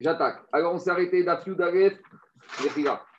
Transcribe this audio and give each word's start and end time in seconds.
J'attaque. 0.00 0.42
Alors, 0.52 0.74
on 0.74 0.78
s'est 0.78 0.90
arrêté 0.90 1.22
d'Afyud 1.22 1.60
Aleph, 1.60 1.98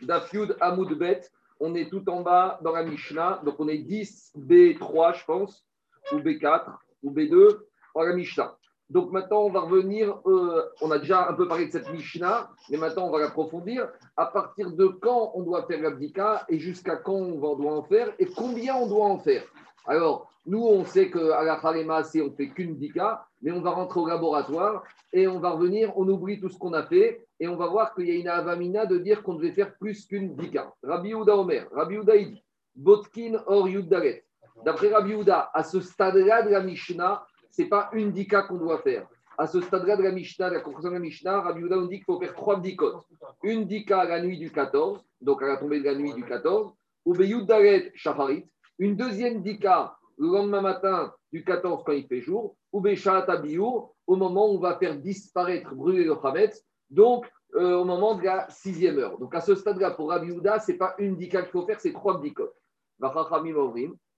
d'Afyud 0.02 0.56
Amoud 0.60 0.98
Bet. 0.98 1.22
On 1.60 1.74
est 1.74 1.90
tout 1.90 2.08
en 2.10 2.22
bas 2.22 2.60
dans 2.62 2.74
la 2.74 2.84
Mishnah. 2.84 3.42
Donc, 3.46 3.56
on 3.60 3.68
est 3.68 3.78
10 3.78 4.34
B3, 4.38 5.18
je 5.18 5.26
pense, 5.26 5.66
ou 6.12 6.18
B4, 6.18 6.66
ou 7.04 7.12
B2, 7.12 7.60
dans 7.96 8.02
la 8.02 8.14
Mishnah. 8.14 8.58
Donc, 8.90 9.12
maintenant, 9.12 9.44
on 9.44 9.52
va 9.52 9.62
revenir. 9.62 10.20
Euh, 10.26 10.64
on 10.82 10.92
a 10.92 11.00
déjà 11.00 11.30
un 11.30 11.34
peu 11.34 11.48
parlé 11.48 11.68
de 11.68 11.72
cette 11.72 11.92
Mishnah, 11.92 12.52
mais 12.70 12.78
maintenant, 12.78 13.08
on 13.08 13.12
va 13.12 13.20
l'approfondir. 13.20 13.88
À 14.18 14.28
partir 14.28 14.72
de 14.72 14.88
quand 14.88 15.32
on 15.34 15.44
doit 15.44 15.66
faire 15.66 15.82
l'abdika 15.82 16.46
et 16.50 16.60
jusqu'à 16.60 16.98
quand 16.98 17.14
on 17.14 17.56
doit 17.56 17.74
en 17.74 17.84
faire 17.84 18.14
et 18.20 18.26
combien 18.26 18.76
on 18.76 18.88
doit 18.88 19.06
en 19.06 19.20
faire? 19.20 19.44
Alors, 19.88 20.30
nous, 20.46 20.64
on 20.64 20.86
sait 20.86 21.10
qu'à 21.10 21.44
la 21.44 21.56
Khalema, 21.56 22.02
on 22.02 22.32
fait 22.32 22.50
qu'une 22.50 22.76
dika, 22.76 23.26
mais 23.46 23.52
on 23.52 23.62
va 23.62 23.70
rentrer 23.70 24.00
au 24.00 24.08
laboratoire 24.08 24.84
et 25.14 25.28
on 25.28 25.40
va 25.40 25.52
revenir, 25.52 25.96
on 25.98 26.10
oublie 26.10 26.40
tout 26.40 26.50
ce 26.50 26.58
qu'on 26.58 26.74
a 26.74 26.84
fait 26.84 27.28
et 27.40 27.48
on 27.48 27.56
va 27.56 27.68
voir 27.68 27.94
qu'il 27.94 28.08
y 28.08 28.12
a 28.12 28.16
une 28.16 28.28
avamina 28.28 28.88
de 28.88 28.98
dire 28.98 29.22
qu'on 29.22 29.36
devait 29.36 29.52
faire 29.52 29.76
plus 29.78 30.08
qu'une 30.08 30.36
dika. 30.36 30.74
Rabbi 30.82 31.14
Ouda 31.14 31.38
Omer, 31.38 31.68
Rabbi 31.72 32.00
Ouda 32.00 32.18
dit, 32.18 32.44
Botkin 32.76 33.40
or 33.46 33.70
Yuddaret. 33.70 34.26
D'après 34.66 34.90
Rabbi 34.90 35.14
Ouda, 35.14 35.52
à 35.54 35.64
ce 35.64 35.80
stade-là 35.80 36.42
de 36.42 36.50
la 36.50 36.62
Mishnah, 36.62 37.24
ce 37.52 37.62
n'est 37.62 37.68
pas 37.68 37.90
une 37.94 38.12
dika 38.12 38.42
qu'on 38.42 38.58
doit 38.58 38.80
faire. 38.80 39.08
À 39.38 39.46
ce 39.46 39.62
stade-là 39.62 39.96
de 39.96 40.02
la 40.02 40.12
Mishnah, 40.12 40.50
de 40.50 40.56
la 40.56 40.62
conclusion 40.62 40.90
de 40.90 40.96
la 40.96 41.00
Mishnah, 41.00 41.42
Rabbi 41.42 41.64
Ouda 41.64 41.76
nous 41.76 41.88
dit 41.88 41.98
qu'il 41.98 42.06
faut 42.06 42.20
faire 42.20 42.34
trois 42.34 42.60
dikot. 42.60 43.04
Une 43.44 43.68
dika 43.68 44.00
à 44.00 44.06
la 44.06 44.22
nuit 44.24 44.40
du 44.40 44.52
14, 44.52 45.06
donc 45.22 45.44
à 45.44 45.48
la 45.48 45.58
tombée 45.58 45.82
de 45.82 45.86
la 45.86 45.94
nuit 45.94 46.14
du 46.14 46.24
14, 46.24 46.74
ou 47.06 47.16
Yuddaret 47.22 47.92
Shafarit. 47.94 48.48
Une 48.80 48.96
deuxième 48.96 49.44
dika 49.44 49.96
le 50.18 50.28
lendemain 50.28 50.62
matin 50.62 51.14
du 51.32 51.44
14 51.44 51.84
quand 51.86 51.92
il 51.92 52.08
fait 52.08 52.22
jour, 52.22 52.56
ou 52.76 53.90
au 54.08 54.16
moment 54.16 54.48
où 54.48 54.56
on 54.56 54.60
va 54.60 54.78
faire 54.78 54.98
disparaître, 54.98 55.74
brûler 55.74 56.04
le 56.04 56.16
Hametz, 56.24 56.64
donc 56.90 57.26
euh, 57.56 57.78
au 57.78 57.86
moment 57.86 58.16
de 58.16 58.24
la 58.24 58.50
sixième 58.50 59.00
heure. 59.00 59.18
Donc 59.18 59.34
à 59.34 59.42
ce 59.42 59.56
stade-là, 59.56 59.92
pour 59.92 60.10
Rabbi 60.10 60.32
Houda, 60.32 60.60
ce 60.60 60.72
n'est 60.72 60.78
pas 60.78 60.96
une 60.98 61.16
dika 61.16 61.42
qu'il 61.42 61.52
faut 61.52 61.66
faire, 61.66 61.80
c'est 61.80 61.94
trois 61.94 62.20
bdikot. 62.20 62.50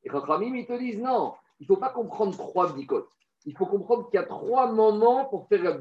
Et 0.04 0.10
Chachamim, 0.10 0.56
ils 0.56 0.66
te 0.66 0.78
disent 0.78 1.00
non, 1.00 1.34
il 1.60 1.64
ne 1.64 1.68
faut 1.68 1.80
pas 1.80 1.90
comprendre 1.90 2.36
trois 2.36 2.74
bdikot. 2.74 3.08
Il 3.46 3.56
faut 3.56 3.66
comprendre 3.66 4.10
qu'il 4.10 4.20
y 4.20 4.24
a 4.24 4.26
trois 4.26 4.72
moments 4.72 5.26
pour 5.26 5.48
faire 5.48 5.64
la 5.64 5.78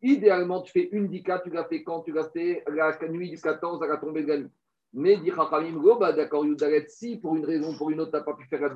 Idéalement, 0.00 0.62
tu 0.62 0.72
fais 0.72 0.88
une 0.92 1.08
dika, 1.08 1.40
tu 1.40 1.50
l'as 1.50 1.64
fait 1.64 1.82
quand? 1.82 2.02
Tu 2.02 2.12
l'as 2.12 2.30
fait 2.30 2.64
la 2.68 2.96
nuit 3.08 3.30
du 3.30 3.40
14 3.40 3.82
à 3.82 3.86
la 3.86 3.96
tombée 3.98 4.22
de 4.22 4.28
la 4.28 4.38
nuit. 4.38 4.52
Mais 4.94 5.16
dit 5.18 5.30
Chachamim, 5.30 5.82
bah, 6.00 6.12
d'accord, 6.12 6.46
Yudaret, 6.46 6.86
si 6.88 7.18
pour 7.18 7.36
une 7.36 7.44
raison 7.44 7.74
ou 7.74 7.76
pour 7.76 7.90
une 7.90 8.00
autre, 8.00 8.12
tu 8.12 8.16
n'as 8.16 8.22
pas 8.22 8.34
pu 8.34 8.46
faire 8.46 8.60
la 8.60 8.70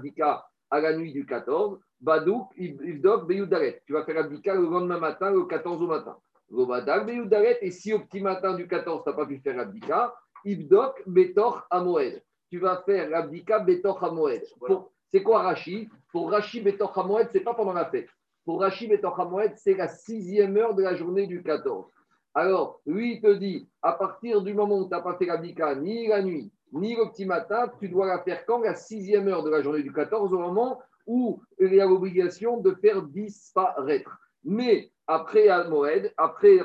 à 0.73 0.81
la 0.81 0.97
nuit 0.97 1.13
du 1.13 1.27
14, 1.27 1.79
Badouk, 2.01 2.49
Ivdok, 2.57 3.29
Beyudaret. 3.29 3.83
Tu 3.87 3.93
vas 3.93 4.05
faire 4.05 4.15
l'abdika 4.15 4.55
le 4.55 4.63
lendemain 4.63 4.99
matin, 4.99 5.31
le 5.31 5.45
14 5.45 5.83
au 5.83 5.87
matin. 5.87 6.17
Badak, 6.51 7.07
Beyudaret. 7.07 7.59
Et 7.61 7.71
si 7.71 7.93
au 7.93 8.01
petit 8.01 8.23
matin 8.23 8.55
du 8.55 8.67
14, 8.67 9.03
tu 9.05 9.11
n'as 9.11 9.15
pas 9.15 9.27
pu 9.27 9.39
faire 9.39 9.55
l'abdika, 9.55 10.15
Ivdok, 10.47 11.03
Betor, 11.07 11.67
Amoed. 11.71 12.23
Tu 12.49 12.59
vas 12.59 12.83
faire 12.87 13.11
l'abdika, 13.11 13.59
Betor, 13.59 14.03
Amoed. 14.03 14.43
C'est 15.11 15.23
quoi 15.23 15.43
Rashi 15.43 15.91
Pour 16.11 16.31
Rashi, 16.31 16.63
Betor, 16.63 16.99
Amoed, 16.99 17.29
ce 17.31 17.37
n'est 17.37 17.45
pas 17.45 17.55
pendant 17.55 17.75
la 17.75 17.85
fête. 17.85 18.09
Pour 18.47 18.61
Rashi, 18.61 18.89
Betor, 18.89 19.21
Amoed, 19.21 19.53
c'est 19.57 19.75
la 19.75 19.89
sixième 19.89 20.57
heure 20.57 20.75
de 20.75 20.83
la 20.83 20.95
journée 20.95 21.27
du 21.27 21.43
14. 21.43 21.85
Alors, 22.35 22.81
lui, 22.87 23.17
il 23.17 23.21
te 23.21 23.35
dit, 23.35 23.69
à 23.83 23.93
partir 23.93 24.41
du 24.41 24.55
moment 24.55 24.79
où 24.79 24.85
tu 24.85 24.91
n'as 24.91 25.03
pas 25.03 25.19
fait 25.19 25.27
l'abdika, 25.27 25.75
ni 25.75 26.07
la 26.09 26.23
nuit, 26.23 26.51
ni 26.73 26.97
le 26.97 27.11
petit 27.11 27.27
matin, 27.27 27.71
tu 27.79 27.89
dois 27.89 28.07
la 28.07 28.23
faire 28.23 28.45
quand? 28.47 28.61
La 28.61 28.75
sixième 28.75 29.29
heure 29.29 29.43
de 29.43 29.51
la 29.51 29.63
journée 29.63 29.83
du 29.83 29.93
14, 29.93 30.33
au 30.33 30.39
moment 30.39 30.81
où 31.07 31.43
il 31.59 31.75
y 31.75 31.81
a 31.81 31.87
l'obligation 31.87 32.59
de 32.59 32.73
faire 32.81 33.03
disparaître. 33.03 34.19
Mais 34.45 34.91
après 35.07 35.49
Al-Moed, 35.49 36.13
après 36.17 36.59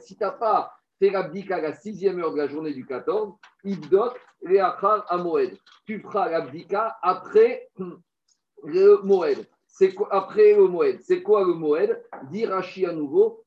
si 0.00 0.16
tu 0.16 0.22
n'as 0.22 0.30
pas 0.30 0.72
fait 0.98 1.10
l'abdika 1.10 1.56
à 1.56 1.60
la 1.60 1.74
sixième 1.74 2.20
heure 2.20 2.32
de 2.32 2.38
la 2.38 2.48
journée 2.48 2.72
du 2.72 2.86
14, 2.86 3.34
Ibdok, 3.64 4.18
Leachar 4.42 5.06
Moed. 5.22 5.56
Tu 5.86 6.00
feras 6.00 6.30
l'abdika 6.30 6.96
après 7.02 7.68
le 8.64 9.02
Moed. 9.02 9.46
C'est 9.78 9.92
quoi, 9.92 10.08
après 10.10 10.54
le 10.54 10.68
Moed. 10.68 11.02
C'est 11.02 11.20
quoi 11.22 11.44
le 11.44 11.52
Moed? 11.52 12.02
Dit 12.30 12.46
Rashi 12.46 12.86
à 12.86 12.92
nouveau, 12.92 13.44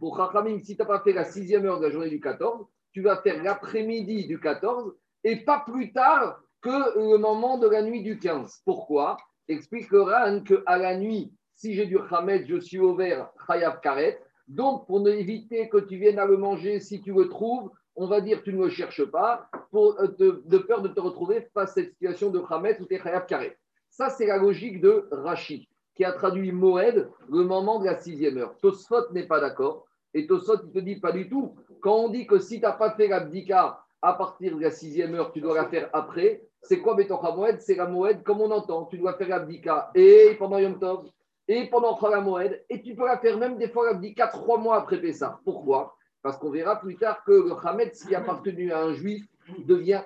Pour 0.00 0.16
Chachamim, 0.16 0.62
si 0.62 0.74
tu 0.74 0.80
n'as 0.80 0.86
pas 0.86 1.00
fait 1.00 1.12
la 1.12 1.24
sixième 1.24 1.66
heure 1.66 1.78
de 1.78 1.84
la 1.84 1.90
journée 1.90 2.08
du 2.08 2.18
14, 2.18 2.64
tu 2.92 3.02
vas 3.02 3.20
faire 3.20 3.42
l'après-midi 3.42 4.26
du 4.26 4.40
14 4.40 4.94
et 5.22 5.44
pas 5.44 5.62
plus 5.66 5.92
tard 5.92 6.40
que 6.62 6.98
le 6.98 7.18
moment 7.18 7.58
de 7.58 7.68
la 7.68 7.82
nuit 7.82 8.02
du 8.02 8.18
15. 8.18 8.62
Pourquoi? 8.64 9.18
Explique 9.48 9.92
Ran 9.92 10.40
qu'à 10.40 10.78
la 10.78 10.96
nuit, 10.96 11.30
si 11.54 11.74
j'ai 11.74 11.84
du 11.84 11.98
Khamet, 12.08 12.46
je 12.46 12.58
suis 12.58 12.78
ouvert 12.78 13.28
Chayav 13.46 13.80
Karet. 13.82 14.18
Donc, 14.48 14.86
pour 14.86 15.06
éviter 15.06 15.68
que 15.68 15.76
tu 15.76 15.98
viennes 15.98 16.18
à 16.18 16.24
le 16.24 16.38
manger, 16.38 16.80
si 16.80 17.02
tu 17.02 17.12
le 17.12 17.28
trouves, 17.28 17.70
on 17.96 18.06
va 18.06 18.20
dire 18.20 18.42
tu 18.42 18.52
ne 18.52 18.64
le 18.64 18.70
cherches 18.70 19.04
pas, 19.04 19.48
pour, 19.70 19.98
euh, 20.00 20.08
de, 20.18 20.58
peur 20.58 20.82
de 20.82 20.88
te 20.88 21.00
retrouver 21.00 21.48
face 21.52 21.70
à 21.70 21.74
cette 21.74 21.92
situation 21.92 22.30
de 22.30 22.38
Khamet 22.38 22.80
ou 22.80 22.84
Techayav 22.84 23.26
Karet. 23.26 23.58
Ça, 23.90 24.10
c'est 24.10 24.26
la 24.26 24.36
logique 24.36 24.80
de 24.80 25.08
Rashi, 25.10 25.68
qui 25.94 26.04
a 26.04 26.12
traduit 26.12 26.52
Moed, 26.52 27.10
le 27.30 27.44
moment 27.44 27.78
de 27.78 27.86
la 27.86 27.96
sixième 27.96 28.36
heure. 28.36 28.54
Tosfot 28.58 29.10
n'est 29.12 29.26
pas 29.26 29.40
d'accord. 29.40 29.86
Et 30.12 30.26
Tosfot, 30.26 30.58
il 30.64 30.72
te 30.72 30.78
dit 30.78 30.96
pas 30.96 31.12
du 31.12 31.28
tout. 31.28 31.56
Quand 31.80 31.96
on 31.96 32.08
dit 32.10 32.26
que 32.26 32.38
si 32.38 32.56
tu 32.56 32.62
n'as 32.62 32.72
pas 32.72 32.90
fait 32.90 33.08
l'abdika 33.08 33.80
à 34.02 34.12
partir 34.12 34.56
de 34.56 34.62
la 34.62 34.70
sixième 34.70 35.14
heure, 35.14 35.32
tu 35.32 35.40
dois 35.40 35.54
la 35.54 35.66
faire 35.66 35.88
après, 35.92 36.42
c'est 36.62 36.80
quoi 36.80 36.94
Betocha 36.94 37.34
Moed? 37.34 37.60
C'est 37.60 37.76
la 37.76 37.86
Moed, 37.86 38.22
comme 38.22 38.40
on 38.40 38.50
entend. 38.50 38.84
Tu 38.86 38.98
dois 38.98 39.14
faire 39.14 39.28
l'abdika 39.28 39.90
et 39.94 40.36
pendant 40.38 40.58
Yom 40.58 40.78
Tov, 40.78 41.08
et 41.48 41.66
pendant 41.70 41.98
la 42.08 42.20
Moed, 42.20 42.64
et 42.68 42.82
tu 42.82 42.94
peux 42.94 43.06
la 43.06 43.18
faire 43.18 43.38
même 43.38 43.56
des 43.56 43.68
fois 43.68 43.86
l'abdika 43.86 44.26
trois 44.28 44.58
mois 44.58 44.76
après 44.76 45.00
Pessah. 45.00 45.40
Pourquoi? 45.44 45.95
Parce 46.26 46.38
qu'on 46.38 46.50
verra 46.50 46.80
plus 46.80 46.96
tard 46.96 47.22
que 47.22 47.30
le 47.30 47.52
Hametz 47.64 48.04
qui 48.04 48.12
appartenu 48.12 48.72
à 48.72 48.82
un 48.82 48.92
juif 48.94 49.24
devient 49.58 50.02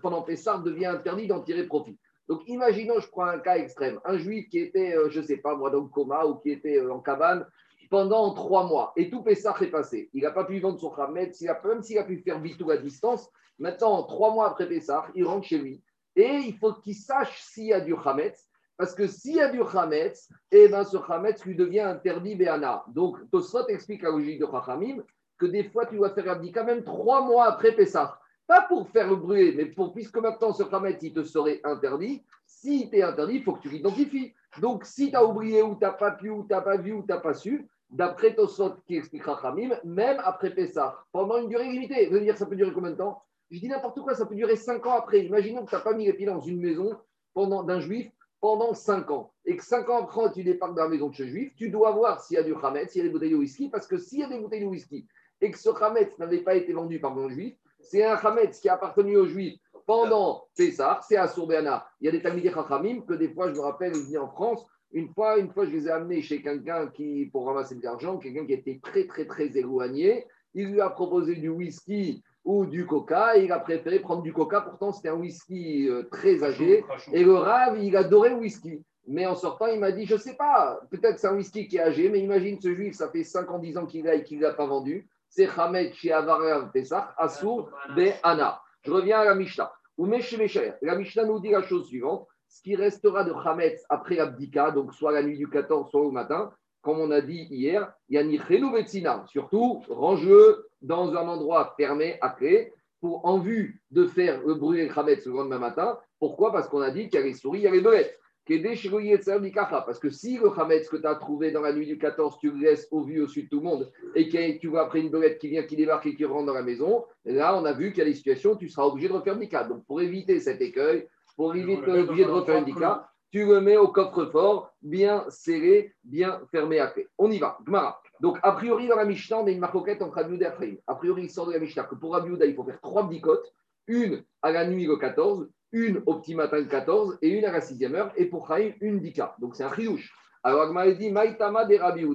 pendant 0.00 0.22
Pessah 0.22 0.58
devient 0.58 0.86
interdit 0.86 1.26
d'en 1.26 1.42
tirer 1.42 1.64
profit. 1.64 1.98
Donc, 2.28 2.42
imaginons, 2.46 3.00
je 3.00 3.08
prends 3.08 3.24
un 3.24 3.40
cas 3.40 3.56
extrême, 3.56 3.98
un 4.04 4.16
juif 4.16 4.48
qui 4.48 4.60
était, 4.60 4.96
euh, 4.96 5.10
je 5.10 5.18
ne 5.18 5.26
sais 5.26 5.38
pas 5.38 5.56
moi, 5.56 5.70
dans 5.70 5.80
le 5.80 5.88
coma 5.88 6.24
ou 6.24 6.36
qui 6.36 6.52
était 6.52 6.78
euh, 6.78 6.92
en 6.92 7.00
cabane 7.00 7.44
pendant 7.90 8.32
trois 8.32 8.68
mois 8.68 8.92
et 8.94 9.10
tout 9.10 9.24
Pessah 9.24 9.56
est 9.60 9.66
passé. 9.66 10.08
Il 10.14 10.22
n'a 10.22 10.30
pas 10.30 10.44
pu 10.44 10.60
vendre 10.60 10.78
son 10.78 10.94
Hametz, 10.94 11.42
même 11.64 11.82
s'il 11.82 11.98
a 11.98 12.04
pu 12.04 12.18
faire 12.18 12.40
tout 12.56 12.70
à 12.70 12.76
distance. 12.76 13.28
Maintenant, 13.58 14.04
trois 14.04 14.32
mois 14.32 14.48
après 14.48 14.68
Pessah, 14.68 15.08
il 15.16 15.24
rentre 15.24 15.48
chez 15.48 15.58
lui 15.58 15.82
et 16.14 16.42
il 16.46 16.56
faut 16.58 16.74
qu'il 16.74 16.94
sache 16.94 17.42
s'il 17.42 17.66
y 17.66 17.72
a 17.72 17.80
du 17.80 17.96
Hametz. 18.04 18.46
Parce 18.76 18.94
que 18.94 19.08
s'il 19.08 19.36
y 19.36 19.40
a 19.40 19.48
du 19.48 19.62
Hametz, 19.62 20.28
eh 20.52 20.68
ben, 20.68 20.84
ce 20.84 20.96
Hametz 20.96 21.44
lui 21.44 21.56
devient 21.56 21.80
interdit 21.80 22.36
Béana. 22.36 22.84
Donc, 22.88 23.18
Tosfot 23.32 23.66
explique 23.66 24.02
la 24.02 24.10
logique 24.10 24.38
de 24.38 24.46
Chachamim 24.46 25.02
que 25.38 25.46
des 25.46 25.64
fois, 25.64 25.86
tu 25.86 25.96
dois 25.96 26.10
faire 26.10 26.40
quand 26.54 26.64
même 26.64 26.84
trois 26.84 27.22
mois 27.22 27.46
après 27.46 27.72
Pessah. 27.72 28.18
Pas 28.46 28.62
pour 28.62 28.88
faire 28.90 29.08
le 29.08 29.16
bruit, 29.16 29.54
mais 29.56 29.66
pour, 29.66 29.92
puisque 29.92 30.18
maintenant 30.18 30.52
ce 30.52 30.62
Hametz, 30.62 31.02
il 31.02 31.12
te 31.12 31.22
serait 31.24 31.60
interdit, 31.64 32.22
si 32.46 32.88
tu 32.90 33.02
interdit, 33.02 33.36
il 33.36 33.42
faut 33.42 33.54
que 33.54 33.62
tu 33.62 33.68
l'identifies. 33.68 34.32
Donc, 34.60 34.84
si 34.84 35.10
tu 35.10 35.16
as 35.16 35.24
oublié 35.24 35.62
ou 35.62 35.74
tu 35.74 35.80
n'as 35.82 35.90
pas 35.90 36.12
pu, 36.12 36.30
ou 36.30 36.44
tu 36.44 36.54
n'as 36.54 36.60
pas 36.60 36.76
vu, 36.76 36.92
ou 36.92 37.02
tu 37.02 37.08
n'as 37.08 37.18
pas 37.18 37.34
su, 37.34 37.68
d'après 37.90 38.34
Tosot 38.34 38.76
qui 38.86 38.96
explique 38.96 39.24
Rachamim, 39.24 39.70
même 39.84 40.20
après 40.24 40.50
Pessah, 40.50 40.96
pendant 41.12 41.38
une 41.38 41.48
durée 41.48 41.68
limitée. 41.68 42.06
Vous 42.06 42.16
allez 42.16 42.24
dire, 42.24 42.36
ça 42.36 42.46
peut 42.46 42.56
durer 42.56 42.72
combien 42.72 42.92
de 42.92 42.96
temps? 42.96 43.22
Je 43.50 43.60
dis 43.60 43.68
n'importe 43.68 44.00
quoi, 44.00 44.14
ça 44.14 44.26
peut 44.26 44.34
durer 44.34 44.56
5 44.56 44.84
ans 44.86 44.94
après. 44.98 45.24
Imaginons 45.24 45.64
que 45.64 45.70
tu 45.70 45.76
n'as 45.76 45.82
pas 45.82 45.94
mis 45.94 46.06
les 46.06 46.12
pieds 46.12 46.26
dans 46.26 46.40
une 46.40 46.60
maison 46.60 46.96
pendant 47.34 47.62
d'un 47.62 47.80
juif 47.80 48.10
pendant 48.40 48.74
5 48.74 49.10
ans. 49.10 49.32
Et 49.44 49.56
que 49.56 49.64
5 49.64 49.88
ans 49.88 50.02
après, 50.02 50.32
tu 50.32 50.42
départes 50.42 50.74
dans 50.74 50.84
la 50.84 50.88
maison 50.88 51.08
de 51.08 51.14
ce 51.14 51.24
juif, 51.24 51.52
tu 51.56 51.70
dois 51.70 51.92
voir 51.92 52.20
s'il 52.20 52.36
y 52.36 52.38
a 52.38 52.42
du 52.42 52.54
Hametz, 52.54 52.90
s'il 52.90 53.00
y 53.00 53.04
a 53.04 53.08
des 53.08 53.12
bouteilles 53.12 53.30
de 53.30 53.36
whisky, 53.36 53.68
parce 53.68 53.86
que 53.86 53.98
s'il 53.98 54.20
y 54.20 54.24
a 54.24 54.28
des 54.28 54.38
bouteilles 54.38 54.60
de 54.60 54.66
whisky 54.66 55.06
et 55.40 55.50
que 55.50 55.58
ce 55.58 55.70
Hametz 55.82 56.18
n'avait 56.18 56.42
pas 56.42 56.54
été 56.54 56.72
vendu 56.72 57.00
par 57.00 57.16
un 57.18 57.28
juif, 57.28 57.56
c'est 57.80 58.04
un 58.04 58.14
Hametz 58.14 58.60
qui 58.60 58.68
a 58.68 58.74
appartenu 58.74 59.16
aux 59.16 59.26
juifs 59.26 59.58
pendant 59.86 60.44
Pessah, 60.56 61.00
c'est 61.06 61.16
à 61.16 61.28
Sourbéana. 61.28 61.86
Il 62.00 62.06
y 62.06 62.08
a 62.08 62.12
des 62.12 62.20
Talmidei 62.20 62.50
Chachamim 62.50 63.02
que 63.02 63.14
des 63.14 63.28
fois, 63.28 63.48
je 63.48 63.54
me 63.54 63.60
rappelle, 63.60 63.92
ils 63.94 64.02
venaient 64.06 64.18
en 64.18 64.28
France, 64.28 64.66
une 64.92 65.08
fois, 65.08 65.38
une 65.38 65.50
fois, 65.50 65.64
je 65.66 65.70
les 65.70 65.86
ai 65.86 65.90
amenés 65.90 66.22
chez 66.22 66.42
quelqu'un 66.42 66.88
qui, 66.88 67.26
pour 67.32 67.46
ramasser 67.46 67.76
de 67.76 67.82
l'argent, 67.82 68.18
quelqu'un 68.18 68.46
qui 68.46 68.52
était 68.52 68.80
très, 68.82 69.06
très, 69.06 69.26
très 69.26 69.56
éloigné. 69.56 70.26
Il 70.54 70.68
lui 70.68 70.80
a 70.80 70.90
proposé 70.90 71.36
du 71.36 71.48
whisky 71.48 72.22
ou 72.44 72.66
du 72.66 72.86
coca 72.86 73.36
et 73.36 73.44
il 73.44 73.52
a 73.52 73.58
préféré 73.58 74.00
prendre 74.00 74.22
du 74.22 74.32
coca. 74.32 74.60
Pourtant, 74.60 74.92
c'était 74.92 75.08
un 75.08 75.16
whisky 75.16 75.88
euh, 75.88 76.04
très 76.10 76.42
âgé. 76.42 76.84
Et 77.12 77.24
le 77.24 77.34
rave, 77.34 77.78
il 77.82 77.96
adorait 77.96 78.30
le 78.30 78.36
whisky. 78.36 78.82
Mais 79.08 79.26
en 79.26 79.36
sortant, 79.36 79.66
il 79.66 79.78
m'a 79.78 79.92
dit, 79.92 80.06
je 80.06 80.14
ne 80.14 80.20
sais 80.20 80.34
pas, 80.34 80.80
peut-être 80.90 81.18
c'est 81.18 81.28
un 81.28 81.36
whisky 81.36 81.68
qui 81.68 81.76
est 81.76 81.80
âgé, 81.80 82.08
mais 82.08 82.18
imagine 82.20 82.60
ce 82.60 82.74
juif, 82.74 82.94
ça 82.94 83.08
fait 83.08 83.22
5 83.22 83.48
ans, 83.50 83.58
10 83.58 83.78
ans 83.78 83.86
qu'il 83.86 84.04
l'a 84.04 84.14
et 84.14 84.24
qu'il 84.24 84.38
ne 84.38 84.42
l'a 84.42 84.54
pas 84.54 84.66
vendu. 84.66 85.08
C'est 85.28 85.48
Hamed 85.58 85.92
chez 85.94 86.12
Avarev 86.12 86.70
Pesach, 86.72 87.08
Assour, 87.18 87.70
Be 87.94 88.10
Anna. 88.22 88.60
Je 88.82 88.90
reviens 88.90 89.20
à 89.20 89.24
la 89.24 89.34
Mishnah. 89.34 89.72
La 89.98 90.96
Mishnah 90.96 91.24
nous 91.24 91.40
dit 91.40 91.50
la 91.50 91.62
chose 91.62 91.88
suivante 91.88 92.28
ce 92.48 92.62
qui 92.62 92.76
restera 92.76 93.24
de 93.24 93.32
Hametz 93.32 93.84
après 93.88 94.16
l'abdika, 94.16 94.70
donc 94.70 94.94
soit 94.94 95.12
la 95.12 95.22
nuit 95.22 95.36
du 95.36 95.48
14, 95.48 95.90
soit 95.90 96.00
au 96.00 96.10
matin, 96.10 96.52
comme 96.80 97.00
on 97.00 97.10
a 97.10 97.20
dit 97.20 97.46
hier, 97.50 97.92
Yanni 98.08 98.40
Betsina. 98.72 99.24
Surtout, 99.26 99.82
range-le 99.88 100.68
dans 100.80 101.14
un 101.14 101.28
endroit 101.28 101.74
fermé 101.76 102.18
après, 102.20 102.72
pour, 103.00 103.26
en 103.26 103.38
vue 103.38 103.82
de 103.90 104.06
faire 104.06 104.40
le 104.46 104.54
brûler 104.54 104.86
le 104.86 104.98
Hametz 104.98 105.26
le 105.26 105.32
lendemain 105.32 105.58
matin. 105.58 105.98
Pourquoi? 106.18 106.52
Parce 106.52 106.68
qu'on 106.68 106.80
a 106.80 106.90
dit 106.90 107.08
qu'il 107.08 107.20
y 107.20 107.22
a 107.22 107.26
les 107.26 107.34
souris, 107.34 107.58
il 107.58 107.64
y 107.64 107.66
a 107.66 107.70
les 107.70 107.80
belettes. 107.80 108.18
Parce 108.46 109.98
que 109.98 110.10
si 110.10 110.38
le 110.38 110.48
Hametz 110.56 110.88
que 110.88 110.96
tu 110.96 111.06
as 111.06 111.16
trouvé 111.16 111.50
dans 111.50 111.62
la 111.62 111.72
nuit 111.72 111.86
du 111.86 111.98
14, 111.98 112.38
tu 112.38 112.50
le 112.50 112.58
laisses 112.58 112.86
au 112.92 113.02
vu 113.02 113.20
au-dessus 113.20 113.44
de 113.44 113.48
tout 113.48 113.58
le 113.58 113.64
monde 113.64 113.90
et 114.14 114.28
que 114.28 114.58
tu 114.58 114.68
vois 114.68 114.82
après 114.82 115.00
une 115.00 115.10
belette 115.10 115.38
qui 115.38 115.48
vient, 115.48 115.64
qui 115.64 115.74
débarque 115.74 116.06
et 116.06 116.14
qui 116.14 116.24
rentre 116.24 116.46
dans 116.46 116.54
la 116.54 116.62
maison, 116.62 117.04
là, 117.24 117.58
on 117.58 117.64
a 117.64 117.72
vu 117.72 117.90
qu'il 117.90 117.98
y 117.98 118.02
a 118.02 118.04
des 118.04 118.14
situations 118.14 118.52
où 118.52 118.56
tu 118.56 118.68
seras 118.68 118.86
obligé 118.86 119.08
de 119.08 119.14
refaire 119.14 119.36
Dika. 119.36 119.64
Donc, 119.64 119.84
pour 119.86 120.00
éviter 120.00 120.38
cet 120.38 120.60
écueil, 120.60 121.08
pour 121.36 121.56
éviter 121.56 121.90
obligé 121.90 122.24
de 122.24 122.30
refaire 122.30 122.58
une 122.58 122.64
Dika, 122.64 123.10
tu 123.32 123.44
le 123.44 123.60
mets 123.60 123.76
au 123.76 123.88
coffre-fort, 123.88 124.72
bien 124.80 125.24
serré, 125.28 125.92
bien 126.04 126.40
fermé 126.52 126.78
à 126.78 126.86
clé. 126.86 127.08
On 127.18 127.30
y 127.30 127.38
va. 127.38 127.58
Gmara. 127.66 128.00
Donc, 128.20 128.38
a 128.42 128.52
priori, 128.52 128.86
dans 128.86 128.96
la 128.96 129.04
Mishnah, 129.04 129.40
on 129.40 129.46
a 129.46 129.50
une 129.50 129.58
marcoquette 129.58 130.00
entre 130.00 130.14
Rabbi 130.14 130.36
et 130.36 130.46
Ephraim. 130.46 130.76
A 130.86 130.94
priori, 130.94 131.24
il 131.24 131.30
sort 131.30 131.46
de 131.46 131.52
la 131.52 131.58
Mishnah 131.58 131.84
que 131.84 131.96
pour 131.96 132.12
Rabbi 132.12 132.30
il 132.46 132.54
faut 132.54 132.64
faire 132.64 132.80
trois 132.80 133.02
bdicotes, 133.02 133.52
une 133.88 134.24
à 134.40 134.52
la 134.52 134.66
nuit 134.66 134.86
le 134.86 134.96
14, 134.96 135.48
une 135.72 136.02
au 136.06 136.14
petit 136.16 136.34
matin 136.34 136.58
le 136.58 136.66
14 136.66 137.18
et 137.22 137.28
une 137.28 137.44
à 137.44 137.52
la 137.52 137.60
sixième 137.60 137.94
heure, 137.94 138.12
et 138.16 138.26
pour 138.26 138.48
Chaim, 138.48 138.72
une 138.80 139.00
dika. 139.00 139.34
Donc 139.38 139.56
c'est 139.56 139.64
un 139.64 139.74
chidouche. 139.74 140.12
Alors 140.42 140.62
Agma 140.62 140.90
dit 140.92 141.10
Maïtama 141.10 141.64
de 141.64 141.76
Rabbi 141.76 142.06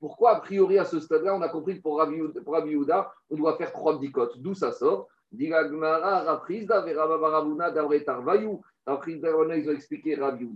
Pourquoi, 0.00 0.36
a 0.36 0.40
priori, 0.40 0.78
à 0.78 0.84
ce 0.84 1.00
stade-là, 1.00 1.34
on 1.34 1.42
a 1.42 1.48
compris 1.48 1.76
que 1.76 1.82
pour 1.82 1.98
Rabbi, 1.98 2.18
pour 2.44 2.56
on 3.30 3.36
doit 3.36 3.56
faire 3.56 3.72
trois 3.72 3.98
dikotes 3.98 4.38
D'où 4.38 4.54
ça 4.54 4.72
sort? 4.72 5.08
Raprizda, 8.86 9.28
ils 9.56 9.68
ont 9.68 9.72
expliqué 9.72 10.14
Rabbi. 10.14 10.48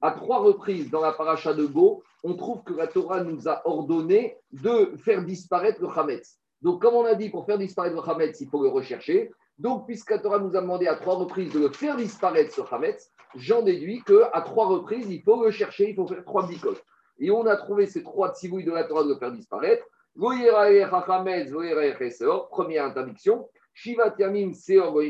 À 0.00 0.10
trois 0.12 0.38
reprises 0.38 0.90
dans 0.90 1.00
la 1.00 1.12
paracha 1.12 1.54
de 1.54 1.66
Go, 1.66 2.02
on 2.22 2.34
trouve 2.34 2.62
que 2.62 2.74
la 2.74 2.86
Torah 2.86 3.24
nous 3.24 3.48
a 3.48 3.66
ordonné 3.66 4.36
de 4.52 4.96
faire 5.04 5.24
disparaître 5.24 5.80
le 5.80 5.88
Hametz. 5.88 6.38
Donc, 6.60 6.82
comme 6.82 6.94
on 6.94 7.04
a 7.04 7.14
dit, 7.14 7.30
pour 7.30 7.46
faire 7.46 7.58
disparaître 7.58 7.94
le 7.94 8.08
Hametz, 8.08 8.40
il 8.40 8.48
faut 8.48 8.62
le 8.62 8.68
rechercher. 8.68 9.30
Donc, 9.58 9.86
puisque 9.86 10.10
la 10.10 10.18
Torah 10.18 10.38
nous 10.38 10.56
a 10.56 10.60
demandé 10.60 10.86
à 10.86 10.94
trois 10.94 11.16
reprises 11.16 11.52
de 11.52 11.58
le 11.58 11.70
faire 11.70 11.96
disparaître, 11.96 12.54
ce 12.54 12.60
Hametz, 12.72 13.10
j'en 13.34 13.62
déduis 13.62 14.02
qu'à 14.04 14.40
trois 14.42 14.66
reprises, 14.66 15.10
il 15.10 15.22
faut 15.22 15.44
le 15.44 15.50
chercher, 15.50 15.90
il 15.90 15.96
faut 15.96 16.06
faire 16.06 16.24
trois 16.24 16.46
bikotes. 16.46 16.84
Et 17.18 17.30
on 17.30 17.44
a 17.46 17.56
trouvé 17.56 17.86
ces 17.86 18.04
trois 18.04 18.32
tsibouilles 18.34 18.64
de 18.64 18.72
la 18.72 18.84
Torah 18.84 19.02
de 19.02 19.08
le 19.08 19.16
faire 19.16 19.32
disparaître. 19.32 19.84
Première 22.50 22.84
interdiction. 22.84 23.48
Shivat 23.74 24.14
Yamim 24.18 24.52
Seor 24.52 25.00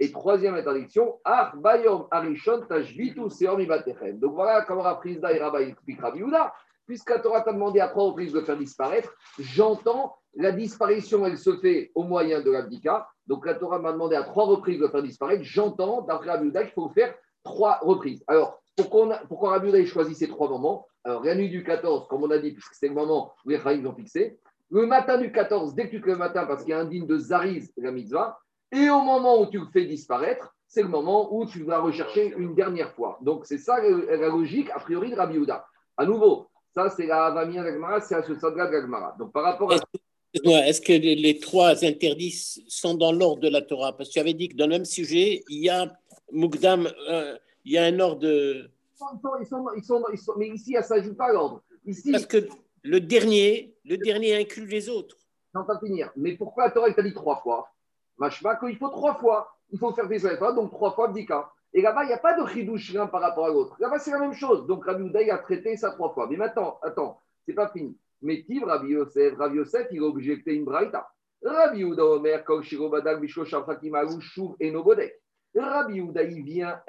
Et 0.00 0.12
troisième 0.12 0.54
interdiction, 0.54 1.18
Bayom 1.56 2.06
Arishon 2.10 2.62
Tashvitu 2.68 3.28
Seor 3.30 3.58
Donc 4.14 4.34
voilà 4.34 4.62
comment 4.62 4.82
Raprizda 4.82 5.32
et 5.32 5.38
Rabba 5.38 5.62
expliquent 5.62 6.00
Rabbi 6.00 6.22
puisque 6.86 7.20
Torah 7.20 7.40
t'a 7.42 7.52
demandé 7.52 7.80
à 7.80 7.88
trois 7.88 8.04
reprises 8.04 8.32
de 8.32 8.40
faire 8.40 8.56
disparaître, 8.56 9.12
j'entends 9.38 10.16
la 10.36 10.52
disparition, 10.52 11.26
elle 11.26 11.38
se 11.38 11.56
fait 11.58 11.90
au 11.94 12.04
moyen 12.04 12.40
de 12.40 12.50
l'abdika. 12.50 13.08
Donc 13.26 13.46
la 13.46 13.54
Torah 13.54 13.78
m'a 13.78 13.92
demandé 13.92 14.16
à 14.16 14.22
trois 14.22 14.44
reprises 14.44 14.80
de 14.80 14.88
faire 14.88 15.02
disparaître. 15.02 15.42
J'entends, 15.42 16.02
d'après 16.02 16.30
Rabbi 16.30 16.50
qu'il 16.52 16.70
faut 16.74 16.88
faire 16.90 17.14
trois 17.42 17.78
reprises. 17.82 18.22
Alors, 18.26 18.60
pourquoi, 18.76 19.20
pourquoi 19.28 19.50
Rabbi 19.50 19.86
choisit 19.86 20.16
ces 20.16 20.28
trois 20.28 20.48
moments? 20.48 20.86
Alors, 21.04 21.24
la 21.24 21.34
nuit 21.34 21.48
du 21.48 21.62
14, 21.62 22.08
comme 22.08 22.24
on 22.24 22.30
a 22.30 22.38
dit, 22.38 22.52
puisque 22.52 22.74
c'est 22.74 22.88
le 22.88 22.94
moment 22.94 23.32
où 23.44 23.50
les 23.50 23.60
Chaïs 23.60 23.84
ont 23.86 23.94
fixé. 23.94 24.38
Le 24.70 24.86
matin 24.86 25.18
du 25.18 25.30
14, 25.30 25.74
dès 25.74 25.86
que 25.86 25.96
tu 25.96 26.00
te 26.00 26.06
le 26.06 26.16
matin, 26.16 26.44
parce 26.46 26.62
qu'il 26.62 26.70
y 26.70 26.74
a 26.74 26.80
un 26.80 26.84
digne 26.84 27.06
de 27.06 27.16
Zariz, 27.16 27.72
la 27.76 27.92
mitzvah. 27.92 28.38
Et 28.72 28.90
au 28.90 29.00
moment 29.00 29.40
où 29.40 29.46
tu 29.46 29.60
le 29.60 29.66
fais 29.66 29.84
disparaître, 29.84 30.52
c'est 30.66 30.82
le 30.82 30.88
moment 30.88 31.32
où 31.32 31.46
tu 31.46 31.62
vas 31.62 31.78
rechercher 31.78 32.34
une 32.36 32.54
dernière 32.54 32.92
fois. 32.92 33.18
Donc, 33.22 33.46
c'est 33.46 33.58
ça 33.58 33.80
la 33.80 34.28
logique, 34.28 34.68
a 34.70 34.80
priori, 34.80 35.10
de 35.10 35.16
Rabbi 35.16 35.38
À 35.96 36.04
nouveau, 36.04 36.48
ça, 36.74 36.90
c'est 36.90 37.06
la 37.06 37.26
Avamia 37.26 37.62
Gagmara, 37.62 38.00
c'est 38.00 38.16
à 38.16 38.22
ce 38.22 38.34
stade-là 38.34 38.66
de 38.66 38.72
Gagmara. 38.72 39.14
Donc, 39.18 39.32
par 39.32 39.44
rapport 39.44 39.72
à. 39.72 39.76
Est-ce 40.34 40.80
que 40.80 40.92
les, 40.92 41.38
trois 41.38 41.84
interdits 41.84 42.64
sont 42.68 42.94
dans 42.94 43.12
l'ordre 43.12 43.40
de 43.40 43.48
la 43.48 43.62
Torah? 43.62 43.96
Parce 43.96 44.10
que 44.10 44.14
tu 44.14 44.20
avais 44.20 44.34
dit 44.34 44.48
que 44.48 44.56
dans 44.56 44.66
le 44.66 44.72
même 44.72 44.84
sujet, 44.84 45.42
il 45.48 45.64
y 45.64 45.70
a 45.70 45.96
Mugdam, 46.32 46.88
euh, 47.08 47.36
il 47.64 47.72
y 47.72 47.78
a 47.78 47.84
un 47.84 47.98
ordre 48.00 48.20
de. 48.20 48.70
Ils 48.92 49.46
sont, 49.46 49.66
ils 49.74 49.82
sont, 49.82 50.02
ils 50.12 50.18
sont, 50.18 50.34
mais 50.38 50.48
ici, 50.48 50.72
ça 50.72 50.80
ne 50.80 50.84
s'ajoute 50.84 51.16
pas 51.16 51.32
l'ordre. 51.32 51.62
Ici... 51.86 52.12
Parce 52.12 52.26
que 52.26 52.48
le 52.82 53.00
dernier, 53.00 53.74
le 53.84 53.96
dernier 53.96 54.36
inclut 54.36 54.66
les 54.66 54.88
autres. 54.88 55.16
Pas 55.52 55.80
finir. 55.82 56.12
Mais 56.16 56.36
pourquoi 56.36 56.66
la 56.66 56.70
Torah 56.70 56.92
t'a 56.92 57.02
dit 57.02 57.14
trois 57.14 57.40
fois? 57.40 57.72
Machma, 58.18 58.56
qu'il 58.56 58.76
faut 58.76 58.90
trois 58.90 59.14
fois. 59.14 59.48
Il 59.70 59.78
faut 59.78 59.92
faire 59.92 60.08
des 60.08 60.18
fois, 60.18 60.52
donc 60.52 60.70
trois 60.70 60.92
fois 60.92 61.08
Bdika. 61.08 61.50
Et 61.72 61.82
là-bas, 61.82 62.04
il 62.04 62.08
n'y 62.08 62.12
a 62.12 62.18
pas 62.18 62.38
de 62.38 62.46
chidouche 62.46 62.94
par 63.10 63.20
rapport 63.20 63.46
à 63.46 63.48
l'autre. 63.48 63.76
Là-bas, 63.78 63.98
c'est 63.98 64.10
la 64.10 64.18
même 64.18 64.32
chose. 64.32 64.66
Donc, 64.66 64.84
Rabbi 64.84 65.04
Uday 65.04 65.30
a 65.30 65.38
traité 65.38 65.76
ça 65.76 65.90
trois 65.90 66.12
fois. 66.14 66.26
Mais 66.30 66.36
maintenant, 66.36 66.78
attends, 66.82 67.20
c'est 67.44 67.54
pas 67.54 67.68
fini. 67.68 67.96
Mais 68.26 68.42
Tiv, 68.42 68.64
Rabbi 68.64 68.88
Yosef, 68.88 69.38
Rabbi 69.38 69.58
Yosef, 69.58 69.86
il 69.92 70.02
a 70.02 70.06
objecté 70.06 70.52
une 70.54 70.64
braïta. 70.64 71.08
Rabbi 71.44 71.82
Uda 71.82 72.04
Omer, 72.04 72.44
Kol 72.44 72.64
Badak, 72.90 73.20
Bisho 73.20 73.44
Shafakim, 73.44 73.94
Shuv 74.20 74.56
et 74.58 74.72
Nobodek. 74.72 75.14
Rabbi 75.54 76.00
Uda, 76.00 76.24
il 76.24 76.42
vient 76.42 76.80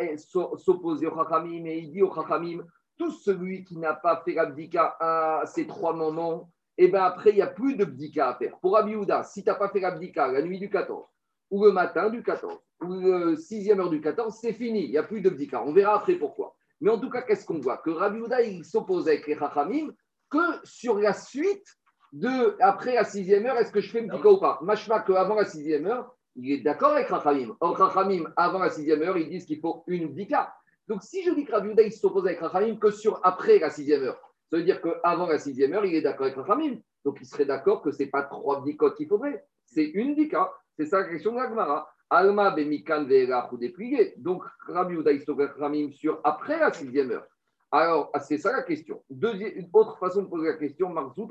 s'opposer 0.58 1.06
au 1.06 1.16
Chachamim 1.16 1.66
et 1.66 1.78
il 1.78 1.92
dit 1.92 2.02
au 2.02 2.12
Chachamim, 2.12 2.66
tout 2.98 3.12
celui 3.12 3.64
qui 3.64 3.78
n'a 3.78 3.94
pas 3.94 4.24
fait 4.26 4.34
l'abdika 4.34 4.98
à 5.00 5.44
ces 5.46 5.68
trois 5.68 5.94
moments, 5.94 6.50
et 6.80 6.86
eh 6.86 6.88
bien 6.88 7.04
après, 7.04 7.30
il 7.30 7.36
n'y 7.36 7.42
a 7.44 7.48
plus 7.48 7.76
de 7.76 7.86
bdika 7.86 8.30
à 8.30 8.36
faire. 8.36 8.58
Pour 8.60 8.74
Rabbi 8.74 8.94
Uda, 8.94 9.24
si 9.24 9.44
tu 9.44 9.50
n'as 9.50 9.56
pas 9.56 9.70
fait 9.70 9.80
l'abdika 9.80 10.32
la 10.32 10.42
nuit 10.42 10.60
du 10.60 10.72
14, 10.72 11.06
ou 11.52 11.66
le 11.66 11.72
matin 11.72 12.10
du 12.10 12.24
14, 12.24 12.60
ou 12.82 12.94
le 12.94 13.36
sixième 13.36 13.80
heure 13.80 13.92
du 13.92 14.02
14, 14.02 14.36
c'est 14.42 14.54
fini, 14.54 14.86
il 14.86 14.92
n'y 14.92 14.98
a 14.98 15.04
plus 15.04 15.22
de 15.22 15.30
bdika. 15.30 15.64
On 15.64 15.72
verra 15.72 15.98
après 15.98 16.16
pourquoi. 16.16 16.56
Mais 16.82 16.90
en 16.90 17.00
tout 17.00 17.12
cas, 17.12 17.22
qu'est-ce 17.22 17.46
qu'on 17.46 17.60
voit? 17.60 17.78
Que 17.78 17.92
Rabbi 17.92 18.20
Houda, 18.20 18.42
il 18.42 18.66
s'oppose 18.66 19.08
avec 19.08 19.28
les 19.28 19.38
Chachamim 19.38 19.92
que 20.30 20.60
sur 20.64 21.00
la 21.00 21.14
suite 21.14 21.66
de, 22.14 22.56
après 22.62 22.96
la 22.96 23.04
sixième 23.04 23.46
heure, 23.46 23.58
est-ce 23.58 23.72
que 23.72 23.82
je 23.82 23.92
fais 23.92 24.02
bdika 24.02 24.30
ou 24.30 24.40
pas? 24.40 24.60
Machma 24.62 25.02
qu'avant 25.02 25.36
la 25.36 25.46
sixième 25.46 25.88
heure, 25.88 26.16
il 26.36 26.52
est 26.52 26.62
d'accord 26.62 26.92
avec 26.92 27.08
Chachamim. 27.08 27.56
Or, 27.60 27.78
Chachamim, 27.78 28.32
avant 28.36 28.60
la 28.60 28.70
sixième 28.70 29.02
heure, 29.02 29.18
ils 29.18 29.30
disent 29.30 29.46
qu'il 29.46 29.60
faut 29.60 29.84
une 29.88 30.08
bdika. 30.10 30.54
Donc, 30.88 31.04
si 31.04 31.24
je 31.24 31.32
dis 31.32 31.46
que 31.46 31.56
Houda, 31.56 31.84
il 31.84 31.92
s'oppose 31.92 32.26
avec 32.26 32.40
Chachamim 32.40 32.78
que 32.78 32.92
sur 32.92 33.20
après 33.24 33.60
la 33.60 33.70
sixième 33.70 34.04
heure, 34.04 34.20
ça 34.50 34.58
veut 34.58 34.64
dire 34.64 34.82
qu'avant 34.82 35.28
la 35.28 35.40
sixième 35.40 35.74
heure, 35.74 35.86
il 35.86 35.96
est 35.96 36.02
d'accord 36.02 36.28
avec 36.28 36.36
Chachamim. 36.36 36.78
Donc, 37.04 37.18
il 37.20 37.26
serait 37.26 37.46
d'accord 37.46 37.82
que 37.82 37.92
ce 37.92 38.04
n'est 38.04 38.10
pas 38.10 38.24
trois 38.24 38.62
bdikot 38.62 38.92
qu'il 38.92 39.08
faudrait, 39.08 39.46
c'est 39.66 39.86
une 39.86 40.14
bdika. 40.14 40.52
C'est 40.78 40.86
ça 40.86 41.00
la 41.00 41.10
question 41.10 41.32
de 41.32 41.38
l'Agmara. 41.38 41.92
Alma 42.10 42.52
bemikan 42.52 43.04
ve'elach 43.04 43.52
ou 43.52 43.58
déplié. 43.58 44.14
Donc, 44.18 44.44
Rabbi 44.68 44.96
Uda 44.96 45.12
Ramim 45.58 45.92
sur 45.92 46.22
après 46.24 46.60
la 46.60 46.72
sixième 46.72 47.12
heure. 47.12 47.28
Alors, 47.72 48.10
ah, 48.14 48.20
c'est 48.20 48.38
ça 48.38 48.54
la 48.54 48.64
question. 48.64 49.02
Deuxième, 49.10 49.52
une 49.56 49.70
autre 49.74 49.98
façon 50.00 50.22
de 50.22 50.28
poser 50.28 50.48
la 50.48 50.54
question, 50.54 50.90
Marzout 50.90 51.28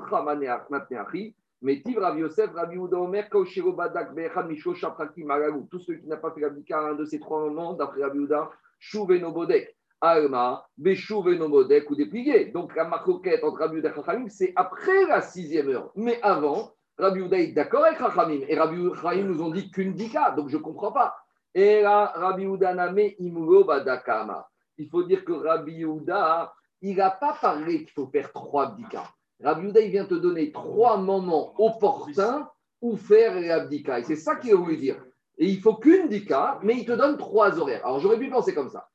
Matneachi, 0.69 1.35
mais 1.63 1.81
Tiv 1.81 1.97
Rabbi 1.97 2.19
Yosef, 2.21 2.51
Uda 2.51 2.97
Omer, 2.99 3.27
Kaushiro 3.29 3.73
Badak, 3.73 4.13
Be'echad 4.13 4.47
Misho 4.47 4.75
Shapraki 4.75 5.23
Malagu. 5.23 5.65
Tous 5.71 5.79
ceux 5.79 5.95
qui 5.95 6.07
n'ont 6.07 6.17
pas 6.17 6.31
fait 6.31 6.41
l'abdika 6.41 6.77
à 6.77 6.81
un 6.91 6.93
de 6.93 7.05
ces 7.05 7.19
trois 7.19 7.39
moments, 7.39 7.73
d'après 7.73 8.03
Rabbi 8.03 8.19
Uda, 8.19 8.51
no 8.93 9.31
Bodek. 9.31 9.75
Alma, 9.99 10.63
no 10.77 11.49
Bodek 11.49 11.89
ou 11.89 11.95
déplié. 11.95 12.45
Donc, 12.45 12.75
la 12.75 12.83
marcoquette 12.83 13.43
entre 13.43 13.57
Rabbi 13.57 13.77
Uda 13.77 13.89
et 13.89 14.29
c'est 14.29 14.53
après 14.55 15.05
la 15.07 15.21
sixième 15.21 15.69
heure. 15.69 15.91
Mais 15.95 16.21
avant, 16.21 16.71
Rabbi 16.99 17.21
Uda 17.21 17.39
est 17.39 17.53
d'accord 17.53 17.85
avec 17.85 17.97
Rachamim. 17.97 18.41
Et 18.47 18.55
Rabbi 18.55 18.75
Uda 18.77 19.15
nous 19.23 19.41
ont 19.41 19.49
dit 19.49 19.71
qu'une 19.71 19.93
dika, 19.93 20.31
donc 20.31 20.49
je 20.49 20.57
ne 20.57 20.61
comprends 20.61 20.91
pas. 20.91 21.15
Et 21.55 21.81
là, 21.81 22.11
Rabbi 22.13 22.43
Uda 22.43 22.75
name 22.75 23.13
imugo 23.17 23.63
badakama. 23.63 24.47
Il 24.77 24.89
faut 24.89 25.03
dire 25.03 25.25
que 25.25 25.33
Rabbi 25.33 25.81
Uda, 25.81 26.53
il 26.81 26.97
n'a 26.97 27.11
pas 27.11 27.37
parlé 27.39 27.79
qu'il 27.79 27.91
faut 27.91 28.07
faire 28.07 28.31
trois 28.31 28.75
dika. 28.75 29.03
Rabbi 29.43 29.67
Uda, 29.67 29.81
il 29.81 29.91
vient 29.91 30.05
te 30.05 30.15
donner 30.15 30.51
trois 30.51 30.97
moments 30.97 31.53
opportuns 31.57 32.49
où 32.81 32.95
faire 32.95 33.39
l'abdika. 33.39 33.99
Et 33.99 34.03
c'est 34.03 34.15
ça 34.15 34.35
qu'il 34.35 34.53
a 34.53 34.55
voulu 34.55 34.77
dire. 34.77 35.03
Et 35.37 35.47
il 35.47 35.59
faut 35.59 35.75
qu'une 35.75 36.07
dika, 36.07 36.59
mais 36.63 36.75
il 36.75 36.85
te 36.85 36.91
donne 36.91 37.17
trois 37.17 37.57
horaires. 37.59 37.85
Alors 37.85 37.99
j'aurais 37.99 38.19
pu 38.19 38.29
penser 38.29 38.53
comme 38.53 38.69
ça. 38.69 38.89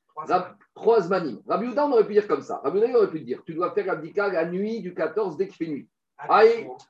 Trois 0.75 1.01
zmanim. 1.01 1.41
Rabbi 1.47 1.67
Uda, 1.67 1.87
on 1.87 1.93
aurait 1.93 2.07
pu 2.07 2.13
dire 2.13 2.29
comme 2.29 2.43
ça. 2.43 2.61
Rabbi 2.63 2.79
Uda, 2.79 2.97
aurait 2.97 3.11
pu 3.11 3.21
dire 3.21 3.43
tu 3.45 3.55
dois 3.55 3.73
faire 3.73 3.87
l'abdika 3.87 4.29
la 4.29 4.47
nuit 4.47 4.81
du 4.81 4.95
14 4.95 5.37
dès 5.37 5.49
qu'il 5.49 5.57
fait 5.57 5.73
nuit. 5.73 5.89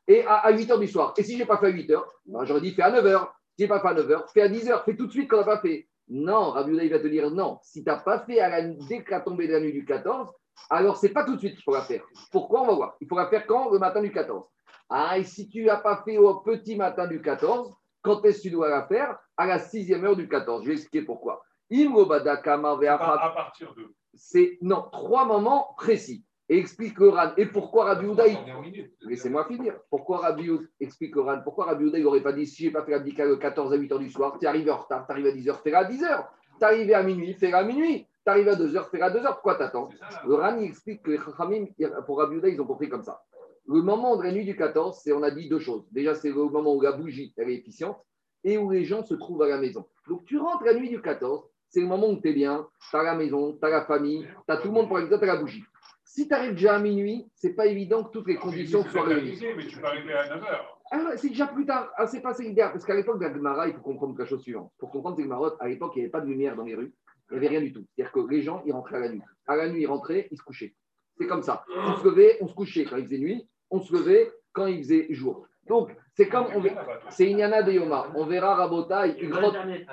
Et, 0.09 0.25
à, 0.27 0.51
8 0.51 0.71
h 0.71 0.79
du 0.79 0.89
soir. 0.89 1.15
Et 1.17 1.23
si 1.23 1.35
je 1.35 1.39
n'ai 1.39 1.47
pas 1.47 1.57
fait 1.57 1.67
à 1.67 1.71
8 1.71 1.91
h, 1.91 2.03
ben, 2.27 2.45
j'aurais 2.45 2.61
dit 2.61 2.73
fais 2.73 2.83
à 2.83 2.91
9 2.91 3.05
h. 3.05 3.29
Si 3.57 3.59
je 3.59 3.63
n'ai 3.65 3.69
pas 3.69 3.81
fait 3.81 3.89
à 3.89 3.95
9 3.95 4.07
h, 4.07 4.33
fais 4.33 4.43
à 4.43 4.49
10 4.49 4.69
h. 4.69 4.85
Fais 4.85 4.97
tout 4.97 5.07
de 5.07 5.13
suite 5.13 5.31
qu'on 5.31 5.39
n'a 5.39 5.45
pas 5.45 5.61
fait. 5.61 5.89
Non, 6.15 6.51
Rabbi 6.51 6.89
va 6.91 6.99
te 6.99 7.07
dire 7.07 7.31
non. 7.31 7.59
Si 7.63 7.83
tu 7.83 7.89
n'as 7.89 7.97
pas 7.97 8.21
fait 8.21 8.39
à 8.39 8.51
la, 8.51 8.69
dès 8.69 9.03
que 9.03 9.25
tombé 9.25 9.49
de 9.49 9.55
la 9.55 9.61
nuit 9.61 9.73
du 9.73 9.87
14, 9.87 10.31
alors 10.69 10.99
c'est 10.99 11.09
pas 11.09 11.25
tout 11.25 11.37
de 11.37 11.39
suite 11.39 11.55
qu'il 11.55 11.63
faut 11.63 11.73
la 11.73 11.81
faire. 11.81 12.05
Pourquoi? 12.31 12.63
On 12.63 12.67
va 12.67 12.75
voir. 12.75 12.97
Il 13.01 13.09
faut 13.09 13.17
la 13.17 13.29
faire 13.29 13.47
quand? 13.47 13.71
Le 13.71 13.79
matin 13.79 14.03
du 14.03 14.13
14. 14.13 14.45
Ah, 14.91 15.17
et 15.19 15.25
si 15.25 15.49
tu 15.49 15.65
n'as 15.65 15.79
pas 15.79 16.03
fait 16.05 16.19
au 16.19 16.41
petit 16.41 16.77
matin 16.77 17.07
du 17.07 17.23
14, 17.23 17.75
quand 18.03 18.23
est-ce 18.27 18.39
que 18.39 18.43
tu 18.43 18.51
dois 18.51 18.69
la 18.69 18.87
faire? 18.87 19.19
À 19.39 19.47
la 19.47 19.59
sixième 19.59 20.05
heure 20.05 20.17
du 20.17 20.29
14. 20.29 20.65
Je 20.65 20.69
vais 20.69 20.75
expliquer 20.75 21.07
pourquoi. 21.07 21.43
À 23.23 23.31
partir 23.31 23.75
de. 23.75 23.95
C'est 24.13 24.59
non, 24.61 24.91
trois 24.93 25.25
moments 25.25 25.73
précis. 25.79 26.27
Et 26.53 26.59
explique 26.59 26.99
le 26.99 27.09
Ran. 27.09 27.31
Et 27.39 27.47
pourquoi 27.47 27.87
Rabbi 27.87 28.05
Houda 28.05 28.25
Laissez-moi 29.01 29.47
finir. 29.47 29.73
Pourquoi 29.89 30.19
Rabbi 30.19 30.51
explique 30.81 31.17
le 31.17 31.23
Ran. 31.23 31.41
Pourquoi 31.43 31.65
Rabbi 31.65 31.87
Houda 31.87 31.99
n'aurait 31.99 32.21
pas 32.21 32.35
dit 32.35 32.47
si 32.47 32.65
je 32.65 32.67
n'ai 32.67 32.73
pas 32.75 32.85
fait 32.85 32.91
l'abdika 32.91 33.25
le 33.25 33.37
14 33.37 33.73
à 33.73 33.77
8 33.77 33.91
h 33.91 33.99
du 33.99 34.11
soir, 34.11 34.37
tu 34.39 34.47
arrives 34.47 34.71
en 34.71 34.77
retard, 34.77 35.07
tu 35.07 35.13
arrives 35.13 35.29
à 35.29 35.33
10 35.33 35.47
h, 35.47 35.63
fais-la 35.63 35.79
à 35.79 35.85
10 35.85 36.03
h. 36.03 36.27
Tu 36.59 36.65
arrives 36.67 36.93
à 36.93 37.03
minuit, 37.03 37.33
fais-la 37.33 37.61
à 37.61 37.65
minuit. 37.65 38.07
Tu 38.23 38.31
arrives 38.31 38.51
à 38.51 38.55
2 38.55 38.69
h, 38.69 38.91
fais-la 38.91 39.07
à 39.07 39.11
2 39.11 39.21
h. 39.21 39.33
Pourquoi 39.33 39.55
t'attends 39.55 39.89
Le 40.27 40.35
Ran 40.35 40.59
il 40.59 40.65
explique 40.65 41.03
que 41.03 41.13
les 41.13 41.17
Chachamim, 41.17 41.69
pour 42.05 42.19
Rabbi 42.19 42.37
Houda, 42.37 42.51
ils 42.51 42.61
ont 42.61 42.67
compris 42.67 42.91
comme 42.91 43.03
ça. 43.03 43.23
Le 43.67 43.81
moment 43.81 44.19
de 44.19 44.25
la 44.25 44.33
nuit 44.33 44.45
du 44.45 44.55
14, 44.55 45.01
c'est 45.03 45.13
on 45.15 45.23
a 45.23 45.31
dit 45.31 45.49
deux 45.49 45.59
choses. 45.59 45.87
Déjà, 45.91 46.15
c'est 46.15 46.29
le 46.29 46.35
moment 46.35 46.75
où 46.75 46.83
la 46.83 46.93
bougie 46.93 47.33
elle 47.39 47.49
est 47.49 47.55
efficiente 47.55 47.97
et 48.45 48.59
où 48.59 48.71
les 48.71 48.85
gens 48.85 49.03
se 49.07 49.15
trouvent 49.15 49.41
à 49.41 49.49
la 49.49 49.57
maison. 49.57 49.87
Donc 50.07 50.27
tu 50.27 50.37
rentres 50.37 50.65
la 50.65 50.75
nuit 50.75 50.91
du 50.91 51.01
14, 51.01 51.49
c'est 51.71 51.81
le 51.81 51.87
moment 51.87 52.11
où 52.11 52.21
tu 52.21 52.29
es 52.29 52.35
bien, 52.35 52.69
tu 52.91 52.95
as 52.95 53.03
la 53.03 53.15
maison, 53.15 53.57
tu 53.59 53.67
as 53.67 53.71
la 53.71 53.87
famille, 53.87 54.27
tu 54.47 54.53
as 54.53 54.59
tout 54.59 54.69
le 54.69 54.75
monde 54.75 54.89
pour 54.89 54.99
exemple, 54.99 55.25
tu 55.25 55.31
as 55.31 55.35
la 55.35 55.41
bougie. 55.41 55.65
Si 56.15 56.29
tu 56.29 56.35
arrives 56.35 56.53
déjà 56.53 56.75
à 56.75 56.79
minuit, 56.79 57.27
c'est 57.35 57.55
pas 57.55 57.65
évident 57.65 58.05
que 58.05 58.11
toutes 58.11 58.29
les 58.29 58.37
conditions 58.37 58.85
soient 58.85 59.05
réunies. 59.05 59.39
Mais 59.57 59.67
tu 59.67 59.79
peux 59.79 59.87
arriver 59.87 60.13
à 60.13 60.37
9h. 60.37 60.61
Ah, 60.91 61.17
c'est 61.17 61.31
déjà 61.31 61.47
plus 61.47 61.65
tard. 61.65 61.91
Ah, 61.97 62.07
c'est 62.07 62.21
pas 62.21 62.35
l'idéal. 62.39 62.71
Parce 62.71 62.85
qu'à 62.85 62.95
l'époque 62.95 63.19
de 63.19 63.25
la 63.25 63.33
Gemara, 63.33 63.67
il 63.67 63.73
faut 63.73 63.81
comprendre 63.81 64.15
la 64.19 64.27
chose 64.27 64.43
suivante. 64.43 64.71
Pour 64.79 64.91
comprendre 64.91 65.17
ces 65.17 65.23
Gemarotes, 65.23 65.57
à 65.59 65.69
l'époque, 65.69 65.93
il 65.97 66.01
n'y 66.01 66.05
avait 66.05 66.11
pas 66.11 66.21
de 66.21 66.27
lumière 66.27 66.55
dans 66.55 66.65
les 66.65 66.75
rues. 66.75 66.93
Il 67.31 67.39
n'y 67.39 67.39
avait 67.39 67.49
rien 67.49 67.63
du 67.63 67.73
tout. 67.73 67.87
C'est-à-dire 67.97 68.13
que 68.13 68.31
les 68.31 68.43
gens, 68.43 68.63
ils 68.67 68.75
rentraient 68.75 68.99
à 68.99 69.01
la 69.01 69.09
nuit. 69.09 69.23
À 69.47 69.57
la 69.57 69.71
nuit, 69.71 69.81
ils 69.81 69.87
rentraient, 69.87 70.29
ils 70.31 70.37
se 70.37 70.43
couchaient. 70.43 70.75
C'est 71.17 71.27
comme 71.27 71.43
ça. 71.43 71.65
On 71.75 71.97
se 71.97 72.05
levait, 72.05 72.37
on 72.43 72.47
se 72.47 72.53
couchait 72.53 72.85
quand 72.85 72.99
il 72.99 73.07
faisait 73.07 73.17
nuit. 73.17 73.49
On 73.71 73.81
se 73.81 73.91
levait 73.95 74.31
quand 74.53 74.67
il 74.67 74.83
faisait 74.83 75.07
jour. 75.15 75.47
Donc, 75.67 75.97
c'est 76.13 76.29
comme. 76.29 76.49
On... 76.55 76.63
C'est 77.09 77.31
Inyana 77.31 77.63
de 77.63 77.73
Yoma. 77.73 78.09
On 78.17 78.27
verra 78.27 78.55
Rabotai, 78.55 79.17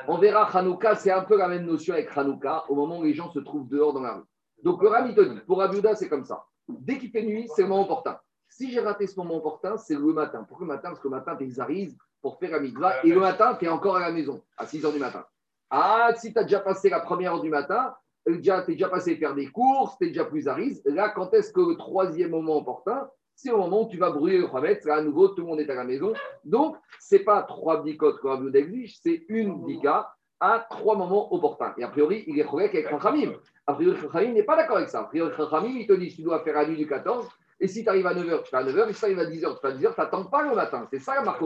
on 0.10 0.18
verra 0.18 0.50
Hanouka, 0.54 0.96
c'est 0.96 1.12
un 1.12 1.24
peu 1.24 1.38
la 1.38 1.48
même 1.48 1.66
notion 1.66 1.94
avec 1.94 2.10
Hanouka, 2.14 2.66
au 2.68 2.76
moment 2.76 3.00
où 3.00 3.04
les 3.06 3.14
gens 3.14 3.32
se 3.32 3.40
trouvent 3.40 3.70
dehors 3.70 3.94
dans 3.94 4.02
la 4.02 4.16
rue. 4.16 4.24
Donc, 4.64 4.82
le 4.82 4.90
Rami 4.90 5.16
te 5.16 5.22
dit, 5.22 5.40
pour 5.48 5.62
Abiuda, 5.62 5.96
c'est 5.96 6.10
comme 6.10 6.26
ça. 6.26 6.46
Dès 6.68 6.98
qu'il 6.98 7.12
fait 7.12 7.24
nuit, 7.24 7.50
c'est 7.56 7.64
le 7.64 7.68
moment 7.68 7.84
opportun. 7.84 8.20
Si 8.48 8.72
j'ai 8.72 8.80
raté 8.80 9.08
ce 9.08 9.16
moment 9.20 9.38
opportun, 9.38 9.78
c'est 9.78 9.96
le 9.96 10.14
matin. 10.14 10.44
Pourquoi 10.48 10.68
le 10.68 10.74
matin? 10.74 10.90
Parce 10.90 11.00
que 11.00 11.08
le 11.08 11.16
matin, 11.16 11.36
tu 11.36 11.46
es 11.46 11.90
pour 12.22 12.40
faire 12.40 12.60
la. 12.62 13.06
Et 13.06 13.10
le 13.10 13.20
matin, 13.20 13.56
tu 13.56 13.66
es 13.66 13.70
encore 13.70 13.96
à 13.96 14.02
la 14.02 14.12
maison, 14.12 14.42
à 14.58 14.66
6 14.66 14.84
h 14.84 14.94
du 14.94 15.00
matin. 15.00 15.26
Ah, 15.70 16.12
si 16.16 16.34
tu 16.34 16.40
as 16.40 16.44
déjà 16.44 16.60
passé 16.60 16.90
la 16.90 17.00
première 17.00 17.34
heure 17.34 17.42
du 17.42 17.50
matin, 17.50 17.96
tu 18.26 18.34
es 18.34 18.38
déjà 18.38 18.90
passé 18.90 19.16
faire 19.16 19.36
des 19.36 19.48
courses, 19.48 19.98
tu 19.98 20.06
es 20.06 20.08
déjà 20.08 20.26
plus 20.26 20.48
arise. 20.48 20.82
Là, 20.86 21.10
quand 21.10 21.34
est-ce 21.34 21.54
que 21.54 21.62
le 21.62 21.76
troisième 21.78 22.32
moment 22.32 22.58
opportun? 22.58 23.08
C'est 23.36 23.52
au 23.52 23.58
moment 23.58 23.84
où 23.84 23.88
tu 23.88 23.98
vas 23.98 24.10
brûler 24.10 24.38
le 24.38 24.48
Khamet. 24.48 24.82
À 24.90 25.02
nouveau, 25.02 25.30
tout 25.30 25.42
le 25.44 25.48
monde 25.48 25.62
est 25.62 25.70
à 25.70 25.76
la 25.76 25.86
maison. 25.86 26.12
Donc, 26.44 26.76
ce 27.00 27.16
n'est 27.16 27.24
pas 27.24 27.44
trois 27.44 27.82
bicotes 27.82 28.20
qu'on 28.20 28.52
exige, 28.52 29.00
c'est 29.02 29.24
une 29.30 29.64
bika 29.64 30.14
à 30.42 30.68
trois 30.70 30.98
moments 30.98 31.34
opportuns. 31.34 31.74
Et 31.78 31.84
a 31.84 31.88
priori, 31.88 32.26
il 32.28 32.38
est 32.38 32.46
correct 32.46 32.76
avec 32.76 32.90
Khamim. 32.90 33.34
A 33.70 33.74
priori, 33.76 34.00
Khamim 34.12 34.34
n'est 34.34 34.44
pas 34.44 34.56
d'accord 34.56 34.78
avec 34.78 34.90
ça. 34.90 35.02
A 35.02 35.04
priori, 35.04 35.32
Khamim, 35.32 35.78
il 35.78 35.86
te 35.86 35.94
dit 35.94 36.12
tu 36.12 36.24
dois 36.24 36.40
faire 36.40 36.56
la 36.56 36.66
nuit 36.66 36.76
du 36.76 36.88
14. 36.88 37.30
Et 37.60 37.68
si 37.68 37.84
tu 37.84 37.90
arrives 37.90 38.08
à 38.08 38.16
9h, 38.16 38.42
tu 38.42 38.50
fais 38.50 38.58
à 38.58 38.64
9h. 38.64 38.90
Et 38.90 38.94
si 38.94 39.00
tu 39.00 39.06
arrives 39.06 39.20
à 39.20 39.26
10h, 39.26 39.54
tu 39.54 39.62
fais 39.62 39.68
à 39.68 39.72
10h. 39.72 39.94
Tu 39.94 40.02
n'attends 40.02 40.26
pas 40.26 40.42
le 40.42 40.56
matin. 40.56 40.88
C'est 40.92 40.98
ça 40.98 41.14
la 41.14 41.22
marque 41.22 41.44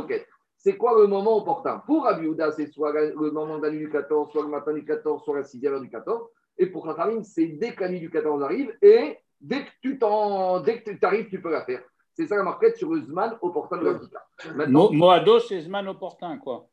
C'est 0.55 0.77
quoi 0.77 0.97
le 1.01 1.07
moment 1.07 1.35
opportun? 1.35 1.83
Pour 1.85 2.07
Abiouda, 2.07 2.53
c'est 2.53 2.67
soit 2.67 2.93
le 2.93 3.31
moment 3.31 3.57
de 3.57 3.63
la 3.63 3.71
nuit 3.71 3.79
du 3.79 3.89
14, 3.89 4.31
soit 4.31 4.43
le 4.43 4.47
matin 4.47 4.71
du 4.71 4.85
14, 4.85 5.21
soit 5.21 5.35
la 5.35 5.41
6e 5.41 5.67
heure 5.67 5.81
du 5.81 5.89
14. 5.89 6.29
Et 6.59 6.67
pour 6.67 6.95
Khamim, 6.95 7.23
c'est 7.23 7.47
dès 7.47 7.73
que 7.73 7.81
la 7.81 7.89
nuit 7.89 7.99
du 7.99 8.09
14 8.09 8.41
arrive 8.41 8.73
et 8.81 9.17
dès 9.41 9.65
que 9.65 9.71
tu 9.81 9.99
t'en, 9.99 10.61
dès 10.61 10.81
que 10.81 10.91
tu 10.91 11.05
arrives, 11.05 11.27
tu 11.27 11.41
peux 11.41 11.51
la 11.51 11.65
faire. 11.65 11.81
C'est 12.13 12.27
ça 12.27 12.37
la 12.37 12.43
marquette 12.43 12.77
sur 12.77 12.93
le 12.93 13.01
Zman 13.01 13.37
opportun 13.41 13.79
de 13.79 13.85
la 13.85 14.67
Moado, 14.67 15.39
c'est 15.39 15.59
Zman 15.59 15.89
opportun, 15.89 16.37
quoi. 16.37 16.67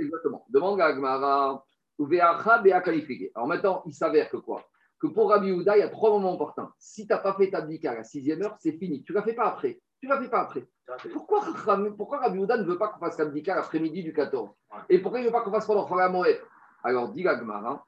Exactement. 0.00 0.44
Demande 0.48 0.80
à 0.80 0.86
Agmara. 0.86 1.64
Alors 2.00 3.48
maintenant, 3.48 3.82
il 3.86 3.92
s'avère 3.92 4.30
que 4.30 4.36
quoi? 4.36 4.62
Que 5.00 5.06
pour 5.06 5.30
Rabbi 5.30 5.52
Houda, 5.52 5.76
il 5.76 5.80
y 5.80 5.82
a 5.82 5.88
trois 5.88 6.10
moments 6.10 6.34
importants. 6.34 6.70
Si 6.78 7.06
tu 7.06 7.12
n'as 7.12 7.18
pas 7.18 7.34
fait 7.34 7.50
ta 7.50 7.58
à 7.58 7.94
la 7.94 8.04
sixième 8.04 8.42
heure, 8.42 8.56
c'est 8.58 8.72
fini. 8.72 9.02
Tu 9.02 9.12
ne 9.12 9.18
la 9.18 9.22
fais 9.22 9.34
pas 9.34 9.46
après. 9.46 9.80
Tu 10.00 10.06
ne 10.06 10.14
la 10.14 10.20
fais 10.20 10.28
pas 10.28 10.40
après. 10.40 10.66
Pourquoi, 11.12 11.40
pourquoi 11.96 12.18
Rabbi 12.18 12.38
Houda 12.38 12.56
ne 12.56 12.64
veut 12.64 12.78
pas 12.78 12.88
qu'on 12.88 12.98
fasse 12.98 13.18
la 13.18 13.26
bika 13.26 13.54
l'après-midi 13.54 14.02
du 14.02 14.12
14 14.12 14.50
Et 14.88 14.98
pourquoi 14.98 15.20
il 15.20 15.22
ne 15.22 15.28
veut 15.28 15.32
pas 15.32 15.42
qu'on 15.42 15.52
fasse 15.52 15.66
pendant 15.66 15.88
la 15.94 16.08
Moed 16.08 16.40
Alors, 16.82 17.10
dit 17.10 17.22
Gagmara, 17.22 17.84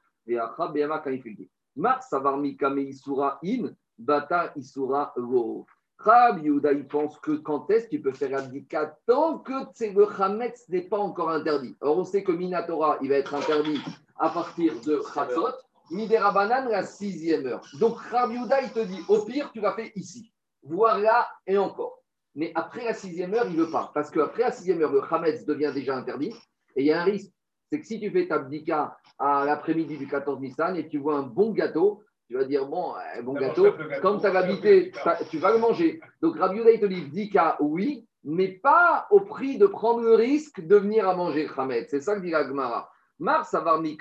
Mar 1.75 2.03
Savarmi 2.03 2.57
Kame 2.57 2.79
Isura 2.79 3.39
In, 3.43 3.71
Bata 3.97 4.51
Isura 4.55 5.13
Ro. 5.17 5.65
Rabbi 5.97 6.43
Yehuda, 6.43 6.71
il 6.73 6.87
pense 6.87 7.17
que 7.19 7.31
quand 7.31 7.69
est-ce 7.69 7.87
qu'il 7.87 8.01
peut 8.01 8.11
faire 8.11 8.37
abdicat 8.37 8.97
tant 9.05 9.39
que 9.39 9.53
le 9.53 10.21
Hametz 10.21 10.67
n'est 10.69 10.81
pas 10.81 10.97
encore 10.97 11.29
interdit. 11.29 11.75
Alors, 11.81 11.97
on 11.99 12.03
sait 12.03 12.23
que 12.23 12.31
Minatora, 12.31 12.97
il 13.01 13.09
va 13.09 13.15
être 13.15 13.35
interdit 13.35 13.79
à 14.17 14.29
partir 14.29 14.73
de 14.81 15.01
Chatzot, 15.13 15.53
Midera 15.91 16.31
Banan, 16.31 16.69
la 16.69 16.83
sixième 16.83 17.45
heure. 17.45 17.61
Donc, 17.79 17.97
Rabbi 17.97 18.35
il 18.63 18.71
te 18.71 18.79
dit, 18.79 18.99
au 19.07 19.23
pire, 19.23 19.51
tu 19.51 19.59
vas 19.59 19.73
faire 19.73 19.89
ici, 19.95 20.31
voire 20.63 20.99
là 20.99 21.27
et 21.45 21.57
encore. 21.57 21.99
Mais 22.35 22.51
après 22.55 22.85
la 22.85 22.93
sixième 22.93 23.33
heure, 23.33 23.45
il 23.47 23.55
ne 23.57 23.63
veut 23.63 23.71
pas. 23.71 23.91
Parce 23.93 24.09
qu'après 24.09 24.43
la 24.43 24.51
sixième 24.51 24.81
heure, 24.81 24.91
le 24.91 25.01
Hametz 25.09 25.45
devient 25.45 25.71
déjà 25.73 25.95
interdit. 25.95 26.33
Et 26.75 26.81
il 26.81 26.85
y 26.85 26.93
a 26.93 27.01
un 27.01 27.03
risque. 27.03 27.31
C'est 27.69 27.79
que 27.79 27.85
si 27.85 27.99
tu 27.99 28.09
fais 28.11 28.27
ta 28.27 28.35
abdicat 28.35 28.97
à 29.17 29.45
l'après-midi 29.45 29.97
du 29.97 30.07
14 30.07 30.39
Nissan 30.41 30.75
et 30.75 30.87
tu 30.87 30.97
vois 30.97 31.15
un 31.15 31.23
bon 31.23 31.51
gâteau, 31.51 32.03
tu 32.27 32.35
vas 32.35 32.45
dire, 32.45 32.65
bon, 32.65 32.93
un 32.95 33.21
bon 33.21 33.33
gâteau, 33.33 33.67
comme 34.01 34.19
tu 34.19 34.25
as 34.25 34.33
l'habité, 34.33 34.91
tu 35.29 35.37
vas 35.37 35.51
le 35.51 35.59
manger. 35.59 35.99
Donc 36.21 36.37
Rabbi 36.37 36.59
il 36.59 36.79
te 36.79 36.85
dit 36.85 37.29
qu'à 37.29 37.57
oui, 37.59 38.07
mais 38.23 38.47
pas 38.47 39.07
au 39.09 39.21
prix 39.21 39.57
de 39.57 39.67
prendre 39.67 40.01
le 40.01 40.15
risque 40.15 40.61
de 40.65 40.75
venir 40.75 41.07
à 41.07 41.15
manger 41.15 41.47
Khamet. 41.53 41.87
C'est 41.89 42.01
ça 42.01 42.15
que 42.15 42.21
dit 42.21 42.31
Agmara. 43.21 43.37
Mar 43.37 43.45
Savarmi 43.45 43.97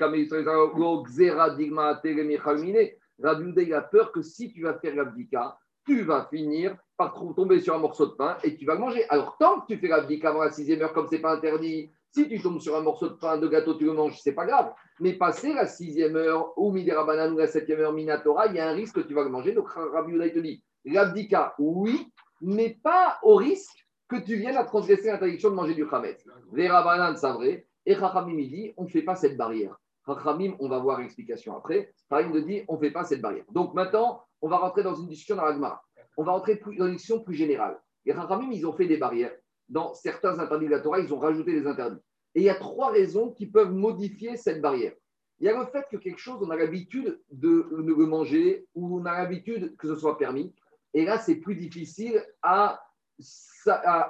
Rabbi 3.23 3.73
a 3.73 3.81
peur 3.83 4.13
que 4.13 4.23
si 4.23 4.53
tu 4.53 4.63
vas 4.63 4.79
faire 4.79 4.97
l'abdika, 4.97 5.59
tu 5.87 6.03
vas 6.03 6.27
finir 6.31 6.77
par 6.97 7.15
tomber 7.35 7.61
sur 7.61 7.75
un 7.75 7.79
morceau 7.79 8.07
de 8.07 8.13
pain 8.13 8.37
et 8.43 8.57
tu 8.57 8.65
vas 8.65 8.75
le 8.75 8.81
manger. 8.81 9.05
Alors, 9.09 9.37
tant 9.39 9.61
que 9.61 9.73
tu 9.73 9.79
fais 9.79 9.89
l'abdika 9.89 10.31
avant 10.31 10.43
la 10.43 10.51
sixième 10.51 10.83
heure, 10.83 10.93
comme 10.93 11.07
c'est 11.09 11.19
pas 11.19 11.35
interdit, 11.35 11.91
si 12.13 12.29
tu 12.29 12.41
tombes 12.41 12.61
sur 12.61 12.77
un 12.77 12.81
morceau 12.81 13.09
de 13.09 13.15
pain, 13.15 13.39
de 13.39 13.47
gâteau, 13.47 13.75
tu 13.75 13.85
le 13.85 13.93
manges, 13.93 14.19
c'est 14.21 14.33
pas 14.33 14.47
grave. 14.47 14.73
Mais 15.01 15.13
passer 15.15 15.53
la 15.53 15.67
sixième 15.67 16.17
heure 16.17 16.53
ou 16.59 16.73
midera 16.73 17.05
banane 17.05 17.33
ou 17.33 17.39
la 17.39 17.47
septième 17.47 17.81
heure 17.81 17.93
minatora, 17.93 18.47
il 18.47 18.57
y 18.57 18.59
a 18.59 18.69
un 18.69 18.73
risque 18.73 18.97
que 18.97 19.07
tu 19.07 19.15
vas 19.15 19.23
le 19.23 19.31
manger. 19.31 19.53
Donc 19.53 19.69
Rabbi 19.71 20.13
Uday 20.13 20.33
te 20.33 20.39
dit, 20.41 20.63
l'abdika, 20.85 21.55
oui, 21.59 22.11
mais 22.41 22.79
pas 22.83 23.19
au 23.23 23.37
risque 23.37 23.87
que 24.09 24.17
tu 24.17 24.37
viennes 24.37 24.57
à 24.57 24.65
transgresser 24.65 25.11
l'interdiction 25.11 25.51
de 25.51 25.55
manger 25.55 25.75
du 25.75 25.87
khamet. 25.87 26.17
Vera 26.53 26.83
banane, 26.83 27.17
c'est 27.17 27.31
vrai. 27.31 27.67
Et 27.91 27.97
Chachamim, 27.97 28.39
il 28.39 28.49
dit, 28.49 28.73
on 28.77 28.85
ne 28.85 28.89
fait 28.89 29.03
pas 29.03 29.17
cette 29.17 29.37
barrière. 29.37 29.77
Chachamim, 30.07 30.55
on 30.61 30.69
va 30.69 30.79
voir 30.79 31.01
l'explication 31.01 31.57
après. 31.57 31.93
Chachamim 32.09 32.33
nous 32.33 32.41
dit, 32.43 32.63
on 32.69 32.75
ne 32.75 32.79
fait 32.79 32.93
pas 32.93 33.03
cette 33.03 33.21
barrière. 33.21 33.45
Donc 33.51 33.75
maintenant, 33.75 34.23
on 34.41 34.49
va 34.49 34.59
rentrer 34.59 34.85
dans 34.85 34.95
une 34.95 35.09
discussion 35.09 35.35
dans 35.35 35.45
l'agma. 35.45 35.83
On 36.17 36.23
va 36.23 36.31
rentrer 36.31 36.63
dans 36.79 36.87
une 36.87 36.93
discussion 36.93 37.19
plus 37.19 37.35
générale. 37.35 37.81
Les 38.05 38.15
Chachamim, 38.15 38.53
ils 38.53 38.65
ont 38.65 38.75
fait 38.75 38.87
des 38.87 38.97
barrières 38.97 39.33
dans 39.69 39.93
certains 39.93 40.39
interdits 40.39 40.67
de 40.67 40.71
la 40.71 40.79
Torah, 40.79 41.01
ils 41.01 41.13
ont 41.13 41.19
rajouté 41.19 41.51
des 41.51 41.67
interdits. 41.67 42.01
Et 42.37 42.43
il 42.43 42.45
y 42.45 42.49
a 42.49 42.55
trois 42.55 42.93
raisons 42.93 43.33
qui 43.33 43.47
peuvent 43.49 43.73
modifier 43.73 44.37
cette 44.37 44.61
barrière. 44.61 44.93
Il 45.41 45.47
y 45.47 45.49
a 45.49 45.59
le 45.59 45.67
fait 45.67 45.85
que 45.91 45.97
quelque 45.97 46.21
chose, 46.21 46.39
on 46.43 46.51
a 46.51 46.57
l'habitude 46.57 47.21
de 47.33 47.67
le 47.73 48.07
manger 48.07 48.69
ou 48.77 49.01
on 49.01 49.05
a 49.05 49.19
l'habitude 49.19 49.75
que 49.77 49.89
ce 49.89 49.97
soit 49.97 50.17
permis. 50.17 50.55
Et 50.95 51.05
là, 51.05 51.19
c'est 51.19 51.37
plus 51.37 51.57
difficile 51.57 52.25
à, 52.41 52.81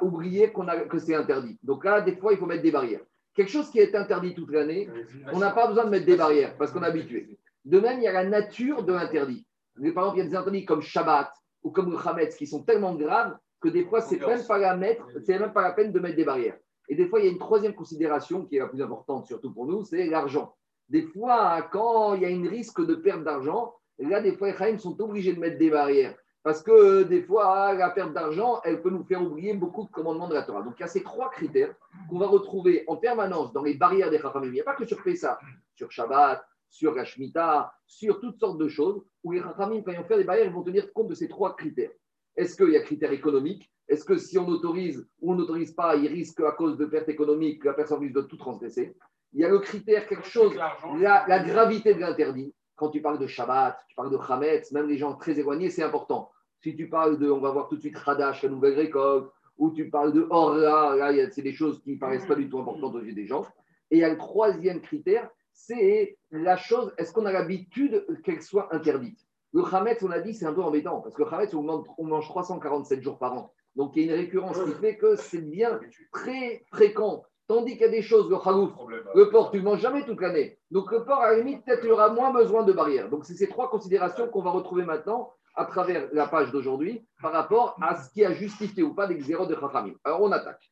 oublier 0.03 0.53
que 0.91 0.99
c'est 0.99 1.15
interdit. 1.15 1.59
Donc 1.63 1.87
là, 1.87 2.03
des 2.03 2.17
fois, 2.17 2.35
il 2.35 2.39
faut 2.39 2.47
mettre 2.47 2.63
des 2.63 2.71
barrières. 2.71 3.01
Quelque 3.41 3.53
chose 3.53 3.71
qui 3.71 3.79
est 3.79 3.95
interdit 3.95 4.35
toute 4.35 4.51
l'année, 4.51 4.87
on 5.33 5.39
n'a 5.39 5.51
pas 5.51 5.67
besoin 5.67 5.87
de 5.87 5.89
mettre 5.89 6.05
des 6.05 6.17
barrières 6.17 6.55
parce 6.59 6.73
qu'on 6.73 6.83
est 6.83 6.87
habitué. 6.87 7.39
De 7.65 7.81
même, 7.81 7.99
il 7.99 8.03
y 8.03 8.07
a 8.07 8.13
la 8.13 8.27
nature 8.27 8.85
de 8.85 8.93
l'interdit. 8.93 9.47
Par 9.95 10.15
exemple, 10.15 10.17
il 10.17 10.19
y 10.19 10.21
a 10.21 10.25
des 10.29 10.37
interdits 10.37 10.65
comme 10.67 10.83
Shabbat 10.83 11.33
ou 11.63 11.71
comme 11.71 11.91
le 11.91 11.97
Hametz 11.97 12.37
qui 12.37 12.47
sont 12.47 12.65
tellement 12.65 12.95
graves 12.97 13.35
que 13.59 13.71
des 13.71 13.87
fois, 13.87 14.03
c'est 14.03 14.21
même 14.21 14.45
pas 14.47 14.59
la 14.59 14.77
mettre, 14.77 15.07
c'est 15.25 15.39
même 15.39 15.55
pas 15.55 15.63
la 15.63 15.73
peine 15.73 15.91
de 15.91 15.99
mettre 16.01 16.17
des 16.17 16.25
barrières. 16.27 16.59
Et 16.91 16.95
des 16.95 17.09
fois, 17.09 17.19
il 17.21 17.25
y 17.25 17.29
a 17.29 17.33
une 17.33 17.39
troisième 17.39 17.73
considération 17.73 18.45
qui 18.45 18.57
est 18.57 18.59
la 18.59 18.67
plus 18.67 18.83
importante, 18.83 19.25
surtout 19.25 19.55
pour 19.55 19.65
nous, 19.65 19.87
c'est 19.87 20.05
l'argent. 20.05 20.55
Des 20.91 21.05
fois, 21.05 21.67
quand 21.73 22.17
il 22.17 22.21
y 22.21 22.27
a 22.27 22.29
un 22.29 22.47
risque 22.47 22.85
de 22.85 22.95
perte 22.95 23.25
d'argent, 23.25 23.73
là, 23.99 24.21
des 24.21 24.37
fois, 24.37 24.51
les 24.51 24.79
sont 24.79 25.01
obligés 25.01 25.33
de 25.33 25.41
mettre 25.41 25.57
des 25.57 25.71
barrières. 25.71 26.15
Parce 26.43 26.63
que 26.63 27.03
des 27.03 27.23
fois, 27.23 27.75
la 27.75 27.91
perte 27.91 28.15
d'argent, 28.15 28.61
elle 28.65 28.81
peut 28.81 28.91
nous 28.91 29.05
faire 29.05 29.23
oublier 29.23 29.53
beaucoup 29.53 29.85
de 29.85 29.91
commandements 29.91 30.29
de 30.29 30.35
la 30.35 30.43
Torah. 30.43 30.63
Donc, 30.63 30.75
il 30.79 30.81
y 30.81 30.85
a 30.85 30.89
ces 30.89 31.03
trois 31.03 31.31
critères 31.31 31.75
qu'on 32.09 32.19
va 32.19 32.27
retrouver 32.27 32.85
en 32.87 32.97
permanence 32.97 33.53
dans 33.53 33.63
les 33.63 33.75
barrières 33.75 34.11
des 34.11 34.19
Chachamim. 34.19 34.47
Il 34.47 34.53
n'y 34.53 34.61
a 34.61 34.65
pas 34.65 34.75
que 34.75 34.87
sur 34.87 34.99
ça, 35.17 35.39
sur 35.75 35.91
Shabbat, 35.93 36.43
sur 36.71 36.95
la 36.95 37.05
Shemitah, 37.05 37.75
sur 37.87 38.21
toutes 38.21 38.39
sortes 38.39 38.59
de 38.59 38.69
choses, 38.69 39.03
où 39.23 39.33
les 39.33 39.43
Chachamim, 39.43 39.83
quand 39.83 39.93
ils 39.93 39.99
vont 39.99 40.05
faire 40.05 40.17
des 40.17 40.25
barrières, 40.25 40.47
ils 40.47 40.53
vont 40.53 40.63
tenir 40.63 40.91
compte 40.95 41.09
de 41.09 41.15
ces 41.15 41.29
trois 41.29 41.55
critères. 41.57 41.91
Est-ce 42.37 42.57
qu'il 42.57 42.71
y 42.71 42.77
a 42.77 42.81
critère 42.81 43.13
économique? 43.13 43.71
Est-ce 43.87 44.05
que 44.05 44.17
si 44.17 44.39
on 44.39 44.47
autorise 44.49 45.07
ou 45.21 45.33
on 45.33 45.35
n'autorise 45.35 45.73
pas, 45.73 45.97
il 45.97 46.07
risque 46.07 46.41
à 46.41 46.53
cause 46.53 46.79
de 46.79 46.87
pertes 46.87 47.09
économiques 47.09 47.63
que 47.63 47.69
la 47.69 47.75
personne 47.75 47.99
risque 47.99 48.15
de 48.15 48.23
tout 48.23 48.37
transgresser? 48.37 48.97
Il 49.33 49.41
y 49.41 49.45
a 49.45 49.49
le 49.49 49.59
critère, 49.59 50.07
quelque 50.07 50.27
chose, 50.29 50.55
la, 50.55 51.43
gravité 51.45 51.95
de 51.95 52.01
l'interdit. 52.01 52.55
Quand 52.81 52.89
tu 52.89 53.03
parles 53.03 53.19
de 53.19 53.27
Shabbat, 53.27 53.79
tu 53.89 53.95
parles 53.95 54.11
de 54.11 54.17
Hametz, 54.17 54.73
même 54.73 54.89
les 54.89 54.97
gens 54.97 55.15
très 55.15 55.39
éloignés, 55.39 55.69
c'est 55.69 55.83
important. 55.83 56.31
Si 56.63 56.75
tu 56.75 56.89
parles 56.89 57.19
de, 57.19 57.31
on 57.31 57.39
va 57.39 57.51
voir 57.51 57.69
tout 57.69 57.77
de 57.77 57.81
suite 57.83 57.99
Hadash, 58.07 58.43
la 58.43 58.49
nouvelle 58.49 58.75
récolte, 58.75 59.31
ou 59.59 59.71
tu 59.71 59.91
parles 59.91 60.15
de 60.15 60.27
Orla, 60.31 60.97
là, 60.97 61.31
c'est 61.31 61.43
des 61.43 61.53
choses 61.53 61.83
qui 61.83 61.93
ne 61.93 61.99
paraissent 61.99 62.25
pas 62.25 62.37
du 62.37 62.49
tout 62.49 62.59
importantes 62.59 62.95
aux 62.95 63.03
yeux 63.03 63.13
des 63.13 63.27
gens. 63.27 63.45
Et 63.91 63.97
il 63.97 63.99
y 63.99 64.05
a 64.05 64.09
le 64.09 64.17
troisième 64.17 64.81
critère, 64.81 65.29
c'est 65.53 66.17
la 66.31 66.57
chose, 66.57 66.95
est-ce 66.97 67.13
qu'on 67.13 67.27
a 67.27 67.33
l'habitude 67.33 68.07
qu'elle 68.25 68.41
soit 68.41 68.75
interdite? 68.75 69.21
Le 69.53 69.63
Hametz, 69.63 70.03
on 70.03 70.11
a 70.11 70.21
dit, 70.21 70.33
c'est 70.33 70.47
un 70.47 70.55
peu 70.55 70.63
embêtant, 70.63 71.03
parce 71.03 71.15
que 71.15 71.23
le 71.23 71.29
Hametz, 71.35 71.53
on 71.53 71.63
mange, 72.05 72.29
347 72.29 73.03
jours 73.03 73.19
par 73.19 73.35
an. 73.35 73.53
Donc 73.77 73.93
il 73.95 74.07
y 74.07 74.11
a 74.11 74.15
une 74.15 74.21
récurrence 74.21 74.59
qui 74.59 74.73
fait 74.81 74.97
que 74.97 75.17
c'est 75.17 75.43
bien 75.43 75.79
très 76.13 76.65
fréquent. 76.73 77.25
Tandis 77.50 77.73
qu'il 77.73 77.80
y 77.80 77.85
a 77.85 77.88
des 77.88 78.00
choses, 78.00 78.30
le 78.30 78.38
khalouf, 78.38 78.71
le 79.12 79.28
porc, 79.28 79.50
tu 79.50 79.59
ne 79.59 79.64
manges 79.64 79.80
jamais 79.80 80.07
toute 80.07 80.21
l'année. 80.21 80.57
Donc 80.71 80.92
le 80.92 81.02
porc, 81.02 81.21
à 81.21 81.33
la 81.33 81.38
limite, 81.38 81.64
peut-être 81.64 81.85
il 81.85 81.90
aura 81.90 82.09
moins 82.09 82.33
besoin 82.33 82.62
de 82.62 82.73
barrières. 82.73 83.11
Donc 83.11 83.25
c'est 83.25 83.35
ces 83.35 83.49
trois 83.49 83.69
considérations 83.69 84.28
qu'on 84.28 84.40
va 84.40 84.52
retrouver 84.52 84.85
maintenant 84.85 85.33
à 85.57 85.64
travers 85.64 86.09
la 86.12 86.28
page 86.28 86.52
d'aujourd'hui 86.52 87.04
par 87.21 87.33
rapport 87.33 87.76
à 87.83 87.97
ce 87.97 88.09
qui 88.12 88.25
a 88.25 88.33
justifié 88.33 88.85
ou 88.85 88.95
pas 88.95 89.09
des 89.09 89.21
zéros 89.21 89.47
de 89.47 89.57
Chachamim. 89.57 89.95
Alors 90.04 90.23
on 90.23 90.30
attaque. 90.30 90.71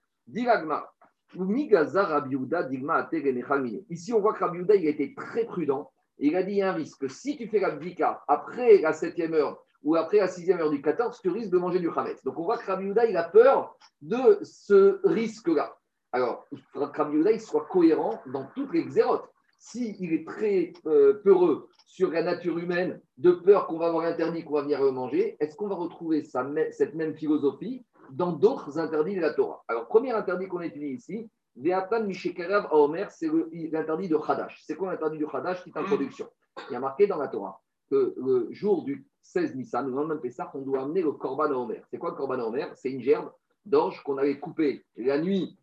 Ici, 3.91 4.13
on 4.13 4.21
voit 4.21 4.35
que 4.35 4.45
Rabbi 4.45 4.59
il 4.61 4.87
a 4.87 4.91
été 4.91 5.17
très 5.17 5.47
prudent 5.47 5.91
il 6.21 6.37
a 6.37 6.45
dit 6.45 6.53
il 6.53 6.59
y 6.59 6.63
a 6.63 6.71
un 6.71 6.75
risque. 6.75 7.11
Si 7.11 7.37
tu 7.37 7.49
fais 7.49 7.59
la 7.59 7.71
bdika 7.71 8.23
après 8.29 8.79
la 8.79 8.93
septième 8.93 9.35
heure 9.35 9.61
ou 9.83 9.97
après 9.97 10.19
la 10.19 10.29
sixième 10.29 10.61
heure 10.61 10.71
du 10.71 10.81
14, 10.81 11.21
tu 11.21 11.29
risques 11.29 11.51
de 11.51 11.59
manger 11.59 11.81
du 11.81 11.91
Hametz. 11.91 12.23
Donc 12.23 12.39
on 12.39 12.45
voit 12.45 12.59
que 12.59 12.67
Rabbi 12.67 12.87
il 12.87 13.17
a 13.17 13.25
peur 13.25 13.77
de 14.01 14.39
ce 14.43 15.01
risque-là. 15.03 15.75
Alors, 16.13 16.47
il 16.53 16.59
faudra 16.73 16.89
que 16.89 17.03
Rabbi 17.03 17.19
il 17.33 17.41
soit 17.41 17.67
cohérent 17.67 18.21
dans 18.27 18.47
toutes 18.55 18.73
les 18.73 18.85
xérotes. 18.85 19.29
S'il 19.59 20.13
est 20.13 20.27
très 20.27 20.73
euh, 20.87 21.21
peureux 21.25 21.69
sur 21.87 22.11
la 22.11 22.23
nature 22.23 22.59
humaine, 22.59 23.01
de 23.17 23.33
peur 23.33 23.67
qu'on 23.67 23.79
va 23.79 23.89
avoir 23.89 24.05
interdit, 24.05 24.45
qu'on 24.45 24.55
va 24.55 24.63
venir 24.63 24.81
manger, 24.93 25.37
est-ce 25.41 25.57
qu'on 25.57 25.69
va 25.69 25.75
retrouver 25.75 26.23
cette 26.23 26.95
même 26.95 27.17
philosophie 27.17 27.85
dans 28.11 28.33
d'autres 28.33 28.79
interdits 28.79 29.17
de 29.17 29.21
la 29.21 29.35
Torah? 29.35 29.65
Alors, 29.69 29.89
premier 29.89 30.13
interdit 30.13 30.47
qu'on 30.47 30.61
étudie 30.61 30.95
ici, 30.95 31.29
Mishekarav 31.57 32.69
Omer, 32.71 33.11
c'est 33.11 33.29
l'interdit 33.73 34.09
de 34.09 34.17
Khadash. 34.17 34.63
C'est 34.65 34.77
quoi 34.77 34.93
l'interdit 34.93 35.19
du 35.19 35.27
Khadash? 35.27 35.61
Petite 35.61 35.77
introduction. 35.77 36.29
Il 36.71 36.73
y 36.73 36.77
a 36.77 36.81
marqué 36.81 37.07
dans 37.07 37.19
la 37.19 37.29
Torah 37.29 37.61
que 37.91 38.15
le 38.17 38.49
jour 38.53 38.85
du 38.85 39.07
16 39.23 39.57
Nissan, 39.57 39.87
le 39.87 39.93
lendemain 39.93 40.15
de 40.15 40.21
Pessah, 40.21 40.51
on 40.55 40.61
doit 40.61 40.83
amener 40.83 41.03
le 41.03 41.13
Korban 41.13 41.51
Omer. 41.51 41.83
C'est 41.91 41.99
quoi 41.99 42.11
le 42.11 42.17
Korban 42.17 42.41
Omer 42.41 42.71
C'est 42.77 42.91
une 42.91 43.03
gerbe 43.03 43.31
d'orge 43.67 44.03
qu'on 44.03 44.19
avait 44.19 44.39
coupée 44.39 44.85
la 44.97 45.19
nuit 45.19 45.58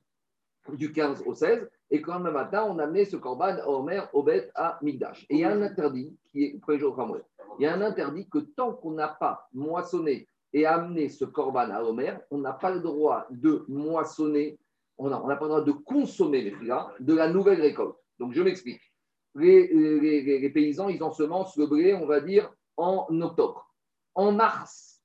du 0.74 0.92
15 0.92 1.24
au 1.26 1.34
16 1.34 1.70
et 1.92 2.02
quand 2.02 2.20
même 2.20 2.34
matin, 2.34 2.66
on 2.68 2.80
amenait 2.80 3.06
ce 3.06 3.16
Korban 3.16 3.58
Omer 3.66 4.10
au 4.14 4.24
Bet 4.24 4.50
à 4.56 4.80
Migdash. 4.82 5.26
Et 5.30 5.36
il 5.36 5.40
y 5.40 5.44
a 5.44 5.52
un 5.52 5.62
interdit 5.62 6.18
qui 6.32 6.44
est 6.44 6.78
jour 6.78 7.20
Il 7.60 7.64
y 7.64 7.68
a 7.68 7.74
un 7.74 7.82
interdit 7.82 8.28
que 8.28 8.40
tant 8.40 8.74
qu'on 8.74 8.92
n'a 8.92 9.08
pas 9.08 9.48
moissonné 9.54 10.28
et 10.54 10.66
amené 10.66 11.10
ce 11.10 11.26
Korban 11.26 11.70
à 11.70 11.84
Omer, 11.84 12.20
on 12.32 12.40
n'a 12.40 12.54
pas 12.54 12.72
le 12.72 12.80
droit 12.80 13.28
de 13.30 13.66
moissonner 13.68 14.58
on 14.98 15.10
n'a 15.10 15.36
pas 15.36 15.46
le 15.46 15.50
droit 15.50 15.62
de 15.62 15.72
consommer 15.72 16.42
les 16.42 16.52
frilas 16.52 16.90
de 17.00 17.14
la 17.14 17.30
nouvelle 17.30 17.62
récolte. 17.62 17.98
Donc, 18.20 18.34
je 18.34 18.42
m'explique. 18.42 18.82
Les, 19.36 20.50
paysans, 20.54 20.88
ils 20.88 21.04
ensemencent 21.04 21.58
le 21.58 21.68
blé, 21.68 21.94
on 21.94 22.06
va 22.06 22.22
dire, 22.22 22.50
en 22.78 23.08
octobre. 23.22 23.70
En 24.14 24.32
mars, 24.32 25.02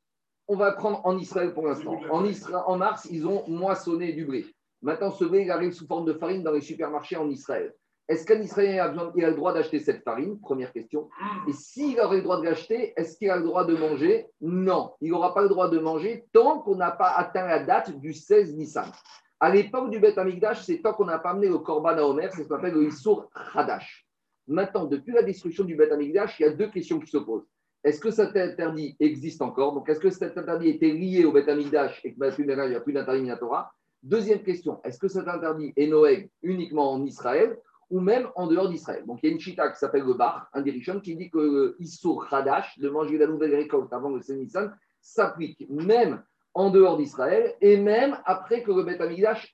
on 0.47 0.57
va 0.57 0.73
prendre 0.73 1.05
en 1.05 1.19
Israël 1.19 1.53
pour 1.53 1.67
l'instant. 1.67 2.01
En, 2.11 2.25
en 2.25 2.77
mars, 2.77 3.09
ils 3.11 3.27
ont 3.27 3.49
moissonné 3.49 4.13
du 4.13 4.25
blé. 4.25 4.47
Maintenant, 4.83 5.11
ce 5.11 5.25
blé, 5.25 5.49
arrive 5.51 5.73
sous 5.73 5.87
forme 5.87 6.07
de 6.07 6.15
farine 6.15 6.43
dans 6.43 6.53
les 6.53 6.61
supermarchés 6.61 7.17
en 7.17 7.29
Israël. 7.29 7.75
Est-ce 8.09 8.27
qu'un 8.27 8.41
Israélien 8.41 8.87
a, 8.87 9.13
il 9.15 9.25
a 9.25 9.31
le 9.31 9.37
droit 9.37 9.53
d'acheter 9.53 9.79
cette 9.79 10.03
farine? 10.03 10.41
Première 10.41 10.73
question. 10.73 11.09
Et 11.49 11.53
s'il 11.53 12.01
aurait 12.01 12.17
le 12.17 12.23
droit 12.23 12.41
de 12.41 12.45
l'acheter, 12.45 12.93
est-ce 12.97 13.17
qu'il 13.17 13.31
a 13.31 13.37
le 13.37 13.45
droit 13.45 13.65
de 13.65 13.77
manger? 13.77 14.27
Non, 14.41 14.95
il 15.01 15.11
n'aura 15.11 15.33
pas 15.33 15.43
le 15.43 15.49
droit 15.49 15.69
de 15.69 15.79
manger 15.79 16.25
tant 16.33 16.59
qu'on 16.59 16.75
n'a 16.75 16.91
pas 16.91 17.11
atteint 17.11 17.47
la 17.47 17.63
date 17.63 17.97
du 18.01 18.13
16 18.13 18.57
Nissan. 18.57 18.91
À 19.39 19.51
l'époque 19.51 19.91
du 19.91 20.01
Beth 20.01 20.19
Amikdash, 20.19 20.65
c'est 20.65 20.83
tant 20.83 20.93
qu'on 20.93 21.05
n'a 21.05 21.21
pas 21.21 21.31
amené 21.31 21.49
le 21.49 21.59
Korban 21.59 21.91
à 21.91 22.03
Omer, 22.03 22.33
c'est 22.33 22.43
ce 22.43 22.49
qu'on 22.49 22.57
appelle 22.57 22.75
le 22.75 22.89
Issour 22.89 23.31
Hadash. 23.55 24.05
Maintenant, 24.49 24.87
depuis 24.87 25.13
la 25.13 25.23
destruction 25.23 25.63
du 25.63 25.77
Beth 25.77 25.93
Amikdash, 25.93 26.41
il 26.41 26.43
y 26.43 26.47
a 26.47 26.53
deux 26.53 26.69
questions 26.69 26.99
qui 26.99 27.11
se 27.11 27.19
posent. 27.19 27.47
Est-ce 27.85 28.01
que 28.01 28.11
cet 28.11 28.37
interdit 28.37 28.97
existe 28.99 29.41
encore? 29.41 29.73
Donc, 29.73 29.89
est-ce 29.89 30.01
que 30.01 30.11
cet 30.11 30.37
interdit 30.37 30.69
était 30.69 30.91
lié 30.91 31.25
au 31.25 31.33
Beth 31.33 31.49
Amikdash 31.49 32.05
et 32.05 32.13
que 32.13 32.19
maintenant 32.19 32.65
il 32.65 32.71
n'y 32.71 32.77
a 32.77 32.81
plus 32.81 32.93
d'interdit 32.93 33.31
Torah 33.39 33.73
Deuxième 34.03 34.43
question, 34.43 34.81
est-ce 34.83 34.99
que 34.99 35.09
cet 35.09 35.29
interdit 35.29 35.73
est 35.77 35.87
Noël 35.87 36.29
uniquement 36.43 36.93
en 36.93 37.05
Israël 37.05 37.59
ou 37.91 38.01
même 38.01 38.29
en 38.35 38.47
dehors 38.47 38.69
d'Israël? 38.69 39.05
Donc, 39.07 39.21
il 39.23 39.27
y 39.27 39.31
a 39.31 39.33
une 39.33 39.41
chita 39.41 39.69
qui 39.71 39.79
s'appelle 39.79 40.05
le 40.05 40.15
Bar, 40.15 40.49
un 40.55 40.63
dirigeant, 40.63 41.01
qui 41.01 41.17
dit 41.17 41.31
que 41.31 41.77
Issour 41.79 42.27
Hadash, 42.33 42.79
de 42.79 42.89
manger 42.89 43.19
la 43.19 43.27
nouvelle 43.27 43.55
récolte 43.55 43.93
avant 43.93 44.09
le 44.11 44.23
Sénissan, 44.23 44.71
s'applique 45.03 45.69
même 45.69 46.23
en 46.55 46.71
dehors 46.71 46.97
d'Israël 46.97 47.55
et 47.61 47.77
même 47.77 48.17
après 48.25 48.63
que 48.63 48.73
le 48.73 48.85
Beth 48.85 49.01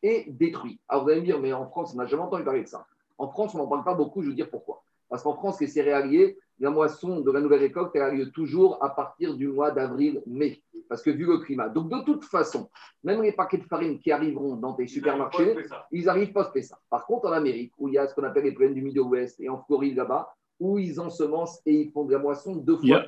est 0.03 0.31
détruit. 0.31 0.81
Alors 0.89 1.05
vous 1.05 1.11
allez 1.11 1.21
me 1.21 1.27
dire, 1.27 1.41
mais 1.41 1.53
en 1.53 1.67
France, 1.67 1.93
on 1.95 1.99
n'a 1.99 2.07
jamais 2.07 2.23
entendu 2.23 2.45
parler 2.45 2.63
de 2.63 2.69
ça. 2.69 2.87
En 3.19 3.29
France, 3.29 3.55
on 3.55 3.59
n'en 3.59 3.67
parle 3.67 3.85
pas 3.85 3.95
beaucoup, 3.95 4.23
je 4.23 4.29
vous 4.29 4.35
dire 4.35 4.51
pourquoi. 4.51 4.85
Parce 5.09 5.23
qu'en 5.23 5.35
France, 5.35 5.61
les 5.61 5.67
céréaliers, 5.67 6.39
la 6.59 6.71
moisson 6.71 7.21
de 7.21 7.31
la 7.31 7.41
nouvelle 7.41 7.61
récolte, 7.61 7.91
elle 7.95 8.03
a 8.03 8.11
lieu 8.11 8.31
toujours 8.31 8.83
à 8.83 8.91
partir 8.91 9.35
du 9.35 9.49
mois 9.49 9.71
d'avril-mai, 9.71 10.63
parce 10.89 11.03
que 11.03 11.11
vu 11.11 11.27
le 11.27 11.39
climat. 11.39 11.69
Donc 11.69 11.91
de 11.91 12.03
toute 12.05 12.25
façon, 12.25 12.71
même 13.05 13.23
les 13.23 13.33
paquets 13.33 13.59
de 13.59 13.65
farine 13.65 13.99
qui 13.99 14.11
arriveront 14.11 14.57
dans 14.57 14.73
tes 14.73 14.87
supermarchés, 14.87 15.57
ils 15.93 16.09
arrivent 16.09 16.33
post-Pessa. 16.33 16.79
Par 16.89 17.07
contre, 17.07 17.29
en 17.29 17.33
Amérique, 17.33 17.73
où 17.79 17.89
il 17.89 17.95
y 17.95 17.99
a 17.99 18.07
ce 18.07 18.15
qu'on 18.15 18.25
appelle 18.25 18.45
les 18.45 18.53
plaines 18.53 18.75
du 18.75 18.83
Mid-Ouest, 18.83 19.39
et 19.41 19.49
en 19.49 19.63
Floride 19.65 19.97
là-bas, 19.97 20.35
où 20.59 20.79
ils 20.79 20.99
ensemencent 20.99 21.61
et 21.67 21.75
ils 21.83 21.91
font 21.91 22.05
de 22.05 22.13
la 22.13 22.19
moisson 22.19 22.57
deux 22.57 22.79
fois. 22.79 23.05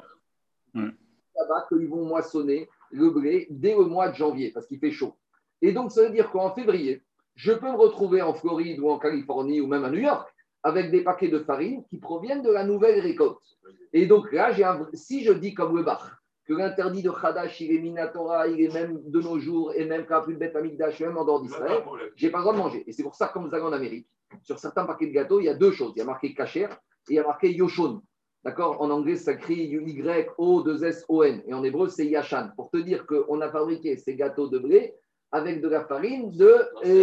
Là-bas, 0.74 1.66
qu'ils 1.68 1.88
vont 1.88 2.04
moissonner 2.04 2.68
le 2.90 3.10
blé 3.10 3.46
dès 3.50 3.74
le 3.74 3.84
mois 3.84 4.10
de 4.10 4.14
janvier, 4.14 4.50
parce 4.52 4.66
qu'il 4.66 4.78
fait 4.78 4.90
chaud. 4.90 5.14
Et 5.62 5.72
donc, 5.72 5.90
ça 5.90 6.02
veut 6.02 6.10
dire 6.10 6.30
qu'en 6.30 6.54
février, 6.54 7.02
je 7.34 7.52
peux 7.52 7.70
me 7.70 7.76
retrouver 7.76 8.20
en 8.20 8.34
Floride 8.34 8.80
ou 8.80 8.90
en 8.90 8.98
Californie 8.98 9.60
ou 9.60 9.66
même 9.66 9.84
à 9.84 9.90
New 9.90 10.00
York 10.00 10.28
avec 10.62 10.90
des 10.90 11.02
paquets 11.02 11.28
de 11.28 11.38
farine 11.38 11.84
qui 11.88 11.98
proviennent 11.98 12.42
de 12.42 12.50
la 12.50 12.64
nouvelle 12.64 13.00
récolte. 13.00 13.38
Et 13.92 14.06
donc 14.06 14.32
là, 14.32 14.52
si 14.92 15.24
je 15.24 15.32
dis 15.32 15.54
comme 15.54 15.76
le 15.76 15.82
bar 15.82 16.18
que 16.46 16.54
l'interdit 16.54 17.02
de 17.02 17.10
Khadash, 17.10 17.60
il 17.60 17.74
est 17.74 17.78
Minatora, 17.78 18.48
il 18.48 18.60
est 18.62 18.72
même 18.72 19.00
de 19.04 19.20
nos 19.20 19.38
jours, 19.38 19.74
et 19.74 19.84
même 19.84 20.06
quand 20.06 20.22
plus 20.22 20.32
de 20.32 20.38
bête 20.38 20.56
Amikdash, 20.56 20.98
même 21.00 21.18
en 21.18 21.24
dehors 21.24 21.42
d'Israël, 21.42 21.82
j'ai 22.16 22.30
pas 22.30 22.38
le 22.38 22.44
droit 22.44 22.54
de 22.54 22.58
manger. 22.58 22.84
Et 22.86 22.92
c'est 22.92 23.02
pour 23.02 23.14
ça 23.14 23.28
que, 23.28 23.34
comme 23.34 23.46
vous 23.46 23.54
allez 23.54 23.64
en 23.64 23.72
Amérique, 23.72 24.08
sur 24.42 24.58
certains 24.58 24.86
paquets 24.86 25.08
de 25.08 25.12
gâteaux, 25.12 25.40
il 25.40 25.44
y 25.44 25.48
a 25.50 25.54
deux 25.54 25.72
choses. 25.72 25.92
Il 25.96 25.98
y 25.98 26.02
a 26.02 26.06
marqué 26.06 26.34
Kacher 26.34 26.64
et 26.64 26.68
il 27.10 27.14
y 27.16 27.18
a 27.18 27.22
marqué 27.22 27.52
Yoshon. 27.52 28.00
D'accord? 28.44 28.80
En 28.80 28.88
anglais, 28.90 29.16
ça 29.16 29.34
crie 29.34 29.66
Y-O-2-S-O-N. 29.66 31.42
Et 31.46 31.52
en 31.52 31.62
hébreu, 31.64 31.88
c'est 31.88 32.06
Yashan. 32.06 32.50
Pour 32.56 32.70
te 32.70 32.78
dire 32.78 33.04
qu'on 33.06 33.40
a 33.40 33.50
fabriqué 33.50 33.96
ces 33.96 34.14
gâteaux 34.14 34.48
de 34.48 34.58
blé 34.58 34.94
avec 35.32 35.60
de 35.60 35.68
la 35.68 35.84
farine 35.84 36.30
de 36.30 36.54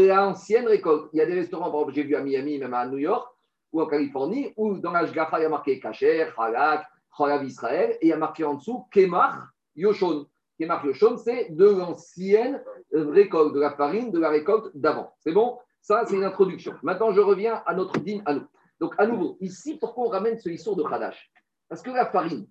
l'ancienne 0.08 0.66
récolte. 0.68 1.10
Il 1.14 1.18
y 1.18 1.22
a 1.22 1.26
des 1.28 1.36
restaurants, 1.36 1.70
par 1.70 1.82
exemple, 1.82 1.94
j'ai 1.94 2.04
vu 2.04 2.16
à 2.16 2.22
Miami, 2.22 2.58
même 2.58 2.74
à 2.74 2.88
New 2.88 2.98
York, 2.98 3.28
ou 3.72 3.82
en 3.82 3.88
Californie, 3.88 4.54
où 4.58 4.78
dans 4.78 4.92
la 4.92 5.06
il 5.06 5.14
y 5.16 5.20
a 5.20 5.50
marqué 5.50 5.80
Kacher, 5.80 6.28
Halak, 6.38 6.88
Halav 7.18 7.46
Israël, 7.46 7.98
et 8.02 8.08
il 8.08 8.10
y 8.10 8.14
a 8.14 8.18
marqué 8.18 8.44
en 8.44 8.56
dessous 8.56 8.86
Kemar 8.92 9.50
Yoshon. 9.76 10.28
Kemar 10.60 10.86
Yoshon, 10.86 11.18
c'est 11.18 11.50
de 11.50 11.66
l'ancienne 11.66 12.64
récolte, 12.92 13.54
de 13.54 13.60
la 13.60 13.76
farine 13.76 14.12
de 14.12 14.20
la 14.20 14.30
récolte 14.30 14.72
d'avant. 14.76 15.14
C'est 15.20 15.34
bon? 15.34 15.58
Ça, 15.82 16.06
c'est 16.06 16.16
une 16.16 16.24
introduction. 16.24 16.74
Maintenant, 16.84 17.12
je 17.12 17.22
reviens 17.22 17.62
à 17.66 17.76
notre 17.76 18.00
dîme 18.00 18.24
à 18.26 18.34
nous. 18.34 18.48
Donc, 18.80 18.96
à 18.98 19.06
nouveau, 19.06 19.38
ici, 19.40 19.78
pourquoi 19.78 20.06
on 20.06 20.10
ramène 20.10 20.38
ce 20.40 20.50
histoire 20.50 20.76
de 20.76 20.84
Khadash? 20.84 21.32
Parce 21.70 21.82
que 21.82 21.92
la 21.92 22.06
farine, 22.06 22.48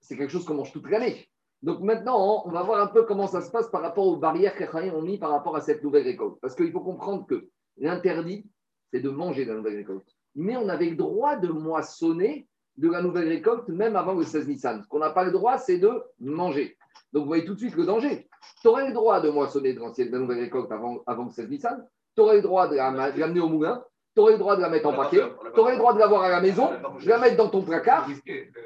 c'est 0.00 0.16
quelque 0.16 0.30
chose 0.30 0.44
qu'on 0.44 0.54
mange 0.54 0.72
toute 0.72 0.88
l'année. 0.88 1.28
Donc 1.62 1.80
maintenant, 1.80 2.44
on 2.46 2.50
va 2.50 2.62
voir 2.62 2.80
un 2.80 2.86
peu 2.86 3.02
comment 3.02 3.26
ça 3.26 3.40
se 3.42 3.50
passe 3.50 3.68
par 3.68 3.82
rapport 3.82 4.06
aux 4.06 4.16
barrières 4.16 4.54
que 4.54 4.78
les 4.78 4.90
ont 4.90 5.02
mis 5.02 5.18
par 5.18 5.30
rapport 5.30 5.56
à 5.56 5.60
cette 5.60 5.82
nouvelle 5.82 6.04
récolte. 6.04 6.38
Parce 6.40 6.54
qu'il 6.54 6.70
faut 6.70 6.80
comprendre 6.80 7.26
que 7.26 7.48
l'interdit, 7.78 8.48
c'est 8.92 9.00
de 9.00 9.10
manger 9.10 9.44
de 9.44 9.50
la 9.50 9.56
nouvelle 9.56 9.76
récolte. 9.76 10.08
Mais 10.34 10.56
on 10.56 10.68
avait 10.68 10.90
le 10.90 10.96
droit 10.96 11.36
de 11.36 11.48
moissonner 11.48 12.48
de 12.76 12.88
la 12.88 13.02
nouvelle 13.02 13.28
récolte 13.28 13.68
même 13.68 13.96
avant 13.96 14.14
le 14.14 14.24
16 14.24 14.46
Nissan. 14.46 14.82
Ce 14.82 14.88
qu'on 14.88 15.00
n'a 15.00 15.10
pas 15.10 15.24
le 15.24 15.32
droit, 15.32 15.58
c'est 15.58 15.78
de 15.78 15.90
manger. 16.20 16.76
Donc 17.12 17.22
vous 17.22 17.28
voyez 17.28 17.44
tout 17.44 17.54
de 17.54 17.58
suite 17.58 17.74
le 17.74 17.84
danger. 17.84 18.28
Tu 18.62 18.68
aurais 18.68 18.86
le 18.86 18.94
droit 18.94 19.20
de 19.20 19.30
moissonner 19.30 19.72
de, 19.72 19.80
la 19.80 20.18
nouvelle 20.18 20.40
récolte 20.40 20.70
avant, 20.70 21.02
avant 21.06 21.24
le 21.24 21.30
16 21.30 21.48
Nissan. 21.48 21.86
Tu 22.14 22.22
aurais 22.22 22.36
le 22.36 22.42
droit 22.42 22.68
de 22.68 22.76
l'amener 22.76 23.40
au 23.40 23.48
moulin 23.48 23.82
tu 24.18 24.22
aurais 24.22 24.32
le 24.32 24.38
droit 24.38 24.56
de 24.56 24.62
la 24.62 24.68
mettre 24.68 24.88
en 24.88 24.94
paquet, 24.94 25.22
tu 25.54 25.60
aurais 25.60 25.74
le 25.74 25.78
droit 25.78 25.94
de 25.94 26.00
l'avoir 26.00 26.22
à 26.22 26.28
la 26.28 26.40
maison, 26.40 26.70
de 27.00 27.08
la 27.08 27.18
mettre 27.18 27.36
dans 27.36 27.50
ton 27.50 27.62
placard. 27.62 28.08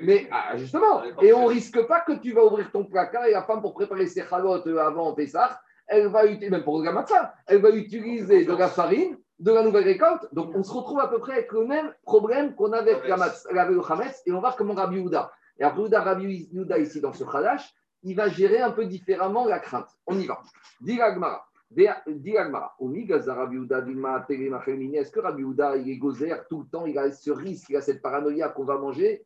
Mais 0.00 0.26
ah, 0.30 0.56
justement, 0.56 1.02
et 1.20 1.34
on 1.34 1.42
ne 1.42 1.48
risque 1.48 1.86
pas 1.86 2.00
que 2.00 2.12
tu 2.12 2.32
vas 2.32 2.42
ouvrir 2.42 2.70
ton 2.72 2.84
placard 2.84 3.26
et 3.26 3.32
la 3.32 3.42
femme, 3.42 3.60
pour 3.60 3.74
préparer 3.74 4.06
ses 4.06 4.24
chalotes 4.24 4.66
euh, 4.66 4.78
avant 4.78 5.12
Pessah, 5.12 5.60
elle 5.86 6.06
va 6.06 6.24
utiliser, 6.24 6.48
même 6.48 6.64
pour 6.64 6.80
le 6.80 6.90
elle 7.46 7.60
va 7.60 7.68
utiliser 7.68 8.46
de 8.46 8.52
la 8.54 8.68
farine, 8.68 9.18
de 9.42 9.52
la 9.52 9.62
nouvelle 9.64 9.84
récolte. 9.84 10.26
Donc 10.32 10.54
on 10.54 10.62
se 10.62 10.72
retrouve 10.72 11.00
à 11.00 11.08
peu 11.08 11.18
près 11.18 11.32
avec 11.32 11.50
le 11.52 11.66
même 11.66 11.92
problème 12.04 12.54
qu'on 12.54 12.72
avait 12.72 12.94
avec, 12.94 13.08
la, 13.08 13.16
le 13.68 13.80
Hametz, 13.92 14.22
et 14.24 14.30
on 14.30 14.34
va 14.34 14.40
voir 14.40 14.56
comment 14.56 14.74
Rabbi 14.74 14.96
Yehuda. 14.96 15.32
Et 15.58 15.64
Rabbi 15.64 15.80
Yehuda, 15.80 16.00
Rabbi 16.00 16.48
Yehuda 16.52 16.78
ici 16.78 17.00
dans 17.00 17.12
ce 17.12 17.24
Khadash, 17.24 17.74
il 18.04 18.14
va 18.14 18.28
gérer 18.28 18.60
un 18.60 18.70
peu 18.70 18.86
différemment 18.86 19.44
la 19.44 19.58
crainte. 19.58 19.88
On 20.06 20.16
y 20.16 20.26
va. 20.26 20.40
Dit 20.80 21.00
est-ce 21.74 22.00
que 25.10 25.20
Rabbi 25.20 25.42
Houda, 25.42 25.76
il 25.76 25.90
est 25.90 25.96
gozer 25.96 26.46
tout 26.48 26.60
le 26.60 26.66
temps, 26.66 26.86
il 26.86 26.98
a 26.98 27.10
ce 27.10 27.30
risque, 27.30 27.70
il 27.70 27.76
a 27.76 27.80
cette 27.80 28.02
paranoïa 28.02 28.48
qu'on 28.50 28.64
va 28.64 28.78
manger? 28.78 29.24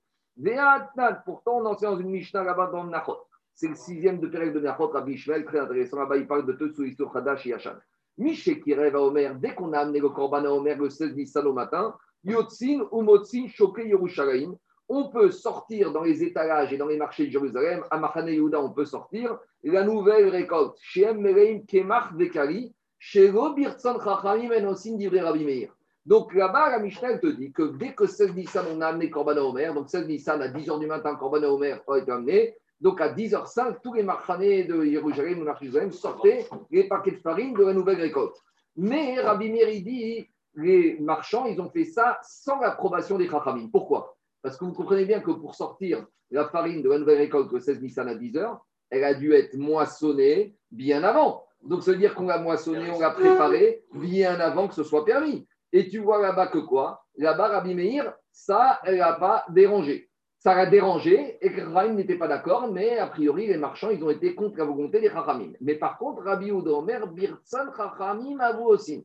Pourtant, 1.25 1.59
on 1.59 1.67
enseigne 1.67 1.91
dans 1.91 1.99
une 1.99 2.11
Mishnah 2.11 2.43
là-bas 2.45 2.71
dans 2.73 2.85
Nachot. 2.85 3.19
C'est 3.55 3.69
le 3.69 3.75
sixième 3.75 4.21
de 4.21 4.29
Pérec 4.29 4.53
de 4.53 4.61
Nachot, 4.61 4.89
Rabbi 4.89 5.13
Ishmael, 5.15 5.45
très 5.45 5.59
intéressant. 5.59 5.99
Là-bas, 5.99 6.17
il 6.19 6.27
parle 6.27 6.47
de 6.47 6.53
tout 6.53 6.73
sous 6.73 6.83
l'histoire 6.83 7.17
Hadash 7.17 7.47
et 7.47 7.51
Yachan. 7.51 7.77
Miché 8.19 8.61
qui 8.61 8.75
rêve 8.75 8.97
à 8.97 9.03
Omer, 9.03 9.35
dès 9.37 9.55
qu'on 9.55 9.73
a 9.73 9.81
amené 9.81 10.01
le 10.01 10.09
Korban 10.09 10.45
à 10.45 10.49
Omer 10.49 10.79
le 10.79 10.89
16 10.89 11.15
Nissan 11.15 11.47
au 11.47 11.53
matin, 11.53 11.95
Yotzin 12.25 12.87
ou 12.91 13.03
Motzin 13.03 13.47
Choke 13.49 13.83
Yerushalayim, 13.85 14.57
on 14.89 15.09
peut 15.09 15.31
sortir 15.31 15.93
dans 15.93 16.03
les 16.03 16.23
étalages 16.23 16.73
et 16.73 16.77
dans 16.77 16.87
les 16.87 16.97
marchés 16.97 17.27
de 17.27 17.33
Jérusalem, 17.33 17.83
à 17.91 17.99
Machane 17.99 18.29
Yehuda, 18.29 18.61
on 18.61 18.71
peut 18.71 18.85
sortir 18.85 19.39
la 19.65 19.83
nouvelle 19.83 20.29
récolte. 20.29 20.77
Chez 20.81 21.13
Meleim 21.13 21.63
Kemach 21.67 22.13
Vekali, 22.15 22.75
chez 22.99 23.31
Robirtsan 23.31 23.99
Chachamim 24.03 24.51
en 24.53 24.71
Osin 24.71 24.97
d'Ivre 24.97 25.19
Rabbi 25.19 25.45
Meir. 25.45 25.77
Donc 26.05 26.33
là-bas, 26.35 26.71
la 26.71 26.79
Mishnah 26.79 27.19
te 27.19 27.27
dit 27.27 27.53
que 27.53 27.77
dès 27.77 27.95
que 27.95 28.07
16 28.07 28.35
Nissan, 28.35 28.65
on 28.73 28.81
a 28.81 28.89
amené 28.89 29.11
Korban 29.11 29.37
Omer, 29.39 29.75
donc 29.75 29.91
16 29.91 30.07
Nissan 30.07 30.41
à 30.41 30.49
10h 30.49 30.79
du 30.79 30.87
matin, 30.87 31.17
Korban 31.17 31.43
Omer 31.43 31.83
a 31.89 31.99
été 31.99 32.13
amené. 32.13 32.57
Donc 32.81 33.01
à 33.01 33.13
10h05, 33.13 33.79
tous 33.83 33.95
les 33.95 34.03
marchanés 34.03 34.65
de 34.65 34.85
Jérusalem, 34.85 35.45
Jérusalem 35.61 35.93
sortaient 35.93 36.47
les 36.71 36.85
paquets 36.89 37.13
de 37.13 37.21
farine 37.21 37.55
de 37.55 37.65
la 37.65 37.73
nouvelle 37.73 38.01
récolte. 38.01 38.37
Mais 38.77 39.19
Rabbi 39.21 39.51
Meir, 39.51 39.69
dit, 39.83 40.29
les 40.55 40.99
marchands, 41.01 41.47
ils 41.47 41.61
ont 41.61 41.71
fait 41.71 41.85
ça 41.85 42.19
sans 42.23 42.61
l'approbation 42.61 43.19
des 43.19 43.29
Chachamim. 43.29 43.69
Pourquoi? 43.71 44.17
Parce 44.43 44.57
que 44.57 44.65
vous 44.65 44.73
comprenez 44.73 45.05
bien 45.05 45.21
que 45.21 45.31
pour 45.31 45.55
sortir 45.55 46.07
la 46.31 46.49
farine 46.49 46.83
de 46.83 46.91
la 46.91 46.99
nouvelle 46.99 47.19
récolte 47.19 47.53
le 47.53 47.61
16 47.61 47.81
Nissan 47.81 48.09
à 48.09 48.15
10 48.15 48.37
heures, 48.37 48.65
elle 48.91 49.05
a 49.05 49.15
dû 49.15 49.33
être 49.33 49.57
moissonnée 49.57 50.55
bien 50.71 51.03
avant. 51.03 51.47
Donc, 51.63 51.83
ça 51.83 51.93
veut 51.93 51.99
dire 51.99 52.15
qu'on 52.15 52.27
l'a 52.27 52.39
moissonnée, 52.39 52.91
on 52.95 53.01
l'a 53.01 53.11
préparée 53.11 53.85
bien 53.95 54.39
avant 54.39 54.69
que 54.69 54.75
ce 54.75 54.85
soit 54.85 55.05
permis. 55.05 55.47
Et 55.73 55.89
tu 55.89 55.99
vois 55.99 56.21
là-bas 56.21 56.47
que 56.49 56.59
quoi? 56.59 57.05
Là-bas, 57.17 57.49
Rabbi 57.49 57.75
Meir, 57.75 58.15
ça, 58.31 58.81
elle 58.85 58.99
n'a 58.99 59.15
pas 59.15 59.45
dérangé. 59.49 60.11
Ça 60.39 60.55
l'a 60.55 60.67
dérangé 60.67 61.39
et 61.41 61.49
Rahim 61.61 61.95
n'était 61.95 62.19
pas 62.19 62.29
d'accord, 62.29 62.71
mais 62.71 62.99
a 62.99 63.07
priori, 63.07 63.47
les 63.47 63.57
marchands, 63.57 63.91
ils 63.91 64.03
ont 64.05 64.11
été 64.11 64.35
contre 64.35 64.59
la 64.59 64.65
volonté 64.65 65.01
des 65.01 65.09
Chachamim. 65.09 65.53
Mais 65.61 65.75
par 65.75 65.99
contre, 65.99 66.23
Rabbi 66.23 66.53
Ouda 66.53 66.73
Omer, 66.73 67.07
Birtsan 67.09 67.71
Chachamim, 67.77 68.39
à 68.41 68.53
vous 68.53 68.67
aussi. 68.67 69.05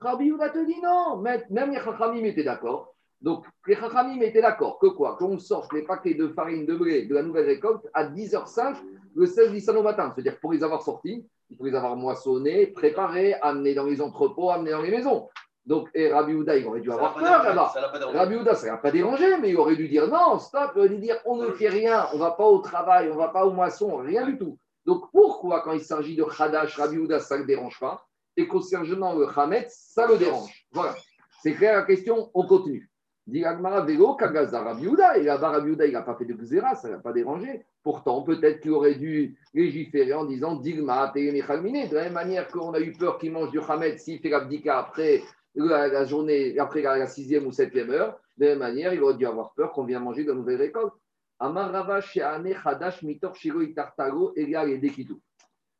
Rabbi 0.00 0.30
Ouda 0.30 0.50
te 0.50 0.64
dit 0.64 0.80
non, 0.82 1.18
même 1.18 1.70
les 1.70 1.80
Chachamim 1.80 2.24
étaient 2.24 2.44
d'accord. 2.44 2.94
Donc, 3.20 3.44
les 3.66 3.74
Chachamim 3.74 4.20
étaient 4.22 4.40
d'accord 4.40 4.78
que 4.78 4.86
quoi? 4.86 5.16
Qu'on 5.16 5.38
sorte 5.38 5.72
les 5.72 5.82
paquets 5.82 6.14
de 6.14 6.28
farine 6.28 6.64
de 6.64 6.76
blé 6.76 7.06
de 7.06 7.14
la 7.14 7.22
nouvelle 7.22 7.46
récolte 7.46 7.84
à 7.92 8.08
10h05 8.08 8.76
le 9.14 9.26
16 9.26 9.52
Nissan 9.52 9.76
au 9.76 9.82
matin. 9.82 10.12
C'est-à-dire 10.14 10.38
pour 10.38 10.52
les 10.52 10.62
avoir 10.62 10.82
sortis, 10.82 11.26
faut 11.56 11.64
les 11.64 11.74
avoir 11.74 11.96
moissonnés, 11.96 12.68
préparés, 12.68 13.34
amenés 13.34 13.74
dans 13.74 13.86
les 13.86 14.00
entrepôts, 14.00 14.50
amenés 14.50 14.70
dans 14.70 14.82
les 14.82 14.90
maisons. 14.90 15.28
Donc, 15.68 15.90
et 15.92 16.10
Rabbi 16.10 16.32
Houda, 16.32 16.56
il 16.56 16.66
aurait 16.66 16.80
dû 16.80 16.90
avoir 16.90 17.12
peur 17.12 17.44
là-bas. 17.44 17.74
Rabbi 18.14 18.36
Houda, 18.36 18.54
ça 18.54 18.68
n'a 18.68 18.78
pas 18.78 18.90
dérangé, 18.90 19.36
mais 19.38 19.50
il 19.50 19.56
aurait 19.58 19.76
dû 19.76 19.86
dire 19.86 20.08
non, 20.08 20.38
stop, 20.38 20.70
il 20.74 20.78
aurait 20.78 20.88
dû 20.88 20.96
dire 20.96 21.16
on 21.26 21.36
ne 21.36 21.50
fait 21.50 21.68
rien, 21.68 22.06
on 22.12 22.16
ne 22.16 22.20
va 22.20 22.30
pas 22.30 22.46
au 22.46 22.60
travail, 22.60 23.10
on 23.10 23.14
ne 23.14 23.18
va 23.18 23.28
pas 23.28 23.44
aux 23.44 23.52
moissons, 23.52 23.98
rien 23.98 24.24
du 24.24 24.38
tout. 24.38 24.56
Donc, 24.86 25.10
pourquoi, 25.12 25.60
quand 25.60 25.72
il 25.72 25.82
s'agit 25.82 26.16
de 26.16 26.24
Khadash, 26.24 26.74
Rabbi 26.78 26.96
Houda, 26.96 27.20
ça 27.20 27.34
ne 27.34 27.42
le 27.42 27.46
dérange 27.46 27.78
pas 27.78 28.08
Et 28.38 28.48
concernant 28.48 29.14
le 29.14 29.26
Hametz, 29.28 29.90
ça 29.94 30.06
le 30.06 30.16
dérange? 30.16 30.66
Voilà. 30.72 30.94
C'est 31.42 31.52
clair 31.52 31.76
la 31.76 31.82
question, 31.82 32.30
on 32.32 32.46
continue. 32.46 32.90
Dit 33.26 33.44
Agmara 33.44 33.82
Vélo, 33.82 34.14
Kagaza 34.14 34.62
Rabiouda, 34.62 35.18
et 35.18 35.22
là-bas 35.22 35.50
Rabiouda, 35.50 35.84
il 35.84 35.92
n'a 35.92 36.00
pas 36.00 36.14
fait 36.14 36.24
de 36.24 36.32
Gzera, 36.32 36.74
ça 36.76 36.88
ne 36.88 36.94
l'a 36.94 36.98
pas 36.98 37.12
dérangé. 37.12 37.62
Pourtant, 37.82 38.22
peut-être 38.22 38.60
qu'il 38.60 38.70
aurait 38.70 38.94
dû 38.94 39.38
légiférer 39.52 40.14
en 40.14 40.24
disant 40.24 40.56
Digma, 40.56 41.12
De 41.14 41.94
la 41.94 42.04
même 42.04 42.14
manière 42.14 42.48
qu'on 42.48 42.72
a 42.72 42.80
eu 42.80 42.92
peur 42.92 43.18
qu'il 43.18 43.32
mange 43.32 43.50
du 43.50 43.60
Hamed 43.60 43.98
s'il 43.98 44.18
fait 44.20 44.30
l'abdika 44.30 44.78
après 44.78 45.22
la, 45.64 46.04
journée, 46.04 46.58
après 46.58 46.82
la, 46.82 47.06
sixième 47.06 47.46
ou 47.46 47.52
septième 47.52 47.90
heure, 47.90 48.20
de 48.36 48.44
la 48.44 48.50
même 48.50 48.58
manière, 48.60 48.94
il 48.94 49.02
aurait 49.02 49.14
dû 49.14 49.26
avoir 49.26 49.52
peur 49.54 49.72
qu'on 49.72 49.84
vienne 49.84 50.02
manger 50.02 50.24
de 50.24 50.30
la 50.30 50.34
nouvelle 50.34 50.60
récolte. 50.60 50.94
Amar 51.40 51.70
Rava, 51.72 52.00
Sheane, 52.00 52.54
Hadash, 52.64 53.02
Mitor, 53.02 53.34
Shiro, 53.34 53.60
Itartago, 53.60 54.32
Elia, 54.36 54.66
et 54.66 54.80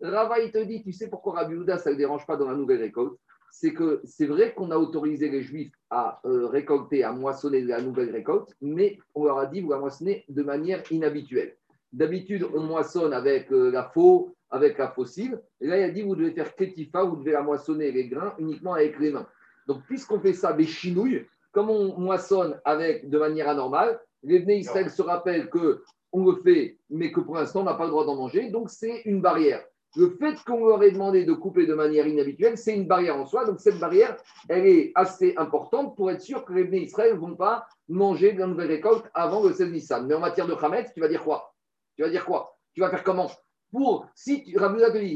il 0.01 0.53
te 0.53 0.65
dit, 0.65 0.83
tu 0.83 0.93
sais 0.93 1.09
pourquoi 1.09 1.35
Rabiouda, 1.35 1.79
ça 1.79 1.91
ne 1.91 1.95
le 1.95 1.99
dérange 1.99 2.27
pas 2.27 2.37
dans 2.37 2.49
la 2.49 2.55
nouvelle 2.57 2.81
récolte? 2.81 3.19
C'est 3.51 3.73
que 3.73 4.01
c'est 4.05 4.27
vrai 4.27 4.55
qu'on 4.55 4.71
a 4.71 4.77
autorisé 4.77 5.29
les 5.29 5.43
Juifs 5.43 5.73
à 5.91 6.21
euh, 6.27 6.47
récolter, 6.47 7.03
à 7.03 7.13
moissonner 7.13 7.63
la 7.63 7.81
nouvelle 7.81 8.11
récolte, 8.11 8.55
mais 8.61 8.99
on 9.15 9.25
leur 9.25 9.39
a 9.39 9.47
dit, 9.47 9.61
vous 9.61 9.71
la 9.71 9.79
moissonnez 9.79 10.25
de 10.29 10.43
manière 10.43 10.83
inhabituelle. 10.93 11.57
D'habitude, 11.93 12.47
on 12.55 12.61
moissonne 12.61 13.13
avec 13.13 13.51
euh, 13.51 13.71
la 13.71 13.85
faux, 13.85 14.37
avec 14.51 14.79
la 14.79 14.89
fossile. 14.89 15.41
Et 15.61 15.67
là, 15.67 15.79
il 15.79 15.83
a 15.85 15.91
dit, 15.91 16.03
vous 16.03 16.15
devez 16.15 16.33
faire 16.33 16.55
ketifa, 16.55 17.03
vous 17.03 17.17
devez 17.17 17.33
la 17.33 17.43
moissonner 17.43 17.91
les 17.91 18.09
grains 18.09 18.35
uniquement 18.39 18.75
avec 18.75 18.99
les 19.01 19.11
mains. 19.11 19.27
Donc, 19.69 19.85
puisqu'on 19.87 20.19
fait 20.19 20.33
ça 20.33 20.53
des 20.53 20.67
chinouilles, 20.67 21.27
comme 21.53 21.71
on 21.71 21.97
moissonne 21.99 22.61
avec 22.65 23.09
de 23.09 23.19
manière 23.19 23.49
anormale, 23.49 24.01
les 24.25 24.41
Bnei 24.41 24.59
Israël 24.61 24.91
se 24.91 25.03
rappellent 25.03 25.49
que 25.49 25.85
on 26.11 26.25
le 26.25 26.37
fait, 26.37 26.79
mais 26.91 27.13
que 27.13 27.21
pour 27.21 27.37
l'instant, 27.37 27.61
on 27.61 27.65
n'a 27.65 27.75
pas 27.75 27.85
le 27.85 27.91
droit 27.91 28.07
d'en 28.07 28.17
manger. 28.17 28.51
Donc, 28.51 28.71
c'est 28.71 29.03
une 29.05 29.21
barrière 29.21 29.63
le 29.97 30.17
fait 30.21 30.37
qu'on 30.45 30.67
leur 30.67 30.83
ait 30.83 30.91
demandé 30.91 31.25
de 31.25 31.33
couper 31.33 31.67
de 31.67 31.75
manière 31.75 32.07
inhabituelle, 32.07 32.59
c'est 32.59 32.75
une 32.75 32.87
barrière 32.87 33.17
en 33.17 33.27
soi. 33.27 33.45
Donc 33.45 33.61
cette 33.61 33.79
barrière, 33.79 34.17
elle 34.49 34.67
est 34.67 34.93
assez 34.95 35.35
importante 35.37 35.97
pour 35.97 36.11
être 36.11 36.21
sûr 36.21 36.45
que 36.45 36.53
les 36.53 36.65
Bnei 36.65 36.83
Israël 36.83 37.15
ne 37.15 37.19
vont 37.19 37.37
pas 37.37 37.67
manger 37.89 38.33
de 38.33 38.41
la 38.41 38.47
nouvelle 38.47 38.69
récolte 38.69 39.07
avant 39.15 39.43
le 39.43 39.53
16 39.53 39.73
Nissan. 39.73 40.07
Mais 40.07 40.15
en 40.15 40.21
matière 40.21 40.47
de 40.47 40.55
Khamet, 40.55 40.87
tu 40.95 41.01
vas 41.01 41.09
dire 41.09 41.25
quoi? 41.25 41.55
Tu 41.97 42.03
vas 42.03 42.11
dire 42.11 42.25
quoi? 42.25 42.57
Tu 42.75 42.81
vas 42.81 42.91
faire 42.91 43.03
comment? 43.03 43.31
Pour, 43.73 44.07
si 44.15 44.45
tu, 44.45 44.57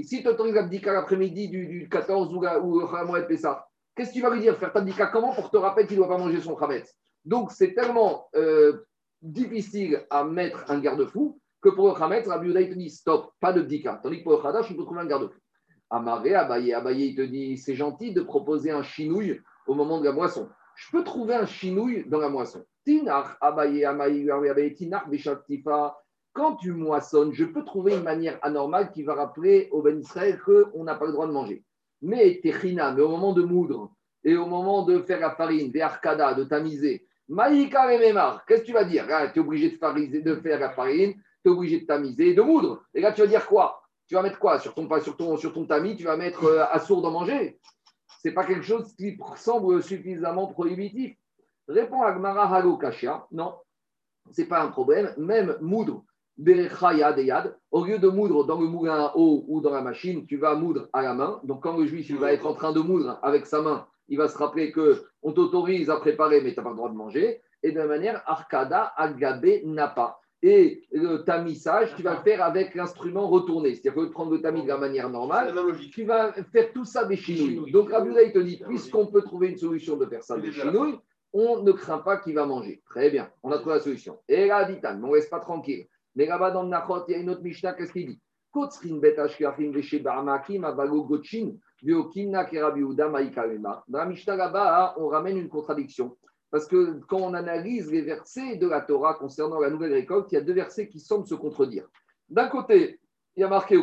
si 0.05 0.23
tu 0.23 0.29
autorises 0.29 0.55
l'abdika 0.55 0.93
l'après-midi 0.93 1.49
du, 1.49 1.89
14 1.91 2.35
ou, 2.35 2.39
ou 2.39 2.81
le 2.81 3.27
Pessah, 3.27 3.67
qu'est-ce 3.95 4.11
que 4.11 4.15
tu 4.15 4.23
vas 4.23 4.31
lui 4.31 4.41
dire 4.41 4.57
Faire 4.57 4.73
t'abdika 4.73 5.07
comment 5.07 5.35
pour 5.35 5.51
te 5.51 5.57
rappeler 5.57 5.87
qu'il 5.87 5.99
ne 5.99 6.05
doit 6.05 6.17
pas 6.17 6.23
manger 6.23 6.41
son 6.41 6.55
Khamet? 6.55 6.85
Donc 7.25 7.53
c'est 7.53 7.75
tellement 7.75 8.29
euh, 8.35 8.85
difficile 9.21 10.05
à 10.11 10.25
mettre 10.25 10.65
un 10.71 10.81
garde-fou 10.81 11.39
que 11.61 11.69
pour 11.69 11.89
le 11.89 11.95
Khamet, 11.95 12.23
Rabbi 12.23 12.49
Uda, 12.49 12.61
il 12.61 12.71
te 12.71 12.75
dit 12.75 12.91
stop, 12.91 13.33
pas 13.41 13.53
de 13.53 13.63
bdika. 13.63 14.01
Tandis 14.03 14.19
que 14.19 14.25
pour 14.25 14.33
le 14.33 14.39
Khadash, 14.39 14.71
on 14.71 14.75
peut 14.75 14.85
trouver 14.85 15.01
un 15.01 15.07
garde-fou. 15.07 15.39
Amaré, 15.93 16.35
Abaye, 16.35 16.73
Abaye, 16.73 17.09
il 17.11 17.15
te 17.15 17.21
dit 17.21 17.59
c'est 17.59 17.75
gentil 17.75 18.15
de 18.15 18.23
proposer 18.23 18.71
un 18.71 18.83
chinouille 18.83 19.43
au 19.67 19.75
moment 19.75 20.01
de 20.01 20.07
la 20.07 20.13
moisson. 20.13 20.49
Je 20.75 20.91
peux 20.91 21.05
trouver 21.05 21.35
un 21.35 21.45
chinouille 21.45 22.09
dans 22.09 22.19
la 22.19 22.31
moisson. 22.31 22.65
Tinar, 22.85 23.37
Abaye, 23.43 23.85
Abaye, 23.85 24.29
Abaye, 24.31 24.75
Tinar, 24.75 25.07
Tifa. 25.47 25.99
Quand 26.33 26.57
tu 26.57 26.73
moissonnes, 26.73 27.35
je 27.35 27.45
peux 27.45 27.63
trouver 27.63 27.95
une 27.95 28.05
manière 28.05 28.39
anormale 28.41 28.91
qui 28.91 29.03
va 29.03 29.15
rappeler 29.15 29.69
au 29.71 29.83
Ben 29.83 30.01
Israël 30.01 30.41
qu'on 30.41 30.83
n'a 30.83 30.95
pas 30.95 31.05
le 31.05 31.13
droit 31.13 31.27
de 31.27 31.33
manger. 31.33 31.63
Mais 32.03 32.41
Techina, 32.43 32.93
mais 32.93 33.03
au 33.03 33.09
moment 33.09 33.33
de 33.33 33.43
moudre 33.43 33.93
et 34.25 34.37
au 34.37 34.47
moment 34.47 34.83
de 34.83 35.01
faire 35.03 35.21
la 35.21 35.35
farine, 35.35 35.71
des 35.71 35.81
arcada, 35.81 36.35
de 36.35 36.45
tamiser, 36.45 37.07
Maïka 37.29 37.93
et 37.95 38.15
qu'est-ce 38.47 38.61
que 38.61 38.67
tu 38.67 38.73
vas 38.73 38.85
dire? 38.85 39.07
Ah, 39.11 39.29
Tu 39.29 39.39
es 39.39 39.43
obligé 39.43 39.71
de, 39.71 40.21
de 40.21 40.35
faire 40.37 40.61
la 40.61 40.71
farine, 40.71 41.15
tu 41.15 41.49
es 41.49 41.51
obligé 41.51 41.81
de 41.81 41.87
tamiser 41.87 42.29
et 42.31 42.35
de 42.35 42.43
moudre. 42.43 42.83
Et 42.93 43.01
là, 43.01 43.13
tu 43.13 43.23
vas 43.23 43.27
dire 43.27 43.47
quoi? 43.47 43.83
Tu 44.07 44.15
vas 44.15 44.23
mettre 44.23 44.39
quoi? 44.39 44.59
Sur 44.59 44.75
ton, 44.75 44.89
sur, 45.01 45.17
ton, 45.17 45.37
sur 45.37 45.53
ton 45.53 45.65
tamis 45.65 45.97
Tu 45.97 46.05
vas 46.05 46.17
mettre 46.17 46.45
euh, 46.45 46.65
à 46.71 46.79
sourd 46.81 47.01
d'en 47.01 47.11
manger? 47.11 47.59
Ce 48.23 48.29
n'est 48.29 48.35
pas 48.35 48.45
quelque 48.45 48.65
chose 48.65 48.95
qui 48.95 49.17
semble 49.37 49.83
suffisamment 49.83 50.49
prohibitif. 50.49 51.17
Réponds 51.69 52.03
à 52.03 52.13
Gmara 52.13 52.55
Halo 52.55 52.77
Kashia. 52.77 53.27
Non, 53.31 53.55
ce 54.31 54.43
n'est 54.43 54.49
pas 54.49 54.63
un 54.63 54.69
problème. 54.69 55.15
Même 55.17 55.57
moudre, 55.61 56.05
au 56.39 57.85
lieu 57.85 57.99
de 57.99 58.09
moudre 58.09 58.45
dans 58.45 58.61
le 58.61 58.67
moulin 58.67 58.95
à 58.95 59.13
eau 59.17 59.45
ou 59.49 59.61
dans 59.61 59.71
la 59.71 59.83
machine, 59.83 60.27
tu 60.27 60.37
vas 60.37 60.55
moudre 60.55 60.89
à 60.93 61.03
la 61.03 61.15
main. 61.15 61.41
Donc, 61.45 61.63
quand 61.63 61.77
le 61.77 61.87
juif 61.87 62.09
il 62.09 62.17
va 62.17 62.33
être 62.33 62.47
en 62.47 62.55
train 62.55 62.73
de 62.73 62.81
moudre 62.81 63.19
avec 63.23 63.47
sa 63.47 63.61
main, 63.61 63.87
il 64.09 64.19
va 64.19 64.29
se 64.29 64.37
rappeler 64.37 64.73
qu'on 64.73 65.33
t'autorise 65.33 65.91
à 65.91 65.97
préparer, 65.97 66.41
mais 66.41 66.53
tu 66.53 66.57
n'as 66.57 66.65
pas 66.65 66.71
le 66.71 66.77
droit 66.77 66.91
de 66.91 66.97
manger. 66.97 67.41
Et 67.63 67.73
de 67.73 67.79
la 67.79 67.87
manière, 67.87 68.23
Arkada 68.27 68.93
Agabe 68.97 69.65
Napa 69.65 70.19
et 70.43 70.83
le 70.91 71.19
tamissage, 71.19 71.95
tu 71.95 72.03
vas 72.03 72.17
le 72.17 72.23
faire 72.23 72.43
avec 72.43 72.75
l'instrument 72.75 73.29
retourné. 73.29 73.77
C'est-à-dire 73.77 73.95
que 73.95 74.09
prendre 74.09 74.33
le 74.33 74.43
tamis 74.43 74.65
de 74.65 74.69
la 74.69 74.77
manière 74.77 75.09
normale, 75.09 75.55
tu 75.93 76.05
vas 76.05 76.33
faire 76.53 76.73
tout 76.73 76.85
ça 76.85 77.05
des 77.05 77.17
chinouilles. 77.17 77.71
Donc 77.71 77.93
Rabbi 77.93 78.11
il 78.25 78.33
te 78.33 78.41
dit, 78.41 78.61
puisqu'on 78.67 79.07
peut 79.07 79.23
trouver 79.23 79.51
une 79.51 79.57
solution 79.57 79.97
de 79.97 80.07
faire 80.07 80.25
ça 80.25 80.37
des 80.39 80.51
chinouilles, 80.51 80.99
on 81.33 81.63
ne 81.63 81.73
craint 81.73 81.99
pas 81.99 82.17
qu'il 82.17 82.35
va 82.35 82.45
manger. 82.45 82.83
Très 82.87 83.09
bien, 83.11 83.31
on 83.45 83.53
a 83.53 83.59
trouvé 83.59 83.77
la 83.77 83.81
solution. 83.81 84.19
Et 84.29 84.47
là, 84.47 84.65
dit 84.65 84.79
on 84.85 85.07
ne 85.07 85.13
reste 85.13 85.31
pas 85.31 85.41
tranquille. 85.41 85.87
Mais 86.15 86.27
là-bas 86.27 86.51
dans 86.51 86.63
le 86.63 86.69
Nachot, 86.69 87.05
il 87.09 87.13
y 87.13 87.15
a 87.15 87.19
une 87.19 87.31
autre 87.31 87.43
Mishnah, 87.43 87.73
qu'est-ce 87.75 87.93
qu'il 87.93 88.07
dit? 88.07 88.21
Dans 88.55 88.65
la 93.89 94.07
Mishnah 94.07 94.37
là-bas, 94.37 94.95
on 94.99 95.09
ramène 95.09 95.39
une 95.39 95.49
contradiction. 95.49 96.17
Parce 96.51 96.67
que 96.67 97.01
quand 97.09 97.17
on 97.17 97.33
analyse 97.33 97.91
les 97.91 98.03
versets 98.03 98.57
de 98.57 98.69
la 98.69 98.83
Torah 98.83 99.15
concernant 99.15 99.59
la 99.59 99.71
nouvelle 99.71 99.95
récolte, 99.95 100.31
il 100.33 100.35
y 100.35 100.39
a 100.39 100.43
deux 100.43 100.53
versets 100.53 100.87
qui 100.87 101.01
semblent 101.01 101.27
se 101.27 101.35
contredire. 101.35 101.89
D'un 102.29 102.49
côté, 102.49 103.01
il 103.37 103.41
y 103.41 103.45
a 103.45 103.49
marqué 103.49 103.79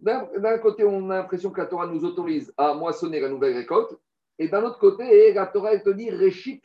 D'un 0.00 0.58
côté, 0.58 0.84
on 0.84 1.08
a 1.08 1.16
l'impression 1.16 1.50
que 1.50 1.60
la 1.60 1.66
Torah 1.66 1.86
nous 1.86 2.04
autorise 2.04 2.52
à 2.58 2.74
moissonner 2.74 3.20
la 3.20 3.30
nouvelle 3.30 3.56
récolte. 3.56 3.96
Et 4.38 4.48
d'un 4.48 4.62
autre 4.62 4.78
côté, 4.78 5.32
la 5.32 5.46
Torah 5.46 5.72
elle 5.72 5.82
te 5.82 5.90
dit 5.90 6.10
Reshit 6.10 6.60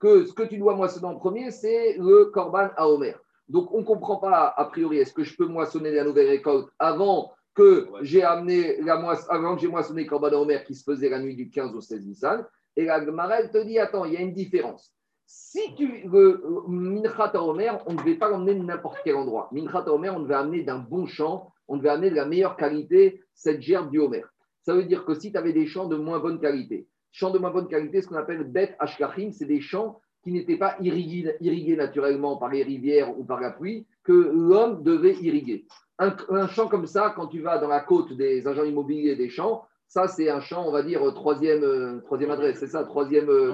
que 0.00 0.24
ce 0.24 0.32
que 0.32 0.42
tu 0.42 0.58
dois 0.58 0.74
moissonner 0.74 1.06
en 1.06 1.16
premier, 1.16 1.50
c'est 1.50 1.96
le 1.98 2.26
Korban 2.26 2.70
à 2.76 2.88
Omer. 2.88 3.20
Donc, 3.48 3.72
on 3.72 3.80
ne 3.80 3.84
comprend 3.84 4.16
pas, 4.16 4.52
a 4.56 4.64
priori, 4.64 4.98
est-ce 4.98 5.12
que 5.12 5.24
je 5.24 5.36
peux 5.36 5.46
moissonner 5.46 5.90
la 5.90 6.04
nouvelle 6.04 6.28
récolte 6.28 6.68
avant 6.78 7.32
que 7.54 7.88
j'ai 8.00 8.22
amené 8.22 8.80
la 8.80 8.94
avant 9.28 9.56
que 9.56 9.60
j'ai 9.60 9.68
moissonné 9.68 10.04
le 10.04 10.08
Korban 10.08 10.28
à 10.28 10.36
Omer 10.36 10.64
qui 10.64 10.74
se 10.74 10.84
faisait 10.84 11.08
la 11.10 11.20
nuit 11.20 11.36
du 11.36 11.50
15 11.50 11.74
au 11.74 11.80
16 11.80 12.06
Nissan? 12.06 12.46
Et 12.76 12.84
la 12.86 13.04
Gemara, 13.04 13.42
te 13.48 13.62
dit 13.64 13.78
attends, 13.78 14.04
il 14.04 14.14
y 14.14 14.16
a 14.16 14.20
une 14.20 14.32
différence. 14.32 14.94
Si 15.26 15.74
tu 15.76 16.08
veux, 16.08 16.42
Minchat 16.66 17.32
Omer, 17.34 17.82
on 17.86 17.92
ne 17.92 17.98
devait 17.98 18.16
pas 18.16 18.28
l'emmener 18.28 18.54
de 18.54 18.64
n'importe 18.64 18.98
quel 19.04 19.16
endroit. 19.16 19.48
Minchat 19.52 19.88
Omer, 19.88 20.14
on 20.16 20.20
devait 20.20 20.34
amener 20.34 20.62
d'un 20.62 20.78
bon 20.78 21.06
champ, 21.06 21.52
on 21.68 21.76
devait 21.76 21.90
amener 21.90 22.10
de 22.10 22.16
la 22.16 22.26
meilleure 22.26 22.56
qualité 22.56 23.22
cette 23.34 23.60
gerbe 23.60 23.90
du 23.90 23.98
Homer. 23.98 24.24
Ça 24.62 24.74
veut 24.74 24.84
dire 24.84 25.04
que 25.04 25.14
si 25.14 25.30
tu 25.32 25.38
avais 25.38 25.52
des 25.52 25.66
champs 25.66 25.86
de 25.86 25.96
moins 25.96 26.20
bonne 26.20 26.40
qualité, 26.40 26.88
champs 27.12 27.30
de 27.30 27.38
moins 27.38 27.50
bonne 27.50 27.68
qualité, 27.68 28.02
ce 28.02 28.08
qu'on 28.08 28.16
appelle 28.16 28.44
Bet 28.44 28.76
Ashkachim, 28.78 29.32
c'est 29.32 29.46
des 29.46 29.60
champs 29.60 30.00
qui 30.22 30.32
n'étaient 30.32 30.58
pas 30.58 30.76
irrigués, 30.80 31.34
irrigués, 31.40 31.76
naturellement 31.76 32.36
par 32.36 32.50
les 32.50 32.62
rivières 32.62 33.18
ou 33.18 33.24
par 33.24 33.40
la 33.40 33.50
pluie, 33.50 33.86
que 34.04 34.12
l'homme 34.12 34.82
devait 34.82 35.14
irriguer. 35.14 35.66
Un, 35.98 36.14
un, 36.30 36.48
champ 36.48 36.68
comme 36.68 36.86
ça, 36.86 37.12
quand 37.16 37.26
tu 37.28 37.40
vas 37.40 37.58
dans 37.58 37.68
la 37.68 37.80
côte 37.80 38.12
des 38.12 38.46
agents 38.46 38.64
immobiliers 38.64 39.16
des 39.16 39.28
champs, 39.28 39.64
ça, 39.90 40.06
c'est 40.06 40.30
un 40.30 40.38
champ, 40.38 40.64
on 40.68 40.70
va 40.70 40.84
dire, 40.84 41.02
troisième, 41.14 41.64
euh, 41.64 42.00
troisième 42.04 42.30
adresse, 42.30 42.60
c'est 42.60 42.68
ça, 42.68 42.84
troisième, 42.84 43.28
euh, 43.28 43.52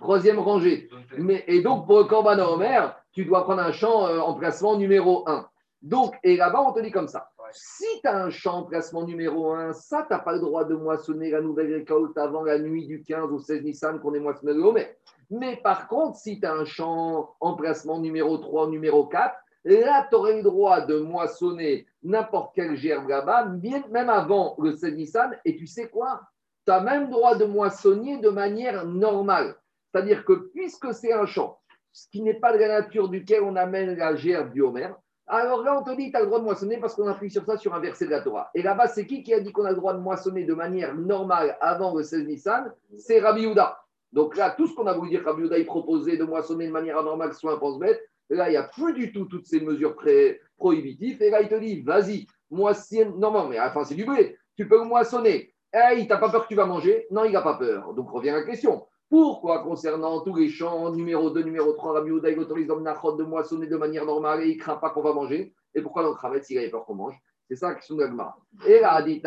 troisième 0.00 0.40
rangée. 0.40 0.90
Mais, 1.16 1.44
et 1.46 1.62
donc, 1.62 1.86
pour 1.86 1.98
le 1.98 2.04
Corban 2.04 2.36
Omer, 2.40 2.96
tu 3.12 3.24
dois 3.24 3.44
prendre 3.44 3.62
un 3.62 3.70
champ 3.70 4.08
euh, 4.08 4.18
en 4.18 4.34
placement 4.34 4.76
numéro 4.76 5.22
un. 5.28 5.46
Donc, 5.82 6.16
et 6.24 6.36
là-bas, 6.36 6.64
on 6.66 6.72
te 6.72 6.80
dit 6.80 6.90
comme 6.90 7.06
ça. 7.06 7.30
Si 7.52 7.84
tu 8.02 8.08
as 8.08 8.24
un 8.24 8.30
champ 8.30 8.64
placement 8.64 9.04
numéro 9.04 9.52
1, 9.52 9.72
ça, 9.72 10.04
tu 10.08 10.12
n'as 10.12 10.20
pas 10.20 10.32
le 10.32 10.40
droit 10.40 10.64
de 10.64 10.74
moissonner 10.74 11.30
la 11.30 11.40
nouvelle 11.40 11.72
récolte 11.72 12.16
avant 12.18 12.42
la 12.42 12.58
nuit 12.58 12.86
du 12.86 13.02
15 13.02 13.32
au 13.32 13.38
16 13.38 13.62
Nissan 13.62 14.00
qu'on 14.00 14.14
est 14.14 14.20
moissonné 14.20 14.52
le 14.54 14.62
Homer. 14.62 14.96
Mais 15.30 15.56
par 15.56 15.88
contre, 15.88 16.18
si 16.18 16.40
tu 16.40 16.46
as 16.46 16.54
un 16.54 16.64
champ 16.64 17.34
emplacement 17.40 18.00
numéro 18.00 18.38
3 18.38 18.68
numéro 18.68 19.06
4, 19.06 19.34
là, 19.64 20.06
tu 20.08 20.16
aurais 20.16 20.36
le 20.36 20.42
droit 20.42 20.80
de 20.82 21.00
moissonner 21.00 21.86
n'importe 22.02 22.54
quelle 22.54 22.76
gerbe 22.76 23.08
là-bas, 23.08 23.52
même 23.90 24.10
avant 24.10 24.56
le 24.58 24.72
16 24.72 24.94
Nissan. 24.94 25.38
Et 25.44 25.56
tu 25.56 25.66
sais 25.66 25.88
quoi? 25.88 26.22
Tu 26.66 26.72
as 26.72 26.80
même 26.80 27.10
droit 27.10 27.36
de 27.36 27.44
moissonner 27.44 28.18
de 28.18 28.28
manière 28.28 28.84
normale. 28.84 29.56
C'est-à-dire 29.92 30.24
que 30.24 30.50
puisque 30.54 30.92
c'est 30.92 31.12
un 31.12 31.26
champ, 31.26 31.58
ce 31.92 32.08
qui 32.10 32.22
n'est 32.22 32.34
pas 32.34 32.52
de 32.52 32.58
la 32.58 32.80
nature 32.80 33.08
duquel 33.08 33.42
on 33.42 33.56
amène 33.56 33.96
la 33.96 34.14
gerbe 34.14 34.52
du 34.52 34.62
Homer, 34.62 34.90
alors 35.28 35.62
là, 35.62 35.78
on 35.78 35.84
te 35.84 35.94
dit, 35.94 36.10
tu 36.10 36.16
as 36.16 36.20
le 36.20 36.26
droit 36.26 36.38
de 36.38 36.44
moissonner 36.44 36.78
parce 36.78 36.94
qu'on 36.94 37.06
appuie 37.06 37.30
sur 37.30 37.44
ça 37.44 37.58
sur 37.58 37.74
un 37.74 37.80
verset 37.80 38.06
de 38.06 38.10
la 38.10 38.20
Torah. 38.20 38.50
Et 38.54 38.62
là-bas, 38.62 38.88
c'est 38.88 39.06
qui 39.06 39.22
qui 39.22 39.34
a 39.34 39.40
dit 39.40 39.52
qu'on 39.52 39.64
a 39.64 39.70
le 39.70 39.76
droit 39.76 39.92
de 39.92 40.00
moissonner 40.00 40.44
de 40.44 40.54
manière 40.54 40.94
normale 40.94 41.56
avant 41.60 41.94
le 41.94 42.02
16 42.02 42.26
Nissan? 42.26 42.72
C'est 42.96 43.20
Rabbi 43.20 43.46
Houda. 43.46 43.78
Donc 44.12 44.36
là, 44.36 44.54
tout 44.56 44.66
ce 44.66 44.74
qu'on 44.74 44.86
a 44.86 44.94
voulu 44.94 45.10
dire, 45.10 45.22
Rabbi 45.24 45.42
Houda, 45.42 45.58
il 45.58 45.66
proposait 45.66 46.16
de 46.16 46.24
moissonner 46.24 46.66
de 46.66 46.72
manière 46.72 46.98
anormale, 46.98 47.34
soit 47.34 47.52
un 47.52 47.58
pense-bête. 47.58 48.00
Là, 48.30 48.48
il 48.48 48.52
n'y 48.52 48.56
a 48.56 48.62
plus 48.62 48.94
du 48.94 49.12
tout 49.12 49.26
toutes 49.26 49.46
ces 49.46 49.60
mesures 49.60 49.96
prohibitives. 50.56 51.22
Et 51.22 51.30
là, 51.30 51.42
il 51.42 51.48
te 51.48 51.54
dit, 51.56 51.82
vas-y, 51.82 52.26
moissonne. 52.50 53.18
Non, 53.18 53.30
non, 53.30 53.48
mais 53.48 53.60
enfin, 53.60 53.84
c'est 53.84 53.94
du 53.94 54.06
blé. 54.06 54.38
Tu 54.56 54.66
peux 54.66 54.82
moissonner. 54.82 55.54
Hey, 55.72 56.00
il 56.00 56.08
t'a 56.08 56.16
pas 56.16 56.30
peur 56.30 56.44
que 56.44 56.48
tu 56.48 56.54
vas 56.54 56.64
manger? 56.64 57.06
Non, 57.10 57.24
il 57.24 57.32
n'a 57.32 57.42
pas 57.42 57.58
peur. 57.58 57.92
Donc 57.92 58.10
revient 58.10 58.30
la 58.30 58.42
question. 58.44 58.86
Pourquoi, 59.10 59.62
concernant 59.62 60.20
tous 60.20 60.36
les 60.36 60.48
champs, 60.48 60.90
numéro 60.92 61.30
2, 61.30 61.42
numéro 61.42 61.72
3, 61.72 61.94
Rabbi 61.94 62.10
Houda, 62.10 62.30
il 62.30 62.38
autorise 62.38 62.66
l'homme 62.66 62.84
de 62.84 63.22
moissonner 63.24 63.66
de 63.66 63.76
manière 63.76 64.04
normale 64.04 64.42
et 64.42 64.48
il 64.48 64.56
ne 64.56 64.60
craint 64.60 64.76
pas 64.76 64.90
qu'on 64.90 65.00
va 65.00 65.14
manger? 65.14 65.54
Et 65.74 65.80
pourquoi 65.80 66.02
dans 66.02 66.14
le 66.30 66.42
s'il 66.42 66.58
avait 66.58 66.70
peur 66.70 66.84
qu'on 66.84 66.94
mange? 66.94 67.18
C'est 67.48 67.56
ça 67.56 67.74
qui 67.74 67.86
sont 67.86 67.98
Et 68.66 68.80
là, 68.80 69.00
dit 69.02 69.22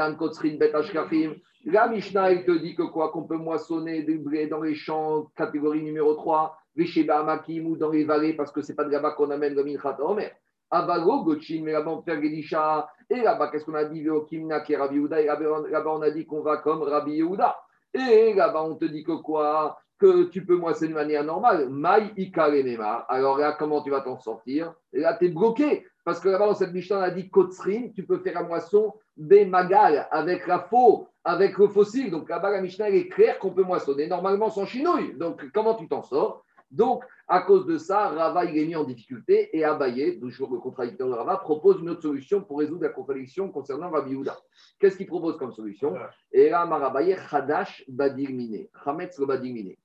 la 1.64 1.88
Mishnah, 1.88 2.32
il 2.32 2.44
te 2.44 2.52
dit 2.52 2.76
que 2.76 2.84
quoi? 2.84 3.12
Qu'on 3.12 3.24
peut 3.24 3.38
moissonner 3.38 4.04
du 4.04 4.18
blé 4.18 4.48
dans 4.48 4.62
les 4.62 4.74
champs, 4.74 5.28
catégorie 5.36 5.84
numéro 5.84 6.16
3, 6.16 6.56
Vesheba 6.76 7.24
Makim 7.24 7.68
ou 7.68 7.78
dans 7.78 7.90
les 7.90 8.04
vallées, 8.04 8.34
parce 8.34 8.52
que 8.52 8.62
ce 8.62 8.72
n'est 8.72 8.76
pas 8.76 8.84
de 8.84 8.92
là-bas 8.92 9.12
qu'on 9.12 9.30
amène 9.30 9.54
le 9.54 9.64
Minchat 9.64 9.98
Omer. 10.00 10.32
Avago, 10.72 11.24
Gochin, 11.24 11.62
mais 11.64 11.74
là-bas 11.74 11.92
on 11.92 12.02
fait 12.02 12.22
Gedisha. 12.22 12.90
Et 13.10 13.22
là-bas, 13.22 13.50
qu'est-ce 13.50 13.66
qu'on 13.66 13.76
a 13.76 13.86
dit? 13.86 14.04
Veokimna 14.04 14.62
qui 14.62 14.74
est 14.74 14.78
Rabbi 14.78 15.02
là-bas, 15.02 15.92
on 15.94 16.02
a 16.02 16.10
dit 16.10 16.26
qu'on 16.26 16.42
va 16.42 16.58
comme 16.58 16.82
Rabbi 16.82 17.14
Yehuda. 17.14 17.56
Et 17.94 18.34
là-bas, 18.34 18.64
on 18.64 18.76
te 18.76 18.86
dit 18.86 19.04
que 19.04 19.14
quoi? 19.14 19.80
Que 20.00 20.24
tu 20.24 20.46
peux 20.46 20.58
moissonner 20.58 20.90
de 20.90 20.96
manière 20.96 21.24
normale. 21.24 21.70
Maï 21.70 22.12
Ikarenema. 22.18 23.06
Alors 23.10 23.38
là, 23.38 23.56
comment 23.58 23.82
tu 23.82 23.92
vas 23.92 24.02
t'en 24.02 24.18
sortir? 24.18 24.74
Et 24.94 25.00
là, 25.00 25.16
tu 25.16 25.26
es 25.26 25.30
bloqué. 25.30 25.86
Parce 26.04 26.20
que 26.20 26.30
là-bas, 26.30 26.48
dans 26.48 26.56
cette 26.56 26.74
Mishnah, 26.74 26.98
on 26.98 27.02
a 27.02 27.12
dit 27.12 27.30
Kotsrin, 27.30 27.90
tu 27.94 28.04
peux 28.04 28.18
faire 28.20 28.34
la 28.34 28.44
moisson 28.44 28.94
des 29.16 29.46
magal 29.46 30.08
avec 30.10 30.48
la 30.48 30.60
faux, 30.60 31.08
avec 31.24 31.58
le 31.58 31.68
fossile. 31.68 32.10
Donc 32.10 32.30
là-bas, 32.30 32.50
la 32.50 32.62
Mishnah, 32.62 32.88
elle 32.88 32.96
est 32.96 33.08
claire 33.08 33.38
qu'on 33.38 33.52
peut 33.52 33.64
moissonner 33.64 34.08
normalement 34.08 34.50
sans 34.50 34.66
chinouille. 34.66 35.14
Donc, 35.16 35.44
comment 35.54 35.76
tu 35.76 35.88
t'en 35.88 36.02
sors? 36.02 36.44
Donc, 36.72 37.04
à 37.28 37.42
cause 37.42 37.66
de 37.66 37.78
ça, 37.78 38.10
Rava, 38.10 38.46
il 38.46 38.58
est 38.58 38.66
mis 38.66 38.76
en 38.76 38.86
difficulté 38.86 39.50
et 39.56 39.66
Abaye, 39.66 40.20
toujours 40.20 40.52
le 40.52 40.60
contradicteur 40.60 41.10
de 41.10 41.14
Rava, 41.14 41.38
propose 41.38 41.82
une 41.82 41.90
autre 41.90 42.02
solution 42.02 42.42
pour 42.42 42.60
résoudre 42.60 42.84
la 42.84 42.90
contradiction 42.90 43.50
concernant 43.52 43.90
Rabbi 43.90 44.12
Yehuda. 44.12 44.38
Qu'est-ce 44.80 44.96
qu'il 44.96 45.08
propose 45.08 45.38
comme 45.38 45.52
solution 45.52 45.94
Et 46.32 46.50
là, 46.50 46.66
Marabaye, 46.66 47.18
Hadash 47.30 47.84
Badirmine, 47.90 48.68
Hametz 48.86 49.20
le 49.20 49.26
Badirmine. 49.26 49.76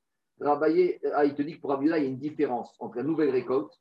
Rabaye, 0.41 1.01
ah, 1.15 1.25
il 1.25 1.35
te 1.35 1.43
dit 1.43 1.57
que 1.57 1.61
pour 1.61 1.71
Rabbi 1.71 1.87
Yehuda, 1.87 1.99
il 1.99 2.05
y 2.05 2.07
a 2.07 2.09
une 2.09 2.19
différence 2.19 2.73
entre 2.79 2.99
la 2.99 3.03
nouvelle 3.03 3.31
récolte 3.31 3.73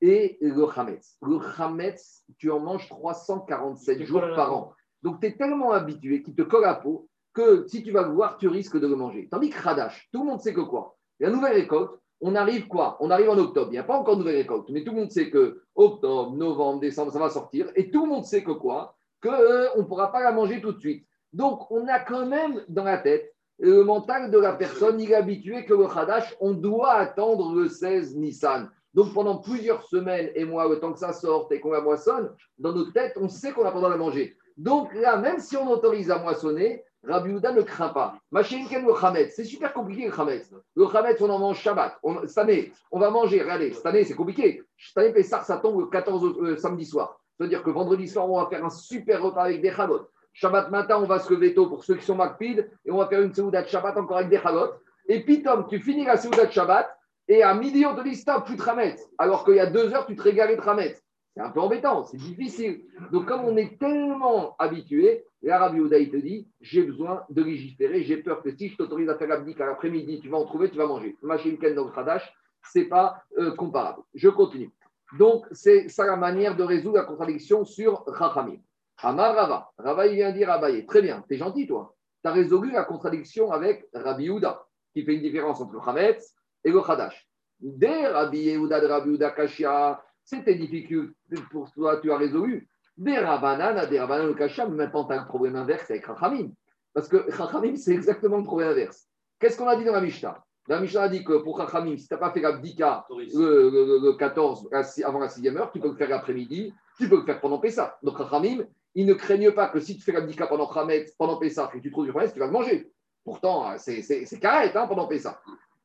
et 0.00 0.36
le 0.40 0.66
Hametz. 0.76 1.16
Le 1.22 1.38
Hametz, 1.58 2.24
tu 2.38 2.50
en 2.50 2.58
manges 2.58 2.88
347 2.88 4.02
jours 4.02 4.22
par 4.34 4.52
an. 4.52 4.72
Donc, 5.02 5.20
tu 5.20 5.28
es 5.28 5.36
tellement 5.36 5.70
habitué 5.70 6.24
qu'il 6.24 6.34
te 6.34 6.42
colle 6.42 6.64
à 6.64 6.74
peau 6.74 7.08
que 7.34 7.68
si 7.68 7.84
tu 7.84 7.92
vas 7.92 8.02
le 8.02 8.14
voir, 8.14 8.36
tu 8.36 8.48
risques 8.48 8.78
de 8.78 8.86
le 8.88 8.96
manger. 8.96 9.28
Tandis 9.30 9.50
que 9.50 9.68
Hadash, 9.68 10.08
tout 10.12 10.20
le 10.24 10.26
monde 10.26 10.40
sait 10.40 10.52
que 10.52 10.60
quoi? 10.60 10.96
La 11.20 11.30
nouvelle 11.30 11.54
récolte, 11.54 12.00
on 12.20 12.34
arrive 12.34 12.66
quoi? 12.66 12.96
On 13.00 13.10
arrive 13.10 13.30
en 13.30 13.38
octobre. 13.38 13.68
Il 13.70 13.74
n'y 13.74 13.78
a 13.78 13.84
pas 13.84 13.98
encore 13.98 14.16
de 14.16 14.20
nouvelle 14.20 14.36
récolte, 14.36 14.68
mais 14.70 14.84
tout 14.84 14.92
le 14.92 14.98
monde 15.00 15.10
sait 15.10 15.30
que 15.30 15.62
octobre, 15.74 16.36
novembre, 16.36 16.80
décembre, 16.80 17.12
ça 17.12 17.18
va 17.18 17.30
sortir. 17.30 17.70
Et 17.76 17.90
tout 17.90 18.04
le 18.04 18.10
monde 18.10 18.24
sait 18.24 18.42
que 18.42 18.52
quoi? 18.52 18.96
Qu'on 19.22 19.30
euh, 19.30 19.68
ne 19.76 19.82
pourra 19.82 20.12
pas 20.12 20.22
la 20.22 20.32
manger 20.32 20.60
tout 20.60 20.72
de 20.72 20.80
suite. 20.80 21.06
Donc, 21.32 21.70
on 21.70 21.86
a 21.88 22.00
quand 22.00 22.26
même 22.26 22.64
dans 22.68 22.84
la 22.84 22.98
tête 22.98 23.34
le 23.58 23.82
mental 23.82 24.30
de 24.30 24.38
la 24.38 24.52
personne, 24.52 25.00
il 25.00 25.10
est 25.10 25.16
habitué 25.16 25.64
que 25.64 25.74
le 25.74 25.86
Hadash, 25.86 26.36
on 26.40 26.52
doit 26.52 26.92
attendre 26.92 27.54
le 27.54 27.68
16 27.68 28.16
Nissan. 28.16 28.70
Donc, 28.94 29.12
pendant 29.12 29.38
plusieurs 29.38 29.82
semaines 29.82 30.30
et 30.34 30.44
mois, 30.44 30.68
le 30.68 30.78
temps 30.78 30.92
que 30.92 30.98
ça 30.98 31.12
sorte 31.12 31.50
et 31.52 31.60
qu'on 31.60 31.72
la 31.72 31.80
moissonne, 31.80 32.30
dans 32.58 32.72
notre 32.72 32.92
tête, 32.92 33.14
on 33.20 33.28
sait 33.28 33.52
qu'on 33.52 33.64
n'a 33.64 33.72
pas 33.72 33.80
le 33.80 33.86
de 33.86 33.90
la 33.90 33.96
manger. 33.96 34.36
Donc 34.56 34.92
là, 34.94 35.16
même 35.16 35.38
si 35.38 35.56
on 35.56 35.70
autorise 35.70 36.10
à 36.10 36.18
moissonner, 36.18 36.84
Rabbi 37.06 37.32
Houda 37.32 37.52
ne 37.52 37.62
craint 37.62 37.90
pas. 37.90 38.18
Machinken 38.30 38.84
le 38.84 38.92
Khametz, 38.92 39.34
c'est 39.36 39.44
super 39.44 39.72
compliqué 39.72 40.06
le 40.06 40.12
Khametz. 40.12 40.50
Le 40.74 40.86
Khametz, 40.86 41.20
on 41.20 41.30
en 41.30 41.38
mange 41.38 41.58
Shabbat. 41.58 41.98
cette 42.26 42.38
année, 42.38 42.72
on 42.90 42.98
va 42.98 43.10
manger, 43.10 43.40
regardez, 43.40 43.72
cette 43.72 43.86
année, 43.86 44.04
c'est 44.04 44.14
compliqué. 44.14 44.62
Cette 44.76 44.98
année, 44.98 45.12
Pessah, 45.12 45.42
ça 45.42 45.58
tombe 45.58 45.80
le 45.80 45.86
14 45.86 46.24
euh, 46.24 46.56
samedi 46.56 46.84
soir. 46.84 47.20
C'est-à-dire 47.36 47.62
que 47.62 47.70
vendredi 47.70 48.08
soir, 48.08 48.28
on 48.28 48.40
va 48.42 48.48
faire 48.48 48.64
un 48.64 48.70
super 48.70 49.22
repas 49.22 49.44
avec 49.44 49.60
des 49.60 49.70
chalotes. 49.70 50.10
Shabbat 50.32 50.70
matin, 50.70 50.98
on 51.00 51.06
va 51.06 51.18
se 51.18 51.32
lever 51.32 51.54
tôt 51.54 51.68
pour 51.68 51.84
ceux 51.84 51.94
qui 51.94 52.04
sont 52.04 52.14
Makpid 52.14 52.68
et 52.84 52.90
on 52.90 52.98
va 52.98 53.06
faire 53.06 53.22
une 53.22 53.34
Seouda 53.34 53.62
de 53.62 53.68
Shabbat 53.68 53.96
encore 53.96 54.18
avec 54.18 54.28
des 54.28 54.38
chalotes. 54.38 54.80
Et 55.08 55.24
puis, 55.24 55.42
Tom, 55.42 55.66
tu 55.68 55.80
finis 55.80 56.04
la 56.04 56.16
Seouda 56.16 56.46
de 56.46 56.52
Shabbat 56.52 56.96
et 57.28 57.42
à 57.42 57.54
midi, 57.54 57.84
on 57.86 57.94
te 57.94 58.02
dit 58.02 58.16
stop, 58.16 58.46
plus 58.46 58.56
de 58.56 58.62
Khametz. 58.62 59.00
Alors 59.18 59.44
qu'il 59.44 59.54
y 59.54 59.60
a 59.60 59.66
deux 59.66 59.92
heures, 59.94 60.06
tu 60.06 60.16
te 60.16 60.22
régales 60.22 60.56
de 60.56 60.60
Khametz. 60.60 61.02
C'est 61.38 61.44
un 61.44 61.50
peu 61.50 61.60
embêtant, 61.60 62.04
c'est 62.04 62.16
difficile. 62.16 62.82
Donc, 63.12 63.26
comme 63.26 63.44
on 63.44 63.56
est 63.56 63.78
tellement 63.78 64.56
habitué, 64.58 65.24
l'Arabie 65.40 65.78
Oudaï 65.78 66.10
te 66.10 66.16
dit 66.16 66.48
j'ai 66.60 66.82
besoin 66.82 67.22
de 67.30 67.44
légiférer, 67.44 68.02
j'ai 68.02 68.16
peur 68.16 68.42
que 68.42 68.50
si 68.50 68.70
je 68.70 68.76
t'autorise 68.76 69.08
à 69.08 69.16
faire 69.16 69.28
l'abdique 69.28 69.60
à 69.60 69.66
l'après-midi, 69.66 70.18
tu 70.20 70.28
vas 70.30 70.38
en 70.38 70.46
trouver, 70.46 70.68
tu 70.68 70.76
vas 70.76 70.88
manger. 70.88 71.16
Machine 71.22 71.56
Ken 71.56 71.76
dans 71.76 71.92
ce 71.94 72.78
n'est 72.80 72.86
pas 72.86 73.22
euh, 73.38 73.54
comparable. 73.54 74.02
Je 74.14 74.28
continue. 74.28 74.72
Donc, 75.16 75.46
c'est 75.52 75.88
ça 75.88 76.06
la 76.06 76.16
manière 76.16 76.56
de 76.56 76.64
résoudre 76.64 76.96
la 76.96 77.04
contradiction 77.04 77.64
sur 77.64 78.02
Rachamim. 78.08 78.58
Amar 79.00 79.36
Rava. 79.36 79.70
Rava, 79.78 80.08
il 80.08 80.16
vient 80.16 80.32
dire 80.32 80.50
Abaye 80.50 80.86
Très 80.86 81.02
bien, 81.02 81.22
tu 81.28 81.34
es 81.34 81.38
gentil, 81.38 81.68
toi. 81.68 81.94
Tu 82.24 82.28
as 82.28 82.32
résolu 82.32 82.72
la 82.72 82.82
contradiction 82.82 83.52
avec 83.52 83.86
Rabbi 83.94 84.28
Ouda, 84.28 84.66
qui 84.92 85.04
fait 85.04 85.14
une 85.14 85.22
différence 85.22 85.60
entre 85.60 85.74
le 85.74 86.16
et 86.64 86.72
le 86.72 86.82
Khadash. 86.82 87.28
Dès 87.60 88.08
Rabbi 88.08 88.38
Yehuda 88.38 88.80
de 88.80 88.86
Rabbi 88.86 89.10
Ouda 89.10 89.30
Kashia, 89.30 90.02
c'était 90.28 90.56
difficile 90.56 91.12
pour 91.50 91.70
toi, 91.72 91.96
tu 92.02 92.12
as 92.12 92.18
résolu. 92.18 92.68
Des 92.98 93.18
Rabanan 93.18 93.78
à 93.78 93.86
des 93.86 93.98
Rabanan 93.98 94.28
au 94.28 94.34
Kacham, 94.34 94.74
maintenant 94.74 95.04
tu 95.06 95.14
as 95.14 95.20
un 95.22 95.24
problème 95.24 95.56
inverse 95.56 95.90
avec 95.90 96.04
Rachamim. 96.04 96.50
Parce 96.92 97.08
que 97.08 97.30
Rachamim, 97.30 97.76
c'est 97.76 97.94
exactement 97.94 98.36
le 98.36 98.44
problème 98.44 98.70
inverse. 98.70 99.06
Qu'est-ce 99.38 99.56
qu'on 99.56 99.68
a 99.68 99.76
dit 99.76 99.84
dans 99.84 99.92
la 99.92 100.02
Mishnah? 100.02 100.44
La 100.66 100.80
Mishnah 100.80 101.02
a 101.02 101.08
dit 101.08 101.24
que 101.24 101.38
pour 101.38 101.56
Rachamim, 101.58 101.96
si 101.96 102.06
tu 102.06 102.12
n'as 102.12 102.20
pas 102.20 102.30
fait 102.30 102.40
l'abdika 102.40 103.06
le, 103.08 104.00
le, 104.02 104.12
14 104.18 104.68
avant 105.04 105.20
la 105.20 105.28
6e 105.28 105.56
heure, 105.56 105.72
tu 105.72 105.80
peux 105.80 105.88
le 105.88 105.96
faire 105.96 106.10
l'après-midi, 106.10 106.74
tu 106.98 107.08
peux 107.08 107.16
le 107.16 107.24
faire 107.24 107.40
pendant 107.40 107.58
Pessah. 107.58 107.98
Donc 108.02 108.18
Rachamim, 108.18 108.66
ils 108.94 109.06
ne 109.06 109.14
craignent 109.14 109.52
pas 109.52 109.68
que 109.68 109.80
si 109.80 109.96
tu 109.96 110.02
fais 110.02 110.12
l'abdika 110.12 110.46
pendant 110.46 110.66
Khamet, 110.66 111.06
pendant 111.16 111.38
Pessah, 111.38 111.70
et 111.72 111.78
que 111.78 111.82
tu 111.82 111.90
trouves 111.90 112.04
du 112.04 112.12
Khamet, 112.12 112.32
tu 112.32 112.38
vas 112.38 112.46
le 112.46 112.52
manger. 112.52 112.92
Pourtant, 113.24 113.78
c'est 113.78 114.40
carré 114.40 114.70
hein, 114.74 114.86
pendant 114.86 115.06
Pessah. 115.06 115.40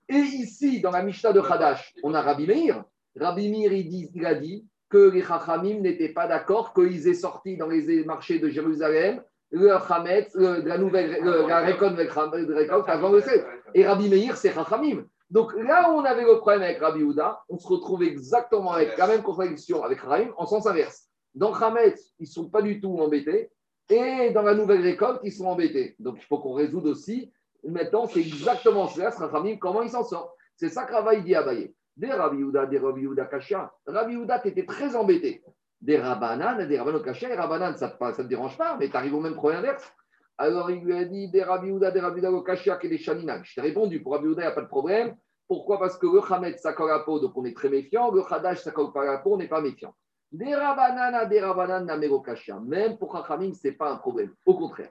Et 0.10 0.16
ici, 0.16 0.82
dans 0.82 0.92
la 0.92 1.02
Mishnah 1.02 1.32
de 1.32 1.40
Hadash, 1.40 1.94
on 2.04 2.14
a 2.14 2.22
Rabbi 2.22 2.46
Meir 2.46 2.84
Rabbi 3.20 3.50
Mir, 3.50 3.72
il, 3.74 4.26
a 4.26 4.36
dit 4.36 4.68
que 4.90 5.10
les 5.10 5.22
Chachamim 5.22 5.80
n'étaient 5.80 6.14
pas 6.14 6.28
d'accord 6.28 6.74
qu'ils 6.74 7.08
aient 7.08 7.14
sorti 7.14 7.58
dans 7.58 7.68
les 7.68 8.04
marchés 8.06 8.40
de 8.40 8.50
Jérusalem 8.50 9.22
le 9.54 9.72
Hametz, 9.72 10.34
la 10.36 10.80
nouvelle 10.80 11.20
la 11.22 11.60
récolte 11.60 11.96
de 11.96 12.90
avant 12.90 13.10
le 13.12 13.22
7. 13.22 13.46
Et 13.76 13.86
Rabbi 13.86 14.10
Meir, 14.10 14.36
c'est 14.36 14.52
Chachamim. 14.52 15.06
Donc 15.30 15.54
là 15.54 15.92
où 15.92 15.96
on 15.96 16.04
avait 16.04 16.26
le 16.26 16.38
problème 16.40 16.64
avec 16.64 16.80
Rabbi 16.80 17.04
Houda, 17.04 17.42
on 17.50 17.58
se 17.58 17.68
retrouve 17.68 18.04
exactement 18.04 18.72
avec 18.72 18.98
la 18.98 19.08
même 19.08 19.22
contradiction 19.22 19.84
avec 19.84 20.00
Rahim 20.00 20.32
en 20.38 20.46
sens 20.46 20.66
inverse. 20.66 21.08
Dans 21.36 21.54
Hametz, 21.54 22.14
ils 22.20 22.28
ne 22.28 22.28
sont 22.28 22.50
pas 22.50 22.62
du 22.62 22.82
tout 22.82 23.00
embêtés. 23.00 23.52
Et 23.90 24.32
dans 24.32 24.42
la 24.42 24.56
nouvelle 24.56 24.82
récolte, 24.82 25.22
ils 25.24 25.32
sont 25.32 25.46
embêtés. 25.46 25.96
Donc 26.00 26.18
il 26.20 26.26
faut 26.26 26.40
qu'on 26.40 26.54
résoudre 26.54 26.90
aussi. 26.90 27.32
Maintenant, 27.64 28.08
c'est 28.08 28.20
exactement 28.20 28.88
cela, 28.88 29.10
Rahim, 29.10 29.58
comment 29.60 29.82
il 29.84 29.90
s'en 29.90 30.04
sort. 30.04 30.36
C'est 30.56 30.70
ça 30.70 30.86
que 30.86 30.94
Rava 30.94 31.16
dit 31.16 31.36
à 31.36 31.44
Baye. 31.44 31.74
Des 31.96 32.12
Rabbi 32.12 32.38
Yehuda, 32.38 32.66
des 32.66 32.80
Rabbi 32.80 33.02
Yehuda 33.02 33.26
Kasha. 33.26 33.72
Rabbi 33.86 34.18
tu 34.42 34.48
étais 34.48 34.66
très 34.66 34.96
embêté. 34.96 35.44
Des 35.80 36.00
Rabbanan, 36.00 36.68
des 36.68 36.78
Rabbanan 36.80 37.04
Kasha. 37.04 37.30
Et 37.30 37.36
Rabbanan, 37.36 37.76
ça 37.76 37.96
ne 38.00 38.12
te, 38.12 38.22
dérange 38.24 38.58
pas, 38.58 38.78
mais 38.80 38.90
tu 38.90 38.98
arrives 38.98 39.14
au 39.14 39.20
même 39.20 39.36
problème 39.36 39.60
inverse. 39.60 39.94
Alors 40.38 40.72
il 40.72 40.84
lui 40.84 40.98
a 40.98 41.06
dit 41.06 41.30
des 41.30 41.44
Rabbi 41.44 41.68
Yehuda, 41.68 41.92
des 41.92 42.00
Rabbi 42.00 42.22
Yehuda 42.22 42.44
Kasha, 42.44 42.80
et 42.82 42.90
des 42.90 42.98
Shaninan. 42.98 43.42
Je 43.44 43.54
t'ai 43.56 43.62
répondu, 43.62 44.02
pour 44.02 44.14
Rabbi 44.14 44.26
Yehuda, 44.26 44.42
il 44.42 44.46
n'y 44.46 44.52
a 44.52 44.56
pas 44.56 44.62
de 44.62 44.68
problème. 44.68 45.16
Pourquoi? 45.48 45.78
Parce 45.78 45.98
que 45.98 46.08
le 46.08 46.20
Hamed, 46.32 46.58
ça 46.58 46.74
colle 46.74 46.92
à 46.92 47.00
peau, 47.00 47.20
donc 47.20 47.34
on 47.36 47.46
est 47.46 47.56
très 47.56 47.70
méfiant. 47.70 48.12
Le 48.12 48.24
Hadash, 48.28 48.64
ça 48.64 48.72
colle 48.72 48.92
pas 48.92 49.08
à 49.12 49.18
peau, 49.20 49.34
on 49.34 49.38
n'est 49.38 49.48
pas 49.48 49.62
méfiant. 49.62 49.94
Des 50.32 50.56
Rabbanan, 50.56 51.30
des 51.30 51.42
Rabbanan, 51.42 51.86
Namero 51.86 52.22
Kasha. 52.22 52.60
Même 52.60 52.98
pour 52.98 53.16
Chachamim, 53.16 53.54
ce 53.54 53.68
n'est 53.68 53.74
pas 53.76 53.92
un 53.92 53.98
problème. 53.98 54.34
Au 54.46 54.56
contraire. 54.56 54.90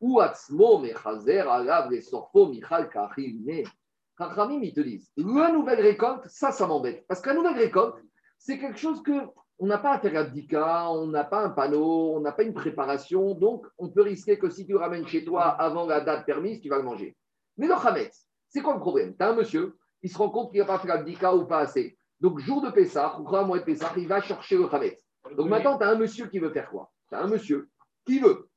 Ou 0.00 0.20
Atzmo, 0.20 0.78
Mechazer, 0.78 1.48
Alav, 1.50 1.90
Sorfo, 2.00 2.46
Michal, 2.46 2.88
Kachil, 2.90 3.66
Rachamim, 4.16 4.60
ils 4.62 4.74
te 4.74 4.80
disent, 4.80 5.10
la 5.16 5.50
nouvelle 5.50 5.80
récolte, 5.80 6.26
ça, 6.28 6.52
ça 6.52 6.66
m'embête. 6.66 7.04
Parce 7.08 7.20
que 7.20 7.30
la 7.30 7.36
nouvelle 7.36 7.56
récolte, 7.56 7.96
c'est 8.38 8.58
quelque 8.58 8.78
chose 8.78 9.02
que 9.02 9.12
on 9.58 9.66
n'a 9.66 9.78
pas 9.78 9.92
à 9.92 10.00
faire 10.00 10.16
abdika, 10.16 10.90
on 10.90 11.06
n'a 11.06 11.24
pas 11.24 11.44
un 11.44 11.50
panneau, 11.50 12.16
on 12.16 12.20
n'a 12.20 12.32
pas 12.32 12.42
une 12.42 12.54
préparation, 12.54 13.34
donc 13.34 13.66
on 13.78 13.88
peut 13.88 14.02
risquer 14.02 14.38
que 14.38 14.50
si 14.50 14.66
tu 14.66 14.74
ramènes 14.74 15.06
chez 15.06 15.24
toi 15.24 15.44
avant 15.44 15.86
la 15.86 16.00
date 16.00 16.26
permise, 16.26 16.60
tu 16.60 16.68
vas 16.68 16.78
le 16.78 16.82
manger. 16.82 17.16
Mais 17.56 17.68
le 17.68 17.74
Hametz, 17.74 18.26
c'est 18.48 18.62
quoi 18.62 18.74
le 18.74 18.80
problème? 18.80 19.14
Tu 19.16 19.22
as 19.22 19.30
un 19.30 19.34
monsieur, 19.34 19.76
il 20.02 20.10
se 20.10 20.18
rend 20.18 20.30
compte 20.30 20.50
qu'il 20.50 20.60
n'a 20.60 20.66
pas 20.66 20.78
fait 20.78 20.90
abdika 20.90 21.34
ou 21.34 21.46
pas 21.46 21.60
assez. 21.60 21.96
Donc, 22.20 22.40
jour 22.40 22.62
de 22.62 22.70
Pessah, 22.70 23.18
ou 23.20 23.24
mois 23.44 23.58
de 23.58 23.64
Pessah, 23.64 23.92
il 23.96 24.08
va 24.08 24.20
chercher 24.20 24.56
le 24.56 24.72
Hametz. 24.72 25.00
Donc 25.36 25.48
maintenant, 25.48 25.78
tu 25.78 25.84
as 25.84 25.88
un 25.88 25.96
monsieur 25.96 26.26
qui 26.26 26.38
veut 26.38 26.50
faire 26.50 26.68
quoi? 26.68 26.90
Tu 27.08 27.14
as 27.14 27.22
un 27.22 27.28
monsieur 27.28 27.68
qui 28.04 28.18
veut 28.18 28.48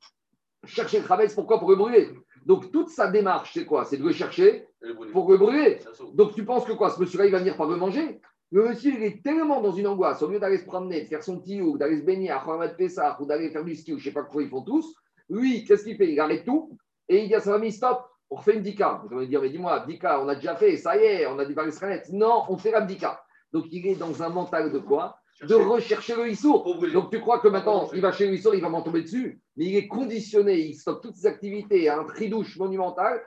chercher 0.64 1.00
le 1.00 1.10
Hametz, 1.10 1.34
pourquoi? 1.34 1.58
Pour 1.58 1.70
le 1.70 1.76
brûler. 1.76 2.12
Donc 2.46 2.70
toute 2.72 2.88
sa 2.88 3.08
démarche, 3.10 3.52
c'est 3.54 3.64
quoi? 3.64 3.84
C'est 3.84 3.96
de 3.96 4.04
le 4.04 4.12
chercher 4.12 4.66
pour 5.12 5.30
le 5.30 5.38
brûler. 5.38 5.78
Donc 6.14 6.34
tu 6.34 6.44
penses 6.44 6.64
que 6.64 6.72
quoi? 6.72 6.90
Ce 6.90 7.00
monsieur-là, 7.00 7.26
il 7.26 7.32
va 7.32 7.38
venir 7.38 7.56
par 7.56 7.68
le 7.68 7.76
manger? 7.76 8.20
Le 8.50 8.66
monsieur, 8.66 8.94
il 8.94 9.02
est 9.02 9.22
tellement 9.22 9.60
dans 9.60 9.72
une 9.72 9.86
angoisse, 9.86 10.22
au 10.22 10.28
lieu 10.28 10.38
d'aller 10.38 10.56
se 10.56 10.64
promener, 10.64 11.02
de 11.02 11.06
faire 11.06 11.22
son 11.22 11.38
petit 11.38 11.60
ou 11.60 11.76
d'aller 11.76 11.98
se 11.98 12.04
baigner 12.04 12.30
à 12.30 12.42
Khamat 12.42 12.68
Pessah 12.70 13.18
ou 13.20 13.26
d'aller 13.26 13.50
faire 13.50 13.62
du 13.62 13.74
ski 13.74 13.92
ou 13.92 13.98
je 13.98 14.08
ne 14.08 14.10
sais 14.10 14.14
pas 14.14 14.22
quoi 14.22 14.42
ils 14.42 14.48
font 14.48 14.62
tous, 14.62 14.94
lui, 15.28 15.64
qu'est-ce 15.64 15.84
qu'il 15.84 15.96
fait? 15.96 16.10
Il 16.10 16.18
arrête 16.18 16.46
tout 16.46 16.70
et 17.08 17.22
il 17.22 17.28
dit 17.28 17.34
à 17.34 17.40
sa 17.40 17.52
famille 17.52 17.72
stop, 17.72 18.06
on 18.30 18.36
refait 18.36 18.54
une 18.54 18.62
dika. 18.62 19.02
Vous 19.10 19.18
allez 19.18 19.26
dire, 19.26 19.42
mais 19.42 19.50
dis-moi, 19.50 19.84
dika, 19.86 20.22
on 20.22 20.28
a 20.28 20.34
déjà 20.34 20.56
fait, 20.56 20.76
ça 20.78 20.96
y 20.96 21.00
est, 21.00 21.26
on 21.26 21.38
a 21.38 21.44
du 21.44 21.54
Paris 21.54 21.72
Non, 22.12 22.44
on 22.48 22.56
fait 22.56 22.70
la 22.70 22.80
dika. 22.80 23.22
Donc 23.52 23.66
il 23.70 23.86
est 23.86 23.96
dans 23.96 24.22
un 24.22 24.30
mental 24.30 24.72
de 24.72 24.78
quoi? 24.78 25.18
De 25.42 25.54
rechercher 25.54 26.16
le 26.16 26.28
Issour. 26.28 26.64
Donc 26.92 27.10
tu 27.10 27.20
crois 27.20 27.38
que 27.38 27.48
maintenant, 27.48 27.90
il 27.92 28.00
va 28.00 28.12
chez 28.12 28.26
le 28.26 28.34
Issour, 28.34 28.54
il 28.54 28.60
va 28.60 28.68
m'en 28.68 28.82
tomber 28.82 29.02
dessus, 29.02 29.40
mais 29.56 29.66
il 29.66 29.76
est 29.76 29.86
conditionné, 29.86 30.58
il 30.60 30.74
stoppe 30.74 31.02
toutes 31.02 31.14
ses 31.14 31.26
activités 31.26 31.88
à 31.88 32.00
un 32.00 32.04
tridouche 32.04 32.56
monumental. 32.58 33.20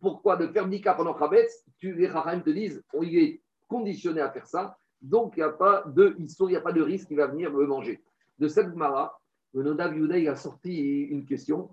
Pourquoi 0.00 0.36
de 0.36 0.46
faire 0.48 0.66
dika 0.68 0.94
pendant 0.94 1.14
Khabetz 1.14 1.64
tu, 1.78 1.94
Les 1.94 2.06
Rahim 2.06 2.42
te 2.42 2.50
disent, 2.50 2.82
il 3.02 3.18
est 3.18 3.42
conditionné 3.68 4.20
à 4.20 4.30
faire 4.30 4.46
ça. 4.46 4.76
Donc, 5.00 5.34
il 5.36 5.40
n'y 5.40 5.44
a 5.44 5.50
pas 5.50 5.84
de 5.86 6.16
il 6.18 6.46
n'y 6.46 6.56
a 6.56 6.60
pas 6.60 6.72
de 6.72 6.82
risque 6.82 7.08
qu'il 7.08 7.16
va 7.16 7.26
venir 7.26 7.50
le 7.50 7.66
manger. 7.66 8.02
De 8.38 8.48
cette 8.48 8.74
Mara, 8.74 9.18
le 9.54 9.62
Nodav 9.62 9.96
il 9.96 10.28
a 10.28 10.36
sorti 10.36 11.02
une 11.04 11.24
question. 11.24 11.70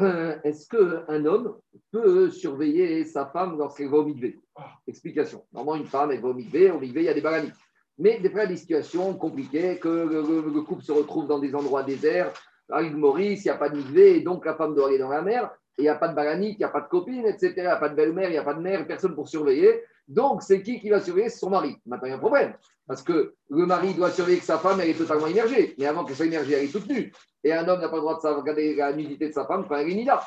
Euh, 0.00 0.38
est-ce 0.42 0.68
qu'un 0.68 1.24
homme 1.26 1.56
peut 1.90 2.30
surveiller 2.30 3.04
sa 3.04 3.26
femme 3.26 3.58
lorsqu'elle 3.58 3.90
va 3.90 3.98
au 3.98 4.04
mikvé? 4.04 4.40
Explication. 4.86 5.44
Normalement, 5.52 5.82
une 5.82 5.88
femme, 5.88 6.12
elle 6.12 6.20
va 6.20 6.28
au 6.28 6.34
mikvé. 6.34 6.70
Au 6.70 6.78
mikvé, 6.78 7.02
il 7.02 7.06
y 7.06 7.08
a 7.08 7.14
des 7.14 7.20
balaniques. 7.20 7.54
Mais 7.98 8.18
des 8.20 8.30
fois, 8.30 8.46
des 8.46 8.56
situations 8.56 9.14
compliquées, 9.14 9.78
que 9.78 9.88
le, 9.88 10.62
couple 10.62 10.82
se 10.82 10.92
retrouve 10.92 11.26
dans 11.26 11.38
des 11.38 11.54
endroits 11.54 11.82
déserts, 11.82 12.32
à 12.70 12.82
Maurice, 12.82 13.44
il 13.44 13.48
n'y 13.48 13.50
a 13.50 13.56
pas 13.56 13.68
de 13.68 13.76
mikvé, 13.76 14.16
et 14.16 14.20
donc 14.20 14.46
la 14.46 14.54
femme 14.54 14.74
doit 14.74 14.88
aller 14.88 14.98
dans 14.98 15.10
la 15.10 15.22
mer, 15.22 15.50
et 15.78 15.82
il 15.82 15.84
n'y 15.84 15.88
a 15.88 15.94
pas 15.94 16.08
de 16.08 16.14
balanique, 16.14 16.56
il 16.58 16.58
n'y 16.58 16.64
a 16.64 16.68
pas 16.68 16.80
de 16.80 16.88
copine, 16.88 17.26
etc. 17.26 17.52
Il 17.56 17.62
n'y 17.62 17.68
a 17.68 17.76
pas 17.76 17.88
de 17.88 17.94
belle-mère, 17.94 18.28
il 18.28 18.32
n'y 18.32 18.38
a 18.38 18.44
pas 18.44 18.54
de 18.54 18.60
mère, 18.60 18.86
personne 18.86 19.14
pour 19.14 19.28
surveiller. 19.28 19.82
Donc, 20.08 20.42
c'est 20.42 20.62
qui 20.62 20.80
qui 20.80 20.90
va 20.90 21.00
surveiller? 21.00 21.28
C'est 21.28 21.38
son 21.38 21.50
mari. 21.50 21.76
Maintenant, 21.86 22.06
il 22.06 22.10
y 22.10 22.12
a 22.12 22.16
un 22.16 22.20
problème. 22.20 22.54
Parce 22.86 23.02
que 23.02 23.34
le 23.48 23.66
mari 23.66 23.94
doit 23.94 24.10
surveiller 24.10 24.38
que 24.38 24.44
sa 24.44 24.58
femme, 24.58 24.80
elle 24.80 24.90
est 24.90 24.98
totalement 24.98 25.26
immergée. 25.26 25.74
Mais 25.78 25.86
avant 25.86 26.04
qu'elle 26.04 26.16
soit 26.16 26.26
immergée, 26.26 26.54
elle 26.54 26.64
est 26.64 26.72
toute 26.72 26.88
nue. 26.88 27.12
Et 27.44 27.52
un 27.52 27.66
homme 27.66 27.80
n'a 27.80 27.88
pas 27.88 27.96
le 27.96 28.02
droit 28.02 28.20
de 28.22 28.28
regarder 28.28 28.74
la 28.74 28.92
nudité 28.92 29.28
de 29.28 29.32
sa 29.32 29.46
femme 29.46 29.66
quand 29.68 29.76
elle 29.76 29.90
est 29.90 30.04
là. 30.04 30.22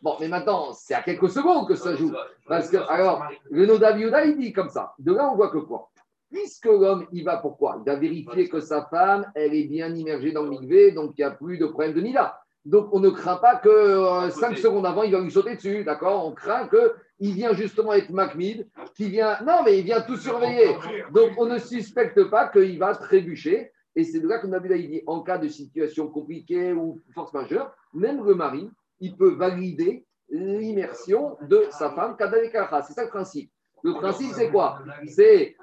Bon, 0.00 0.16
mais 0.20 0.28
maintenant, 0.28 0.72
c'est 0.72 0.94
à 0.94 1.02
quelques 1.02 1.30
secondes 1.30 1.66
que 1.66 1.74
ça 1.74 1.94
joue. 1.96 2.12
Parce 2.46 2.70
que, 2.70 2.76
alors, 2.88 3.24
le 3.50 3.66
Noda 3.66 3.96
il 3.96 4.38
dit 4.38 4.52
comme 4.52 4.68
ça. 4.68 4.94
De 4.98 5.12
là, 5.12 5.28
on 5.30 5.36
voit 5.36 5.50
que 5.50 5.58
quoi? 5.58 5.90
Puisque 6.30 6.66
l'homme, 6.66 7.06
il 7.12 7.24
va 7.24 7.38
pourquoi? 7.38 7.80
Il 7.80 7.90
va 7.90 7.96
vérifier 7.96 8.48
que 8.48 8.60
sa 8.60 8.84
femme, 8.86 9.30
elle 9.34 9.54
est 9.54 9.64
bien 9.64 9.94
immergée 9.94 10.32
dans 10.32 10.42
le 10.42 10.50
migvé, 10.50 10.92
donc 10.92 11.14
il 11.16 11.22
n'y 11.22 11.24
a 11.24 11.30
plus 11.30 11.58
de 11.58 11.66
problème 11.66 11.94
de 11.94 12.00
nida. 12.00 12.38
Donc, 12.64 12.88
on 12.92 13.00
ne 13.00 13.08
craint 13.08 13.36
pas 13.36 13.56
que 13.56 14.28
5 14.30 14.52
euh, 14.52 14.56
secondes 14.56 14.84
avant, 14.84 15.02
il 15.02 15.12
va 15.12 15.20
lui 15.20 15.30
sauter 15.30 15.56
dessus, 15.56 15.84
d'accord? 15.84 16.26
On 16.26 16.32
craint 16.32 16.68
qu'il 16.68 17.32
vient 17.32 17.54
justement 17.54 17.94
être 17.94 18.10
Macmid, 18.10 18.68
qui 18.94 19.08
vient. 19.08 19.38
Non, 19.42 19.62
mais 19.64 19.78
il 19.78 19.84
vient 19.84 20.02
tout 20.02 20.16
surveiller. 20.16 20.76
Donc, 21.12 21.30
on 21.38 21.46
ne 21.46 21.56
suspecte 21.56 22.22
pas 22.24 22.48
qu'il 22.48 22.78
va 22.78 22.94
trébucher. 22.94 23.72
Et 23.96 24.04
c'est 24.04 24.20
de 24.20 24.28
là 24.28 24.40
Nabil 24.44 24.72
a 24.72 24.76
dit 24.76 25.02
en 25.06 25.22
cas 25.22 25.38
de 25.38 25.48
situation 25.48 26.08
compliquée 26.08 26.72
ou 26.72 27.00
force 27.14 27.32
majeure, 27.32 27.72
même 27.94 28.24
le 28.24 28.34
mari, 28.34 28.70
il 29.00 29.16
peut 29.16 29.34
valider 29.34 30.04
l'immersion 30.28 31.36
de 31.48 31.64
sa 31.70 31.90
femme. 31.90 32.16
C'est 32.18 32.92
ça 32.92 33.04
le 33.04 33.08
principe. 33.08 33.50
Le 33.82 33.94
principe, 33.94 34.32
c'est 34.34 34.50
quoi? 34.50 34.80
C'est 35.06 35.56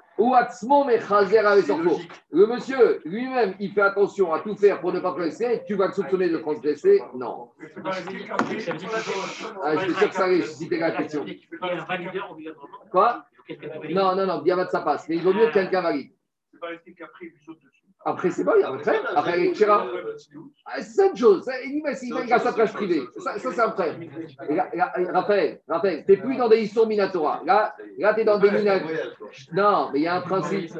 le 2.30 2.46
monsieur 2.46 3.02
lui-même, 3.04 3.54
il 3.60 3.72
fait 3.72 3.82
attention 3.82 4.32
à 4.32 4.40
tout 4.40 4.56
faire 4.56 4.80
pour 4.80 4.92
ne 4.92 5.00
pas 5.00 5.10
transgresser. 5.10 5.62
Tu 5.66 5.74
vas 5.74 5.88
le 5.88 5.92
soupçonner 5.92 6.30
de 6.30 6.38
transgresser? 6.38 7.02
Non. 7.14 7.50
Ah, 7.84 9.76
je 9.76 9.80
suis 9.80 9.94
sûr 9.94 10.08
que 10.08 10.14
ça 10.14 10.24
arrive, 10.24 10.46
si 10.46 10.68
la 10.68 10.90
question. 10.92 11.24
Quoi? 12.90 13.26
Non, 13.90 14.16
non, 14.16 14.26
non, 14.26 14.42
Diabat 14.42 14.68
ça 14.68 14.80
passe. 14.80 15.08
Mais 15.08 15.16
il 15.16 15.22
vaut 15.22 15.34
mieux 15.34 15.48
que 15.48 15.54
quelqu'un 15.54 15.82
valide. 15.82 16.10
C'est 16.50 16.60
pas 16.60 16.68
resté 16.68 16.94
qu'après, 16.94 17.26
il 17.26 17.38
saute 17.44 17.62
dessus. 17.62 17.75
Après, 18.08 18.30
c'est 18.30 18.44
bon, 18.44 18.52
il 18.56 18.60
y 18.60 18.62
a 18.62 18.70
un 18.70 18.78
frère. 18.78 19.02
Après, 19.16 19.32
avec 19.32 19.56
Chira. 19.56 19.84
Ah, 20.64 20.80
c'est 20.80 21.08
une 21.08 21.16
chose. 21.16 21.44
Il 21.64 21.82
va 21.82 22.36
à 22.36 22.38
sa 22.38 22.52
plage 22.52 22.72
privée. 22.72 23.02
Ça, 23.18 23.36
c'est 23.36 23.60
un 23.60 23.72
frère. 23.72 23.96
Raphaël, 25.12 25.60
Raphaël, 25.66 26.04
tu 26.06 26.12
n'es 26.12 26.16
plus 26.16 26.36
dans 26.36 26.48
des 26.48 26.60
histoires 26.60 26.86
Minatora. 26.86 27.42
Là, 27.44 27.74
là 27.98 28.14
tu 28.14 28.20
es 28.20 28.24
dans 28.24 28.38
des 28.38 28.52
Minatora. 28.52 28.92
Non, 29.52 29.90
mais 29.92 29.98
il 29.98 30.02
y 30.02 30.06
a 30.06 30.14
un 30.14 30.20
principe. 30.20 30.70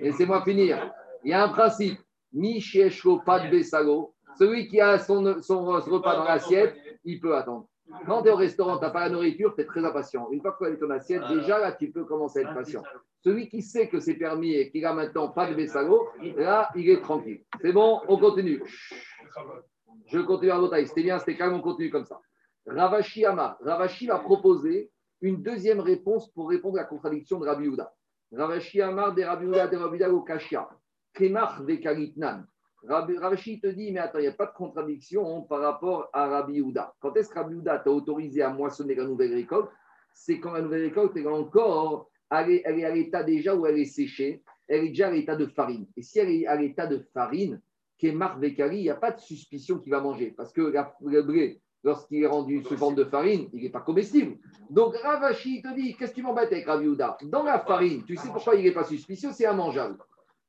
Laissez-moi 0.00 0.42
finir. 0.42 0.92
Il 1.22 1.30
y 1.30 1.34
a 1.34 1.44
un 1.44 1.48
principe. 1.50 2.00
Pas 3.24 3.38
de 3.38 3.50
Bessalo. 3.50 4.12
Celui 4.38 4.66
qui 4.66 4.80
a 4.80 4.98
son, 4.98 5.40
son 5.40 5.66
repas 5.66 6.16
dans 6.16 6.24
l'assiette, 6.24 6.74
il 7.04 7.20
peut 7.20 7.36
attendre. 7.36 7.68
Quand 8.06 8.22
tu 8.22 8.28
es 8.28 8.32
au 8.32 8.36
restaurant, 8.36 8.78
tu 8.78 8.84
n'as 8.84 8.90
pas 8.90 9.00
la 9.00 9.10
nourriture, 9.10 9.54
tu 9.54 9.62
es 9.62 9.64
très 9.64 9.84
impatient. 9.84 10.28
Une 10.30 10.40
fois 10.40 10.52
que 10.52 10.64
tu 10.64 10.72
as 10.72 10.76
ton 10.76 10.90
assiette, 10.90 11.22
déjà 11.28 11.58
là, 11.58 11.72
tu 11.72 11.90
peux 11.90 12.04
commencer 12.04 12.40
à 12.40 12.42
être 12.42 12.54
patient. 12.54 12.82
Celui 13.22 13.48
qui 13.48 13.62
sait 13.62 13.88
que 13.88 14.00
c'est 14.00 14.14
permis 14.14 14.54
et 14.54 14.70
qui 14.70 14.84
a 14.84 14.92
maintenant 14.94 15.28
pas 15.28 15.48
de 15.48 15.54
Bessago, 15.54 16.08
là, 16.36 16.70
il 16.74 16.88
est 16.88 17.00
tranquille. 17.00 17.42
C'est 17.60 17.72
bon, 17.72 18.00
on 18.08 18.18
continue. 18.18 18.62
Je 20.06 20.18
continue 20.20 20.50
à 20.50 20.58
voter. 20.58 20.86
C'était 20.86 21.02
bien, 21.02 21.18
c'était 21.18 21.36
calme, 21.36 21.54
on 21.54 21.60
continue 21.60 21.90
comme 21.90 22.04
ça. 22.04 22.20
Ravashi 22.66 23.24
Ama. 23.24 23.58
Ravashi 23.60 24.06
va 24.06 24.18
proposer 24.18 24.90
une 25.20 25.42
deuxième 25.42 25.80
réponse 25.80 26.30
pour 26.32 26.48
répondre 26.48 26.78
à 26.78 26.82
la 26.82 26.86
contradiction 26.86 27.38
de 27.38 27.46
Rabbi 27.46 27.66
Uda. 27.66 27.92
Ravashi 28.32 28.80
Amar 28.80 29.14
de 29.14 29.22
Rabbi 29.22 29.46
Uda 29.46 29.66
de 29.66 29.76
Rabbi 29.76 29.96
Uda 29.96 30.10
au 30.12 30.22
Kashia. 30.22 30.68
Kemach 31.12 31.64
de 31.64 31.74
Kalitnan. 31.76 32.46
Ravashi 32.88 33.60
te 33.60 33.66
dit, 33.68 33.92
mais 33.92 34.00
attends, 34.00 34.18
il 34.18 34.22
n'y 34.22 34.28
a 34.28 34.32
pas 34.32 34.46
de 34.46 34.54
contradiction 34.54 35.42
par 35.42 35.60
rapport 35.60 36.08
à 36.12 36.26
Rabbi 36.28 36.58
Uda. 36.58 36.94
Quand 37.00 37.14
est-ce 37.16 37.28
que 37.28 37.38
Rabbi 37.38 37.56
Uda 37.56 37.78
t'a 37.78 37.90
autorisé 37.90 38.42
à 38.42 38.50
moissonner 38.50 38.94
la 38.94 39.04
nouvelle 39.04 39.34
récolte? 39.34 39.70
C'est 40.12 40.40
quand 40.40 40.52
la 40.52 40.62
nouvelle 40.62 40.84
récolte 40.84 41.16
est 41.16 41.26
encore 41.26 42.10
elle 42.30 42.50
est, 42.50 42.84
à 42.84 42.94
l'état 42.94 43.22
déjà 43.22 43.54
où 43.54 43.66
elle 43.66 43.78
est 43.78 43.84
séchée, 43.84 44.42
elle 44.68 44.84
est 44.84 44.88
déjà 44.90 45.08
à 45.08 45.10
l'état 45.10 45.36
de 45.36 45.46
farine. 45.46 45.86
Et 45.96 46.02
si 46.02 46.18
elle 46.18 46.30
est 46.30 46.46
à 46.46 46.56
l'état 46.56 46.86
de 46.86 47.04
farine, 47.12 47.60
Kemar 47.98 48.38
Vekari, 48.38 48.78
il 48.78 48.82
n'y 48.82 48.90
a 48.90 48.94
pas 48.94 49.10
de 49.10 49.20
suspicion 49.20 49.78
qu'il 49.78 49.90
va 49.90 50.00
manger. 50.00 50.32
Parce 50.36 50.52
que 50.52 50.72
le 51.02 51.22
blé, 51.22 51.60
lorsqu'il 51.82 52.22
est 52.22 52.26
rendu 52.26 52.62
sous 52.62 52.76
forme 52.76 52.94
de 52.94 53.04
farine, 53.04 53.48
il 53.52 53.62
n'est 53.62 53.70
pas 53.70 53.80
comestible. 53.80 54.38
Donc 54.70 54.94
Ravashi 54.96 55.60
te 55.60 55.74
dit 55.74 55.96
Qu'est-ce 55.96 56.12
que 56.12 56.16
tu 56.16 56.22
m'embêtes 56.22 56.52
avec 56.52 56.66
Raviuda 56.66 57.18
Dans 57.24 57.42
la 57.42 57.58
farine, 57.58 58.04
tu 58.04 58.16
sais 58.16 58.28
pourquoi 58.28 58.54
il 58.54 58.64
n'est 58.64 58.72
pas 58.72 58.84
suspicieux 58.84 59.30
C'est 59.32 59.44
immangeable. 59.44 59.98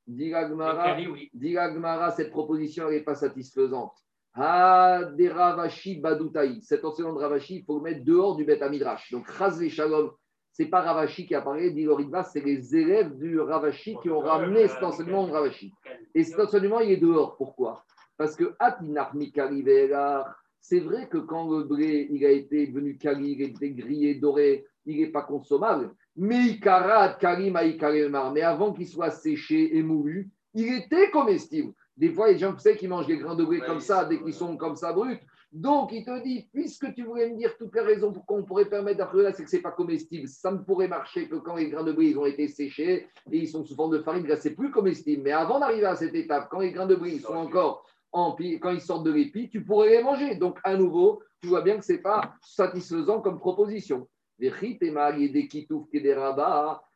Dit 0.06 0.30
Gmara, 0.30 2.10
cette 2.10 2.30
proposition 2.30 2.90
n'est 2.90 3.02
pas 3.02 3.14
satisfaisante. 3.14 3.94
Ah, 4.34 5.02
des 5.14 5.28
Ravashi 5.28 6.00
Badoutaï. 6.00 6.62
Cet 6.62 6.84
enseignant 6.84 7.12
de 7.12 7.18
Ravashi, 7.18 7.56
il 7.56 7.64
faut 7.64 7.76
le 7.76 7.82
mettre 7.82 8.04
dehors 8.04 8.34
du 8.36 8.44
Beth 8.44 8.62
Amidrash. 8.62 9.10
Donc, 9.10 9.28
Razé 9.28 9.68
Shalom, 9.68 10.10
c'est 10.52 10.66
pas 10.66 10.80
Ravashi 10.80 11.26
qui 11.26 11.34
apparaît, 11.34 11.70
dit 11.70 11.84
Loridva, 11.84 12.22
c'est 12.22 12.40
les 12.40 12.74
élèves 12.76 13.16
du 13.16 13.38
Ravashi 13.40 13.96
qui 14.02 14.10
ont 14.10 14.20
ramené 14.20 14.68
cet 14.68 14.82
enseignement 14.82 15.26
de 15.26 15.32
Ravashi. 15.32 15.72
Et 16.14 16.24
cet 16.24 16.40
enseignement, 16.40 16.80
il 16.80 16.92
est 16.92 16.96
dehors. 16.96 17.36
Pourquoi? 17.36 17.84
Parce 18.16 18.36
que 18.36 18.54
c'est 20.60 20.80
vrai 20.80 21.08
que 21.08 21.18
quand 21.18 21.50
le 21.50 21.64
blé 21.64 22.06
il 22.10 22.24
a 22.24 22.30
été 22.30 22.66
venu 22.66 22.96
cali, 22.96 23.32
il 23.32 23.42
a 23.42 23.46
été 23.46 23.72
grillé, 23.72 24.14
doré, 24.14 24.64
il 24.86 25.00
n'est 25.00 25.10
pas 25.10 25.22
consommable. 25.22 25.94
Mais 26.16 26.58
avant 28.42 28.72
qu'il 28.72 28.88
soit 28.88 29.10
séché 29.10 29.76
et 29.76 29.82
moulu, 29.82 30.30
il 30.54 30.74
était 30.74 31.10
comestible. 31.10 31.72
Des 31.96 32.10
fois, 32.10 32.28
il 32.28 32.32
y 32.32 32.44
a 32.44 32.50
des 32.50 32.56
gens 32.56 32.74
qui 32.76 32.88
mangent 32.88 33.06
des 33.06 33.18
grains 33.18 33.34
de 33.34 33.44
blé 33.44 33.60
comme 33.60 33.80
ça, 33.80 34.04
dès 34.04 34.18
qu'ils 34.18 34.34
sont 34.34 34.56
comme 34.56 34.76
ça 34.76 34.92
bruts. 34.92 35.20
Donc, 35.52 35.92
il 35.92 36.02
te 36.02 36.22
dit, 36.22 36.48
puisque 36.50 36.94
tu 36.94 37.04
voulais 37.04 37.28
me 37.28 37.36
dire 37.36 37.54
toutes 37.58 37.74
les 37.74 37.82
raisons 37.82 38.10
pour 38.10 38.24
qu'on 38.24 38.42
pourrait 38.42 38.64
permettre 38.64 38.98
d'après 38.98 39.22
là, 39.22 39.32
c'est 39.32 39.44
que 39.44 39.50
ce 39.50 39.56
n'est 39.56 39.62
pas 39.62 39.70
comestible. 39.70 40.26
Ça 40.26 40.50
ne 40.50 40.58
pourrait 40.58 40.88
marcher 40.88 41.28
que 41.28 41.36
quand 41.36 41.56
les 41.56 41.68
grains 41.68 41.84
de 41.84 41.92
blé 41.92 42.16
ont 42.16 42.24
été 42.24 42.48
séchés 42.48 43.06
et 43.30 43.38
ils 43.38 43.48
sont 43.48 43.62
sous 43.62 43.74
forme 43.74 43.92
de 43.92 44.02
farine, 44.02 44.26
là, 44.26 44.36
c'est 44.36 44.54
plus 44.54 44.70
comestible. 44.70 45.22
Mais 45.22 45.32
avant 45.32 45.60
d'arriver 45.60 45.84
à 45.84 45.94
cette 45.94 46.14
étape, 46.14 46.48
quand 46.50 46.60
les 46.60 46.72
grains 46.72 46.86
de 46.86 46.94
blé 46.94 47.18
sont 47.18 47.34
encore 47.34 47.84
en 48.12 48.32
quand 48.32 48.70
ils 48.70 48.80
sortent 48.80 49.04
de 49.04 49.12
l'épi, 49.12 49.50
tu 49.50 49.62
pourrais 49.62 49.90
les 49.90 50.02
manger. 50.02 50.36
Donc, 50.36 50.58
à 50.64 50.74
nouveau, 50.74 51.22
tu 51.40 51.48
vois 51.48 51.60
bien 51.60 51.76
que 51.76 51.84
ce 51.84 51.92
n'est 51.92 51.98
pas 51.98 52.34
satisfaisant 52.40 53.20
comme 53.20 53.38
proposition. 53.38 54.08
Et 54.42 54.50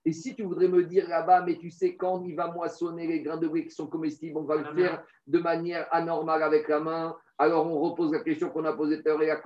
Et 0.04 0.12
si 0.12 0.34
tu 0.34 0.42
voudrais 0.42 0.66
me 0.66 0.82
dire 0.82 1.08
là-bas, 1.08 1.44
mais 1.46 1.56
tu 1.56 1.70
sais, 1.70 1.94
quand 1.94 2.24
il 2.24 2.34
va 2.34 2.50
moissonner 2.50 3.06
les 3.06 3.20
grains 3.20 3.36
de 3.36 3.46
blé 3.46 3.64
qui 3.64 3.70
sont 3.70 3.86
comestibles, 3.86 4.36
on 4.36 4.42
va 4.42 4.56
le 4.56 4.64
faire 4.74 5.04
de 5.28 5.38
manière 5.38 5.86
anormale 5.92 6.42
avec 6.42 6.68
la 6.68 6.80
main, 6.80 7.16
alors 7.38 7.66
on 7.66 7.78
repose 7.78 8.12
la 8.12 8.18
question 8.20 8.48
qu'on 8.48 8.64
a 8.64 8.72
posée 8.72 9.00
tout 9.00 9.10
à 9.10 9.16
l'heure, 9.16 9.40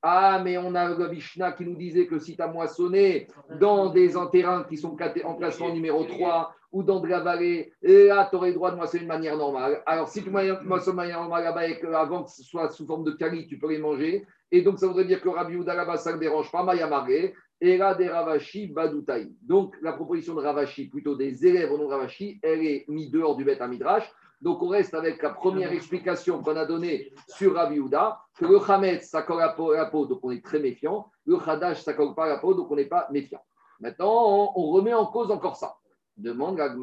ah, 0.00 0.40
mais 0.44 0.56
on 0.56 0.74
a 0.76 0.94
le 0.94 1.08
Vishna 1.08 1.50
qui 1.52 1.64
nous 1.64 1.74
disait 1.74 2.06
que 2.06 2.20
si 2.20 2.36
tu 2.36 2.42
as 2.42 2.46
moissonné 2.46 3.26
dans 3.58 3.90
des 3.90 4.12
terrains 4.30 4.62
qui 4.62 4.76
sont 4.76 4.96
en 5.24 5.34
classement 5.34 5.72
numéro 5.72 6.04
3 6.04 6.54
ou 6.72 6.82
dans 6.82 7.00
de 7.00 7.08
la 7.08 7.20
vallée, 7.20 7.72
là, 7.82 8.26
tu 8.30 8.36
aurais 8.36 8.48
le 8.48 8.54
droit 8.54 8.70
de 8.70 8.76
moissonner 8.76 9.04
de 9.04 9.08
manière 9.08 9.36
normale. 9.36 9.82
Alors, 9.86 10.08
si 10.08 10.22
tu 10.22 10.30
moissonnes 10.30 10.64
de 10.64 10.96
manière 10.96 11.20
normale 11.20 11.44
là-bas 11.44 11.68
et 11.68 11.80
avant 11.94 12.24
que 12.24 12.30
ce 12.30 12.42
soit 12.42 12.68
sous 12.70 12.86
forme 12.86 13.04
de 13.04 13.12
cali, 13.12 13.46
tu 13.46 13.58
peux 13.58 13.70
les 13.70 13.78
manger. 13.78 14.26
Et 14.50 14.62
donc, 14.62 14.78
ça 14.78 14.86
voudrait 14.86 15.04
dire 15.04 15.20
que 15.20 15.28
Rabbi 15.28 15.56
Ouda 15.56 15.74
là-bas, 15.74 15.96
ça 15.96 16.12
ne 16.12 16.18
dérange 16.18 16.50
pas, 16.50 16.62
Mayamare. 16.62 17.32
Et 17.60 17.76
là, 17.76 17.94
des 17.94 18.08
Ravashi, 18.08 18.68
Badoutai. 18.68 19.28
Donc, 19.42 19.76
la 19.82 19.92
proposition 19.92 20.34
de 20.34 20.42
Ravashi, 20.42 20.88
plutôt 20.88 21.16
des 21.16 21.46
élèves 21.46 21.72
au 21.72 21.78
nom 21.78 21.88
Ravashi, 21.88 22.38
elle 22.42 22.64
est 22.64 22.84
mise 22.88 23.10
dehors 23.10 23.36
du 23.36 23.44
Beth 23.44 23.60
Midrash. 23.62 24.08
Donc, 24.40 24.62
on 24.62 24.68
reste 24.68 24.94
avec 24.94 25.20
la 25.22 25.30
première 25.30 25.72
explication 25.72 26.40
qu'on 26.42 26.54
a 26.54 26.64
donnée 26.64 27.12
sur 27.26 27.54
Rabbi 27.54 27.80
Houda, 27.80 28.20
que 28.38 28.46
le 28.46 28.58
Hametz, 28.70 29.08
ça 29.08 29.22
colle 29.22 29.42
à 29.42 29.54
la 29.76 29.86
peau, 29.86 30.06
donc 30.06 30.20
on 30.22 30.30
est 30.30 30.44
très 30.44 30.60
méfiant. 30.60 31.10
Le 31.26 31.36
Hadash, 31.44 31.82
ça 31.82 31.94
colle 31.94 32.14
pas 32.14 32.26
à 32.26 32.28
la 32.28 32.38
peau, 32.38 32.54
donc 32.54 32.70
on 32.70 32.76
n'est 32.76 32.84
pas 32.84 33.08
méfiant. 33.10 33.42
Maintenant, 33.80 34.52
on, 34.56 34.70
remet 34.70 34.94
en 34.94 35.06
cause 35.06 35.30
encore 35.30 35.56
ça. 35.56 35.76
Demande 36.18 36.58
Rabbi 36.58 36.80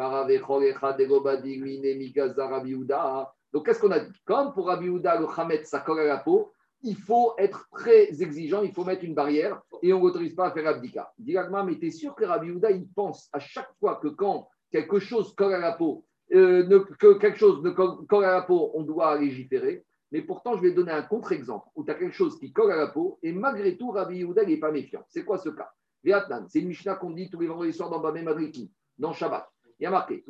Donc, 3.54 3.66
qu'est-ce 3.66 3.80
qu'on 3.80 3.92
a 3.92 4.00
dit? 4.00 4.22
Comme 4.24 4.54
pour 4.54 4.68
Rabbi 4.68 4.88
le 4.88 5.40
Hametz, 5.40 5.68
ça 5.68 5.82
colle 5.82 6.00
à 6.00 6.06
la 6.06 6.18
peau, 6.18 6.54
il 6.84 6.96
faut 6.96 7.34
être 7.38 7.68
très 7.72 8.22
exigeant, 8.22 8.64
il 8.64 8.72
faut 8.72 8.86
mettre 8.86 9.04
une 9.04 9.16
barrière 9.16 9.62
et 9.82 9.92
on 9.92 10.00
n'autorise 10.00 10.36
pas 10.36 10.48
à 10.48 10.52
faire 10.52 10.68
abdika. 10.68 11.12
Dit 11.18 11.36
mais 11.66 11.78
tu 11.78 11.88
es 11.88 11.92
sûr 11.92 12.16
que 12.16 12.26
Rabbi 12.26 12.48
il 12.48 12.88
pense 12.96 13.30
à 13.34 13.40
chaque 13.40 13.72
fois 13.80 13.96
que 13.96 14.08
quand 14.08 14.48
quelque 14.72 15.00
chose 15.00 15.34
colle 15.36 15.54
à 15.54 15.60
la 15.60 15.74
peau, 15.74 16.06
euh, 16.34 16.86
que 17.00 17.18
quelque 17.18 17.38
chose 17.38 17.62
ne 17.64 17.72
colle 17.72 18.26
à 18.26 18.32
la 18.32 18.42
peau, 18.42 18.72
on 18.74 18.84
doit 18.84 19.18
légiférer. 19.18 19.84
Mais 20.12 20.22
pourtant, 20.22 20.56
je 20.56 20.62
vais 20.62 20.72
donner 20.72 20.92
un 20.92 21.02
contre-exemple 21.02 21.68
où 21.76 21.84
tu 21.84 21.92
as 21.92 21.96
quelque 21.96 22.16
chose 22.16 22.40
qui 22.40 22.54
colle 22.54 22.72
à 22.72 22.78
la 22.78 22.88
peau 22.88 23.20
et 23.22 23.34
malgré 23.34 23.78
tout, 23.78 23.92
Rabbi 23.92 24.18
Yehuda 24.20 24.46
n'est 24.46 24.58
pas 24.58 24.72
méfiant. 24.72 25.04
C'est 25.10 25.26
quoi 25.26 25.38
ce 25.38 25.50
cas? 25.50 25.70
Vietnam, 26.04 26.46
c'est 26.48 26.60
une 26.60 26.68
Mishnah 26.68 26.96
qu'on 26.96 27.10
dit 27.10 27.30
tous 27.30 27.40
les 27.40 27.48
vendredis 27.48 27.74
soirs 27.74 27.90
dans 27.90 28.00
Bamé 28.00 28.22
Madriki, 28.22 28.72
dans 28.98 29.14
Shabbat. 29.14 29.48
Il 29.80 29.84
y 29.84 29.86
a 29.86 29.92
marqué 29.92 30.24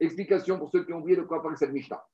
Explication 0.00 0.58
pour 0.58 0.70
ceux 0.70 0.84
qui 0.84 0.92
ont 0.92 0.98
oublié 0.98 1.16
de 1.16 1.22
quoi 1.22 1.42
parle 1.42 1.56
cette 1.56 1.72
Mishnah. 1.72 2.04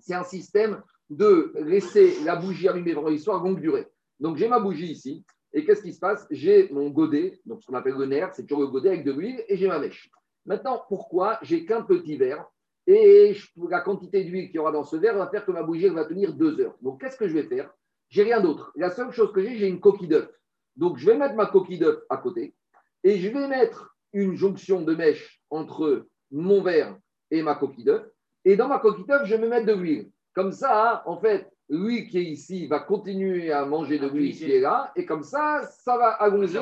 C'est 0.00 0.14
un 0.14 0.24
système 0.24 0.82
de 1.08 1.52
laisser 1.56 2.22
la 2.24 2.36
bougie 2.36 2.68
allumée 2.68 2.92
vendredi 2.92 3.18
soir 3.18 3.42
longue 3.42 3.60
durée. 3.60 3.86
Donc 4.20 4.36
j'ai 4.36 4.48
ma 4.48 4.60
bougie 4.60 4.90
ici, 4.90 5.24
et 5.52 5.64
qu'est-ce 5.64 5.82
qui 5.82 5.92
se 5.92 6.00
passe? 6.00 6.26
J'ai 6.30 6.68
mon 6.70 6.90
godet, 6.90 7.40
donc 7.46 7.62
ce 7.62 7.66
qu'on 7.66 7.74
appelle 7.74 7.94
le 7.94 8.06
nerf, 8.06 8.34
c'est 8.34 8.46
toujours 8.46 8.64
le 8.64 8.68
godet 8.68 8.90
avec 8.90 9.04
de 9.04 9.12
l'huile, 9.12 9.42
et 9.48 9.56
j'ai 9.56 9.68
ma 9.68 9.78
mèche. 9.78 10.10
Maintenant, 10.44 10.82
pourquoi 10.88 11.38
J'ai 11.42 11.64
qu'un 11.64 11.82
petit 11.82 12.16
verre, 12.16 12.44
et 12.86 13.34
la 13.68 13.80
quantité 13.80 14.22
d'huile 14.22 14.46
qu'il 14.46 14.56
y 14.56 14.58
aura 14.58 14.72
dans 14.72 14.84
ce 14.84 14.96
verre 14.96 15.16
va 15.16 15.28
faire 15.28 15.44
que 15.44 15.52
ma 15.52 15.62
bougie 15.62 15.88
va 15.88 16.04
tenir 16.04 16.34
deux 16.34 16.60
heures? 16.60 16.76
Donc, 16.82 17.00
qu'est-ce 17.00 17.16
que 17.16 17.26
je 17.26 17.34
vais 17.34 17.44
faire? 17.44 17.70
J'ai 18.08 18.22
rien 18.22 18.40
d'autre. 18.40 18.72
La 18.76 18.90
seule 18.90 19.12
chose 19.12 19.32
que 19.32 19.42
j'ai, 19.42 19.56
j'ai 19.56 19.68
une 19.68 19.80
coquille 19.80 20.08
d'œuf. 20.08 20.28
Donc, 20.76 20.98
je 20.98 21.06
vais 21.06 21.16
mettre 21.16 21.34
ma 21.34 21.46
coquille 21.46 21.78
d'œuf 21.78 21.98
à 22.10 22.18
côté, 22.18 22.54
et 23.02 23.18
je 23.18 23.28
vais 23.28 23.48
mettre 23.48 23.96
une 24.12 24.34
jonction 24.34 24.82
de 24.82 24.94
mèche 24.94 25.42
entre 25.50 26.06
mon 26.30 26.62
verre 26.62 26.96
et 27.30 27.42
ma 27.42 27.54
coquille 27.54 27.84
d'œuf. 27.84 28.06
Et 28.44 28.56
dans 28.56 28.68
ma 28.68 28.78
coquille 28.78 29.06
d'œuf, 29.06 29.22
je 29.24 29.34
vais 29.34 29.48
mettre 29.48 29.66
de 29.66 29.72
l'huile. 29.72 30.10
Comme 30.34 30.52
ça, 30.52 31.02
en 31.06 31.18
fait, 31.18 31.50
lui 31.68 32.06
qui 32.06 32.18
est 32.18 32.24
ici 32.24 32.66
va 32.66 32.80
continuer 32.80 33.50
à 33.50 33.64
manger 33.64 33.98
de 33.98 34.06
l'huile 34.06 34.36
qui 34.36 34.52
est 34.52 34.60
là, 34.60 34.92
et 34.96 35.04
comme 35.06 35.22
ça, 35.22 35.62
ça 35.62 35.96
va 35.96 36.10
allonger, 36.10 36.60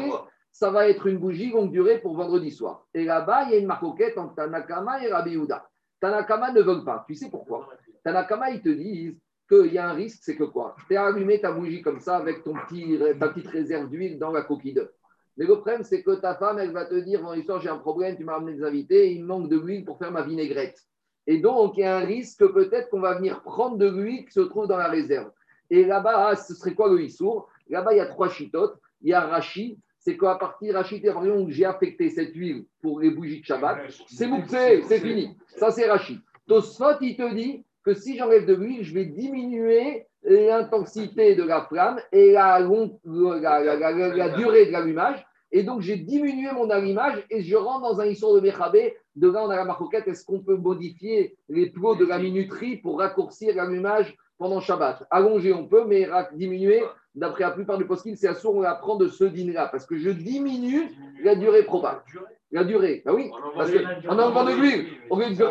ça 0.53 0.71
va 0.71 0.89
être 0.89 1.07
une 1.07 1.19
bougie 1.19 1.51
longue 1.51 1.73
durée 1.73 1.99
pour 1.99 2.17
vendredi 2.17 2.51
soir. 2.51 2.87
Et 2.95 3.05
là-bas, 3.05 3.45
il 3.45 3.51
y 3.51 3.55
a 3.55 3.59
une 3.59 3.67
marcoquette 3.67 4.17
entre 4.17 4.37
Tanakama 4.37 5.05
et 5.05 5.37
Houda. 5.37 5.69
Tanakama 6.01 6.53
ne 6.53 6.63
veut 6.63 6.85
pas. 6.85 7.05
Tu 7.09 7.15
sais 7.15 7.29
pourquoi? 7.29 7.69
Tanakama, 8.05 8.51
ils 8.51 8.63
te 8.63 8.69
disent 8.69 9.19
qu'il 9.49 9.73
y 9.73 9.79
a 9.79 9.89
un 9.89 9.95
risque, 9.95 10.21
c'est 10.23 10.37
que 10.37 10.45
quoi? 10.45 10.77
Tu 10.89 10.97
as 10.97 11.05
allumé 11.05 11.41
ta 11.41 11.53
bougie 11.53 11.83
comme 11.83 12.01
ça 12.01 12.17
avec 12.17 12.43
ton 12.45 12.55
petit, 12.55 12.99
ta 13.19 13.29
petite 13.29 13.49
réserve 13.49 13.89
d'huile 13.91 14.19
dans 14.19 14.33
la 14.33 14.43
coquille 14.43 14.75
d'œuf. 14.75 14.91
Mais 15.37 15.47
le 15.47 15.55
problème, 15.55 15.83
c'est 15.83 16.03
que 16.03 16.13
ta 16.13 16.35
femme, 16.37 16.59
elle 16.59 16.73
va 16.73 16.85
te 16.85 16.95
dire, 16.95 17.21
vendredi 17.21 17.45
soir, 17.45 17.61
j'ai 17.61 17.69
un 17.69 17.79
problème, 17.79 18.17
tu 18.17 18.25
m'as 18.25 18.37
amené 18.37 18.57
des 18.57 18.65
invités, 18.65 19.13
il 19.13 19.23
me 19.23 19.27
manque 19.27 19.49
de 19.49 19.59
l'huile 19.59 19.85
pour 19.85 19.99
faire 19.99 20.13
ma 20.13 20.23
vinaigrette. 20.23 20.81
Et 21.27 21.39
donc, 21.39 21.77
il 21.77 21.81
y 21.81 21.85
a 21.85 21.97
un 21.97 22.05
risque 22.05 22.47
peut-être 22.47 22.91
qu'on 22.91 23.01
va 23.01 23.17
venir 23.17 23.43
prendre 23.43 23.77
de 23.77 23.89
l'huile 23.89 24.27
qui 24.27 24.33
se 24.33 24.41
trouve 24.41 24.69
dans 24.69 24.77
la 24.77 24.89
réserve. 24.89 25.31
Et 25.71 25.85
là-bas, 25.85 26.29
ah, 26.29 26.37
ce 26.37 26.55
serait 26.55 26.75
quoi 26.75 26.89
le 26.89 27.03
Issour? 27.03 27.49
Là-bas, 27.69 27.95
il 27.95 27.97
y 27.97 28.01
a 28.01 28.07
trois 28.07 28.29
chitotes. 28.29 28.79
Il 29.01 29.09
y 29.09 29.13
a 29.13 29.21
Rachi, 29.21 29.79
c'est 29.99 30.17
qu'à 30.17 30.37
partir 30.37 30.75
Rachi, 30.75 31.03
où 31.05 31.51
j'ai 31.51 31.65
affecté 31.65 32.11
cette 32.11 32.35
huile 32.35 32.67
pour 32.81 33.01
les 33.01 33.11
bougies 33.11 33.41
de 33.41 33.45
Shabbat, 33.45 33.91
c'est 34.07 34.27
moukse, 34.27 34.51
c'est 34.51 35.01
fini. 35.01 35.37
Ça, 35.57 35.71
c'est 35.71 35.91
Rachi. 35.91 36.21
Tosfot, 36.47 37.01
il 37.01 37.17
te 37.17 37.35
dit 37.35 37.65
que 37.85 37.95
si 37.95 38.17
j'enlève 38.17 38.47
de 38.47 38.55
l'huile, 38.55 38.83
je 38.83 38.95
vais 38.95 39.05
diminuer 39.05 40.07
l'intensité 40.23 41.35
de 41.35 41.43
la 41.43 41.63
flamme 41.63 42.01
et 42.13 42.33
la, 42.33 42.59
la 42.59 44.29
durée 44.31 44.67
de 44.67 44.73
l'allumage. 44.73 45.25
Et 45.53 45.63
donc, 45.63 45.83
j'ai 45.83 45.97
diminué 45.97 46.51
mon 46.53 46.69
allumage 46.71 47.25
et 47.31 47.43
je 47.43 47.55
rentre 47.55 47.83
dans 47.83 48.01
un 48.01 48.07
histoire 48.07 48.35
de 48.35 48.41
Mechabé. 48.41 48.97
De 49.15 49.31
là, 49.31 49.45
on 49.45 49.51
a 49.51 49.57
la 49.57 49.65
marcoquette. 49.65 50.09
Est-ce 50.09 50.25
qu'on 50.25 50.41
peut 50.41 50.57
modifier 50.57 51.37
les 51.49 51.71
plots 51.71 51.95
de 51.95 52.05
la 52.05 52.19
minuterie 52.19 52.79
pour 52.79 52.99
raccourcir 52.99 53.55
l'allumage 53.55 54.17
pendant 54.37 54.61
Shabbat? 54.61 55.07
Allonger, 55.11 55.53
on 55.53 55.69
peut, 55.69 55.85
mais 55.85 56.09
diminuer, 56.33 56.83
d'après 57.15 57.45
la 57.45 57.53
plupart 57.53 57.79
du 57.79 57.87
post 57.87 58.09
c'est 58.17 58.27
assourd, 58.27 58.57
on 58.57 58.63
apprend 58.63 58.97
de 58.97 59.07
ce 59.07 59.23
dîner-là. 59.23 59.69
Parce 59.69 59.87
que 59.87 59.97
je 59.97 60.11
diminue 60.11 60.91
la 61.23 61.37
durée 61.37 61.63
probable. 61.63 62.03
La 62.51 62.65
durée, 62.65 63.03
bah 63.05 63.13
oui. 63.15 63.31
Parce 63.57 63.71
que, 63.71 63.79
on 64.09 64.19
enlevant 64.19 64.45
de 64.45 64.53
l'huile. 64.53 64.87
Au 65.11 65.21
lieu 65.21 65.35
de. 65.35 65.45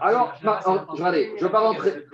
Alors, 0.00 0.34
je 0.40 0.46
ne 0.46 1.42
vais 1.42 1.50
pas 1.50 1.60
rentrer, 1.60 2.06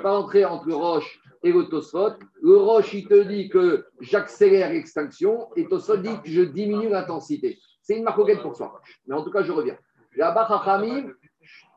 pas 0.00 0.18
entre 0.48 0.72
Roche 0.72 1.20
et 1.42 1.52
le 1.52 1.68
Tosfot. 1.68 2.14
Le 2.42 2.56
Roche, 2.56 2.94
il 2.94 3.06
te 3.06 3.22
dit 3.22 3.48
que 3.48 3.86
j'accélère 4.00 4.72
l'extinction 4.72 5.48
et 5.56 5.68
Tosfot 5.68 5.96
dit 5.98 6.20
que 6.22 6.28
je 6.28 6.42
diminue 6.42 6.88
l'intensité. 6.88 7.58
C'est 7.82 7.96
une 7.96 8.04
marcoquette 8.04 8.42
pour 8.42 8.56
soi. 8.56 8.80
Mais 9.06 9.14
en 9.14 9.22
tout 9.22 9.30
cas, 9.30 9.42
je 9.42 9.52
reviens. 9.52 9.78
Là-bas, 10.16 10.46
Chachamim, 10.48 11.12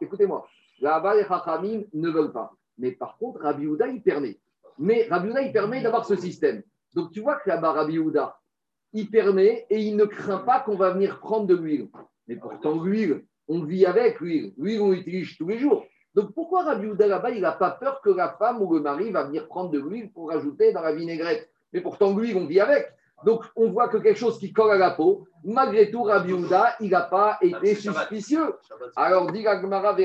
écoutez-moi, 0.02 0.48
là-bas, 0.80 1.16
les 1.16 1.26
Chachamim 1.26 1.84
ne 1.94 2.10
veulent 2.10 2.32
pas. 2.32 2.52
Mais 2.78 2.92
par 2.92 3.18
contre, 3.18 3.42
Rabbi 3.42 3.68
Houda, 3.68 3.88
il 3.88 4.02
permet. 4.02 4.40
Mais 4.78 5.08
Rabbi 5.10 5.30
Houda, 5.30 5.42
il 5.42 5.52
permet 5.52 5.82
d'avoir 5.82 6.06
ce 6.06 6.16
système. 6.16 6.64
Donc, 6.96 7.12
tu 7.12 7.20
vois 7.20 7.36
que 7.36 7.50
là-bas, 7.50 7.74
Rabbi 7.74 8.00
Houda, 8.00 8.40
il 8.94 9.10
permet 9.12 9.68
et 9.70 9.80
il 9.82 9.96
ne 9.96 10.06
craint 10.06 10.40
pas 10.40 10.62
qu'on 10.62 10.78
va 10.78 10.92
venir 10.92 11.20
prendre 11.20 11.46
de 11.46 11.56
l'huile. 11.56 11.90
Mais 12.28 12.38
pourtant, 12.38 12.82
l'huile, 12.82 13.26
on 13.50 13.64
vit 13.64 13.86
avec 13.86 14.22
l'huile. 14.22 14.54
L'huile, 14.58 14.82
on 14.82 14.92
l'utilise 14.92 15.36
tous 15.38 15.48
les 15.48 15.58
jours. 15.58 15.86
Donc 16.16 16.34
pourquoi 16.34 16.64
Rabbi 16.64 16.88
Houda 16.88 17.08
là-bas, 17.08 17.32
il 17.32 17.42
n'a 17.42 17.52
pas 17.52 17.72
peur 17.72 18.02
que 18.02 18.10
la 18.10 18.30
femme 18.30 18.62
ou 18.62 18.74
le 18.74 18.80
mari 18.80 19.12
va 19.12 19.26
venir 19.26 19.48
prendre 19.48 19.72
de 19.72 19.80
l'huile 19.80 20.12
pour 20.12 20.30
rajouter 20.30 20.72
dans 20.72 20.82
la 20.82 20.94
vinaigrette? 20.94 21.50
Mais 21.74 21.82
pourtant, 21.82 22.16
l'huile, 22.16 22.38
on 22.38 22.46
vit 22.46 22.60
avec. 22.60 22.88
Donc 23.26 23.44
on 23.56 23.70
voit 23.70 23.90
que 23.90 23.98
quelque 23.98 24.18
chose 24.18 24.40
qui 24.40 24.54
colle 24.54 24.72
à 24.72 24.78
la 24.78 24.92
peau, 24.92 25.28
malgré 25.44 25.92
tout, 25.92 26.04
Rabbi 26.04 26.32
Houda, 26.32 26.76
il 26.80 26.92
n'a 26.92 27.02
pas 27.02 27.38
été 27.42 27.76
suspicieux. 27.76 28.54
Alors, 28.96 29.32
dit 29.32 29.44
Gagmara, 29.44 29.96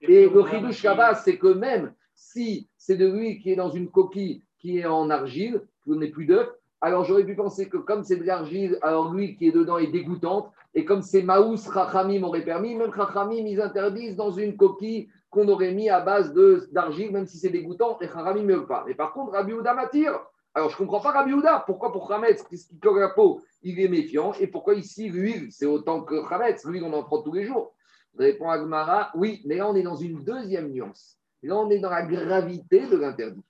et 0.00 0.28
le 0.28 0.46
chidouche 0.46 0.82
là 0.84 1.14
c'est 1.14 1.38
que 1.38 1.48
même 1.48 1.92
si 2.14 2.68
c'est 2.76 2.96
de 2.96 3.06
l'huile 3.06 3.40
qui 3.40 3.52
est 3.52 3.56
dans 3.56 3.70
une 3.70 3.90
coquille 3.90 4.42
qui 4.58 4.78
est 4.78 4.86
en 4.86 5.10
argile, 5.10 5.62
vous 5.86 5.94
n'avez 5.94 6.10
plus 6.10 6.26
d'œuf, 6.26 6.48
alors 6.80 7.04
j'aurais 7.04 7.24
pu 7.24 7.34
penser 7.34 7.68
que 7.68 7.76
comme 7.76 8.04
c'est 8.04 8.16
de 8.16 8.24
l'argile, 8.24 8.78
alors 8.82 9.12
l'huile 9.12 9.36
qui 9.36 9.48
est 9.48 9.52
dedans 9.52 9.78
est 9.78 9.88
dégoûtante. 9.88 10.52
Et 10.74 10.84
comme 10.84 11.02
c'est 11.02 11.22
Maous, 11.22 11.68
Rachamim 11.68 12.22
aurait 12.22 12.44
permis, 12.44 12.76
même 12.76 12.90
Rachamim, 12.90 13.46
ils 13.46 13.60
interdisent 13.60 14.14
dans 14.14 14.30
une 14.30 14.56
coquille 14.56 15.08
qu'on 15.28 15.48
aurait 15.48 15.72
mis 15.72 15.90
à 15.90 16.00
base 16.00 16.32
d'argile, 16.70 17.10
même 17.10 17.26
si 17.26 17.38
c'est 17.38 17.48
dégoûtant, 17.48 17.98
et 18.00 18.06
Rachamim 18.06 18.44
ne 18.44 18.54
veut 18.54 18.66
pas. 18.66 18.84
Mais 18.86 18.94
par 18.94 19.12
contre, 19.12 19.32
Rabbi 19.32 19.54
Houda 19.54 19.74
m'attire. 19.74 20.20
Alors 20.54 20.70
je 20.70 20.74
ne 20.74 20.78
comprends 20.78 21.00
pas 21.00 21.10
Rabbi 21.10 21.32
Houda. 21.32 21.64
Pourquoi 21.66 21.92
pour 21.92 22.12
Hametz, 22.12 22.42
qui 22.44 22.56
colle 22.80 23.00
la 23.00 23.08
peau, 23.08 23.40
il 23.62 23.80
est 23.80 23.88
méfiant 23.88 24.32
Et 24.34 24.46
pourquoi 24.46 24.74
ici, 24.74 25.08
l'huile, 25.08 25.48
c'est 25.50 25.66
autant 25.66 26.02
que 26.02 26.14
Hametz 26.32 26.64
L'huile, 26.64 26.84
on 26.84 26.92
en 26.92 27.02
prend 27.02 27.22
tous 27.22 27.32
les 27.32 27.44
jours? 27.44 27.74
Répond 28.16 28.50
Agmara, 28.50 29.10
oui, 29.14 29.42
mais 29.46 29.56
là 29.56 29.68
on 29.68 29.74
est 29.74 29.82
dans 29.82 29.96
une 29.96 30.22
deuxième 30.24 30.70
nuance. 30.70 31.18
Là 31.42 31.56
on 31.56 31.70
est 31.70 31.78
dans 31.78 31.90
la 31.90 32.02
gravité 32.02 32.86
de 32.86 32.96
l'interdit. 32.96 33.44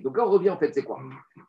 Donc 0.00 0.16
là, 0.16 0.26
on 0.26 0.30
revient 0.30 0.50
en 0.50 0.58
fait, 0.58 0.72
c'est 0.74 0.82
quoi? 0.82 0.98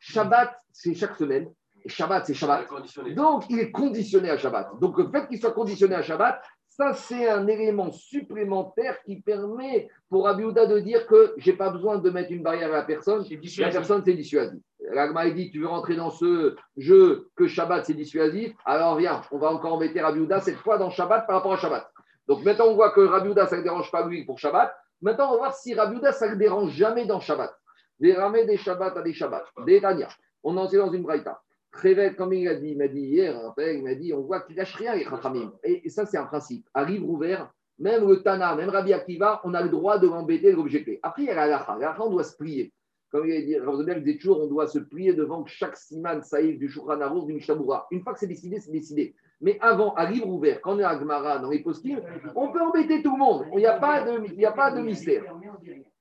Shabbat, 0.00 0.54
c'est 0.72 0.94
chaque 0.94 1.16
semaine. 1.16 1.50
Et 1.84 1.88
Shabbat, 1.88 2.26
c'est 2.26 2.34
Shabbat. 2.34 2.66
Donc, 3.14 3.44
il 3.50 3.58
est 3.60 3.70
conditionné 3.70 4.30
à 4.30 4.38
Shabbat. 4.38 4.78
Donc, 4.80 4.98
le 4.98 5.08
fait 5.10 5.28
qu'il 5.28 5.38
soit 5.38 5.52
conditionné 5.52 5.94
à 5.94 6.02
Shabbat, 6.02 6.42
Ça, 6.70 6.92
c'est 6.94 7.28
un 7.28 7.48
élément 7.48 7.90
supplémentaire 7.90 9.02
qui 9.02 9.20
permet 9.20 9.88
pour 10.08 10.28
Abiouda 10.28 10.66
de 10.66 10.78
dire 10.78 11.08
que 11.08 11.34
je 11.36 11.50
n'ai 11.50 11.56
pas 11.56 11.70
besoin 11.70 11.98
de 11.98 12.08
mettre 12.08 12.30
une 12.30 12.44
barrière 12.44 12.72
à 12.72 12.76
la 12.76 12.82
personne. 12.84 13.24
La 13.58 13.70
personne, 13.72 14.02
c'est 14.04 14.14
dissuasif. 14.14 14.60
L'agma 14.92 15.28
dit 15.28 15.50
Tu 15.50 15.58
veux 15.58 15.66
rentrer 15.66 15.96
dans 15.96 16.10
ce 16.10 16.54
jeu 16.76 17.30
que 17.34 17.48
Shabbat, 17.48 17.84
c'est 17.84 17.94
dissuasif 17.94 18.52
Alors 18.64 18.96
viens, 18.96 19.22
on 19.32 19.38
va 19.38 19.50
encore 19.50 19.72
embêter 19.74 19.98
Abiouda 19.98 20.40
cette 20.40 20.58
fois 20.58 20.78
dans 20.78 20.90
Shabbat 20.90 21.26
par 21.26 21.36
rapport 21.36 21.54
à 21.54 21.56
Shabbat. 21.56 21.90
Donc 22.28 22.44
maintenant, 22.44 22.66
on 22.68 22.74
voit 22.74 22.90
que 22.90 23.00
Rabiouda, 23.00 23.46
ça 23.48 23.56
ne 23.56 23.62
dérange 23.62 23.90
pas 23.90 24.06
lui 24.06 24.24
pour 24.24 24.38
Shabbat. 24.38 24.72
Maintenant, 25.00 25.28
on 25.28 25.32
va 25.32 25.38
voir 25.38 25.54
si 25.54 25.74
Rabiouda, 25.74 26.12
ça 26.12 26.28
ne 26.28 26.34
dérange 26.34 26.72
jamais 26.72 27.06
dans 27.06 27.20
Shabbat. 27.20 27.54
Des 28.00 28.14
ramés 28.14 28.44
des 28.46 28.56
Shabbat 28.56 28.96
à 28.96 29.02
des 29.02 29.12
Shabbat. 29.12 29.44
Des 29.66 29.80
Tania. 29.80 30.08
On 30.42 30.56
en 30.56 30.68
sait 30.68 30.78
dans 30.78 30.92
une 30.92 31.02
braïta. 31.02 31.40
Réveil, 31.72 32.16
comme 32.16 32.32
il 32.32 32.48
a 32.48 32.54
dit, 32.54 32.70
il 32.70 32.78
m'a 32.78 32.88
dit 32.88 33.00
hier, 33.00 33.52
il 33.58 33.82
m'a 33.84 33.94
dit, 33.94 34.12
on 34.12 34.22
voit 34.22 34.40
qu'il 34.40 34.56
lâche 34.56 34.74
rien, 34.74 34.94
les 34.94 35.04
Chachamim. 35.04 35.52
Et, 35.62 35.88
ça, 35.90 36.06
c'est 36.06 36.18
un 36.18 36.24
principe. 36.24 36.66
À 36.74 36.84
livre 36.84 37.08
ouvert, 37.08 37.52
même 37.78 38.08
le 38.08 38.22
Tana, 38.22 38.54
même 38.56 38.70
Rabbi 38.70 38.92
Akiva, 38.92 39.40
on 39.44 39.54
a 39.54 39.62
le 39.62 39.68
droit 39.68 39.98
de 39.98 40.08
l'embêter, 40.08 40.50
de 40.50 40.56
l'objecter. 40.56 40.98
Après, 41.02 41.22
il 41.22 41.26
y 41.26 41.30
a 41.30 41.34
la 41.34 41.46
Lacha. 41.46 41.76
La 41.78 41.96
on 42.00 42.10
doit 42.10 42.24
se 42.24 42.36
plier. 42.36 42.72
Comme 43.10 43.26
il 43.26 43.36
a 43.36 43.40
dit, 43.40 43.58
Rosenberg 43.58 44.02
disait 44.02 44.18
toujours, 44.18 44.42
on 44.42 44.46
doit 44.46 44.66
se 44.66 44.78
plier 44.78 45.14
devant 45.14 45.44
chaque 45.46 45.76
siman 45.76 46.22
saïf 46.22 46.58
du 46.58 46.68
Shulchan 46.68 47.00
Aruch, 47.00 47.26
du 47.26 47.32
Mishabura. 47.32 47.86
Une 47.90 48.02
fois 48.02 48.12
que 48.12 48.18
c'est 48.18 48.26
décidé, 48.26 48.60
c'est 48.60 48.70
décidé. 48.70 49.14
Mais 49.40 49.56
avant, 49.60 49.94
à 49.94 50.10
livre 50.10 50.28
ouvert, 50.28 50.60
quand 50.60 50.74
on 50.74 50.78
est 50.80 50.84
à 50.84 50.96
Gmara, 50.96 51.38
dans 51.38 51.50
les 51.50 51.62
postimes, 51.62 52.02
on 52.34 52.50
peut 52.50 52.60
embêter 52.60 53.02
tout 53.02 53.12
le 53.12 53.18
monde. 53.18 53.46
Il 53.52 53.58
n'y 53.58 53.66
a, 53.66 53.78
pas 53.78 54.02
de, 54.02 54.24
il 54.34 54.44
a 54.44 54.52
pas 54.52 54.72
de 54.72 54.82
mystère. 54.82 55.24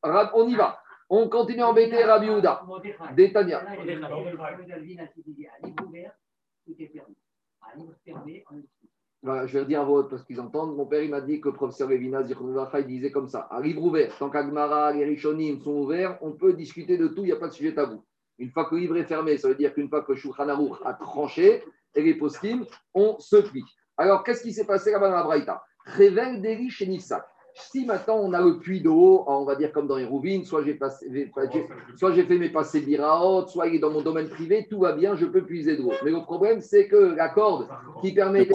On 0.04 0.48
y 0.48 0.56
va. 0.56 0.80
On 1.10 1.30
continue 1.30 1.62
à 1.62 1.70
embêter 1.70 2.04
Rabbi 2.04 2.30
Houda. 2.30 2.64
Détania. 3.16 3.64
Je 9.24 9.58
vais 9.58 9.66
dire 9.66 9.82
à 9.82 9.86
votre 9.86 10.10
parce 10.10 10.24
qu'ils 10.24 10.40
entendent. 10.40 10.76
Mon 10.76 10.86
père, 10.86 11.02
il 11.02 11.10
m'a 11.10 11.22
dit 11.22 11.42
que 11.42 11.50
le 11.50 11.56
professeur 11.56 11.90
Levina 11.90 12.22
il 12.22 12.86
disait 12.86 13.12
comme 13.12 13.28
ça 13.28 13.48
un 13.52 13.62
livre 13.62 13.84
ouvert, 13.84 14.16
tant 14.18 14.30
qu'Agmara, 14.30 14.94
les 14.94 15.06
Rishonim 15.06 15.60
sont 15.62 15.74
ouverts, 15.74 16.18
on 16.22 16.32
peut 16.32 16.54
discuter 16.54 16.98
de 16.98 17.08
tout, 17.08 17.24
il 17.24 17.28
n'y 17.28 17.32
a 17.32 17.38
pas 17.38 17.48
de 17.48 17.54
sujet 17.54 17.74
tabou. 17.74 18.04
Une 18.40 18.52
fois 18.52 18.66
que 18.66 18.76
le 18.76 18.82
livre 18.82 18.98
est 18.98 19.06
fermé, 19.06 19.38
ça 19.38 19.48
veut 19.48 19.56
dire 19.56 19.74
qu'une 19.74 19.90
fois 19.90 20.04
que 20.04 20.14
Shulchan 20.14 20.48
a 20.86 20.94
tranché, 20.94 21.64
et 21.96 22.04
les 22.04 22.14
postim, 22.14 22.66
on 22.94 23.18
se 23.20 23.38
plie. 23.38 23.66
Alors, 23.98 24.24
qu'est-ce 24.24 24.44
qui 24.44 24.54
s'est 24.54 24.66
passé 24.66 24.92
là-bas 24.92 25.10
dans 25.10 25.16
la 25.16 25.24
Braïta? 25.24 25.64
Révèle 25.86 26.42
des 26.42 26.70
chez 26.70 26.86
Nissak 26.86 27.26
si 27.60 27.86
maintenant 27.86 28.18
on 28.18 28.34
a 28.34 28.42
le 28.42 28.60
puits 28.60 28.82
d'eau, 28.82 29.24
on 29.28 29.44
va 29.44 29.56
dire 29.56 29.72
comme 29.72 29.88
dans 29.88 29.98
les 29.98 30.06
rouvines, 30.06 30.46
soit 30.46 30.64
j'ai 30.64 30.78
soit 31.96 32.12
j'ai 32.12 32.24
fait 32.24 32.38
mes 32.38 32.50
passés 32.50 32.82
biraot, 32.82 33.48
soit 33.48 33.68
il 33.68 33.76
est 33.76 33.80
dans 33.80 33.90
mon 33.90 34.02
domaine 34.02 34.30
privé, 34.30 34.68
tout 34.70 34.80
va 34.80 34.94
bien, 34.94 35.16
je 35.16 35.26
peux 35.26 35.44
puiser 35.44 35.76
de 35.76 35.82
l'eau. 35.82 35.94
Mais 36.04 36.12
le 36.12 36.22
problème, 36.22 36.62
c'est 36.62 36.88
que 36.88 37.16
la 37.16 37.30
corde 37.30 37.68
qui 38.02 38.14
permet 38.14 38.46
de 38.46 38.54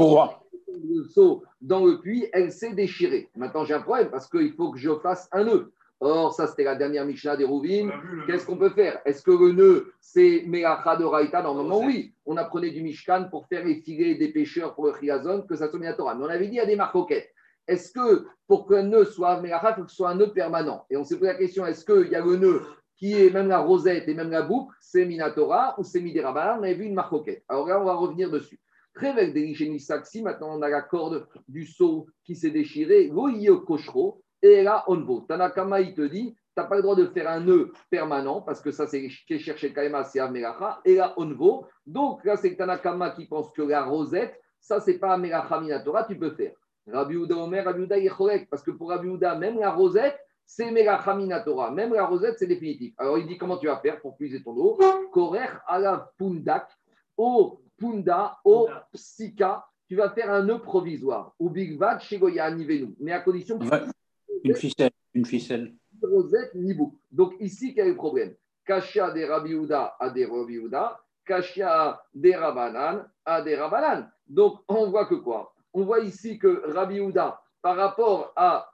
le 0.72 1.40
dans 1.60 1.84
le 1.84 2.00
puits, 2.00 2.26
elle 2.32 2.52
s'est 2.52 2.72
déchirée. 2.72 3.30
Maintenant, 3.36 3.64
j'ai 3.64 3.74
un 3.74 3.80
problème 3.82 4.10
parce 4.10 4.28
qu'il 4.28 4.52
faut 4.52 4.70
que 4.70 4.78
je 4.78 4.94
fasse 4.96 5.28
un 5.32 5.44
nœud. 5.44 5.72
Or, 6.00 6.34
ça, 6.34 6.48
c'était 6.48 6.64
la 6.64 6.74
dernière 6.74 7.06
Mishnah 7.06 7.36
des 7.36 7.44
Rouvines. 7.44 7.92
Qu'est-ce 8.26 8.44
qu'on 8.44 8.56
peut 8.56 8.70
faire? 8.70 9.00
Est-ce 9.04 9.22
que 9.22 9.30
le 9.30 9.52
nœud, 9.52 9.92
c'est 10.00 10.42
Melacha 10.48 10.96
de 10.96 11.04
Raïta? 11.04 11.42
Normalement, 11.42 11.78
oui. 11.78 12.12
On 12.26 12.36
apprenait 12.36 12.70
du 12.70 12.82
Mishkan 12.82 13.28
pour 13.30 13.46
faire 13.46 13.64
les 13.64 13.76
filets 13.76 14.16
des 14.16 14.32
pêcheurs 14.32 14.74
pour 14.74 14.86
le 14.86 14.94
Chiazon, 15.00 15.42
que 15.42 15.54
ça 15.54 15.70
soit 15.70 15.92
Torah. 15.92 16.16
Mais 16.16 16.24
on 16.24 16.28
avait 16.28 16.48
dit, 16.48 16.54
il 16.54 16.56
y 16.56 16.60
a 16.60 16.66
des 16.66 16.74
marcoquettes 16.74 17.32
est-ce 17.68 17.92
que 17.92 18.26
pour 18.46 18.66
qu'un 18.66 18.82
nœud 18.82 19.04
soit 19.04 19.40
il 19.44 19.50
faut 19.50 19.82
que 19.84 19.90
ce 19.90 19.96
soit 19.96 20.10
un 20.10 20.16
nœud 20.16 20.32
permanent? 20.32 20.84
Et 20.90 20.96
on 20.96 21.04
s'est 21.04 21.16
posé 21.16 21.32
la 21.32 21.38
question 21.38 21.66
est-ce 21.66 21.84
qu'il 21.84 22.10
y 22.10 22.16
a 22.16 22.24
le 22.24 22.36
nœud 22.36 22.62
qui 22.96 23.14
est 23.14 23.30
même 23.30 23.48
la 23.48 23.58
rosette 23.58 24.08
et 24.08 24.14
même 24.14 24.30
la 24.30 24.42
boucle, 24.42 24.74
c'est 24.80 25.04
Minatora 25.04 25.74
ou 25.78 25.82
c'est 25.82 26.00
Midirabanan 26.00 26.60
On 26.60 26.62
avait 26.62 26.74
vu 26.74 26.84
une 26.84 26.94
marcoquette. 26.94 27.42
Alors 27.48 27.66
là, 27.66 27.80
on 27.80 27.84
va 27.84 27.94
revenir 27.94 28.30
dessus. 28.30 28.60
Très 28.95 29.30
des 29.30 29.55
si 30.05 30.22
maintenant 30.22 30.59
on 30.59 30.62
a 30.62 30.68
la 30.68 30.82
corde 30.82 31.26
du 31.49 31.64
seau 31.64 32.07
qui 32.24 32.36
s'est 32.36 32.51
déchirée, 32.51 33.09
Goyo 33.09 33.61
Koshro, 33.61 34.22
et 34.43 34.62
là, 34.62 34.84
on 34.86 35.01
vaut. 35.01 35.20
Tanakama, 35.22 35.80
il 35.80 35.95
te 35.95 36.03
dit, 36.03 36.34
tu 36.34 36.40
n'as 36.57 36.64
pas 36.64 36.76
le 36.76 36.82
droit 36.82 36.97
de 36.97 37.07
faire 37.07 37.30
un 37.30 37.40
nœud 37.40 37.72
permanent, 37.88 38.43
parce 38.43 38.61
que 38.61 38.70
ça, 38.70 38.86
c'est 38.86 39.09
cherché 39.09 39.72
Kaima, 39.72 40.05
c'est 40.05 40.20
Amelacha, 40.20 40.80
et 40.84 40.97
là, 40.97 41.14
on 41.16 41.32
vaut. 41.32 41.66
Donc 41.86 42.24
là, 42.24 42.36
c'est 42.36 42.55
Tanakama 42.57 43.11
qui 43.11 43.26
pense 43.26 43.51
que 43.53 43.62
la 43.62 43.84
rosette, 43.84 44.38
ça, 44.61 44.80
c'est 44.80 44.99
pas 44.99 45.14
Amelacha 45.14 45.61
Minatora, 45.61 46.05
tu 46.05 46.18
peux 46.18 46.32
faire. 46.32 46.53
Rabbi 46.86 47.16
Ouda 47.16 47.36
Omer, 47.36 47.64
Rabbi 47.64 47.82
Ouda 47.82 47.99
Yechorek, 47.99 48.51
parce 48.51 48.62
que 48.62 48.72
pour 48.72 48.90
Rabbi 48.90 49.09
Ouda, 49.09 49.36
même 49.36 49.59
la 49.59 49.70
rosette, 49.70 50.18
c'est 50.45 50.70
Melachamina 50.70 51.40
Torah. 51.40 51.70
Même 51.70 51.95
la 51.95 52.05
rosette, 52.05 52.38
c'est 52.38 52.47
définitif. 52.47 52.93
Alors 52.99 53.16
il 53.16 53.26
dit 53.26 53.38
comment 53.38 53.57
tu 53.57 53.68
vas 53.68 53.78
faire 53.78 54.01
pour 54.01 54.16
puiser 54.16 54.43
ton 54.43 54.55
eau? 54.57 54.78
Korer 55.12 55.49
ala 55.66 56.11
pundak, 56.18 56.68
au 57.16 57.61
punda, 57.83 58.39
au 58.45 58.68
psika, 58.93 59.66
tu 59.89 59.97
vas 59.97 60.11
faire 60.11 60.30
un 60.33 60.45
nœud 60.45 60.61
provisoire. 60.61 61.35
Ou 61.39 61.51
big 61.51 61.76
bag 61.76 62.01
chez 62.01 62.18
Goya 62.18 62.51
Nivenu. 62.51 62.95
Mais 63.01 63.12
à 63.12 63.20
condition 63.20 63.59
que. 63.59 63.64
Une 64.45 64.55
ficelle. 64.55 64.91
Une 65.12 65.26
ficelle. 65.26 65.74
Rosette, 66.03 66.55
nibou. 66.55 66.99
Donc 67.11 67.35
ici, 67.41 67.74
quel 67.74 67.87
est 67.87 67.91
le 67.91 67.97
problème? 67.97 68.35
Kashia 68.64 69.11
des 69.11 69.24
Rabbi 69.24 69.55
Ouda 69.55 69.97
à 69.99 70.11
des 70.11 70.24
Rabbi 70.24 70.59
Ouda, 70.59 71.01
Kashia 71.24 72.01
des 72.14 72.35
Rabanan 72.35 73.09
à 73.24 73.43
des 73.43 73.57
Rabanan. 73.57 74.09
Donc 74.26 74.61
on 74.68 74.91
voit 74.91 75.07
que 75.07 75.16
quoi? 75.16 75.53
On 75.74 75.85
voit 75.85 76.01
ici 76.01 76.39
que 76.39 76.72
Rabbi 76.72 77.01
Houda, 77.01 77.41
par 77.61 77.76
rapport 77.76 78.33
à 78.37 78.70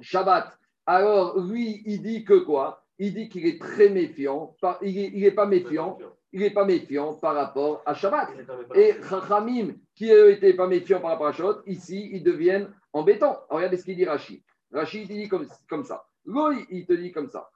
Shabbat, 0.00 0.58
alors 0.86 1.38
lui, 1.38 1.82
il 1.86 2.02
dit 2.02 2.24
que 2.24 2.38
quoi? 2.38 2.84
Il 2.98 3.14
dit 3.14 3.28
qu'il 3.28 3.46
est 3.46 3.60
très 3.60 3.88
méfiant, 3.88 4.54
il 4.82 5.20
n'est 5.20 5.30
pas 5.32 5.46
méfiant, 5.46 5.98
il 6.32 6.40
n'est 6.40 6.50
pas 6.50 6.64
méfiant 6.64 7.14
par 7.14 7.34
rapport 7.34 7.82
à 7.84 7.94
Shabbat. 7.94 8.28
Et 8.74 8.94
Chachamim, 9.08 9.74
qui 9.94 10.10
n'était 10.10 10.54
pas 10.54 10.66
méfiant 10.66 11.00
par 11.00 11.10
rapport 11.10 11.26
à 11.28 11.32
Shabbat, 11.32 11.58
ici, 11.66 12.10
ils 12.12 12.22
deviennent 12.22 12.72
embêtants. 12.92 13.40
regardez 13.50 13.76
ce 13.76 13.84
qu'il 13.84 13.96
dit 13.96 14.04
Rachid. 14.04 14.42
Rachid, 14.72 15.10
il 15.10 15.22
dit 15.22 15.28
comme, 15.28 15.46
comme 15.68 15.84
ça. 15.84 16.06
Loi, 16.24 16.54
il 16.70 16.86
te 16.86 16.92
dit 16.92 17.12
comme 17.12 17.28
ça. 17.28 17.50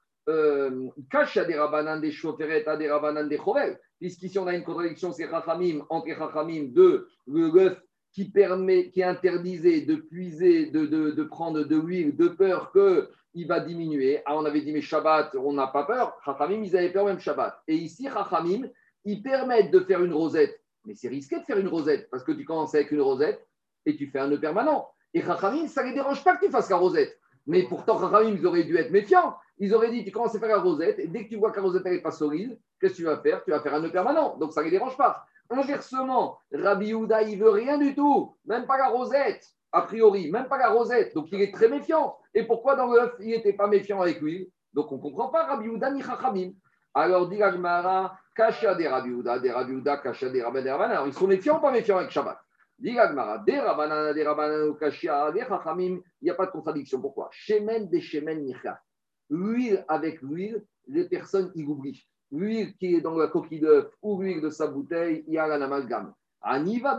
Cache 1.09 1.37
euh, 1.37 1.45
des 1.45 1.57
rabanan 1.57 2.01
des 2.01 2.11
chaufferet 2.11 2.67
à 2.67 2.75
des 2.75 2.89
rabanan 2.91 3.27
des 3.29 3.37
chovel. 3.37 3.79
Puisqu'ici, 3.99 4.37
on 4.37 4.45
a 4.45 4.53
une 4.53 4.63
contradiction, 4.63 5.11
c'est 5.13 5.29
Chachamim, 5.29 5.85
entre 5.89 6.09
Chachamim 6.09 6.73
de 6.73 7.07
l'œuf 7.25 7.81
qui 8.17 8.25
permet, 8.25 8.89
qui 8.89 9.03
interdisait 9.03 9.81
de 9.81 9.93
puiser, 9.93 10.71
de, 10.71 10.87
de, 10.87 11.11
de 11.11 11.23
prendre 11.23 11.61
de 11.61 11.75
l'huile 11.75 12.15
de 12.15 12.27
peur 12.27 12.71
qu'il 12.71 13.47
va 13.47 13.59
diminuer. 13.59 14.23
Ah, 14.25 14.35
on 14.35 14.43
avait 14.43 14.61
dit, 14.61 14.71
mais 14.71 14.81
Shabbat, 14.81 15.35
on 15.35 15.53
n'a 15.53 15.67
pas 15.67 15.83
peur. 15.83 16.17
Chachamim, 16.25 16.63
ils 16.63 16.75
avaient 16.75 16.91
peur 16.91 17.05
même 17.05 17.19
Shabbat. 17.19 17.61
Et 17.67 17.75
ici, 17.75 18.09
Chachamim, 18.11 18.69
ils 19.05 19.21
permettent 19.21 19.69
de 19.69 19.81
faire 19.81 20.03
une 20.03 20.15
rosette. 20.15 20.59
Mais 20.87 20.95
c'est 20.95 21.09
risqué 21.09 21.37
de 21.37 21.43
faire 21.43 21.59
une 21.59 21.67
rosette 21.67 22.09
parce 22.09 22.23
que 22.23 22.31
tu 22.31 22.43
commences 22.43 22.73
avec 22.73 22.89
une 22.89 23.01
rosette 23.01 23.47
et 23.85 23.95
tu 23.95 24.07
fais 24.07 24.17
un 24.17 24.29
nœud 24.29 24.39
permanent. 24.39 24.89
Et 25.13 25.21
Chachamim, 25.21 25.67
ça 25.67 25.83
ne 25.83 25.89
les 25.89 25.93
dérange 25.93 26.23
pas 26.23 26.37
que 26.37 26.45
tu 26.47 26.51
fasses 26.51 26.71
la 26.71 26.77
rosette. 26.77 27.19
Mais 27.45 27.67
pourtant, 27.69 27.99
Chachamim, 27.99 28.35
ils 28.35 28.47
auraient 28.47 28.63
dû 28.63 28.77
être 28.77 28.89
méfiants. 28.89 29.37
Ils 29.59 29.75
auraient 29.75 29.91
dit, 29.91 30.03
tu 30.03 30.09
commences 30.09 30.33
à 30.33 30.39
faire 30.39 30.49
la 30.49 30.57
rosette 30.57 30.97
et 30.97 31.05
dès 31.05 31.25
que 31.25 31.29
tu 31.29 31.35
vois 31.35 31.51
que 31.51 31.57
la 31.57 31.61
rosette 31.61 31.85
n'est 31.85 32.01
pas 32.01 32.09
solide, 32.09 32.57
qu'est-ce 32.81 32.93
que 32.93 32.97
tu 32.97 33.03
vas 33.03 33.17
faire? 33.17 33.43
Tu 33.43 33.51
vas 33.51 33.59
faire 33.59 33.75
un 33.75 33.81
nœud 33.81 33.91
permanent. 33.91 34.37
Donc 34.37 34.53
ça 34.53 34.61
ne 34.61 34.65
les 34.65 34.71
dérange 34.71 34.97
pas. 34.97 35.23
Inversement, 35.49 36.39
Rabbi 36.51 36.93
Houda, 36.93 37.21
il 37.21 37.39
veut 37.39 37.49
rien 37.49 37.77
du 37.77 37.95
tout, 37.95 38.35
même 38.45 38.65
pas 38.65 38.77
la 38.77 38.89
rosette, 38.89 39.45
a 39.71 39.81
priori, 39.83 40.29
même 40.31 40.47
pas 40.47 40.57
la 40.57 40.69
rosette. 40.69 41.13
Donc 41.13 41.27
il 41.31 41.41
est 41.41 41.53
très 41.53 41.69
méfiant. 41.69 42.17
Et 42.33 42.43
pourquoi 42.43 42.75
dans 42.75 42.87
l'œuf, 42.87 43.13
il 43.19 43.29
n'était 43.29 43.53
pas 43.53 43.67
méfiant 43.67 44.01
avec 44.01 44.21
lui? 44.21 44.51
Donc 44.73 44.91
on 44.91 44.97
ne 44.97 45.01
comprend 45.01 45.29
pas 45.29 45.45
Rabbi 45.45 45.69
Houda 45.69 45.91
ni 45.91 46.01
Chachamim. 46.01 46.51
Alors 46.93 47.29
dit 47.29 47.41
Agmara, 47.41 48.17
Kasha 48.35 48.75
des 48.75 48.87
Rabbi 48.87 49.11
Houda, 49.11 49.39
des 49.39 49.51
Rabbi 49.51 49.73
Houda, 49.73 49.97
Kasha 49.97 50.29
des 50.29 50.43
Rabbi 50.43 50.67
Alors 50.67 51.07
ils 51.07 51.13
sont 51.13 51.27
méfiants 51.27 51.57
ou 51.57 51.61
pas 51.61 51.71
méfiants 51.71 51.97
avec 51.97 52.11
Shabbat? 52.11 52.37
Dit 52.79 52.99
Agmara, 52.99 53.39
des 53.39 53.59
Rabbanan, 53.59 54.13
des 54.13 54.25
Kasha, 54.79 55.31
des 55.31 55.45
Chachamim, 55.47 55.99
il 56.21 56.25
n'y 56.25 56.29
a 56.29 56.35
pas 56.35 56.45
de 56.45 56.51
contradiction. 56.51 57.01
Pourquoi? 57.01 57.29
Shemen 57.31 57.89
des 57.89 58.01
Shemen. 58.01 58.45
L'huile 59.29 59.85
avec 59.87 60.21
l'huile, 60.21 60.65
les 60.87 61.07
personnes 61.07 61.51
y 61.55 61.63
oublient 61.63 62.07
l'huile 62.31 62.75
qui 62.77 62.95
est 62.95 63.01
dans 63.01 63.15
la 63.15 63.27
coquille 63.27 63.59
d'œuf 63.59 63.87
ou 64.01 64.21
l'huile 64.21 64.41
de 64.41 64.49
sa 64.49 64.67
bouteille, 64.67 65.23
il 65.27 65.33
y 65.33 65.37
a 65.37 65.45
un 65.45 65.61
amalgame. 65.61 66.13
Aniva 66.41 66.97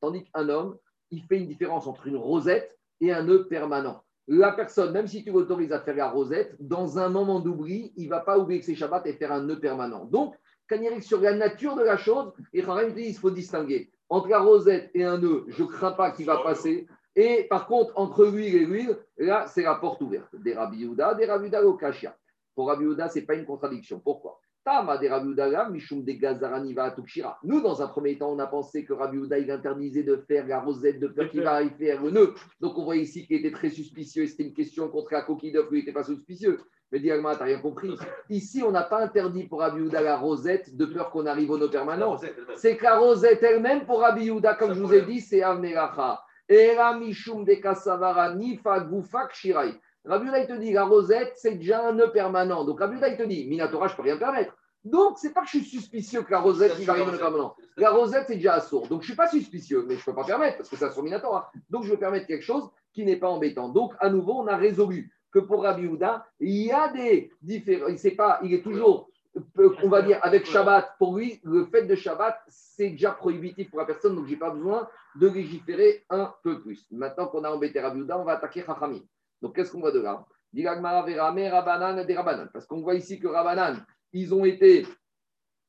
Tandis 0.00 0.24
qu'un 0.24 0.48
homme, 0.48 0.76
il 1.10 1.22
fait 1.22 1.38
une 1.38 1.46
différence 1.46 1.86
entre 1.86 2.06
une 2.06 2.16
rosette 2.16 2.76
et 3.00 3.12
un 3.12 3.22
nœud 3.22 3.46
permanent. 3.46 4.02
La 4.26 4.52
personne, 4.52 4.92
même 4.92 5.06
si 5.06 5.22
tu 5.22 5.30
l'autorises 5.30 5.72
à 5.72 5.80
faire 5.80 5.96
la 5.96 6.08
rosette, 6.08 6.56
dans 6.58 6.98
un 6.98 7.10
moment 7.10 7.40
d'oubli, 7.40 7.92
il 7.96 8.06
ne 8.06 8.10
va 8.10 8.20
pas 8.20 8.38
oublier 8.38 8.60
que 8.60 8.66
c'est 8.66 8.74
Shabbat 8.74 9.06
et 9.06 9.12
faire 9.12 9.32
un 9.32 9.42
nœud 9.42 9.60
permanent. 9.60 10.06
Donc, 10.06 10.34
quand 10.68 10.78
il 10.80 11.02
sur 11.02 11.20
la 11.20 11.34
nature 11.34 11.76
de 11.76 11.82
la 11.82 11.98
chose, 11.98 12.32
il 12.54 12.64
faut 13.14 13.30
distinguer. 13.30 13.90
Entre 14.08 14.28
la 14.28 14.40
rosette 14.40 14.90
et 14.94 15.04
un 15.04 15.18
nœud, 15.18 15.44
je 15.48 15.62
ne 15.62 15.68
crains 15.68 15.92
pas 15.92 16.10
qu'il 16.10 16.24
va 16.24 16.38
passer. 16.38 16.86
Et 17.16 17.44
par 17.44 17.66
contre, 17.66 17.92
entre 17.96 18.24
l'huile 18.24 18.56
et 18.56 18.66
l'huile, 18.66 18.98
là, 19.18 19.46
c'est 19.46 19.62
la 19.62 19.74
porte 19.74 20.00
ouverte. 20.00 20.34
Des 20.36 20.54
Rabbi 20.54 20.88
des 20.88 21.26
Rabbi 21.26 21.50
Kashia. 21.78 22.16
Pour 22.54 22.68
Rabbi 22.68 22.84
Yehuda, 22.84 23.08
ce 23.08 23.18
n'est 23.18 23.24
pas 23.24 23.34
une 23.34 23.44
contradiction. 23.44 24.00
Pourquoi? 24.00 24.40
Nous, 27.42 27.60
dans 27.60 27.82
un 27.82 27.86
premier 27.88 28.16
temps, 28.16 28.32
on 28.32 28.38
a 28.38 28.46
pensé 28.46 28.84
que 28.84 28.94
Rabbi 28.94 29.18
Yehuda, 29.18 29.38
il 29.38 29.50
interdisait 29.50 30.04
de 30.04 30.16
faire 30.26 30.46
la 30.46 30.60
rosette 30.60 31.00
de 31.00 31.08
peur 31.08 31.28
qu'il 31.28 31.42
va 31.42 31.62
y 31.62 31.68
faire 31.68 32.02
le 32.02 32.10
nœud. 32.10 32.32
Donc, 32.60 32.78
on 32.78 32.84
voit 32.84 32.96
ici 32.96 33.26
qu'il 33.26 33.36
était 33.36 33.50
très 33.50 33.68
suspicieux. 33.68 34.26
C'était 34.26 34.44
une 34.44 34.54
question 34.54 34.88
contre 34.88 35.12
la 35.12 35.20
coquille 35.22 35.52
d'œuf 35.52 35.66
il 35.70 35.78
n'était 35.78 35.92
pas 35.92 36.04
suspicieux. 36.04 36.58
Mais 36.90 36.98
dis, 36.98 37.08
tu 37.08 37.20
n'as 37.20 37.34
rien 37.34 37.58
compris. 37.58 37.94
Ici, 38.30 38.62
on 38.62 38.70
n'a 38.70 38.84
pas 38.84 39.02
interdit 39.02 39.44
pour 39.44 39.60
Rabbi 39.60 39.80
Yehuda 39.80 40.00
la 40.00 40.16
rosette 40.16 40.74
de 40.74 40.86
peur 40.86 41.10
qu'on 41.10 41.26
arrive 41.26 41.50
au 41.50 41.58
nœud 41.58 41.70
permanent. 41.70 42.16
C'est 42.56 42.78
que 42.78 42.84
la 42.84 42.98
rosette 42.98 43.42
elle-même, 43.42 43.84
pour 43.84 44.00
Rabbi 44.00 44.24
Yehuda, 44.24 44.54
comme 44.54 44.72
je 44.72 44.80
vous 44.80 44.94
ai 44.94 45.02
dit, 45.02 45.20
c'est 45.20 45.42
Avneracha. 45.42 46.22
Era 46.48 46.98
Mishum 46.98 47.44
de 47.44 47.54
Kasavara 47.54 48.34
Nifa 48.34 48.80
Gufak 48.80 49.34
Shirai. 49.34 49.74
Rabbi 50.04 50.28
il 50.38 50.46
te 50.46 50.52
dit, 50.52 50.72
la 50.72 50.84
rosette, 50.84 51.32
c'est 51.36 51.54
déjà 51.54 51.86
un 51.88 51.92
nœud 51.92 52.10
permanent. 52.12 52.64
Donc 52.64 52.80
Rabbi 52.80 52.96
il 52.96 53.16
te 53.16 53.22
dit, 53.22 53.46
Minatora, 53.46 53.88
je 53.88 53.92
ne 53.92 53.96
peux 53.96 54.02
rien 54.02 54.16
permettre. 54.16 54.54
Donc, 54.84 55.16
c'est 55.18 55.32
pas 55.32 55.40
que 55.40 55.46
je 55.46 55.58
suis 55.58 55.64
suspicieux 55.64 56.22
que 56.22 56.30
la 56.30 56.40
rosette, 56.40 56.74
il 56.78 56.84
va 56.84 56.92
arriver 56.92 57.16
permanent. 57.16 57.56
La 57.78 57.90
rosette, 57.90 58.24
c'est 58.26 58.34
déjà 58.34 58.54
assourd. 58.54 58.86
Donc, 58.86 59.00
je 59.00 59.06
suis 59.06 59.16
pas 59.16 59.28
suspicieux, 59.28 59.82
mais 59.88 59.96
je 59.96 60.04
peux 60.04 60.14
pas 60.14 60.24
permettre 60.24 60.58
parce 60.58 60.68
que 60.68 60.76
c'est 60.76 60.84
assourd 60.84 61.02
Minatora. 61.02 61.50
Donc, 61.70 61.84
je 61.84 61.90
veux 61.90 61.96
permettre 61.96 62.26
quelque 62.26 62.44
chose 62.44 62.68
qui 62.92 63.04
n'est 63.06 63.16
pas 63.16 63.28
embêtant. 63.28 63.70
Donc, 63.70 63.94
à 63.98 64.10
nouveau, 64.10 64.34
on 64.34 64.46
a 64.46 64.56
résolu 64.56 65.10
que 65.32 65.38
pour 65.38 65.62
Rabbi 65.62 65.86
Houda, 65.86 66.26
il 66.38 66.66
y 66.66 66.70
a 66.70 66.88
des 66.88 67.32
différences. 67.40 67.92
Il 67.92 67.98
sait 67.98 68.10
pas, 68.10 68.40
il 68.42 68.52
est 68.52 68.62
toujours, 68.62 69.08
on 69.82 69.88
va 69.88 70.02
dire, 70.02 70.18
avec 70.22 70.44
Shabbat. 70.44 70.96
Pour 70.98 71.16
lui, 71.16 71.40
le 71.44 71.64
fait 71.64 71.86
de 71.86 71.94
Shabbat, 71.94 72.38
c'est 72.46 72.90
déjà 72.90 73.12
prohibitif 73.12 73.70
pour 73.70 73.80
la 73.80 73.86
personne, 73.86 74.14
donc 74.14 74.26
je 74.26 74.32
n'ai 74.32 74.36
pas 74.36 74.50
besoin 74.50 74.86
de 75.16 75.28
légiférer 75.28 76.04
un 76.10 76.32
peu 76.42 76.60
plus. 76.60 76.86
Maintenant 76.90 77.26
qu'on 77.26 77.42
a 77.44 77.50
embêté 77.50 77.80
Rabbi 77.80 78.02
Houda, 78.02 78.18
on 78.18 78.24
va 78.24 78.32
attaquer 78.32 78.62
Chachamim. 78.66 79.00
Donc, 79.44 79.54
qu'est-ce 79.54 79.70
qu'on 79.70 79.80
voit 79.80 79.92
de 79.92 80.00
là? 80.00 80.24
Parce 82.50 82.66
qu'on 82.66 82.80
voit 82.80 82.94
ici 82.94 83.20
que 83.20 83.28
Rabanan, 83.28 83.76
ils 84.14 84.32
ont 84.32 84.46
été, 84.46 84.86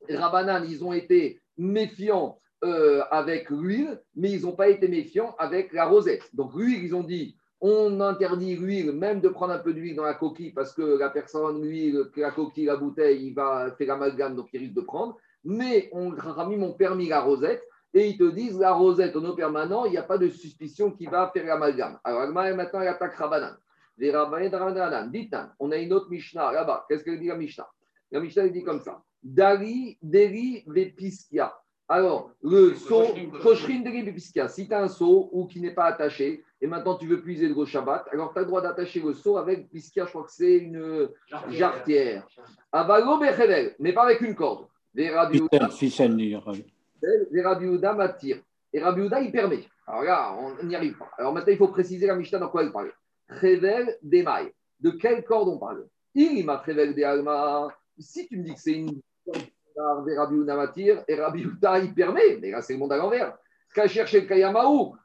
ils 0.08 0.86
ont 0.86 0.94
été 0.94 1.42
méfiants 1.58 2.40
euh, 2.64 3.04
avec 3.12 3.50
l'huile, 3.50 4.02
mais 4.16 4.32
ils 4.32 4.44
n'ont 4.44 4.56
pas 4.56 4.70
été 4.70 4.88
méfiants 4.88 5.36
avec 5.40 5.74
la 5.74 5.88
rosette. 5.88 6.34
Donc, 6.34 6.56
l'huile, 6.56 6.86
ils 6.86 6.96
ont 6.96 7.04
dit 7.04 7.36
on 7.60 8.00
interdit 8.00 8.56
l'huile, 8.56 8.94
même 8.94 9.20
de 9.20 9.28
prendre 9.28 9.52
un 9.52 9.60
peu 9.60 9.74
d'huile 9.74 9.98
dans 9.98 10.04
la 10.04 10.14
coquille, 10.14 10.54
parce 10.54 10.72
que 10.72 10.98
la 10.98 11.10
personne, 11.10 11.62
l'huile, 11.62 12.10
la 12.16 12.32
coquille, 12.32 12.66
la 12.66 12.78
bouteille, 12.78 13.28
il 13.28 13.34
va 13.34 13.72
faire 13.78 13.88
l'amalgame, 13.88 14.38
donc 14.38 14.48
il 14.54 14.60
risque 14.60 14.76
de 14.76 14.82
prendre. 14.82 15.18
Mais 15.44 15.90
on, 15.92 16.12
Rami 16.12 16.56
m'ont 16.56 16.74
permis 16.74 17.10
la 17.10 17.20
rosette, 17.20 17.62
et 17.94 18.08
ils 18.08 18.18
te 18.18 18.30
disent 18.30 18.60
la 18.60 18.72
rosette 18.72 19.16
au 19.18 19.22
nom 19.22 19.36
permanent, 19.36 19.84
il 19.84 19.92
n'y 19.92 19.98
a 19.98 20.04
pas 20.04 20.18
de 20.18 20.30
suspicion 20.30 20.92
qui 20.92 21.08
va 21.08 21.30
faire 21.34 21.46
l'amalgame. 21.46 22.00
Alors 22.06 22.30
maintenant, 22.30 22.82
il 22.82 22.88
attaque 22.88 23.16
Rabanan. 23.16 23.58
On 23.98 25.72
a 25.72 25.78
une 25.78 25.94
autre 25.94 26.10
Mishnah 26.10 26.52
là-bas. 26.52 26.86
Qu'est-ce 26.88 27.04
qu'elle 27.04 27.20
dit 27.20 27.28
la 27.28 27.36
Mishnah? 27.36 27.68
La 28.12 28.20
Mishnah 28.20 28.50
dit 28.50 28.64
comme 28.64 28.82
ça 28.82 29.02
Dari, 29.24 29.98
Deri, 30.02 30.64
Vepiskia. 30.68 31.54
Alors, 31.88 32.32
le 32.42 32.74
seau, 32.74 33.04
si 34.48 34.68
tu 34.68 34.74
as 34.74 34.82
un 34.82 34.88
seau 34.88 35.30
ou 35.32 35.46
qui 35.46 35.62
n'est 35.62 35.74
pas 35.74 35.86
attaché, 35.86 36.44
et 36.60 36.68
maintenant 36.68 36.96
tu 36.96 37.06
veux 37.06 37.22
puiser 37.22 37.48
le 37.48 37.66
Shabbat, 37.66 38.08
alors 38.12 38.34
tu 38.34 38.40
as 38.40 38.42
le 38.42 38.48
droit 38.48 38.62
d'attacher 38.62 39.02
le 39.02 39.14
seau 39.14 39.38
avec 39.38 39.70
Piskia, 39.70 40.06
je 40.06 40.10
crois 40.10 40.24
que 40.24 40.32
c'est 40.32 40.58
une 40.58 41.10
jarretière. 41.50 42.28
Avalo 42.72 43.20
mais 43.80 43.94
pas 43.94 44.04
avec 44.04 44.22
une 44.22 44.34
corde. 44.34 44.66
Rabiouda 47.44 47.94
m'attire. 47.94 48.42
Et 48.74 48.82
Rabiouda, 48.82 49.22
il 49.22 49.32
permet. 49.32 49.64
Alors 49.86 50.04
là, 50.04 50.36
on 50.40 50.66
n'y 50.66 50.76
arrive 50.76 50.98
pas. 50.98 51.12
Alors 51.20 51.34
maintenant, 51.34 51.52
il 51.52 51.58
faut 51.58 51.68
préciser 51.68 52.08
la 52.08 52.16
Mishnah 52.16 52.40
dans 52.40 52.50
quoi 52.50 52.64
elle 52.64 52.72
parle. 52.72 52.92
Révèle 53.28 53.98
des 54.02 54.24
mailles. 54.24 54.52
De 54.80 54.92
quelle 54.92 55.24
corde 55.24 55.50
on 55.50 55.58
parle? 55.58 55.88
Il 56.14 56.46
m'a 56.46 56.58
révèle 56.58 56.94
des 56.94 57.04
alma. 57.04 57.68
Si 57.98 58.28
tu 58.28 58.38
me 58.38 58.44
dis 58.44 58.54
que 58.54 58.60
c'est 58.60 58.74
une 58.74 59.02
Rabbi 59.78 60.36
Matir 60.36 61.04
et 61.08 61.16
Rabbi 61.16 61.46
il 61.84 61.94
permet, 61.94 62.38
mais 62.42 62.52
là 62.52 62.62
c'est 62.62 62.74
le 62.74 62.80
monde 62.80 62.94
à 62.94 62.98
l'envers. 62.98 63.38
Qu'a 63.74 63.88
cherché 63.88 64.22
le 64.22 64.28
Kayamaou, 64.28 64.96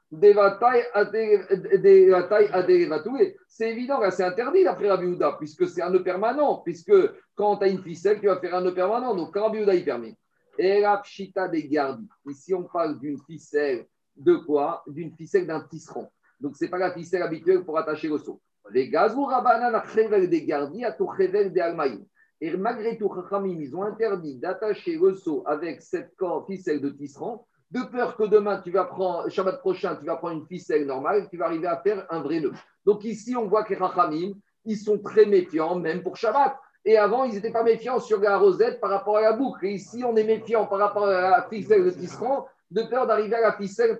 c'est 3.49 3.71
évident, 3.71 4.01
là 4.01 4.11
c'est 4.11 4.25
interdit 4.25 4.65
d'après 4.65 4.89
Rabbi 4.89 5.07
Houda, 5.07 5.37
puisque 5.39 5.67
c'est 5.67 5.83
un 5.83 5.91
nœud 5.91 6.03
permanent, 6.03 6.59
puisque 6.59 6.93
quand 7.35 7.57
tu 7.57 7.65
as 7.65 7.69
une 7.69 7.83
ficelle, 7.83 8.21
tu 8.21 8.27
vas 8.27 8.39
faire 8.39 8.55
un 8.55 8.61
nœud 8.61 8.75
permanent, 8.75 9.15
donc 9.15 9.35
quand 9.35 9.45
Rabbi 9.45 9.59
il 9.61 9.85
permet. 9.85 10.17
Et 10.59 10.81
la 10.81 11.03
des 11.49 11.69
gardes, 11.69 12.05
ici 12.29 12.55
on 12.55 12.65
parle 12.65 12.99
d'une 12.99 13.19
ficelle 13.19 13.87
de 14.17 14.37
quoi? 14.37 14.83
D'une 14.87 15.13
ficelle 15.17 15.47
d'un 15.47 15.61
tisserand. 15.63 16.13
Donc 16.41 16.57
c'est 16.57 16.69
pas 16.69 16.79
la 16.79 16.93
ficelle 16.93 17.23
habituelle 17.23 17.65
pour 17.65 17.79
attacher 17.79 18.09
le 18.09 18.19
seau. 18.19 18.41
Les 18.73 18.89
gazou 18.89 19.25
rabanan 19.25 19.81
des 20.29 20.45
gardi 20.45 20.85
à 20.85 20.93
tout 20.93 21.11
des 21.19 21.61
almaïm. 21.61 22.05
Et 22.41 22.57
malgré 22.57 22.97
tout, 22.97 23.13
ils 23.45 23.77
ont 23.77 23.83
interdit 23.83 24.39
d'attacher 24.39 24.97
le 24.97 25.15
seau 25.15 25.43
avec 25.47 25.83
cette 25.83 26.15
ficelle 26.47 26.81
de 26.81 26.89
tisserand, 26.89 27.47
de 27.71 27.83
peur 27.83 28.17
que 28.17 28.25
demain, 28.25 28.61
tu 28.63 28.71
vas 28.71 28.85
prendre, 28.85 29.29
Shabbat 29.29 29.61
prochain, 29.61 29.97
tu 29.97 30.07
vas 30.07 30.17
prendre 30.17 30.41
une 30.41 30.47
ficelle 30.47 30.87
normale 30.87 31.29
tu 31.31 31.37
vas 31.37 31.47
arriver 31.47 31.67
à 31.67 31.77
faire 31.77 32.07
un 32.11 32.21
vrai 32.21 32.41
nœud. 32.41 32.53
Donc 32.85 33.05
ici, 33.05 33.37
on 33.37 33.47
voit 33.47 33.65
que 33.65 33.75
les 33.75 34.35
ils 34.65 34.77
sont 34.77 34.99
très 34.99 35.27
méfiants, 35.27 35.77
même 35.77 36.03
pour 36.03 36.17
Shabbat. 36.17 36.57
Et 36.85 36.97
avant, 36.97 37.25
ils 37.25 37.35
n'étaient 37.35 37.53
pas 37.53 37.63
méfiants 37.63 38.01
sur 38.01 38.21
la 38.21 38.39
rosette 38.39 38.81
par 38.81 38.91
rapport 38.91 39.19
à 39.19 39.21
la 39.21 39.33
boucle. 39.35 39.67
Et 39.67 39.73
ici, 39.73 40.03
on 40.05 40.17
est 40.17 40.25
méfiant 40.25 40.67
par 40.67 40.79
rapport 40.79 41.07
à 41.07 41.31
la 41.31 41.47
ficelle 41.49 41.85
de 41.85 41.91
tisserand, 41.91 42.47
de 42.71 42.83
peur 42.83 43.07
d'arriver 43.07 43.37
à 43.37 43.43
la 43.43 43.53
ficelle 43.53 43.99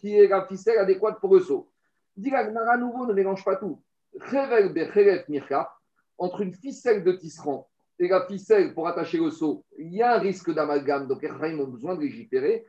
qui 0.00 0.26
la 0.26 0.46
ficelle 0.46 0.78
adéquate 0.78 1.20
pour 1.20 1.34
le 1.34 1.40
seau. 1.40 1.68
Dis 2.16 2.32
à 2.34 2.76
nouveau, 2.76 3.06
ne 3.06 3.12
mélange 3.12 3.44
pas 3.44 3.56
tout. 3.56 3.82
Entre 6.16 6.40
une 6.42 6.54
ficelle 6.54 7.02
de 7.02 7.12
tisserand 7.12 7.68
et 7.98 8.08
la 8.08 8.26
ficelle 8.26 8.74
pour 8.74 8.86
attacher 8.86 9.18
le 9.18 9.30
seau, 9.30 9.64
il 9.78 9.94
y 9.94 10.02
a 10.02 10.14
un 10.14 10.18
risque 10.18 10.52
d'amalgame, 10.52 11.08
donc 11.08 11.22
les 11.22 11.30
ont 11.60 11.66
besoin 11.66 11.96
de 11.96 12.00
légiférer. 12.00 12.64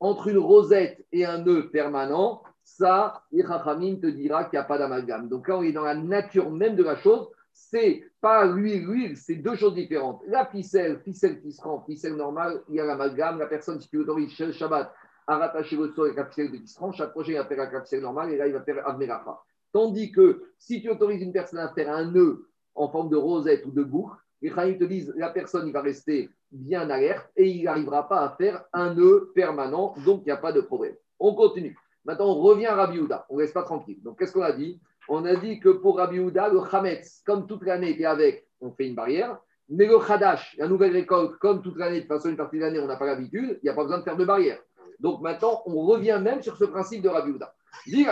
Entre 0.00 0.28
une 0.28 0.38
rosette 0.38 1.04
et 1.10 1.24
un 1.24 1.38
nœud 1.38 1.70
permanent, 1.70 2.42
ça, 2.62 3.22
les 3.32 3.42
te 3.42 4.06
dira 4.06 4.44
qu'il 4.44 4.58
n'y 4.58 4.62
a 4.62 4.64
pas 4.64 4.78
d'amalgame. 4.78 5.28
Donc 5.28 5.48
là, 5.48 5.58
on 5.58 5.62
est 5.62 5.72
dans 5.72 5.84
la 5.84 5.94
nature 5.94 6.50
même 6.50 6.76
de 6.76 6.84
la 6.84 6.96
chose. 6.96 7.28
C'est 7.52 8.04
pas 8.20 8.46
l'huile, 8.46 8.84
l'huile, 8.84 9.16
c'est 9.16 9.36
deux 9.36 9.54
choses 9.54 9.74
différentes. 9.74 10.22
La 10.26 10.46
ficelle, 10.46 11.00
ficelle 11.00 11.40
qui 11.40 11.52
se 11.52 11.62
rend, 11.62 11.84
ficelle 11.84 12.16
normale, 12.16 12.62
il 12.68 12.76
y 12.76 12.80
a 12.80 12.84
l'amalgame. 12.84 13.38
La 13.38 13.46
personne, 13.46 13.80
si 13.80 13.88
tu 13.88 13.98
autorise 13.98 14.32
Shabbat 14.52 14.92
à 15.26 15.38
rattacher 15.38 15.76
le 15.76 15.88
seau 15.92 16.04
avec 16.04 16.16
la 16.16 16.26
ficelle 16.26 16.50
qui 16.50 16.66
se 16.66 16.78
rend, 16.78 16.92
chaque 16.92 17.10
projet, 17.10 17.32
il 17.32 17.36
va 17.36 17.44
faire 17.44 17.72
la 17.72 17.82
ficelle 17.82 18.02
normale 18.02 18.32
et 18.32 18.36
là, 18.36 18.46
il 18.46 18.52
va 18.52 18.62
faire 18.62 18.86
Avmeracha. 18.86 19.40
Tandis 19.72 20.12
que 20.12 20.42
si 20.58 20.80
tu 20.80 20.90
autorises 20.90 21.22
une 21.22 21.32
personne 21.32 21.58
à 21.58 21.68
faire 21.72 21.90
un 21.90 22.10
nœud 22.10 22.48
en 22.74 22.88
forme 22.88 23.10
de 23.10 23.16
rosette 23.16 23.64
ou 23.66 23.70
de 23.70 23.82
boucle, 23.82 24.16
les 24.40 24.50
Khaïm 24.50 24.78
te 24.78 24.84
disent 24.84 25.12
la 25.16 25.30
personne 25.30 25.66
il 25.66 25.72
va 25.72 25.80
rester 25.80 26.30
bien 26.52 26.88
alerte 26.90 27.30
et 27.36 27.48
il 27.48 27.64
n'arrivera 27.64 28.08
pas 28.08 28.20
à 28.20 28.36
faire 28.36 28.64
un 28.72 28.94
nœud 28.94 29.32
permanent, 29.34 29.94
donc 30.04 30.22
il 30.22 30.26
n'y 30.26 30.32
a 30.32 30.36
pas 30.36 30.52
de 30.52 30.60
problème. 30.60 30.94
On 31.18 31.34
continue. 31.34 31.76
Maintenant, 32.04 32.26
on 32.26 32.34
revient 32.34 32.66
à 32.66 32.74
Rabbi 32.74 32.98
Houda. 32.98 33.24
On 33.30 33.36
ne 33.36 33.40
reste 33.40 33.54
pas 33.54 33.62
tranquille. 33.62 34.02
Donc, 34.02 34.18
qu'est-ce 34.18 34.32
qu'on 34.32 34.42
a 34.42 34.52
dit? 34.52 34.80
On 35.08 35.24
a 35.24 35.34
dit 35.36 35.58
que 35.58 35.70
pour 35.70 35.96
Rabbi 35.96 36.18
Houda, 36.18 36.50
le 36.50 36.60
Hametz, 36.60 37.22
comme 37.24 37.46
toute 37.46 37.64
l'année 37.64 37.90
était 37.90 38.04
avec, 38.04 38.46
on 38.60 38.70
fait 38.72 38.86
une 38.86 38.94
barrière. 38.94 39.38
Mais 39.70 39.86
le 39.86 39.98
Khadash, 39.98 40.54
la 40.58 40.68
nouvelle 40.68 40.92
récolte, 40.92 41.36
comme 41.38 41.62
toute 41.62 41.78
l'année, 41.78 41.96
de 41.96 42.00
toute 42.00 42.08
façon, 42.08 42.28
une 42.28 42.36
partie 42.36 42.56
de 42.56 42.62
l'année, 42.62 42.78
on 42.78 42.86
n'a 42.86 42.96
pas 42.96 43.06
l'habitude, 43.06 43.58
il 43.62 43.64
n'y 43.64 43.70
a 43.70 43.74
pas 43.74 43.82
besoin 43.82 43.98
de 43.98 44.04
faire 44.04 44.16
de 44.16 44.24
barrière. 44.24 44.58
Donc 45.00 45.20
maintenant, 45.20 45.62
on 45.66 45.82
revient 45.82 46.20
même 46.22 46.42
sur 46.42 46.56
ce 46.56 46.64
principe 46.64 47.02
de 47.02 47.08
Rabbi 47.08 47.30
Houda. 47.30 47.54
Dis, 47.86 48.06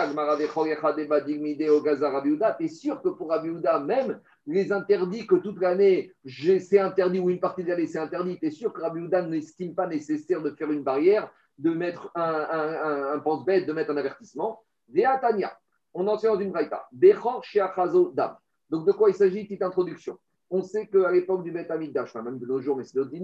tu 2.57 2.65
es 2.65 2.67
sûr 2.67 3.01
que 3.01 3.09
pour 3.09 3.29
Rabbi 3.29 3.49
même 3.85 4.19
les 4.45 4.71
interdits 4.71 5.25
que 5.25 5.35
toute 5.35 5.59
l'année, 5.59 6.13
c'est 6.25 6.79
interdit 6.79 7.19
ou 7.19 7.29
une 7.29 7.39
partie 7.39 7.63
de 7.63 7.69
l'année 7.69 7.87
c'est 7.87 7.99
interdit, 7.99 8.37
tu 8.39 8.47
es 8.47 8.51
sûr 8.51 8.73
que 8.73 8.81
Rabbi 8.81 9.01
n'estime 9.29 9.73
pas 9.73 9.87
nécessaire 9.87 10.41
de 10.41 10.51
faire 10.51 10.71
une 10.71 10.83
barrière, 10.83 11.31
de 11.57 11.71
mettre 11.71 12.11
un, 12.15 13.13
un, 13.13 13.19
pense-bête, 13.19 13.65
de 13.65 13.73
mettre 13.73 13.91
un 13.91 13.97
avertissement? 13.97 14.63
Tania, 15.21 15.57
on 15.93 16.07
enseigne 16.07 16.33
dans 16.33 16.39
une 16.39 16.51
braïta. 16.51 16.87
dam. 16.91 18.37
Donc 18.69 18.85
de 18.85 18.91
quoi 18.91 19.09
il 19.09 19.15
s'agit, 19.15 19.43
petite 19.43 19.61
introduction. 19.61 20.17
On 20.55 20.61
sait 20.61 20.85
qu'à 20.85 21.11
l'époque 21.11 21.43
du 21.43 21.51
Beth 21.51 21.71
Amikdash, 21.71 22.13
même 22.13 22.37
de 22.37 22.45
nos 22.45 22.61
jours, 22.61 22.77
mais 22.77 22.83
c'est 22.83 22.95
d'autres 22.95 23.17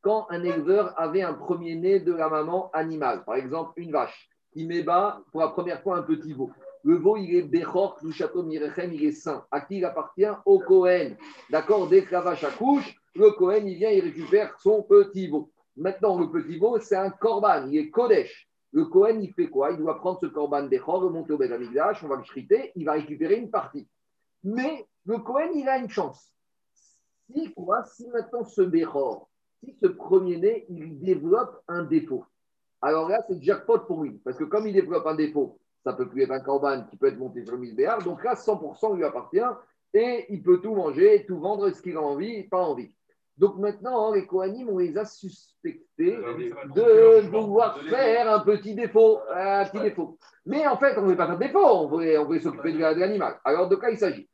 quand 0.00 0.26
un 0.30 0.42
éleveur 0.42 1.00
avait 1.00 1.22
un 1.22 1.32
premier-né 1.32 2.00
de 2.00 2.12
la 2.12 2.28
maman 2.28 2.72
animale, 2.72 3.24
par 3.24 3.36
exemple 3.36 3.74
une 3.76 3.92
vache, 3.92 4.28
qui 4.52 4.66
met 4.66 4.82
bas 4.82 5.22
pour 5.30 5.42
la 5.42 5.48
première 5.50 5.80
fois 5.80 5.98
un 5.98 6.02
petit 6.02 6.32
veau. 6.32 6.50
Le 6.82 6.96
veau, 6.96 7.16
il 7.16 7.36
est 7.36 7.42
Bechor, 7.42 7.98
le 8.02 8.10
château 8.10 8.42
Mirechem, 8.42 8.92
il 8.92 9.04
est 9.04 9.12
saint. 9.12 9.46
À 9.52 9.60
qui 9.60 9.76
il 9.76 9.84
appartient? 9.84 10.26
Au 10.44 10.58
Cohen. 10.58 11.12
D'accord? 11.50 11.86
Dès 11.86 12.02
que 12.02 12.10
la 12.10 12.20
vache 12.20 12.42
accouche, 12.42 12.96
le 13.14 13.30
Cohen, 13.30 13.64
il 13.64 13.76
vient, 13.76 13.90
il 13.90 14.00
récupère 14.00 14.58
son 14.58 14.82
petit 14.82 15.28
veau. 15.28 15.52
Maintenant, 15.76 16.18
le 16.18 16.32
petit 16.32 16.58
veau, 16.58 16.80
c'est 16.80 16.96
un 16.96 17.10
korban, 17.10 17.68
il 17.68 17.78
est 17.78 17.90
Kodesh. 17.90 18.48
Le 18.72 18.86
Cohen, 18.86 19.20
il 19.20 19.32
fait 19.32 19.46
quoi? 19.46 19.70
Il 19.70 19.76
doit 19.76 20.00
prendre 20.00 20.18
ce 20.20 20.26
korban 20.26 20.64
Bechor, 20.64 21.04
le 21.04 21.10
monter 21.10 21.32
au 21.32 21.38
Beth 21.38 21.52
on 21.52 22.08
va 22.08 22.16
le 22.16 22.22
chriter, 22.22 22.72
il 22.74 22.84
va 22.84 22.94
récupérer 22.94 23.36
une 23.36 23.52
partie. 23.52 23.86
Mais 24.42 24.84
le 25.06 25.18
Cohen, 25.18 25.52
il 25.54 25.68
a 25.68 25.78
une 25.78 25.88
chance. 25.88 26.32
Si, 27.34 27.52
quoi, 27.54 27.84
si 27.84 28.08
maintenant 28.08 28.44
ce 28.44 28.62
Bechor, 28.62 29.28
si 29.62 29.74
ce 29.82 29.86
premier-né, 29.86 30.66
il 30.68 30.98
développe 30.98 31.62
un 31.68 31.84
défaut, 31.84 32.24
alors 32.80 33.08
là, 33.08 33.22
c'est 33.28 33.40
jackpot 33.40 33.78
pour 33.80 34.02
lui. 34.02 34.20
Parce 34.24 34.36
que 34.36 34.44
comme 34.44 34.66
il 34.66 34.72
développe 34.74 35.06
un 35.06 35.14
défaut, 35.14 35.58
ça 35.84 35.92
peut 35.92 36.08
plus 36.08 36.22
être 36.22 36.32
un 36.32 36.40
corban 36.40 36.84
qui 36.84 36.96
peut 36.96 37.06
être 37.06 37.18
monté 37.18 37.44
sur 37.44 37.54
le 37.54 37.60
misbéar. 37.60 38.02
Donc 38.02 38.24
là, 38.24 38.34
100% 38.34 38.96
lui 38.96 39.04
appartient 39.04 39.38
et 39.94 40.26
il 40.30 40.42
peut 40.42 40.60
tout 40.60 40.74
manger, 40.74 41.24
tout 41.26 41.38
vendre, 41.38 41.70
ce 41.70 41.80
qu'il 41.80 41.96
a 41.96 42.02
envie, 42.02 42.44
pas 42.44 42.60
envie. 42.60 42.94
Donc 43.38 43.56
maintenant, 43.56 44.12
les 44.12 44.26
Kohanim, 44.26 44.68
on 44.68 44.78
les 44.78 44.96
a 44.98 45.04
suspectés 45.04 46.18
de 46.74 47.20
vouloir 47.28 47.78
faire 47.78 48.32
un 48.32 48.40
petit 48.40 48.74
défaut. 48.74 49.20
Un 49.34 49.64
petit 49.64 49.80
défaut. 49.80 50.18
Mais 50.44 50.66
en 50.66 50.76
fait, 50.76 50.98
on 50.98 51.02
ne 51.02 51.10
veut 51.10 51.16
pas 51.16 51.26
faire 51.26 51.38
de 51.38 51.44
défaut, 51.44 51.64
on 51.64 51.88
voulait, 51.88 52.18
on 52.18 52.28
s'occuper 52.40 52.72
de 52.72 52.78
l'animal. 52.78 53.40
Alors, 53.44 53.68
de 53.68 53.76
quoi 53.76 53.90
il 53.90 53.98
s'agit? 53.98 54.28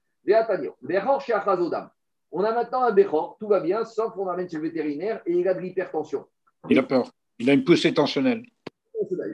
On 2.30 2.44
a 2.44 2.52
maintenant 2.52 2.82
un 2.82 2.92
Bechor, 2.92 3.36
tout 3.38 3.48
va 3.48 3.60
bien, 3.60 3.84
sauf 3.84 4.12
qu'on 4.12 4.28
amène 4.28 4.48
chez 4.48 4.56
le 4.56 4.62
vétérinaire 4.62 5.22
et 5.24 5.32
il 5.32 5.48
a 5.48 5.54
de 5.54 5.60
l'hypertension. 5.60 6.26
Il 6.68 6.78
a 6.78 6.82
peur. 6.82 7.10
Il 7.38 7.48
a 7.48 7.52
une 7.52 7.64
poussée 7.64 7.94
tensionnelle. 7.94 8.44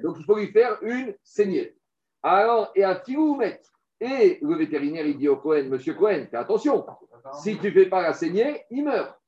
Donc 0.02 0.16
il 0.18 0.24
faut 0.24 0.36
lui 0.36 0.48
faire 0.48 0.78
une 0.82 1.14
saignée. 1.22 1.74
Alors, 2.22 2.70
et 2.74 2.84
à 2.84 2.96
Tioumet, 2.96 3.60
et 4.00 4.38
le 4.42 4.56
vétérinaire, 4.56 5.06
il 5.06 5.16
dit 5.16 5.28
au 5.28 5.36
Cohen, 5.36 5.68
Monsieur 5.68 5.94
Cohen, 5.94 6.26
fais 6.30 6.36
attention, 6.36 6.84
si 7.42 7.58
tu 7.58 7.66
ne 7.66 7.72
fais 7.72 7.86
pas 7.86 8.02
la 8.02 8.12
saignée, 8.12 8.62
il 8.70 8.84
meurt. 8.84 9.18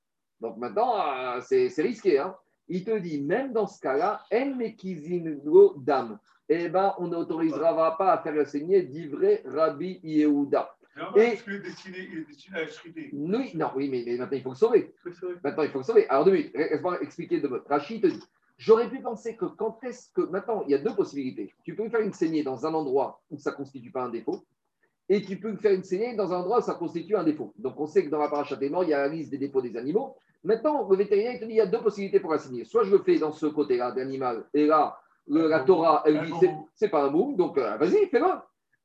Donc 0.40 0.58
maintenant, 0.58 0.96
euh, 0.98 1.40
c'est 1.40 1.82
risqué. 1.82 2.18
Hein. 2.18 2.36
Il 2.68 2.84
te 2.84 2.98
dit, 2.98 3.22
même 3.22 3.52
dans 3.52 3.66
ce 3.66 3.80
cas-là, 3.80 4.22
en 4.32 5.80
dam, 5.80 6.18
eh 6.48 6.68
ben, 6.68 6.94
on 6.98 7.08
n'autorisera 7.08 7.96
pas 7.96 8.12
à 8.12 8.18
faire 8.22 8.34
la 8.34 8.44
saignée 8.44 8.82
d'ivrer 8.82 9.42
Rabbi 9.46 10.00
Yehuda. 10.02 10.75
Et 11.16 11.38
il 11.46 11.52
est 11.52 11.58
destiné, 11.58 12.08
il 12.10 12.18
est 12.18 12.24
destiné 12.24 12.58
à 12.58 12.62
excréter. 12.62 13.10
Oui, 13.12 13.50
non, 13.54 13.70
oui, 13.76 13.88
mais, 13.90 14.16
maintenant 14.16 14.36
il 14.36 14.42
faut 14.42 14.50
le 14.50 14.56
sauver. 14.56 14.94
Maintenant 15.44 15.62
il 15.62 15.70
faut 15.70 15.78
le 15.78 15.84
sauver. 15.84 16.08
Alors, 16.08 16.24
deux 16.24 16.32
minutes, 16.32 16.54
laisse-moi 16.54 17.02
expliquer 17.02 17.40
de 17.40 17.48
Rachid 17.68 18.02
te 18.02 18.06
dit 18.06 18.22
J'aurais 18.58 18.88
pu 18.88 19.00
penser 19.00 19.36
que 19.36 19.44
quand 19.44 19.82
est-ce 19.84 20.10
que. 20.12 20.22
Maintenant, 20.22 20.64
il 20.66 20.70
y 20.70 20.74
a 20.74 20.78
deux 20.78 20.94
possibilités. 20.94 21.52
Tu 21.64 21.74
peux 21.74 21.88
faire 21.90 22.00
une 22.00 22.14
saignée 22.14 22.42
dans 22.42 22.66
un 22.66 22.72
endroit 22.72 23.20
où 23.30 23.38
ça 23.38 23.50
ne 23.50 23.56
constitue 23.56 23.90
pas 23.90 24.04
un 24.04 24.08
défaut, 24.08 24.44
et 25.08 25.22
tu 25.22 25.38
peux 25.38 25.54
faire 25.56 25.72
une 25.72 25.84
saignée 25.84 26.16
dans 26.16 26.32
un 26.32 26.38
endroit 26.38 26.58
où 26.58 26.62
ça 26.62 26.74
constitue 26.74 27.16
un 27.16 27.24
défaut. 27.24 27.52
Donc, 27.58 27.78
on 27.78 27.86
sait 27.86 28.04
que 28.04 28.10
dans 28.10 28.18
la 28.18 28.28
paracha 28.28 28.56
des 28.56 28.70
morts, 28.70 28.84
il 28.84 28.90
y 28.90 28.94
a 28.94 29.06
la 29.06 29.08
liste 29.08 29.30
des 29.30 29.38
défauts 29.38 29.60
des 29.60 29.76
animaux. 29.76 30.16
Maintenant, 30.42 30.88
le 30.88 30.96
vétérinaire, 30.96 31.34
il 31.34 31.40
te 31.40 31.44
dit 31.44 31.52
il 31.52 31.56
y 31.56 31.60
a 31.60 31.66
deux 31.66 31.80
possibilités 31.80 32.20
pour 32.20 32.32
la 32.32 32.38
saigner. 32.38 32.64
Soit 32.64 32.84
je 32.84 32.92
le 32.92 33.02
fais 33.02 33.18
dans 33.18 33.32
ce 33.32 33.46
côté-là 33.46 33.92
d'animal, 33.92 34.46
et 34.54 34.66
là, 34.66 34.98
la 35.28 35.60
Torah, 35.60 36.02
elle 36.06 36.24
dit 36.24 36.32
c'est 36.74 36.88
pas 36.88 37.04
un 37.04 37.10
moum, 37.10 37.36
donc 37.36 37.58
euh, 37.58 37.76
vas-y, 37.76 38.06
fais-le. 38.06 38.26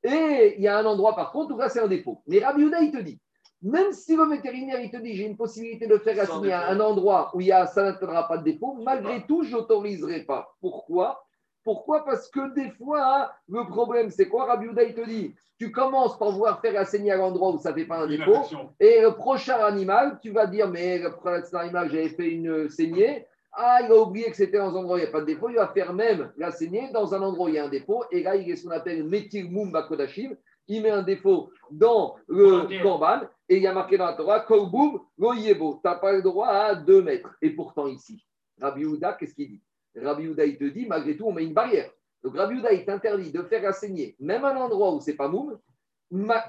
Et 0.04 0.54
il 0.56 0.62
y 0.62 0.68
a 0.68 0.78
un 0.78 0.84
endroit, 0.84 1.14
par 1.14 1.32
contre, 1.32 1.54
où 1.54 1.58
là, 1.58 1.68
c'est 1.68 1.80
un 1.80 1.88
défaut. 1.88 2.22
Mais 2.26 2.40
Rabbi 2.40 2.62
il 2.62 2.92
te 2.92 3.00
dit 3.00 3.20
même 3.62 3.92
si 3.92 4.16
le 4.16 4.24
vétérinaire 4.24 4.80
il 4.80 4.90
te 4.90 4.96
dit 4.96 5.14
j'ai 5.14 5.24
une 5.24 5.36
possibilité 5.36 5.86
de 5.86 5.96
faire 5.96 6.20
assigner 6.20 6.52
à 6.52 6.68
un 6.70 6.80
endroit 6.80 7.30
où 7.34 7.40
il 7.40 7.46
y 7.46 7.52
a, 7.52 7.66
ça 7.66 7.96
n'aura 8.00 8.26
pas 8.26 8.38
de 8.38 8.44
défaut, 8.44 8.76
malgré 8.82 9.24
tout, 9.26 9.44
je 9.44 9.52
n'autoriserai 9.52 10.24
pas. 10.24 10.54
Pourquoi? 10.60 11.24
Pourquoi? 11.64 12.04
Parce 12.04 12.28
que 12.28 12.52
des 12.54 12.70
fois, 12.70 13.30
le 13.48 13.64
problème, 13.68 14.10
c'est 14.10 14.26
quoi? 14.28 14.46
Rabbi 14.46 14.66
il 14.66 14.94
te 14.94 15.08
dit 15.08 15.34
tu 15.58 15.70
commences 15.70 16.18
par 16.18 16.32
vouloir 16.32 16.60
faire 16.60 16.76
assigner 16.80 17.12
à 17.12 17.16
l'endroit 17.16 17.52
où 17.52 17.58
ça 17.58 17.70
ne 17.70 17.76
fait 17.76 17.84
pas 17.84 17.98
un 17.98 18.08
défaut, 18.08 18.42
et 18.80 19.00
le 19.00 19.12
prochain 19.14 19.64
animal, 19.64 20.18
tu 20.20 20.30
vas 20.30 20.46
dire 20.46 20.68
mais 20.68 20.98
le 20.98 21.12
prochain 21.12 21.40
animal, 21.54 21.88
j'avais 21.88 22.08
fait 22.08 22.30
une 22.30 22.68
saignée. 22.68 23.26
Ah, 23.52 23.80
il 23.84 23.92
a 23.92 23.96
oublié 23.96 24.30
que 24.30 24.36
c'était 24.36 24.58
dans 24.58 24.74
un 24.74 24.80
endroit 24.80 24.96
où 24.96 24.98
il 24.98 25.02
n'y 25.02 25.08
a 25.08 25.12
pas 25.12 25.20
de 25.20 25.26
défaut. 25.26 25.50
Il 25.50 25.56
va 25.56 25.68
faire 25.68 25.92
même 25.92 26.32
la 26.36 26.50
saignée 26.50 26.90
dans 26.92 27.14
un 27.14 27.22
endroit 27.22 27.46
où 27.46 27.48
il 27.48 27.56
y 27.56 27.58
a 27.58 27.64
un 27.64 27.68
défaut. 27.68 28.04
Et 28.10 28.22
là, 28.22 28.34
il 28.36 28.50
est 28.50 28.56
ce 28.56 28.64
qu'on 28.64 28.70
appelle 28.70 29.04
Metir 29.04 29.50
Mumba 29.50 29.82
Kodashim 29.82 30.36
il 30.68 30.82
met 30.82 30.90
un 30.90 31.02
défaut 31.02 31.50
dans 31.70 32.16
le 32.28 32.82
Korban 32.82 33.22
et 33.48 33.56
il 33.56 33.62
y 33.62 33.66
a 33.66 33.72
marqué 33.72 33.98
dans 33.98 34.06
la 34.06 34.14
Torah, 34.14 34.40
Kolboum, 34.40 35.00
Goyebo, 35.18 35.74
tu 35.74 35.80
n'as 35.84 35.96
pas 35.96 36.12
le 36.12 36.22
droit 36.22 36.48
à 36.48 36.74
2 36.74 37.02
mètres. 37.02 37.34
Et 37.42 37.50
pourtant, 37.50 37.86
ici, 37.86 38.24
Rabbi 38.60 38.84
Houda, 38.84 39.14
qu'est-ce 39.14 39.34
qu'il 39.34 39.48
dit? 39.48 39.62
Rabbi 39.96 40.28
Houda, 40.28 40.46
il 40.46 40.56
te 40.56 40.64
dit, 40.64 40.86
malgré 40.86 41.16
tout, 41.16 41.26
on 41.26 41.32
met 41.32 41.44
une 41.44 41.52
barrière. 41.52 41.90
Donc 42.22 42.36
Rabbi 42.36 42.58
Houda, 42.58 42.72
il 42.72 42.84
t'interdit 42.84 43.32
de 43.32 43.42
faire 43.42 43.68
assaigner, 43.68 44.16
même 44.20 44.44
à 44.44 44.52
un 44.52 44.56
endroit 44.56 44.94
où 44.94 45.00
c'est 45.00 45.16
pas 45.16 45.28
moum, 45.28 45.58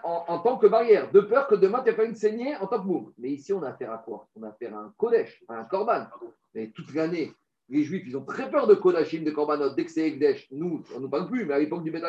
en, 0.04 0.40
tant 0.40 0.58
que 0.58 0.68
barrière, 0.68 1.12
de 1.12 1.22
peur 1.22 1.48
que 1.48 1.56
demain 1.56 1.80
tu 1.80 1.90
n'aies 1.90 1.96
pas 1.96 2.06
une 2.06 2.16
saignée 2.16 2.56
en 2.58 2.68
tant 2.68 2.82
que 2.82 2.88
moum. 2.88 3.14
Mais 3.18 3.30
ici, 3.30 3.54
on 3.54 3.64
a 3.64 3.70
affaire 3.70 3.92
à 3.92 3.98
quoi? 3.98 4.28
On 4.36 4.44
a 4.44 4.50
affaire 4.50 4.76
à 4.76 4.80
un 4.80 4.94
Kodesh, 4.98 5.44
à 5.48 5.56
un 5.56 5.64
Korban. 5.64 6.08
Mais 6.54 6.72
toute 6.72 6.94
l'année, 6.94 7.34
les 7.70 7.84
Juifs, 7.84 8.04
ils 8.06 8.18
ont 8.18 8.26
très 8.26 8.50
peur 8.50 8.68
de 8.68 8.76
Kodashim, 8.76 9.24
de 9.24 9.32
Korbanot. 9.32 9.74
Dès 9.74 9.86
que 9.86 9.92
c'est 9.92 10.08
Ekdesh, 10.08 10.48
nous, 10.52 10.84
on 10.96 11.00
ne 11.00 11.08
parle 11.08 11.30
plus, 11.30 11.46
mais 11.46 11.54
à 11.54 11.60
l'époque 11.60 11.84
du 11.84 11.92
Beth 11.92 12.04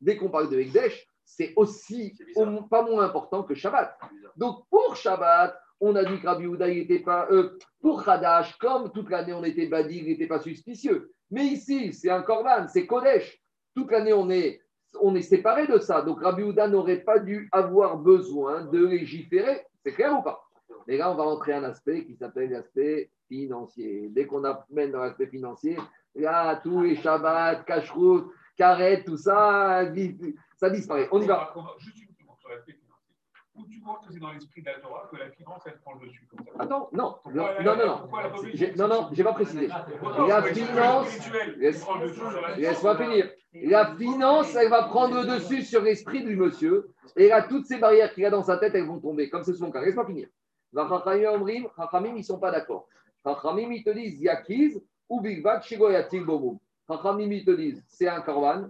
dès 0.00 0.16
qu'on 0.16 0.28
parle 0.28 0.50
de 0.50 0.58
Ekdesh, 0.58 1.06
c'est 1.24 1.52
aussi 1.56 2.18
pas 2.68 2.82
moins 2.82 3.04
important 3.04 3.44
que 3.44 3.54
Shabbat. 3.54 3.96
Donc 4.36 4.64
pour 4.68 4.96
Shabbat, 4.96 5.56
on 5.80 5.96
a 5.96 6.04
dit 6.04 6.20
que 6.20 6.26
Rabbi 6.26 6.46
Houda 6.46 6.68
n'était 6.68 7.00
pas. 7.00 7.26
Euh, 7.30 7.58
pour 7.80 8.08
Hadash, 8.08 8.56
comme 8.58 8.92
toute 8.92 9.10
l'année 9.10 9.32
on 9.32 9.42
était 9.42 9.66
badi, 9.66 9.98
il 9.98 10.04
n'était 10.04 10.26
pas 10.26 10.38
suspicieux. 10.38 11.12
Mais 11.30 11.44
ici, 11.46 11.92
c'est 11.92 12.10
un 12.10 12.22
Korban, 12.22 12.68
c'est 12.68 12.86
Kodesh. 12.86 13.40
Toute 13.74 13.90
l'année 13.90 14.12
on 14.12 14.30
est, 14.30 14.61
on 15.00 15.14
est 15.14 15.22
séparé 15.22 15.66
de 15.66 15.78
ça. 15.78 16.02
Donc 16.02 16.22
Rabbi 16.22 16.42
Houda 16.42 16.68
n'aurait 16.68 17.00
pas 17.00 17.18
dû 17.18 17.48
avoir 17.52 17.96
besoin 17.96 18.64
de 18.64 18.86
légiférer. 18.86 19.66
C'est 19.84 19.92
clair 19.92 20.18
ou 20.18 20.22
pas? 20.22 20.44
Mais 20.86 20.96
là, 20.96 21.10
on 21.10 21.14
va 21.14 21.24
rentrer 21.24 21.52
un 21.52 21.64
aspect 21.64 22.04
qui 22.04 22.16
s'appelle 22.16 22.50
l'aspect 22.50 23.10
financier. 23.28 24.08
Dès 24.10 24.26
qu'on 24.26 24.44
amène 24.44 24.92
dans 24.92 25.02
l'aspect 25.02 25.26
financier, 25.26 25.76
là, 26.14 26.56
tous 26.56 26.82
les 26.82 26.96
Shabbat, 26.96 27.64
Kashrut, 27.64 28.24
Karet, 28.56 29.04
tout 29.04 29.16
ça, 29.16 29.84
ça 30.56 30.70
disparaît. 30.70 31.08
On 31.12 31.20
y 31.20 31.26
va. 31.26 31.54
Juste 31.78 31.98
une 31.98 32.08
sur 32.36 32.48
l'aspect 32.48 32.72
financier. 32.72 32.82
Où 33.54 33.64
tu 33.66 33.80
crois 33.80 34.00
que 34.04 34.12
c'est 34.12 34.18
dans 34.18 34.32
l'esprit 34.32 34.62
de 34.62 34.66
la 34.66 34.80
Torah 34.80 35.08
que 35.10 35.16
la 35.16 35.30
finance, 35.30 35.62
elle 35.66 35.78
prend 35.80 35.94
le 35.94 36.06
dessus 36.06 36.26
comme 36.28 36.44
ça? 36.44 36.52
Attends, 36.58 36.88
non. 36.92 37.16
non, 37.32 37.46
non, 37.62 37.76
non. 37.76 38.08
Non, 38.76 38.88
non, 38.88 39.08
je 39.12 39.18
n'ai 39.18 39.24
pas 39.24 39.34
précisé. 39.34 39.68
La 39.68 40.42
finance. 40.42 41.30
Laisse-moi 42.56 42.96
finir. 42.96 43.30
La 43.54 43.94
finance, 43.96 44.54
elle 44.54 44.70
va 44.70 44.84
prendre 44.84 45.20
le 45.20 45.26
dessus 45.26 45.62
sur 45.62 45.82
l'esprit 45.82 46.24
du 46.24 46.36
monsieur. 46.36 46.90
Et 47.16 47.28
là, 47.28 47.42
toutes 47.42 47.66
ces 47.66 47.78
barrières 47.78 48.12
qu'il 48.14 48.24
a 48.24 48.30
dans 48.30 48.42
sa 48.42 48.56
tête, 48.56 48.74
elles 48.74 48.86
vont 48.86 48.98
tomber. 48.98 49.28
Comme 49.28 49.44
c'est 49.44 49.54
son 49.54 49.70
cas. 49.70 49.82
Laisse-moi 49.82 50.06
finir. 50.06 50.28
Chachamim, 50.74 52.14
ils 52.14 52.18
ne 52.18 52.22
sont 52.22 52.38
pas 52.38 52.50
d'accord. 52.50 52.88
Chachamim, 53.24 53.70
ils 53.72 53.84
te 53.84 53.90
disent 53.90 54.20
Yakiz 54.20 54.80
ou 55.08 55.20
Bigbat, 55.20 55.60
Shigoyatil 55.60 56.24
Bomum. 56.24 56.58
Chachamim, 56.88 57.30
ils 57.30 57.44
te 57.44 57.50
disent 57.50 57.84
c'est 57.86 58.08
un 58.08 58.22
korban 58.22 58.68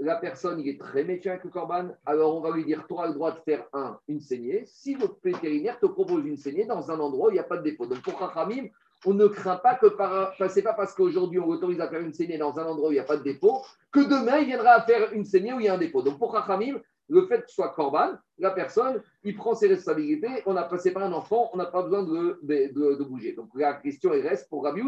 la 0.00 0.16
personne 0.16 0.60
il 0.60 0.68
est 0.68 0.80
très 0.80 1.04
méfiant 1.04 1.32
avec 1.32 1.44
le 1.44 1.50
corban, 1.50 1.88
alors 2.06 2.36
on 2.36 2.40
va 2.40 2.50
lui 2.50 2.64
dire 2.64 2.84
tu 2.86 2.92
auras 2.94 3.08
le 3.08 3.14
droit 3.14 3.32
de 3.32 3.40
faire 3.40 3.66
un, 3.72 3.98
une 4.08 4.20
saignée. 4.20 4.64
Si 4.66 4.94
votre 4.94 5.16
vétérinaire 5.22 5.78
te 5.78 5.86
propose 5.86 6.24
une 6.26 6.36
saignée 6.36 6.64
dans 6.64 6.90
un 6.90 6.98
endroit 6.98 7.28
où 7.28 7.30
il 7.30 7.34
n'y 7.34 7.38
a 7.38 7.44
pas 7.44 7.58
de 7.58 7.62
défaut. 7.62 7.86
Donc 7.86 8.02
pour 8.02 8.18
Rachamim, 8.18 8.68
on 9.04 9.14
ne 9.14 9.26
craint 9.26 9.56
pas 9.56 9.74
que 9.74 9.86
par. 9.86 10.34
Pas 10.36 10.74
parce 10.74 10.94
qu'aujourd'hui 10.94 11.38
on 11.38 11.46
autorise 11.46 11.80
à 11.80 11.88
faire 11.88 12.00
une 12.00 12.12
saignée 12.12 12.38
dans 12.38 12.58
un 12.58 12.64
endroit 12.64 12.88
où 12.88 12.92
il 12.92 12.96
n'y 12.96 13.00
a 13.00 13.04
pas 13.04 13.16
de 13.16 13.22
défaut 13.22 13.62
que 13.92 14.00
demain 14.00 14.38
il 14.38 14.46
viendra 14.46 14.70
à 14.70 14.82
faire 14.82 15.12
une 15.12 15.24
saignée 15.24 15.52
où 15.52 15.60
il 15.60 15.66
y 15.66 15.68
a 15.68 15.74
un 15.74 15.78
défaut. 15.78 16.02
Donc 16.02 16.18
pour 16.18 16.32
Rachamim, 16.32 16.80
le 17.08 17.26
fait 17.26 17.42
que 17.42 17.48
ce 17.48 17.56
soit 17.56 17.74
corban, 17.74 18.12
la 18.38 18.50
personne, 18.50 19.02
il 19.22 19.36
prend 19.36 19.54
ses 19.54 19.68
responsabilités. 19.68 20.42
On 20.46 20.54
n'a 20.54 20.62
pas, 20.62 20.78
pas 20.78 21.04
un 21.04 21.12
enfant, 21.12 21.50
on 21.52 21.58
n'a 21.58 21.66
pas 21.66 21.82
besoin 21.82 22.02
de, 22.02 23.02
bouger. 23.04 23.34
Donc 23.34 23.50
la 23.54 23.74
question 23.74 24.10
reste 24.10 24.48
pour 24.48 24.64
Rabbi 24.64 24.82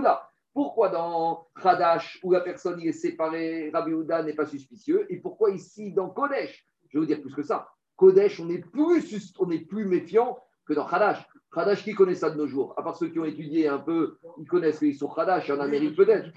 pourquoi 0.55 0.89
dans 0.89 1.49
Hadash, 1.57 2.21
où 2.23 2.31
la 2.31 2.41
personne 2.41 2.81
est 2.81 2.93
séparée, 2.93 3.71
Rabbi 3.75 3.93
Houda 3.93 4.23
n'est 4.23 4.35
pas 4.35 4.47
suspicieux 4.47 5.05
Et 5.11 5.17
pourquoi 5.17 5.51
ici, 5.51 5.93
dans 5.93 6.11
Kodesh? 6.11 6.65
Je 6.89 6.97
vais 6.97 7.01
vous 7.01 7.07
dire 7.07 7.21
plus 7.21 7.35
que 7.35 7.43
ça. 7.43 7.69
Kodesh, 7.97 8.39
on 8.39 8.49
est 8.49 8.61
plus, 8.61 9.35
on 9.41 9.51
est 9.51 9.67
plus 9.67 9.85
méfiant 9.85 10.39
que 10.65 10.73
dans 10.73 10.87
Hadash. 10.87 11.27
Hadash, 11.57 11.85
qui 11.85 11.95
connaît 11.95 12.15
ça 12.15 12.31
de 12.31 12.37
nos 12.37 12.47
jours? 12.47 12.75
À 12.77 12.83
part 12.83 12.97
ceux 12.97 13.09
qui 13.09 13.19
ont 13.19 13.25
étudié 13.25 13.69
un 13.69 13.79
peu, 13.79 14.19
ils 14.39 14.47
connaissent 14.47 14.79
qu'ils 14.79 14.97
sont 14.97 15.13
Hadash, 15.13 15.51
en 15.51 15.61
Amérique 15.61 15.97
peut-être. 15.97 16.29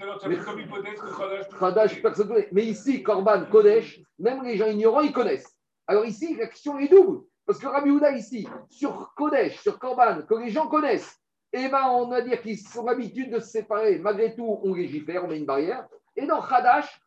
Hadash, 1.60 2.00
personne 2.02 2.28
connaît. 2.28 2.48
Mais 2.52 2.64
ici, 2.64 3.02
Korban, 3.02 3.44
Kodesh, 3.50 4.00
même 4.18 4.42
les 4.44 4.56
gens 4.56 4.66
ignorants, 4.66 5.00
ils 5.00 5.12
connaissent. 5.12 5.56
Alors 5.86 6.04
ici, 6.04 6.36
l'action 6.36 6.78
est 6.78 6.88
double. 6.88 7.24
Parce 7.46 7.58
que 7.58 7.66
Rabbi 7.66 7.90
Houda, 7.90 8.12
ici, 8.12 8.46
sur 8.68 9.12
Kodesh, 9.16 9.58
sur 9.60 9.78
Korban, 9.78 10.22
que 10.28 10.34
les 10.34 10.50
gens 10.50 10.66
connaissent, 10.66 11.18
eh 11.52 11.68
ben, 11.68 11.88
on 11.90 12.08
va 12.08 12.20
dire 12.20 12.42
qu'ils 12.42 12.58
ont 12.78 12.84
l'habitude 12.84 13.32
de 13.32 13.40
se 13.40 13.48
séparer. 13.48 13.98
Malgré 13.98 14.34
tout, 14.34 14.60
on 14.62 14.74
légifère, 14.74 15.24
on 15.24 15.28
met 15.28 15.38
une 15.38 15.46
barrière. 15.46 15.86
Et 16.14 16.26
dans 16.26 16.42
Hadash, 16.42 17.00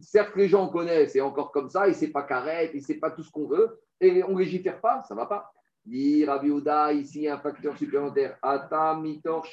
certes, 0.00 0.34
les 0.34 0.48
gens 0.48 0.68
connaissent, 0.68 1.12
c'est 1.12 1.20
encore 1.20 1.52
comme 1.52 1.70
ça, 1.70 1.88
et 1.88 1.92
c'est 1.92 2.08
pas 2.10 2.22
carré, 2.22 2.70
et 2.74 2.80
c'est 2.80 2.96
pas 2.96 3.10
tout 3.10 3.22
ce 3.22 3.30
qu'on 3.30 3.46
veut, 3.46 3.80
et 4.00 4.24
on 4.24 4.36
légifère 4.36 4.80
pas, 4.80 5.02
ça 5.08 5.14
va 5.14 5.26
pas. 5.26 5.53
Dit 5.84 6.24
Rabbi 6.24 6.50
ici 6.98 7.28
un 7.28 7.38
facteur 7.38 7.76
supplémentaire. 7.76 8.38
Ata 8.42 8.94
mitor 8.94 9.46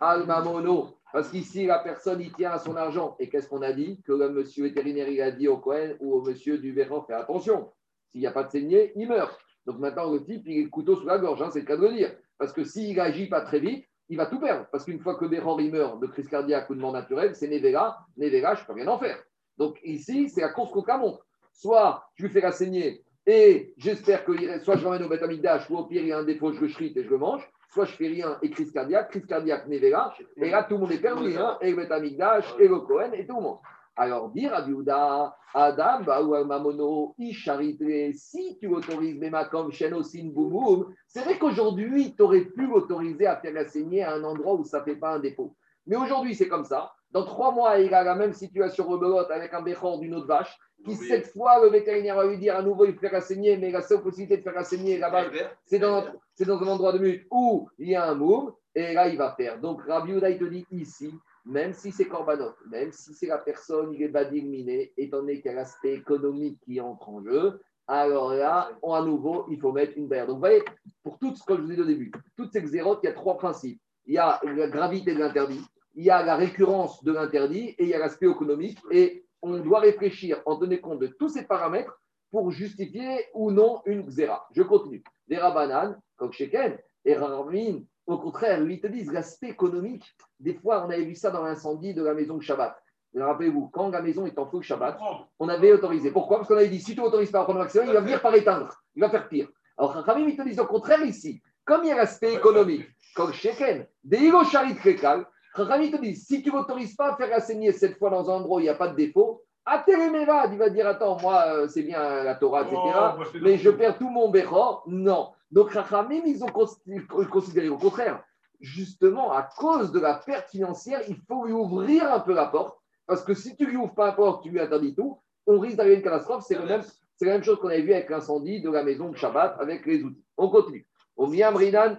almamono. 0.00 0.96
Parce 1.12 1.28
qu'ici, 1.28 1.66
la 1.66 1.78
personne, 1.78 2.20
il 2.20 2.32
tient 2.32 2.50
à 2.50 2.58
son 2.58 2.74
argent. 2.74 3.14
Et 3.20 3.28
qu'est-ce 3.28 3.48
qu'on 3.48 3.62
a 3.62 3.72
dit? 3.72 4.02
Que 4.02 4.12
le 4.12 4.30
monsieur 4.30 4.64
vétérinaire, 4.64 5.08
il 5.08 5.20
a 5.22 5.30
dit 5.30 5.46
au 5.46 5.58
Cohen 5.58 5.94
ou 6.00 6.12
au 6.14 6.22
monsieur 6.22 6.58
du 6.58 6.72
Véran, 6.72 7.02
fais 7.02 7.12
attention. 7.12 7.70
S'il 8.08 8.20
n'y 8.20 8.26
a 8.26 8.32
pas 8.32 8.42
de 8.42 8.50
saignée, 8.50 8.92
il 8.96 9.06
meurt. 9.06 9.38
Donc 9.64 9.78
maintenant, 9.78 10.12
le 10.12 10.24
type, 10.24 10.42
il 10.46 10.58
est 10.58 10.62
le 10.64 10.70
couteau 10.70 10.96
sous 10.96 11.06
la 11.06 11.18
gorge, 11.18 11.40
hein, 11.40 11.50
c'est 11.52 11.60
le 11.60 11.66
cas 11.66 11.76
de 11.76 11.82
le 11.82 11.94
dire. 11.94 12.16
Parce 12.36 12.52
que 12.52 12.64
s'il 12.64 12.96
n'agit 12.96 13.28
pas 13.28 13.42
très 13.42 13.60
vite, 13.60 13.86
il 14.08 14.16
va 14.16 14.26
tout 14.26 14.40
perdre. 14.40 14.66
Parce 14.72 14.84
qu'une 14.84 14.98
fois 14.98 15.14
que 15.14 15.24
Béran 15.24 15.56
meurt 15.56 16.00
de 16.00 16.08
crise 16.08 16.28
cardiaque 16.28 16.68
ou 16.70 16.74
de 16.74 16.80
mort 16.80 16.92
naturelle, 16.92 17.36
c'est 17.36 17.46
Nevera. 17.46 17.96
Nevera, 18.16 18.56
je 18.56 18.62
ne 18.62 18.66
peux 18.66 18.72
rien 18.72 18.88
en 18.88 18.98
faire. 18.98 19.22
Donc 19.56 19.78
ici, 19.84 20.28
c'est 20.28 20.40
la 20.40 20.48
course 20.48 20.72
la 20.88 20.98
montre. 20.98 21.24
Soit 21.52 22.04
je 22.16 22.24
lui 22.24 22.32
fais 22.32 22.40
la 22.40 22.50
saigner 22.50 23.03
et 23.26 23.72
j'espère 23.76 24.24
que 24.24 24.32
soit 24.60 24.76
je 24.76 24.84
l'emmène 24.84 25.02
au 25.02 25.08
Betamikdash, 25.08 25.68
ou 25.70 25.78
au 25.78 25.84
pire, 25.84 26.02
il 26.02 26.08
y 26.08 26.12
a 26.12 26.18
un 26.18 26.24
défaut, 26.24 26.52
je 26.52 26.60
le 26.60 26.68
shrite 26.68 26.96
et 26.96 27.04
je 27.04 27.10
le 27.10 27.18
mange. 27.18 27.48
Soit 27.72 27.86
je 27.86 27.92
fais 27.92 28.06
rien 28.06 28.38
et 28.42 28.50
crise 28.50 28.70
cardiaque, 28.70 29.10
crise 29.10 29.26
cardiaque, 29.26 29.66
Nevera. 29.66 30.14
Et 30.36 30.50
là, 30.50 30.62
tout 30.62 30.74
le 30.74 30.80
monde 30.80 30.92
est 30.92 31.00
perdu. 31.00 31.36
Hein, 31.36 31.58
et 31.60 31.70
le 31.70 31.76
Betamikdash, 31.76 32.54
et 32.60 32.68
le 32.68 32.80
Cohen, 32.80 33.12
et 33.12 33.26
tout 33.26 33.36
le 33.36 33.42
monde. 33.42 33.58
Alors, 33.96 34.30
dire 34.30 34.52
à 34.52 34.62
Biouda, 34.62 35.36
Adam, 35.54 36.02
ou 36.22 36.44
Mamono, 36.44 37.14
Isharitre, 37.16 38.12
si 38.14 38.58
tu 38.58 38.66
autorises 38.66 39.18
Memakom, 39.18 39.70
Shenosin, 39.70 40.30
Boumoum, 40.32 40.92
c'est 41.06 41.22
vrai 41.22 41.38
qu'aujourd'hui, 41.38 42.14
tu 42.14 42.22
aurais 42.22 42.44
pu 42.44 42.66
l'autoriser 42.66 43.26
à 43.26 43.36
faire 43.36 43.52
la 43.52 43.64
saignée 43.64 44.02
à 44.02 44.14
un 44.14 44.24
endroit 44.24 44.54
où 44.54 44.64
ça 44.64 44.80
ne 44.80 44.84
fait 44.84 44.96
pas 44.96 45.14
un 45.14 45.20
dépôt. 45.20 45.54
Mais 45.86 45.96
aujourd'hui, 45.96 46.34
c'est 46.34 46.48
comme 46.48 46.64
ça. 46.64 46.92
Dans 47.14 47.24
trois 47.24 47.52
mois, 47.52 47.78
il 47.78 47.94
a 47.94 48.02
la 48.02 48.16
même 48.16 48.32
situation 48.32 48.88
rebelote 48.88 49.30
avec 49.30 49.54
un 49.54 49.62
béchor 49.62 50.00
d'une 50.00 50.14
autre 50.14 50.26
vache, 50.26 50.58
qui 50.84 50.96
cette 50.96 51.28
fois, 51.28 51.62
le 51.62 51.70
vétérinaire 51.70 52.16
va 52.16 52.26
lui 52.26 52.38
dire 52.38 52.56
à 52.56 52.62
nouveau, 52.62 52.86
il 52.86 52.98
fait 52.98 53.10
la 53.10 53.20
saignée, 53.20 53.56
mais 53.56 53.70
la 53.70 53.82
seule 53.82 54.02
possibilité 54.02 54.38
de 54.38 54.42
faire 54.42 54.52
la 54.52 54.64
saignée 54.64 54.98
là-bas, 54.98 55.26
c'est 55.64 55.78
dans, 55.78 56.02
dans, 56.02 56.62
un 56.62 56.66
endroit 56.66 56.92
de 56.92 56.98
mute 56.98 57.26
où 57.30 57.68
il 57.78 57.90
y 57.90 57.94
a 57.94 58.04
un 58.04 58.16
moum. 58.16 58.52
Et 58.74 58.92
là, 58.92 59.08
il 59.08 59.16
va 59.16 59.32
faire. 59.36 59.60
Donc, 59.60 59.82
Rabbi 59.86 60.12
il 60.12 60.38
te 60.38 60.44
dit 60.44 60.66
ici, 60.72 61.14
même 61.44 61.72
si 61.72 61.92
c'est 61.92 62.06
Korbanot, 62.06 62.54
même 62.68 62.90
si 62.90 63.14
c'est 63.14 63.28
la 63.28 63.38
personne, 63.38 63.92
il 63.94 64.02
est 64.02 64.08
pas 64.08 64.24
éliminé, 64.24 64.92
étant 64.96 65.18
donné 65.18 65.40
qu'il 65.40 65.52
y 65.52 65.54
a 65.54 65.58
l'aspect 65.58 65.94
économique 65.94 66.58
qui 66.64 66.80
entre 66.80 67.08
en 67.08 67.22
jeu, 67.22 67.60
alors 67.86 68.34
là, 68.34 68.70
on, 68.82 68.92
à 68.92 69.02
nouveau, 69.02 69.46
il 69.50 69.60
faut 69.60 69.70
mettre 69.70 69.92
une 69.96 70.08
barrière. 70.08 70.26
Donc, 70.26 70.36
vous 70.36 70.40
voyez, 70.40 70.64
pour 71.04 71.18
tout 71.20 71.32
ce 71.36 71.44
que 71.44 71.54
je 71.54 71.60
vous 71.60 71.70
ai 71.70 71.76
dit 71.76 71.82
au 71.82 71.86
début, 71.86 72.10
toutes 72.36 72.52
ces 72.52 72.62
xérotes, 72.62 72.98
il 73.04 73.06
y 73.06 73.10
a 73.10 73.12
trois 73.12 73.38
principes. 73.38 73.80
Il 74.06 74.14
y 74.14 74.18
a 74.18 74.40
la 74.42 74.68
gravité 74.68 75.14
de 75.14 75.20
l'interdit, 75.20 75.64
il 75.94 76.04
y 76.04 76.10
a 76.10 76.22
la 76.24 76.36
récurrence 76.36 77.02
de 77.04 77.12
l'interdit 77.12 77.74
et 77.78 77.84
il 77.84 77.88
y 77.88 77.94
a 77.94 77.98
l'aspect 77.98 78.28
économique. 78.28 78.78
Et 78.90 79.24
on 79.42 79.58
doit 79.58 79.80
réfléchir 79.80 80.42
en 80.46 80.56
tenant 80.56 80.76
compte 80.78 81.00
de 81.00 81.06
tous 81.06 81.28
ces 81.28 81.44
paramètres 81.44 82.00
pour 82.30 82.50
justifier 82.50 83.26
ou 83.34 83.50
non 83.50 83.82
une 83.86 84.02
xéra. 84.08 84.46
Je 84.52 84.62
continue. 84.62 85.04
Les 85.28 85.38
rabanan, 85.38 85.96
comme 86.16 86.32
Sheken, 86.32 86.78
et 87.04 87.14
Ramin, 87.14 87.80
au 88.06 88.18
contraire, 88.18 88.60
lui, 88.60 88.74
ils 88.74 88.80
te 88.80 88.86
disent 88.86 89.12
l'aspect 89.12 89.50
économique. 89.50 90.04
Des 90.40 90.54
fois, 90.54 90.84
on 90.86 90.90
avait 90.90 91.04
vu 91.04 91.14
ça 91.14 91.30
dans 91.30 91.44
l'incendie 91.44 91.94
de 91.94 92.02
la 92.02 92.14
maison 92.14 92.36
de 92.36 92.42
Shabbat. 92.42 92.76
Rappelez-vous, 93.16 93.68
quand 93.68 93.90
la 93.90 94.02
maison 94.02 94.26
est 94.26 94.38
en 94.38 94.46
feu 94.46 94.60
Shabbat, 94.60 94.98
on 95.38 95.48
avait 95.48 95.72
autorisé. 95.72 96.10
Pourquoi? 96.10 96.38
Parce 96.38 96.48
qu'on 96.48 96.56
avait 96.56 96.68
dit 96.68 96.80
si 96.80 96.94
tu 96.94 97.00
n'autorises 97.00 97.30
pas 97.30 97.44
prendre 97.44 97.60
maximum, 97.60 97.86
il 97.86 97.92
va 97.92 98.00
venir 98.00 98.20
par 98.20 98.34
éteindre. 98.34 98.74
Il 98.96 99.00
va 99.00 99.08
faire 99.08 99.28
pire. 99.28 99.48
Alors, 99.78 99.92
Ramim, 99.92 100.28
ils 100.28 100.36
te 100.36 100.42
disent 100.42 100.58
au 100.58 100.66
contraire 100.66 101.04
ici. 101.04 101.40
Comme 101.64 101.84
il 101.84 101.88
y 101.88 101.92
a 101.92 101.96
l'aspect 101.96 102.34
économique, 102.34 102.86
comme 103.14 103.32
Sheken, 103.32 103.86
des 104.02 104.30
Charit 104.50 104.74
Krekal, 104.74 105.26
Ramim 105.62 105.90
te 105.90 106.00
dit 106.00 106.16
si 106.16 106.42
tu 106.42 106.50
n'autorises 106.50 106.94
pas 106.96 107.12
à 107.12 107.16
faire 107.16 107.32
assaigner 107.34 107.72
cette 107.72 107.96
fois 107.98 108.10
dans 108.10 108.28
un 108.30 108.34
endroit 108.34 108.56
où 108.56 108.60
il 108.60 108.64
n'y 108.64 108.68
a 108.68 108.74
pas 108.74 108.88
de 108.88 108.96
défaut, 108.96 109.42
Ateremevad, 109.66 110.52
il 110.52 110.58
va 110.58 110.68
dire 110.68 110.86
Attends, 110.86 111.18
moi, 111.22 111.44
euh, 111.46 111.68
c'est 111.68 111.82
bien 111.82 112.22
la 112.22 112.34
Torah, 112.34 112.62
etc. 112.62 112.76
Oh, 112.76 112.90
bah, 112.90 113.24
mais 113.40 113.56
je 113.56 113.70
perds 113.70 113.96
tout 113.98 114.10
mon 114.10 114.28
Bechor. 114.30 114.82
Non. 114.86 115.30
Donc, 115.50 115.70
Rachamim, 115.70 116.22
ils 116.26 116.44
ont 116.44 116.48
cons- 116.48 117.26
considéré 117.30 117.68
au 117.70 117.78
contraire. 117.78 118.22
Justement, 118.60 119.32
à 119.32 119.42
cause 119.42 119.90
de 119.92 120.00
la 120.00 120.14
perte 120.14 120.50
financière, 120.50 121.00
il 121.08 121.16
faut 121.28 121.44
lui 121.46 121.52
ouvrir 121.52 122.12
un 122.12 122.20
peu 122.20 122.34
la 122.34 122.46
porte. 122.46 122.78
Parce 123.06 123.22
que 123.22 123.32
si 123.34 123.56
tu 123.56 123.66
lui 123.66 123.76
ouvres 123.76 123.94
pas 123.94 124.06
la 124.06 124.12
porte, 124.12 124.42
tu 124.42 124.50
lui 124.50 124.60
interdis 124.60 124.94
tout, 124.94 125.18
on 125.46 125.58
risque 125.58 125.76
d'arriver 125.76 125.96
à 125.96 125.98
une 125.98 126.04
catastrophe. 126.04 126.44
C'est 126.46 126.58
le 126.58 126.66
même- 126.66 126.82
c'est 127.16 127.24
la 127.26 127.32
même 127.32 127.42
chose 127.44 127.58
qu'on 127.58 127.68
avait 127.68 127.82
vu 127.82 127.92
avec 127.92 128.10
l'incendie 128.10 128.60
de 128.60 128.70
la 128.70 128.82
maison 128.82 129.08
de 129.10 129.16
Shabbat 129.16 129.56
avec 129.60 129.86
les 129.86 130.02
outils. 130.02 130.24
On 130.36 130.48
continue. 130.50 130.86
Au 131.16 131.26
Miam 131.26 131.54
Rinan, 131.56 131.96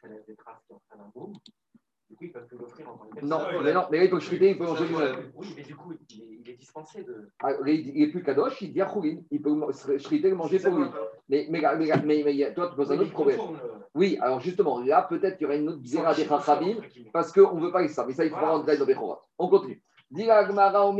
Ça 0.00 0.08
laisse 0.08 0.24
des 0.26 0.36
traces 0.36 0.62
qui 0.66 0.72
entraînent 0.72 1.00
un 1.06 1.10
boom, 1.14 1.32
du 2.10 2.16
coup, 2.16 2.24
ils 2.24 2.32
peuvent 2.32 2.46
plus 2.46 2.56
l'offrir 2.56 2.88
en 2.88 2.96
tant 2.96 3.04
que 3.06 3.16
tel. 3.16 3.24
non, 3.28 3.38
mais 3.62 3.72
non, 3.74 3.84
mais 3.90 3.98
là, 3.98 4.04
il 4.04 4.10
peut 4.10 4.18
chriter, 4.18 4.50
il 4.50 4.58
peut 4.58 4.64
manger 4.64 4.86
lui-même. 4.86 5.32
Oui, 5.34 5.46
mais 5.56 5.62
du 5.62 5.76
coup, 5.76 5.92
il 5.92 6.22
est, 6.22 6.38
il 6.40 6.50
est 6.50 6.54
dispensé 6.54 7.02
de. 7.02 7.28
Ah, 7.42 7.50
Il 7.66 7.94
n'est 7.98 8.06
plus 8.10 8.22
Kadosh, 8.22 8.62
il 8.62 8.72
dit 8.72 8.80
Achoulin. 8.80 9.18
Il 9.30 9.42
peut 9.42 9.54
chriter 9.98 10.28
et 10.28 10.32
manger 10.32 10.58
pour 10.58 10.74
lui. 10.76 10.86
Mais, 11.28 11.46
mais, 11.50 11.60
mais, 11.76 11.92
mais, 12.04 12.22
mais 12.24 12.54
toi, 12.54 12.68
tu 12.70 12.76
poses 12.76 12.92
un 12.92 12.98
autre 12.98 13.12
problème. 13.12 13.40
Oui, 13.94 14.16
alors 14.22 14.40
justement, 14.40 14.80
là, 14.80 15.02
peut-être 15.02 15.36
qu'il 15.36 15.42
y 15.44 15.46
aura 15.46 15.56
une 15.56 15.68
autre 15.68 15.80
zéra 15.84 16.14
des 16.14 16.24
Chachamim, 16.24 16.76
parce 17.12 17.32
qu'on 17.32 17.56
ne 17.56 17.60
veut 17.66 17.72
pas 17.72 17.82
que 17.86 17.92
ça. 17.92 18.06
Mais 18.06 18.14
ça, 18.14 18.24
il 18.24 18.30
faut 18.30 18.36
Voilà. 18.36 18.52
rentrer 18.56 18.78
dans 18.78 18.86
Bechorot. 18.86 19.18
On 19.38 19.48
continue. 19.48 19.82
Nagmara, 20.10 20.90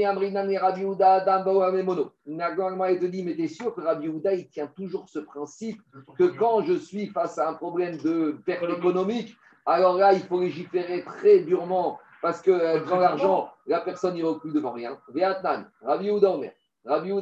il 2.90 2.98
te 2.98 3.06
dit, 3.06 3.22
mais 3.22 3.34
t'es 3.36 3.48
sûr 3.48 3.74
que 3.74 3.80
Rabbi 3.80 4.06
Yehuda, 4.06 4.34
il 4.34 4.48
tient 4.48 4.66
toujours 4.66 5.08
ce 5.08 5.20
principe 5.20 5.80
que 6.18 6.24
quand 6.24 6.62
je 6.62 6.74
suis 6.74 7.06
face 7.06 7.38
à 7.38 7.48
un 7.48 7.54
problème 7.54 7.96
de 7.98 8.38
perte 8.44 8.68
économique, 8.68 9.34
alors 9.64 9.96
là, 9.96 10.12
il 10.12 10.20
faut 10.20 10.40
légiférer 10.40 11.04
très 11.04 11.40
durement 11.40 11.98
parce 12.20 12.42
que 12.42 12.50
euh, 12.50 12.84
dans 12.84 12.98
l'argent, 12.98 13.50
la 13.66 13.80
personne 13.80 14.14
n'y 14.14 14.22
recule 14.22 14.52
devant 14.52 14.72
rien. 14.72 14.98
Vietnam, 15.14 15.70
Rabbi 15.82 16.06
Yehuda 16.06 16.30
Omer. 16.30 16.52
Rabbi 16.84 17.12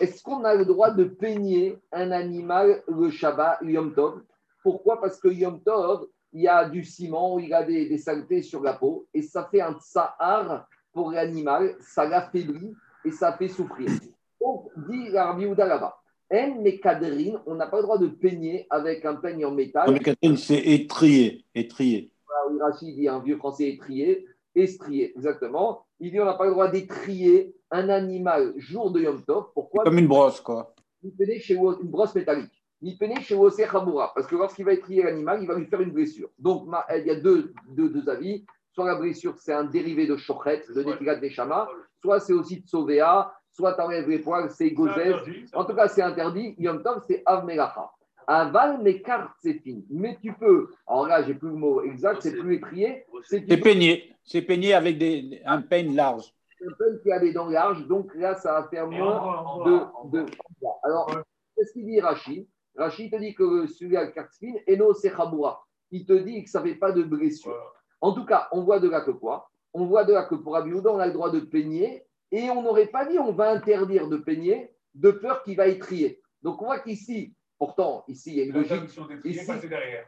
est-ce 0.00 0.22
qu'on 0.22 0.44
a 0.44 0.54
le 0.54 0.64
droit 0.64 0.90
de 0.90 1.04
peigner 1.04 1.78
un 1.92 2.10
animal 2.10 2.82
le 2.88 3.10
Shabbat, 3.10 3.60
le 3.62 3.72
Yom 3.72 3.94
Tov? 3.94 4.22
Pourquoi? 4.62 5.00
Parce 5.00 5.18
que 5.18 5.28
Yom 5.28 5.62
Tov, 5.62 6.06
il 6.32 6.42
y 6.42 6.48
a 6.48 6.68
du 6.68 6.84
ciment, 6.84 7.38
il 7.38 7.48
y 7.48 7.54
a 7.54 7.62
des, 7.62 7.88
des 7.88 7.98
saletés 7.98 8.42
sur 8.42 8.62
la 8.62 8.74
peau 8.74 9.06
et 9.14 9.22
ça 9.22 9.48
fait 9.50 9.60
un 9.60 9.74
tsahar 9.74 10.66
pour 10.92 11.12
l'animal, 11.12 11.74
ça 11.80 12.08
l'affaiblit 12.08 12.74
et 13.04 13.10
ça 13.10 13.32
fait 13.32 13.48
souffrir. 13.48 13.88
Donc, 14.40 14.68
dit 14.88 15.08
la 15.10 15.26
Rabbi 15.26 15.42
Yehuda 15.42 15.66
là-bas, 15.66 15.98
En 16.32 16.62
Mekadrin, 16.62 17.40
on 17.46 17.54
n'a 17.54 17.66
pas 17.66 17.78
le 17.78 17.82
droit 17.84 17.98
de 17.98 18.08
peigner 18.08 18.66
avec 18.70 19.04
un 19.04 19.16
peigne 19.16 19.44
en 19.44 19.52
métal. 19.52 19.98
Catherine, 20.00 20.36
c'est 20.36 20.58
étrié. 20.58 21.44
étrié. 21.54 22.10
Oui, 22.50 22.58
Rachid 22.60 22.96
dit 22.96 23.08
un 23.08 23.20
vieux 23.20 23.36
français 23.36 23.68
étrié, 23.68 24.26
estrié, 24.54 25.12
exactement. 25.16 25.84
Il 26.00 26.10
dit 26.10 26.20
on 26.20 26.24
n'a 26.24 26.34
pas 26.34 26.46
le 26.46 26.52
droit 26.52 26.68
d'étrier 26.68 27.54
un 27.70 27.88
animal 27.88 28.54
jour 28.56 28.90
de 28.90 29.00
Yom 29.00 29.22
Tov. 29.22 29.46
Pourquoi? 29.54 29.84
Comme 29.84 29.98
une 29.98 30.08
brosse, 30.08 30.40
quoi. 30.40 30.74
Ni 31.02 31.10
peiner 31.10 31.38
chez 31.38 31.54
une 31.54 31.88
brosse 31.88 32.14
métallique. 32.14 32.62
Ni 32.80 32.96
peiner 32.96 33.20
chez 33.20 33.34
Wosé 33.34 33.66
Chamoura. 33.70 34.12
Parce 34.14 34.26
que 34.26 34.34
lorsqu'il 34.34 34.64
va 34.64 34.72
étrier 34.72 35.04
l'animal, 35.04 35.40
il 35.42 35.46
va 35.46 35.54
lui 35.54 35.66
faire 35.66 35.80
une 35.80 35.92
blessure. 35.92 36.30
Donc 36.38 36.68
il 36.96 37.06
y 37.06 37.10
a 37.10 37.20
deux, 37.20 37.52
deux, 37.68 37.88
deux 37.88 38.08
avis. 38.08 38.44
Soit 38.72 38.86
la 38.86 38.94
blessure, 38.96 39.38
c'est 39.38 39.52
un 39.52 39.64
dérivé 39.64 40.06
de 40.06 40.16
chochet, 40.16 40.62
de 40.74 40.82
Netilat 40.82 41.20
Neshama. 41.20 41.68
Soit 42.00 42.20
c'est 42.20 42.32
aussi 42.32 42.60
de 42.60 42.66
Sauvéa. 42.66 43.32
Soit 43.50 43.74
tu 43.74 43.82
enlèves 43.82 44.08
les 44.08 44.18
poils, 44.18 44.50
c'est 44.50 44.70
Gozès. 44.70 45.12
En 45.52 45.64
tout 45.64 45.74
cas, 45.74 45.88
c'est 45.88 46.02
interdit. 46.02 46.54
Yom 46.58 46.82
Tov, 46.82 47.02
c'est 47.06 47.22
Av 47.26 47.44
Melacha. 47.44 47.90
Aval 48.26 48.82
Mekar, 48.82 49.34
c'est 49.42 49.54
fini. 49.54 49.84
Mais 49.90 50.16
tu 50.22 50.32
peux, 50.32 50.70
alors 50.86 51.06
là, 51.06 51.22
j'ai 51.22 51.34
plus 51.34 51.48
le 51.48 51.56
mot 51.56 51.82
exact, 51.82 52.22
c'est 52.22 52.32
plus 52.32 52.56
étrié, 52.56 53.04
c'est 53.24 53.44
C'est 53.46 53.56
peigné. 53.58 54.14
C'est 54.24 54.42
peigné 54.42 54.74
avec 54.74 54.98
des, 54.98 55.42
un 55.44 55.60
peigne 55.60 55.94
large. 55.96 56.32
un 56.64 56.72
peu 56.78 57.00
qui 57.02 57.10
a 57.10 57.18
des 57.18 57.32
dents 57.32 57.48
larges, 57.48 57.86
donc 57.88 58.14
là, 58.14 58.36
ça 58.36 58.52
va 58.52 58.68
faire 58.68 58.86
moins 58.86 59.64
de. 59.66 60.18
de... 60.18 60.26
Alors, 60.84 61.10
qu'est-ce 61.56 61.72
qu'il 61.72 61.84
dit 61.84 62.00
Rachid? 62.00 62.46
Rachid 62.76 63.10
te 63.10 63.16
dit 63.16 63.34
que 63.34 63.66
celui-là, 63.66 64.12
fine, 64.38 64.58
Eno 64.68 64.94
Sechaboura. 64.94 65.64
Il 65.90 66.06
te 66.06 66.12
dit 66.12 66.44
que 66.44 66.50
ça 66.50 66.60
ne 66.62 66.68
fait 66.68 66.76
pas 66.76 66.92
de 66.92 67.02
blessure. 67.02 67.74
En 68.02 68.12
tout 68.12 68.26
cas, 68.26 68.48
on 68.52 68.62
voit 68.62 68.80
de 68.80 68.88
là 68.90 69.00
que 69.00 69.12
quoi? 69.12 69.48
On 69.72 69.86
voit 69.86 70.04
de 70.04 70.12
là 70.12 70.24
que 70.24 70.34
pour 70.34 70.56
Abiouda, 70.56 70.90
on 70.92 70.98
a 70.98 71.06
le 71.06 71.12
droit 71.12 71.30
de 71.30 71.40
peigner 71.40 72.04
et 72.30 72.50
on 72.50 72.60
n'aurait 72.62 72.86
pas 72.88 73.06
dit 73.06 73.18
on 73.18 73.32
va 73.32 73.50
interdire 73.50 74.08
de 74.08 74.16
peigner 74.18 74.70
de 74.94 75.10
peur 75.12 75.42
qu'il 75.44 75.56
va 75.56 75.68
étrier. 75.68 76.20
Donc 76.42 76.60
on 76.60 76.66
voit 76.66 76.80
qu'ici, 76.80 77.32
pourtant, 77.58 78.04
ici, 78.08 78.32
il 78.32 78.36
y 78.36 78.40
a 78.40 78.44
une 78.44 78.52
logique 78.58 78.90
ici- 79.24 79.46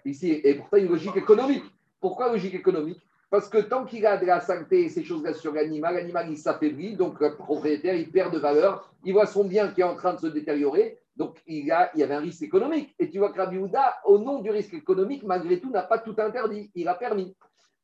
ici, 0.04 0.40
et 0.44 0.54
pourtant 0.56 0.76
une 0.76 0.88
logique 0.88 1.16
économique. 1.16 1.64
Pourquoi 2.00 2.30
logique 2.30 2.54
économique? 2.54 3.00
Parce 3.30 3.48
que 3.48 3.58
tant 3.58 3.84
qu'il 3.84 4.04
a 4.06 4.16
de 4.16 4.26
la 4.26 4.40
saleté 4.40 4.84
et 4.84 4.88
ces 4.88 5.02
choses-là 5.02 5.32
sur 5.32 5.52
l'animal, 5.54 5.94
l'animal 5.94 6.28
il 6.30 6.36
s'affaiblit, 6.36 6.96
donc 6.96 7.18
le 7.20 7.34
propriétaire 7.36 7.94
il 7.94 8.10
perd 8.10 8.32
de 8.34 8.38
valeur, 8.38 8.92
il 9.04 9.12
voit 9.12 9.26
son 9.26 9.44
bien 9.44 9.68
qui 9.68 9.80
est 9.80 9.84
en 9.84 9.96
train 9.96 10.14
de 10.14 10.20
se 10.20 10.26
détériorer, 10.26 10.98
donc 11.16 11.40
il, 11.46 11.70
a, 11.72 11.90
il 11.94 12.00
y 12.00 12.02
avait 12.02 12.14
un 12.14 12.20
risque 12.20 12.42
économique. 12.42 12.94
Et 12.98 13.08
tu 13.08 13.18
vois 13.18 13.32
que 13.32 13.38
Rabbi 13.38 13.56
Houda, 13.58 13.96
au 14.04 14.18
nom 14.18 14.40
du 14.40 14.50
risque 14.50 14.74
économique, 14.74 15.22
malgré 15.22 15.60
tout, 15.60 15.70
n'a 15.70 15.82
pas 15.82 15.98
tout 15.98 16.14
interdit, 16.18 16.70
il 16.74 16.86
a 16.88 16.94
permis. 16.94 17.34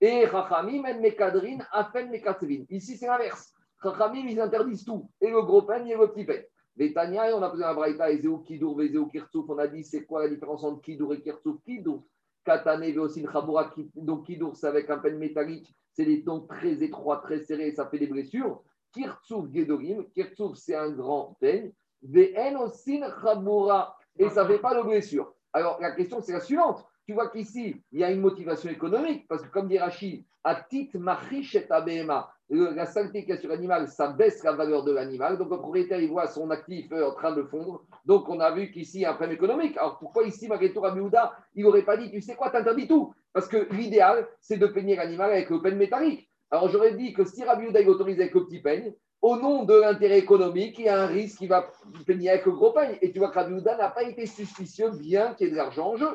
Et 0.01 0.25
Rachamim, 0.25 0.85
en 0.85 1.01
Mekadrin, 1.01 1.59
Afen 1.73 2.11
Mekatsevin. 2.11 2.65
Ici 2.71 2.97
c'est 2.97 3.07
l'inverse. 3.07 3.53
Rachamim, 3.81 4.27
ils 4.29 4.41
interdisent 4.41 4.85
tout, 4.85 5.11
et 5.21 5.31
le 5.31 5.43
gros 5.43 5.63
peigne 5.63 5.89
et 5.89 5.97
le 5.97 6.09
petit 6.09 6.25
peigne. 6.25 6.45
Les 6.77 6.93
Tania, 6.95 7.37
on 7.37 7.43
a 7.43 7.51
posé 7.51 7.65
un 7.65 7.75
braïta, 7.75 8.11
Ezeu 8.11 8.39
Kidour, 8.47 8.79
Vezeu 8.79 9.05
Kirtsouf, 9.07 9.45
on 9.49 9.59
a 9.59 9.67
dit 9.67 9.85
c'est 9.85 10.05
quoi 10.05 10.23
la 10.23 10.29
différence 10.29 10.65
entre 10.65 10.81
Kidour 10.81 11.15
et 11.15 11.21
Kirtsouf? 11.21 11.61
Kidour, 11.63 12.05
Katane, 12.45 12.91
Veosin, 12.93 13.31
Chabura, 13.31 13.71
Ki- 13.71 13.91
donc 13.97 14.25
Kidour, 14.27 14.57
c'est 14.57 14.67
avec 14.69 14.89
un 14.89 14.99
peigne 14.99 15.19
métallique, 15.19 15.75
c'est 15.93 16.05
des 16.07 16.25
tons 16.25 16.47
très 16.47 16.83
étroits, 16.83 17.19
très 17.19 17.41
serrés, 17.41 17.73
ça 17.73 17.87
fait 17.87 17.99
des 17.99 18.07
blessures. 18.07 18.63
Kirtsouf, 18.93 19.53
Gedorim, 19.53 20.05
Kirtsouf, 20.15 20.57
c'est 20.57 20.75
un 20.75 20.91
grand 20.91 21.37
peigne, 21.41 21.73
Ve'en 22.03 22.57
Osin, 22.63 23.01
Chabura, 23.23 23.97
et 24.19 24.29
ça 24.31 24.45
ne 24.45 24.49
fait 24.49 24.59
pas 24.59 24.75
de 24.75 24.83
blessure. 24.87 25.35
Alors 25.53 25.79
la 25.81 25.93
question, 25.93 26.21
c'est 26.23 26.33
la 26.33 26.41
suivante. 26.41 26.87
Tu 27.11 27.15
vois 27.15 27.27
qu'ici, 27.29 27.75
il 27.91 27.99
y 27.99 28.05
a 28.05 28.13
une 28.13 28.21
motivation 28.21 28.71
économique, 28.71 29.27
parce 29.27 29.43
que 29.43 29.49
comme 29.49 29.67
dit 29.67 29.81
Rachid, 29.81 30.23
Abema, 30.45 32.31
le- 32.49 32.71
la 32.73 32.87
saleté 32.87 33.23
qu'il 33.23 33.31
y 33.31 33.33
a 33.33 33.37
sur 33.37 33.49
l'animal, 33.49 33.89
ça 33.89 34.07
baisse 34.13 34.45
la 34.45 34.53
valeur 34.53 34.85
de 34.85 34.93
l'animal. 34.93 35.37
Donc, 35.37 35.51
le 35.51 35.57
propriétaire, 35.59 35.99
il 36.01 36.09
voit 36.09 36.29
son 36.29 36.49
actif 36.53 36.87
euh, 36.93 37.09
en 37.11 37.15
train 37.15 37.33
de 37.35 37.43
fondre. 37.43 37.83
Donc, 38.07 38.29
on 38.29 38.39
a 38.39 38.53
vu 38.53 38.71
qu'ici, 38.71 38.99
il 38.99 39.01
y 39.01 39.05
a 39.07 39.11
un 39.11 39.15
problème 39.15 39.35
économique. 39.35 39.77
Alors, 39.77 39.99
pourquoi 39.99 40.23
ici, 40.23 40.47
malgré 40.47 40.73
tout, 40.73 40.81
Rabbi 40.83 41.01
Houda, 41.01 41.33
il 41.57 41.65
n'aurait 41.65 41.83
pas 41.83 41.97
dit, 41.97 42.13
tu 42.13 42.21
sais 42.21 42.37
quoi, 42.37 42.51
t'interdis 42.51 42.87
tout? 42.87 43.13
Parce 43.33 43.49
que 43.49 43.67
l'idéal, 43.75 44.29
c'est 44.41 44.57
de 44.57 44.69
peigner 44.69 44.95
l'animal 44.95 45.33
avec 45.33 45.51
le 45.51 45.61
peigne 45.61 45.75
métallique. 45.79 46.31
Alors, 46.53 46.69
j'aurais 46.69 46.95
dit 46.95 47.13
que 47.13 47.25
si 47.25 47.43
Rabbi 47.43 47.67
Houda, 47.67 47.81
il 47.81 47.89
autorise 47.89 48.21
avec 48.21 48.35
le 48.35 48.45
petit 48.47 48.61
peigne, 48.61 48.95
au 49.21 49.35
nom 49.35 49.65
de 49.65 49.75
l'intérêt 49.75 50.21
économique, 50.21 50.79
il 50.79 50.85
y 50.85 50.89
a 50.89 51.03
un 51.03 51.07
risque 51.07 51.39
qu'il 51.39 51.49
va 51.49 51.67
peigner 52.07 52.31
avec 52.31 52.47
le 52.47 52.53
gros 52.53 52.71
peigne. 52.71 52.99
Et 53.03 53.11
tu 53.11 53.19
vois 53.19 53.31
que 53.31 53.35
Rabbi 53.35 53.55
Houda 53.55 53.77
n'a 53.77 53.91
pas 53.91 54.05
été 54.05 54.27
suspicieux, 54.27 54.91
bien 54.91 55.35
qu'il 55.35 55.49
y 55.49 55.51
ait 55.51 55.53
de 55.53 55.57
l'argent 55.57 55.89
en 55.89 55.97
jeu. 55.97 56.09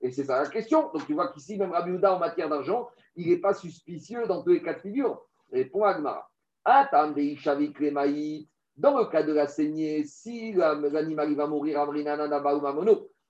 Et 0.00 0.10
c'est 0.10 0.24
ça 0.24 0.42
la 0.42 0.48
question. 0.48 0.90
Donc, 0.92 1.06
tu 1.06 1.12
vois 1.14 1.28
qu'ici, 1.28 1.56
même 1.58 1.72
Rabbi 1.72 1.90
Houda, 1.92 2.14
en 2.14 2.18
matière 2.18 2.48
d'argent, 2.48 2.88
il 3.16 3.28
n'est 3.28 3.38
pas 3.38 3.52
suspicieux 3.54 4.26
dans 4.26 4.42
tous 4.42 4.50
les 4.50 4.62
cas 4.62 4.74
de 4.74 4.80
figure. 4.80 5.22
Répond 5.52 5.84
Agmara. 5.84 6.28
Dans 8.76 8.98
le 8.98 9.04
cas 9.10 9.22
de 9.22 9.32
la 9.32 9.46
saignée, 9.46 10.04
si 10.04 10.52
la- 10.52 10.74
l'animal 10.74 11.34
va 11.34 11.46
mourir, 11.46 11.84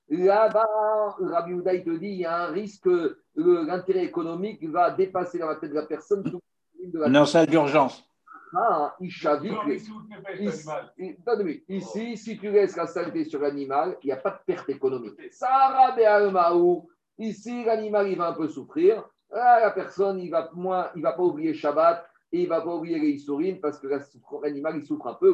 là-bas, 0.08 1.16
Rabbi 1.18 1.52
Houda, 1.54 1.74
il 1.74 1.84
te 1.84 1.90
dit, 1.90 2.08
il 2.08 2.20
y 2.20 2.24
a 2.24 2.44
un 2.44 2.52
risque 2.52 2.88
l'intérêt 3.34 4.04
économique 4.04 4.62
va 4.68 4.90
dépasser 4.90 5.38
dans 5.38 5.48
la 5.48 5.56
tête 5.56 5.70
de 5.70 5.76
la 5.76 5.86
personne. 5.86 6.22
de 6.22 6.98
la- 6.98 7.08
On 7.08 7.14
est 7.14 7.18
en 7.18 7.26
salle 7.26 7.46
d'urgence. 7.46 8.02
Ah, 8.54 8.94
Ici, 11.68 12.16
si 12.16 12.38
tu 12.38 12.50
laisses 12.50 12.76
la 12.76 12.86
saleté 12.86 13.24
sur 13.24 13.40
l'animal, 13.40 13.96
il 14.02 14.06
n'y 14.06 14.12
a 14.12 14.16
pas 14.16 14.30
de 14.30 14.38
perte 14.44 14.68
économique. 14.68 15.14
Ici, 17.18 17.64
l'animal, 17.64 18.08
il 18.08 18.16
va 18.18 18.28
un 18.28 18.32
peu 18.32 18.48
souffrir. 18.48 19.04
Ah, 19.32 19.60
la 19.60 19.70
personne, 19.70 20.18
il 20.20 20.30
va 20.30 20.50
moins, 20.54 20.90
il 20.96 21.02
va 21.02 21.12
pas 21.12 21.22
oublier 21.22 21.54
Shabbat 21.54 22.04
et 22.32 22.42
il 22.42 22.48
va 22.48 22.60
pas 22.60 22.74
oublier 22.74 22.98
les 22.98 23.10
Issourines 23.10 23.60
parce 23.60 23.78
que 23.78 23.86
la- 23.86 24.00
l'animal, 24.42 24.76
il 24.76 24.84
souffre 24.84 25.06
un 25.06 25.14
peu. 25.14 25.32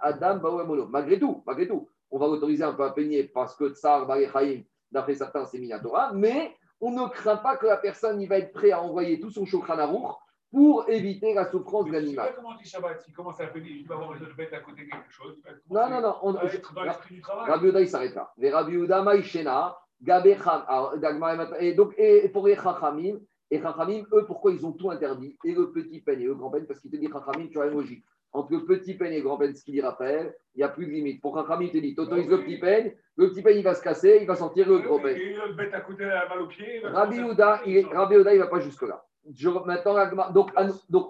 Adam. 0.00 0.86
Malgré 0.88 1.18
tout, 1.18 1.42
malgré 1.46 1.68
tout, 1.68 1.88
on 2.10 2.18
va 2.18 2.26
l'autoriser 2.26 2.64
un 2.64 2.72
peu 2.72 2.84
à 2.84 2.90
peigner 2.90 3.24
parce 3.24 3.54
que 3.56 3.70
Tsar, 3.70 4.06
Barechaim, 4.06 4.62
d'après 4.90 5.14
certains, 5.14 5.44
c'est 5.44 5.58
Minatora. 5.58 6.12
Mais 6.14 6.54
on 6.80 6.90
ne 6.92 7.08
craint 7.08 7.36
pas 7.36 7.56
que 7.56 7.66
la 7.66 7.76
personne, 7.76 8.20
il 8.22 8.28
va 8.28 8.38
être 8.38 8.52
prêt 8.52 8.70
à 8.70 8.80
envoyer 8.82 9.20
tout 9.20 9.30
son 9.30 9.44
Aruch 9.68 10.16
pour 10.52 10.88
éviter 10.88 11.34
la 11.34 11.50
souffrance 11.50 11.86
de 11.86 11.92
l'animal. 11.92 12.32
comment 12.34 12.50
on 12.50 12.56
dit 12.56 12.68
Shabbat? 12.68 13.02
S'il 13.02 13.14
commence 13.14 13.40
à 13.40 13.44
il 13.54 13.86
va 13.86 13.96
avoir 13.96 14.14
une 14.14 14.22
autre 14.22 14.36
bête 14.36 14.52
à 14.52 14.60
côté 14.60 14.84
de 14.84 14.90
quelque 14.90 15.10
chose. 15.10 15.36
il 15.44 15.74
Non, 15.74 15.90
non, 15.90 16.00
non. 16.00 16.14
On, 16.22 16.32
Il 16.32 16.36
va 16.36 16.44
être 16.54 16.74
dans 16.74 16.84
l'esprit 16.84 17.14
du 17.16 17.20
travail. 17.20 17.50
Rabbi 17.50 17.66
Yehuda, 17.66 17.80
il 17.80 17.88
s'arrête 17.88 18.14
là. 18.14 18.32
Les 18.38 18.50
Rabbi 18.50 18.72
Yehuda, 18.72 19.02
Maïshena, 19.02 19.76
Dagmar 20.00 21.54
et 21.60 21.74
donc, 21.74 21.94
et 21.98 22.28
pour 22.28 22.46
les 22.46 22.56
Chachamim, 22.56 23.18
et 23.50 23.60
Chachamim, 23.60 24.04
eux, 24.12 24.24
pourquoi 24.26 24.52
ils 24.52 24.64
ont 24.64 24.72
tout 24.72 24.90
interdit? 24.90 25.36
Et 25.44 25.52
le 25.52 25.70
petit 25.70 26.00
peigne 26.00 26.22
et 26.22 26.26
le 26.26 26.34
grand 26.34 26.50
peigne, 26.50 26.64
parce 26.64 26.80
qu'il 26.80 26.90
te 26.90 26.96
dit 26.96 27.08
Chachamim, 27.12 27.48
tu 27.48 27.60
as 27.60 27.66
une 27.66 27.74
logique. 27.74 28.04
Entre 28.32 28.52
le 28.52 28.64
petit 28.64 28.94
peigne 28.94 29.14
et 29.14 29.18
le 29.18 29.24
grand 29.24 29.38
peigne, 29.38 29.54
ce 29.54 29.64
qu'il 29.64 29.74
dit 29.74 29.80
Raphaël, 29.80 30.34
il 30.54 30.58
n'y 30.58 30.64
a 30.64 30.68
plus 30.68 30.86
de 30.86 30.92
limite. 30.92 31.20
Pour 31.20 31.36
Chachamim, 31.36 31.64
il 31.64 31.72
te 31.72 31.78
dit, 31.78 31.94
tu 31.94 32.00
autorises 32.00 32.28
le 32.28 32.42
petit 32.42 32.58
peigne, 32.58 32.94
le 33.16 33.30
petit 33.30 33.42
peigne, 33.42 33.58
il 33.58 33.64
va 33.64 33.74
se 33.74 33.82
casser, 33.82 34.18
il 34.20 34.26
va 34.26 34.34
sortir 34.34 34.68
le 34.68 34.78
gros 34.78 34.98
peigne. 34.98 35.16
Et 35.16 35.32
une 35.32 35.40
autre 35.40 35.56
bête 35.56 35.74
à 35.74 35.80
côté, 35.80 36.04
elle 36.04 36.12
a 36.12 36.28
mal 36.28 36.40
au 36.40 36.46
pied. 36.46 36.76
il 36.76 36.82
va 36.82 36.90
Rabbi 36.90 37.16
Yehuda, 37.16 37.60
il 37.66 37.76
il 37.76 38.38
va 38.38 38.46
pas 38.46 38.60
jusque-là. 38.60 39.04
Je- 39.34 39.48
Maintenant, 39.48 39.94
donc, 40.32 40.50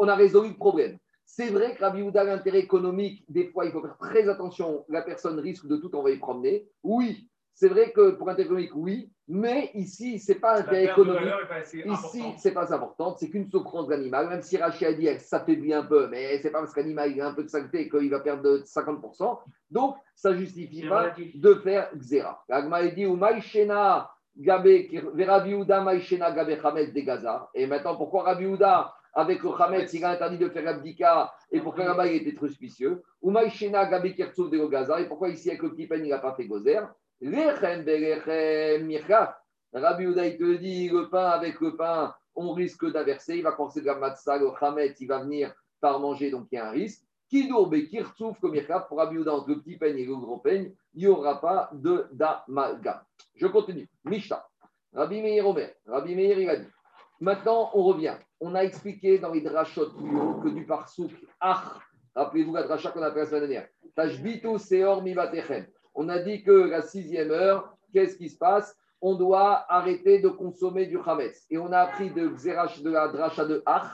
on 0.01 0.09
a 0.09 0.15
résolu 0.15 0.49
le 0.51 0.55
problème. 0.57 0.99
C'est 1.25 1.51
vrai 1.51 1.75
que 1.75 1.81
Rabbi 1.85 2.01
Yehuda, 2.01 2.25
l'intérêt 2.25 2.61
économique, 2.61 3.25
des 3.29 3.49
fois, 3.49 3.67
il 3.67 3.73
faut 3.73 3.83
faire 3.83 3.99
très 3.99 4.29
attention. 4.29 4.85
La 4.89 5.03
personne 5.03 5.39
risque 5.39 5.67
de 5.67 5.77
tout 5.77 5.95
envoyer 5.95 6.17
promener. 6.17 6.67
Oui, 6.83 7.29
c'est 7.55 7.69
vrai 7.69 7.93
que 7.93 8.11
pour 8.13 8.27
l'intérêt 8.27 8.47
économique, 8.47 8.75
oui. 8.75 9.11
Mais 9.31 9.71
ici, 9.75 10.19
c'est 10.19 10.37
pas 10.37 10.55
La 10.55 10.61
intérêt 10.61 10.85
économique. 10.93 11.21
Ici, 12.07 12.23
c'est 12.39 12.53
pas 12.53 12.73
important, 12.75 13.15
c'est 13.19 13.29
qu'une 13.29 13.47
souffrance 13.51 13.87
d'animal. 13.89 14.29
Même 14.31 14.41
si 14.41 14.57
Rachid 14.57 14.87
a 14.89 14.93
dit 14.95 15.05
qu'elle 15.05 15.21
s'affaiblit 15.21 15.75
un 15.75 15.83
peu, 15.85 16.09
mais 16.09 16.39
c'est 16.39 16.51
pas 16.51 16.61
parce 16.61 16.73
qu'animal 16.73 17.13
il 17.13 17.21
a 17.21 17.29
un 17.29 17.35
peu 17.35 17.45
de 17.45 17.49
saleté 17.49 17.91
qu'il 17.91 18.09
va 18.09 18.21
perdre 18.21 18.43
de 18.45 18.63
50%. 18.65 19.39
Donc, 19.71 19.97
ça 20.15 20.35
justifie 20.35 20.89
pas 20.89 21.01
relatif. 21.03 21.39
de 21.39 21.55
faire 21.57 21.91
Xéra. 21.95 22.43
L'agma 22.49 22.87
dit 22.89 23.05
ou 23.05 23.17
Rabbi 24.47 24.89
Yehuda 25.51 25.81
Maïchena 25.81 26.31
Gabe 26.33 26.59
Hametz 26.63 26.93
de 26.93 27.01
Gaza. 27.01 27.49
Et 27.55 27.67
maintenant, 27.67 27.97
pourquoi 27.97 28.23
Rabbi 28.23 28.45
Yehuda, 28.45 28.95
avec 29.15 29.43
le 29.43 29.51
Hametz, 29.51 29.93
il 29.95 30.05
a 30.05 30.11
interdit 30.11 30.39
de 30.39 30.49
faire 30.49 30.63
l'abdika 30.63 31.33
et 31.51 31.61
pourquoi 31.61 31.85
là-bas 31.85 32.07
il 32.07 32.23
était 32.23 32.35
trop 32.37 32.47
suspicieux? 32.47 33.03
Ou 33.21 33.31
Maïchena 33.31 33.87
Gabe 33.87 34.15
Kertsouf 34.15 34.51
de 34.51 34.65
Gaza. 34.67 35.01
Et 35.01 35.07
pourquoi 35.07 35.29
ici, 35.31 35.49
avec 35.49 35.63
le 35.63 35.71
petit 35.71 35.89
il 35.91 36.09
n'a 36.09 36.19
pas 36.19 36.35
fait 36.35 36.47
Gozer? 36.47 36.83
Lechem 37.21 37.83
Belechem. 37.85 38.91
Rabbi 39.73 40.05
Yehuda, 40.05 40.27
il 40.27 40.37
te 40.39 40.57
dit 40.57 40.89
le 40.89 41.09
pain 41.09 41.31
avec 41.31 41.61
le 41.61 41.77
pain, 41.77 42.15
on 42.35 42.53
risque 42.53 42.91
d'inverser. 42.93 43.37
Il 43.39 43.43
va 43.43 43.53
penser 43.53 43.81
de 43.81 43.87
la 43.87 43.97
matzah, 43.97 44.39
le 44.39 44.51
Hametz, 44.61 45.01
il 45.01 45.09
va 45.09 45.19
venir 45.19 45.53
par 45.81 45.99
manger, 45.99 46.31
donc 46.31 46.47
il 46.53 46.57
y 46.57 46.59
a 46.59 46.69
un 46.69 46.71
risque. 46.71 47.03
Kidour 47.29 47.69
Bekirtsouf 47.69 48.41
comme 48.41 48.57
pour 48.89 48.99
Rabbi 48.99 49.17
Yehuda, 49.17 49.35
entre 49.35 49.51
le 49.51 49.61
petit 49.61 49.77
peigne 49.77 49.99
et 49.99 50.07
le 50.07 50.17
gros 50.17 50.39
peigne, 50.39 50.73
il 50.95 51.01
n'y 51.01 51.07
aura 51.07 51.41
pas 51.41 51.71
de 51.73 52.07
d'amalgame. 52.13 53.01
Je 53.35 53.47
continue. 53.47 53.89
Mishnah. 54.05 54.45
Rabbi 54.95 55.21
Meir 55.21 55.47
Omer. 55.47 55.71
Rabbi 55.87 56.15
Meir, 56.15 56.39
il 56.39 56.49
a 56.49 56.57
dit. 56.57 56.69
Maintenant, 57.21 57.71
on 57.75 57.83
revient. 57.83 58.17
On 58.41 58.55
a 58.55 58.61
expliqué 58.61 59.19
dans 59.19 59.33
les 59.33 59.43
drachot 59.43 59.91
plus 59.91 60.17
haut 60.19 60.41
que 60.41 60.49
du 60.49 60.65
parsouk 60.65 61.11
ach. 61.41 61.65
Rappelez-vous 62.15 62.55
la 62.55 62.63
dracha 62.63 62.91
qu'on 62.91 63.03
a 63.03 63.13
fait 63.13 63.21
la 63.21 63.27
semaine 63.27 63.41
dernière. 63.41 63.69
Tashbitu 63.95 64.59
seor 64.59 65.03
mivatechem. 65.03 65.67
On 65.95 66.09
a 66.09 66.19
dit 66.21 66.43
que 66.43 66.51
la 66.51 66.83
sixième 66.83 67.31
heure, 67.31 67.77
qu'est-ce 67.93 68.17
qui 68.17 68.29
se 68.29 68.39
passe? 68.39 68.77
On 69.01 69.15
doit 69.15 69.67
arrêter 69.69 70.21
de 70.21 70.29
consommer 70.29 70.87
du 70.87 70.99
chametz. 71.05 71.47
Et 71.51 71.59
on 71.59 71.71
a 71.73 71.81
appris 71.81 72.11
de, 72.11 72.29
de 72.29 72.91
la 72.91 73.09
dracha 73.09 73.45
de 73.45 73.63
ach, 73.67 73.87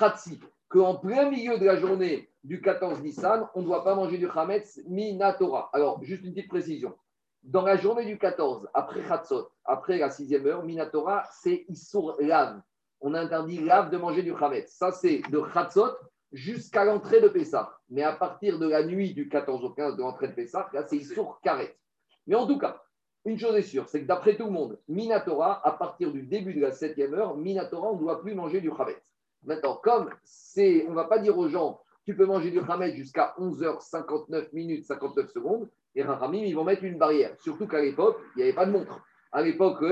chatsi, 0.00 0.40
qu'en 0.68 0.96
plein 0.96 1.30
milieu 1.30 1.58
de 1.58 1.64
la 1.64 1.76
journée 1.76 2.28
du 2.44 2.60
14 2.60 3.00
Nissan, 3.02 3.48
on 3.54 3.60
ne 3.60 3.66
doit 3.66 3.84
pas 3.84 3.94
manger 3.94 4.18
du 4.18 4.28
chametz 4.28 4.80
minatora. 4.86 5.70
Alors, 5.72 6.02
juste 6.02 6.24
une 6.24 6.34
petite 6.34 6.48
précision. 6.48 6.94
Dans 7.42 7.62
la 7.62 7.76
journée 7.76 8.04
du 8.04 8.18
14, 8.18 8.68
après 8.72 9.02
Chatzot, 9.02 9.48
après 9.64 9.98
la 9.98 10.10
sixième 10.10 10.46
heure, 10.46 10.62
Minatora, 10.62 11.24
c'est 11.32 11.64
Issour 11.68 12.16
Lav. 12.20 12.60
On 13.00 13.14
interdit 13.14 13.58
Lav 13.58 13.90
de 13.90 13.96
manger 13.96 14.22
du 14.22 14.32
Chametz. 14.38 14.70
Ça, 14.70 14.92
c'est 14.92 15.22
de 15.28 15.42
Chatzot 15.52 15.90
jusqu'à 16.30 16.84
l'entrée 16.84 17.20
de 17.20 17.26
Pessah. 17.26 17.76
Mais 17.90 18.04
à 18.04 18.12
partir 18.12 18.60
de 18.60 18.68
la 18.68 18.84
nuit 18.84 19.12
du 19.12 19.28
14 19.28 19.64
au 19.64 19.70
15 19.70 19.96
de 19.96 20.02
l'entrée 20.02 20.28
de 20.28 20.34
Pessah, 20.34 20.68
là, 20.72 20.84
c'est 20.86 20.96
Issour 20.96 21.40
Karet. 21.42 21.76
Mais 22.28 22.36
en 22.36 22.46
tout 22.46 22.58
cas, 22.58 22.80
une 23.24 23.38
chose 23.38 23.56
est 23.56 23.62
sûre, 23.62 23.88
c'est 23.88 24.02
que 24.02 24.06
d'après 24.06 24.36
tout 24.36 24.46
le 24.46 24.52
monde, 24.52 24.78
Minatora, 24.86 25.66
à 25.66 25.72
partir 25.72 26.12
du 26.12 26.22
début 26.22 26.54
de 26.54 26.60
la 26.60 26.70
septième 26.70 27.14
heure, 27.14 27.36
Minatora, 27.36 27.90
on 27.90 27.96
ne 27.96 28.00
doit 28.00 28.20
plus 28.20 28.36
manger 28.36 28.60
du 28.60 28.70
Chametz. 28.76 29.02
Maintenant, 29.42 29.80
comme 29.82 30.10
c'est, 30.22 30.84
on 30.86 30.90
ne 30.90 30.94
va 30.94 31.04
pas 31.04 31.18
dire 31.18 31.36
aux 31.36 31.48
gens, 31.48 31.80
tu 32.04 32.16
peux 32.16 32.26
manger 32.26 32.50
du 32.50 32.60
Chametz 32.66 32.94
jusqu'à 32.94 33.34
11h59 33.38 34.48
minutes 34.52 34.84
59 34.84 35.30
secondes, 35.30 35.68
et 35.94 36.02
Rahamim, 36.02 36.44
ils 36.44 36.54
vont 36.54 36.64
mettre 36.64 36.84
une 36.84 36.98
barrière. 36.98 37.34
Surtout 37.38 37.66
qu'à 37.66 37.80
l'époque, 37.80 38.18
il 38.34 38.38
n'y 38.38 38.42
avait 38.44 38.54
pas 38.54 38.66
de 38.66 38.72
montre. 38.72 39.00
À 39.30 39.42
l'époque, 39.42 39.84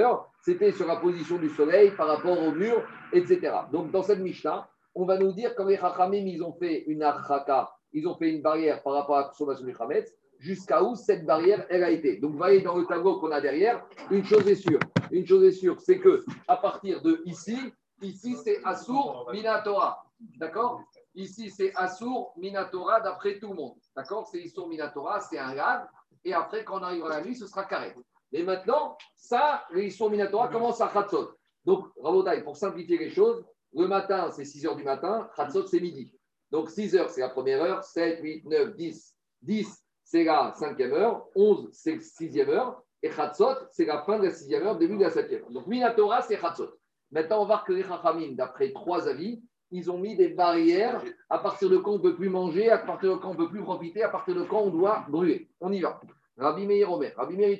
c'était 0.42 0.72
sur 0.72 0.86
la 0.86 0.96
position 0.96 1.38
du 1.38 1.48
soleil 1.50 1.92
par 1.96 2.08
rapport 2.08 2.38
au 2.38 2.52
mur, 2.52 2.82
etc. 3.12 3.52
Donc, 3.72 3.90
dans 3.90 4.02
cette 4.02 4.18
Mishnah, 4.18 4.68
on 4.94 5.04
va 5.04 5.18
nous 5.18 5.32
dire 5.32 5.54
quand 5.54 5.66
les 5.66 5.76
Rahamim, 5.76 6.26
ils 6.26 6.42
ont 6.42 6.52
fait 6.52 6.84
une 6.86 7.02
archaka, 7.02 7.70
ils 7.92 8.06
ont 8.06 8.16
fait 8.16 8.30
une 8.30 8.42
barrière 8.42 8.82
par 8.82 8.94
rapport 8.94 9.16
à 9.16 9.20
la 9.22 9.28
consommation 9.28 9.64
du 9.64 9.74
Hametz, 9.78 10.12
jusqu'à 10.38 10.82
où 10.82 10.94
cette 10.96 11.24
barrière, 11.24 11.66
elle 11.70 11.84
a 11.84 11.90
été. 11.90 12.16
Donc, 12.16 12.32
vous 12.32 12.38
voyez 12.38 12.60
dans 12.60 12.76
le 12.76 12.86
tableau 12.86 13.20
qu'on 13.20 13.30
a 13.30 13.40
derrière, 13.40 13.84
une 14.10 14.24
chose 14.24 14.46
est 14.48 14.56
sûre. 14.56 14.80
Une 15.10 15.26
chose 15.26 15.44
est 15.44 15.52
sûre, 15.52 15.78
c'est 15.80 15.98
que 15.98 16.24
à 16.48 16.56
partir 16.56 17.02
de 17.02 17.22
ici, 17.24 17.58
ici, 18.02 18.36
c'est 18.42 18.58
Assour 18.64 19.28
Minatora. 19.32 20.04
D'accord? 20.38 20.82
Ici, 21.14 21.50
c'est 21.50 21.72
Assour 21.74 22.32
Minatora 22.36 23.00
d'après 23.00 23.38
tout 23.38 23.48
le 23.48 23.54
monde. 23.54 23.76
D'accord? 23.96 24.28
C'est 24.28 24.42
Assour 24.44 24.68
Minatora, 24.68 25.20
c'est 25.20 25.38
un 25.38 25.54
lave. 25.54 25.86
Et 26.24 26.32
après, 26.32 26.64
quand 26.64 26.80
on 26.80 26.82
arrivera 26.82 27.14
à 27.14 27.18
la 27.18 27.24
nuit, 27.24 27.34
ce 27.34 27.46
sera 27.46 27.64
carré. 27.64 27.94
Mais 28.32 28.42
maintenant, 28.42 28.96
ça, 29.14 29.64
les 29.72 29.86
Issour 29.86 30.10
Minatora 30.10 30.48
commence 30.48 30.80
à 30.80 30.88
Khatsot. 30.88 31.32
Donc, 31.64 31.88
Rabotai, 32.00 32.42
pour 32.42 32.56
simplifier 32.56 32.98
les 32.98 33.10
choses, 33.10 33.44
le 33.74 33.86
matin, 33.86 34.30
c'est 34.30 34.44
6 34.44 34.66
heures 34.66 34.76
du 34.76 34.84
matin, 34.84 35.28
Khatsot, 35.36 35.66
c'est 35.66 35.80
midi. 35.80 36.12
Donc, 36.50 36.70
6 36.70 36.96
heures, 36.96 37.10
c'est 37.10 37.20
la 37.20 37.28
première 37.28 37.62
heure, 37.62 37.84
7, 37.84 38.20
8, 38.22 38.44
9, 38.46 38.76
10. 38.76 39.16
10, 39.42 39.84
c'est 40.04 40.24
la 40.24 40.52
cinquième 40.56 40.92
heure, 40.92 41.26
11, 41.34 41.68
c'est 41.72 41.94
la 41.96 42.00
sixième 42.00 42.50
heure, 42.50 42.82
et 43.02 43.10
Khatsot, 43.10 43.56
c'est 43.70 43.84
la 43.84 44.02
fin 44.02 44.18
de 44.18 44.24
la 44.24 44.30
sixième 44.30 44.66
heure, 44.66 44.76
début 44.76 44.96
de 44.96 45.04
la 45.04 45.10
septième 45.10 45.42
heure. 45.42 45.50
Donc, 45.50 45.66
Minatora, 45.66 46.22
c'est 46.22 46.38
Khatsot. 46.38 46.70
Maintenant, 47.10 47.38
on 47.38 47.46
va 47.46 47.46
voir 47.46 47.64
que 47.64 47.72
les 47.72 48.34
d'après 48.34 48.72
trois 48.72 49.08
avis, 49.08 49.42
ils 49.70 49.90
ont 49.90 49.98
mis 49.98 50.16
des 50.16 50.28
barrières 50.28 51.02
à 51.28 51.38
partir 51.38 51.70
de 51.70 51.76
quand 51.76 51.92
on 51.92 51.98
ne 51.98 52.02
peut 52.02 52.16
plus 52.16 52.28
manger, 52.28 52.70
à 52.70 52.78
partir 52.78 53.12
de 53.12 53.16
quand 53.16 53.30
on 53.30 53.32
ne 53.32 53.38
peut 53.38 53.48
plus 53.48 53.62
profiter, 53.62 54.02
à 54.02 54.08
partir 54.08 54.34
de 54.34 54.42
quand 54.42 54.60
on 54.60 54.70
doit 54.70 55.04
brûler. 55.08 55.48
On 55.60 55.72
y 55.72 55.80
va. 55.80 56.00
Rabbi 56.36 56.66
Meir 56.66 56.90
Omer, 56.90 57.12
Rabbi 57.16 57.36
Meir, 57.36 57.58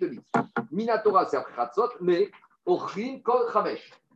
Minatora, 0.73 1.27
c'est 1.27 1.37
après 1.37 1.69
mais 2.01 2.31
Ochrin 2.65 3.21
Kol. 3.23 3.47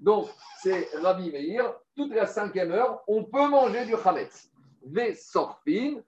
Donc, 0.00 0.28
c'est 0.62 0.88
Rabbi 1.02 1.30
Meir, 1.30 1.74
toute 1.94 2.12
la 2.12 2.26
cinquième 2.26 2.72
heure, 2.72 3.02
on 3.06 3.24
peut 3.24 3.48
manger 3.48 3.84
du 3.84 3.94
Chametz. 4.02 4.50
Ve 4.86 5.14
Sorfin, 5.14 6.00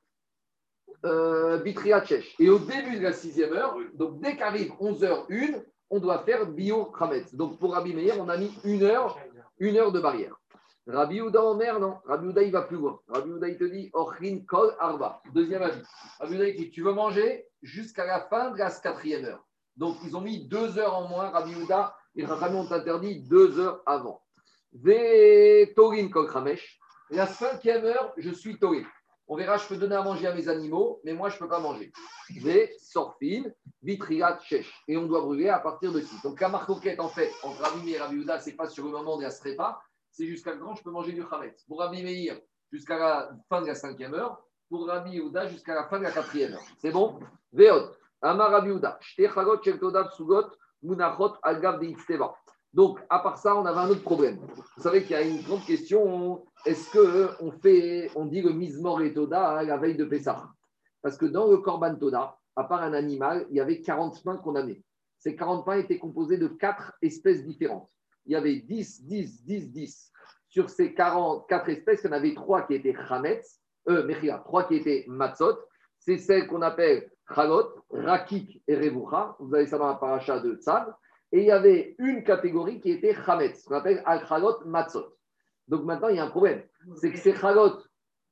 euh, 1.04 1.58
Bitriachesh. 1.58 2.34
Et 2.38 2.48
au 2.48 2.58
début 2.58 2.98
de 2.98 3.02
la 3.02 3.12
sixième 3.12 3.52
heure, 3.52 3.76
donc 3.94 4.20
dès 4.20 4.36
qu'arrive 4.36 4.72
11h01, 4.80 5.62
on 5.90 6.00
doit 6.00 6.24
faire 6.24 6.46
Bio 6.46 6.92
Chametz. 6.98 7.34
Donc, 7.34 7.58
pour 7.58 7.74
Rabbi 7.74 7.94
Meir, 7.94 8.14
on 8.18 8.28
a 8.28 8.36
mis 8.36 8.52
une 8.64 8.82
heure, 8.82 9.18
une 9.58 9.76
heure 9.76 9.92
de 9.92 10.00
barrière. 10.00 10.36
Rabbi 10.86 11.20
Ouda 11.20 11.42
Omer, 11.42 11.80
non. 11.80 11.98
Rabbi 12.04 12.28
Ouda, 12.28 12.42
il 12.42 12.52
va 12.52 12.62
plus 12.62 12.76
loin. 12.76 13.00
Rabbi 13.08 13.30
Ouda, 13.30 13.48
il 13.48 13.58
te 13.58 13.64
dit 13.64 13.90
Ochrin 13.92 14.38
Kol 14.46 14.72
Arba. 14.78 15.20
Deuxième 15.34 15.62
avis. 15.62 15.82
Rabbi 16.20 16.36
Ouda, 16.36 16.48
il 16.48 16.56
dit 16.56 16.70
Tu 16.70 16.82
veux 16.82 16.92
manger 16.92 17.48
jusqu'à 17.60 18.06
la 18.06 18.20
fin 18.20 18.52
de 18.52 18.58
la 18.58 18.70
quatrième 18.70 19.24
heure. 19.24 19.44
Donc, 19.76 19.96
ils 20.04 20.16
ont 20.16 20.20
mis 20.20 20.46
deux 20.46 20.78
heures 20.78 20.94
en 20.94 21.08
moins. 21.08 21.30
Rabbi 21.30 21.56
Ouda 21.56 21.96
et 22.14 22.24
Rachamim 22.24 22.60
ont 22.60 22.72
interdit 22.72 23.20
deux 23.22 23.58
heures 23.58 23.82
avant. 23.84 24.22
Ve 24.72 25.74
Torin 25.74 26.08
Kol 26.08 26.28
Kramesh. 26.28 26.78
La 27.10 27.26
cinquième 27.26 27.84
heure, 27.84 28.12
je 28.16 28.30
suis 28.30 28.56
Torin. 28.58 28.84
On 29.26 29.36
verra, 29.36 29.56
je 29.56 29.66
peux 29.66 29.76
donner 29.76 29.96
à 29.96 30.02
manger 30.02 30.28
à 30.28 30.34
mes 30.34 30.48
animaux, 30.48 31.00
mais 31.02 31.14
moi, 31.14 31.30
je 31.30 31.34
ne 31.34 31.40
peux 31.40 31.48
pas 31.48 31.58
manger. 31.58 31.90
Ve 32.30 32.68
Sorfin, 32.78 33.42
Vitriat 33.82 34.38
Shesh. 34.40 34.72
Et 34.86 34.96
on 34.96 35.06
doit 35.06 35.20
brûler 35.20 35.48
à 35.48 35.58
partir 35.58 35.92
de 35.92 36.00
6. 36.00 36.22
Donc, 36.22 36.40
la 36.40 36.48
marcoquette, 36.48 37.00
en 37.00 37.08
fait, 37.08 37.32
entre 37.42 37.60
Rabbi 37.60 37.90
et 37.90 37.98
Rabbi 37.98 38.18
Ouda, 38.18 38.38
ce 38.38 38.50
n'est 38.50 38.56
pas 38.56 38.68
sur 38.68 38.84
le 38.84 38.92
moment 38.92 39.16
de 39.16 39.24
la 39.24 39.30
strepa 39.30 39.80
c'est 40.16 40.26
jusqu'à 40.26 40.56
quand 40.56 40.74
je 40.74 40.82
peux 40.82 40.90
manger 40.90 41.12
du 41.12 41.22
chametz. 41.28 41.62
Pour 41.64 41.80
Rabbi 41.80 42.02
Meir, 42.02 42.40
jusqu'à 42.72 42.98
la 42.98 43.30
fin 43.50 43.60
de 43.60 43.66
la 43.66 43.74
cinquième 43.74 44.14
heure. 44.14 44.42
Pour 44.68 44.86
Rabbi 44.86 45.12
Yehuda, 45.12 45.46
jusqu'à 45.48 45.74
la 45.74 45.88
fin 45.88 45.98
de 45.98 46.04
la 46.04 46.10
quatrième 46.10 46.54
heure. 46.54 46.64
C'est 46.78 46.90
bon? 46.90 47.20
Veot. 47.52 47.92
Amar 48.22 48.50
Rabbi 48.50 48.70
Yehuda. 48.70 48.98
Sugot 50.16 50.42
de. 50.82 52.34
Donc, 52.72 52.98
à 53.08 53.18
part 53.20 53.38
ça, 53.38 53.56
on 53.56 53.64
avait 53.64 53.78
un 53.78 53.90
autre 53.90 54.02
problème. 54.02 54.38
Vous 54.76 54.82
savez 54.82 55.02
qu'il 55.02 55.12
y 55.12 55.14
a 55.14 55.22
une 55.22 55.42
grande 55.42 55.64
question. 55.64 56.44
Est-ce 56.64 56.90
qu'on 56.90 57.52
on 58.16 58.26
dit 58.26 58.42
le 58.42 58.52
mismor 58.52 59.02
et 59.02 59.12
toda 59.12 59.58
à 59.58 59.62
la 59.62 59.76
veille 59.76 59.96
de 59.96 60.04
Pessah? 60.04 60.48
Parce 61.02 61.16
que 61.16 61.26
dans 61.26 61.46
le 61.46 61.58
korban 61.58 61.94
toda, 61.94 62.38
à 62.56 62.64
part 62.64 62.82
un 62.82 62.94
animal, 62.94 63.46
il 63.50 63.56
y 63.56 63.60
avait 63.60 63.80
40 63.82 64.22
pains 64.24 64.38
qu'on 64.38 64.56
amenait. 64.56 64.82
ces 65.18 65.36
40 65.36 65.64
pains 65.64 65.76
étaient 65.76 65.98
composés 65.98 66.38
de 66.38 66.48
quatre 66.48 66.94
espèces 67.02 67.44
différentes. 67.44 67.88
Il 68.26 68.32
y 68.32 68.36
avait 68.36 68.56
10, 68.56 69.04
10, 69.04 69.44
10, 69.44 69.72
10. 69.72 70.12
Sur 70.48 70.70
ces 70.70 70.94
44 70.94 71.68
espèces, 71.68 72.00
il 72.04 72.06
y 72.06 72.10
en 72.10 72.16
avait 72.16 72.34
trois 72.34 72.62
qui 72.62 72.74
étaient 72.74 72.94
chametz, 73.08 73.60
euh, 73.88 74.04
mechia, 74.04 74.38
trois 74.44 74.64
qui 74.64 74.76
étaient 74.76 75.04
matzot. 75.06 75.58
C'est 75.98 76.18
celles 76.18 76.46
qu'on 76.46 76.62
appelle 76.62 77.10
chalot, 77.34 77.68
rakik 77.90 78.62
et 78.66 78.76
revucha. 78.76 79.36
Vous 79.38 79.54
avez 79.54 79.66
ça 79.66 79.78
dans 79.78 79.88
la 79.88 79.94
paracha 79.94 80.40
de 80.40 80.54
Tzad. 80.54 80.92
Et 81.32 81.40
il 81.40 81.46
y 81.46 81.50
avait 81.50 81.94
une 81.98 82.22
catégorie 82.22 82.80
qui 82.80 82.90
était 82.92 83.14
chametz, 83.14 83.64
qu'on 83.64 83.76
appelle 83.76 84.02
al-chalot 84.06 84.64
matzot. 84.64 85.16
Donc 85.68 85.84
maintenant, 85.84 86.08
il 86.08 86.16
y 86.16 86.18
a 86.18 86.24
un 86.24 86.30
problème. 86.30 86.62
C'est 86.96 87.12
que 87.12 87.18
ces 87.18 87.34
chalot, 87.34 87.82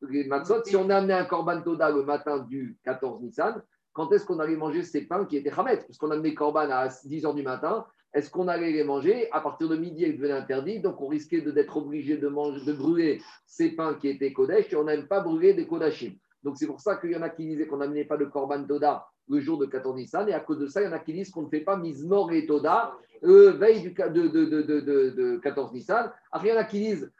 les 0.03 0.24
matzot, 0.24 0.64
si 0.64 0.76
on 0.76 0.90
a 0.90 0.97
amené 0.97 1.14
un 1.14 1.24
korban 1.24 1.62
toda 1.62 1.90
le 1.90 2.05
matin 2.05 2.38
du 2.38 2.78
14 2.84 3.20
Nissan, 3.22 3.62
quand 3.92 4.12
est-ce 4.12 4.24
qu'on 4.26 4.38
allait 4.40 4.57
manger 4.57 4.82
ces 4.82 5.03
pains 5.03 5.24
qui 5.24 5.36
étaient 5.36 5.53
chametz? 5.53 5.84
Parce 5.84 5.99
qu'on 5.99 6.11
a 6.11 6.14
amené 6.14 6.34
korban 6.34 6.70
à 6.70 6.88
10 6.88 7.24
h 7.24 7.34
du 7.34 7.42
matin, 7.42 7.86
est-ce 8.14 8.30
qu'on 8.30 8.48
allait 8.48 8.70
les 8.70 8.84
manger? 8.84 9.28
À 9.32 9.40
partir 9.40 9.68
de 9.68 9.76
midi, 9.76 10.04
ils 10.04 10.16
devenaient 10.16 10.32
interdits, 10.32 10.80
donc 10.80 11.00
on 11.00 11.08
risquait 11.08 11.40
d'être 11.40 11.76
obligé 11.76 12.16
de, 12.16 12.28
de 12.28 12.72
brûler 12.72 13.20
ces 13.46 13.70
pains 13.70 13.94
qui 13.94 14.08
étaient 14.08 14.32
Kodesh 14.32 14.72
et 14.72 14.76
on 14.76 14.84
n'aime 14.84 15.06
pas 15.08 15.20
brûler 15.20 15.52
des 15.52 15.66
Kodashim. 15.66 16.12
Donc 16.42 16.56
c'est 16.56 16.66
pour 16.66 16.80
ça 16.80 16.96
qu'il 16.96 17.10
y 17.10 17.16
en 17.16 17.22
a 17.22 17.28
qui 17.30 17.46
disaient 17.46 17.66
qu'on 17.66 17.78
n'amenait 17.78 18.04
pas 18.04 18.16
de 18.16 18.24
Korban 18.26 18.64
Toda 18.64 19.06
le 19.28 19.40
jour 19.40 19.56
de 19.58 19.64
14 19.66 19.96
Nissan, 19.96 20.28
et 20.28 20.34
à 20.34 20.40
cause 20.40 20.58
de 20.58 20.66
ça, 20.66 20.82
il 20.82 20.84
y 20.84 20.88
en 20.88 20.92
a 20.92 20.98
qui 20.98 21.14
disent 21.14 21.30
qu'on 21.30 21.42
ne 21.42 21.48
fait 21.48 21.60
pas 21.60 21.76
Mizmor 21.78 22.30
et 22.32 22.44
Toda 22.46 22.94
euh, 23.24 23.52
veille 23.52 23.80
du, 23.80 23.90
de, 23.92 24.08
de, 24.08 24.28
de, 24.28 24.62
de, 24.62 24.80
de- 24.80 25.10
de 25.10 25.36
14 25.38 25.72
Nissan. 25.72 26.12
Après, 26.30 26.48
il 26.48 26.50
y 26.50 26.54
en 26.54 26.60
a 26.60 26.64
qui 26.64 26.78
disent 26.80 27.10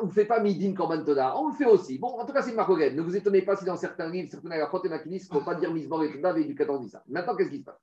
on 0.00 0.06
ne 0.06 0.10
fait 0.10 0.24
pas 0.24 0.40
Midin 0.40 0.74
Korban 0.74 1.04
Toda, 1.04 1.36
on 1.36 1.48
le 1.48 1.54
fait 1.54 1.64
aussi. 1.66 1.98
Bon, 1.98 2.08
en 2.08 2.24
tout 2.24 2.32
cas, 2.32 2.42
c'est 2.42 2.52
une 2.52 2.56
Ne 2.56 3.02
vous 3.02 3.16
étonnez 3.16 3.42
pas 3.42 3.56
si 3.56 3.64
dans 3.64 3.76
certains 3.76 4.08
livres, 4.08 4.30
certains 4.30 4.50
agaphotes, 4.50 4.82
il 4.84 4.90
y 4.90 4.94
en 4.94 4.96
a 4.96 4.98
qui 4.98 5.08
disent 5.08 5.26
qu'il 5.26 5.34
ne 5.34 5.40
faut 5.40 5.44
pas 5.44 5.54
dire 5.54 5.72
Mizmor 5.72 6.04
et 6.04 6.12
Toda 6.12 6.32
veille 6.32 6.46
du 6.46 6.54
14 6.54 6.80
Nissan. 6.80 7.02
Maintenant, 7.08 7.36
qu'est-ce 7.36 7.50
qui 7.50 7.58
se 7.58 7.64
passe? 7.64 7.80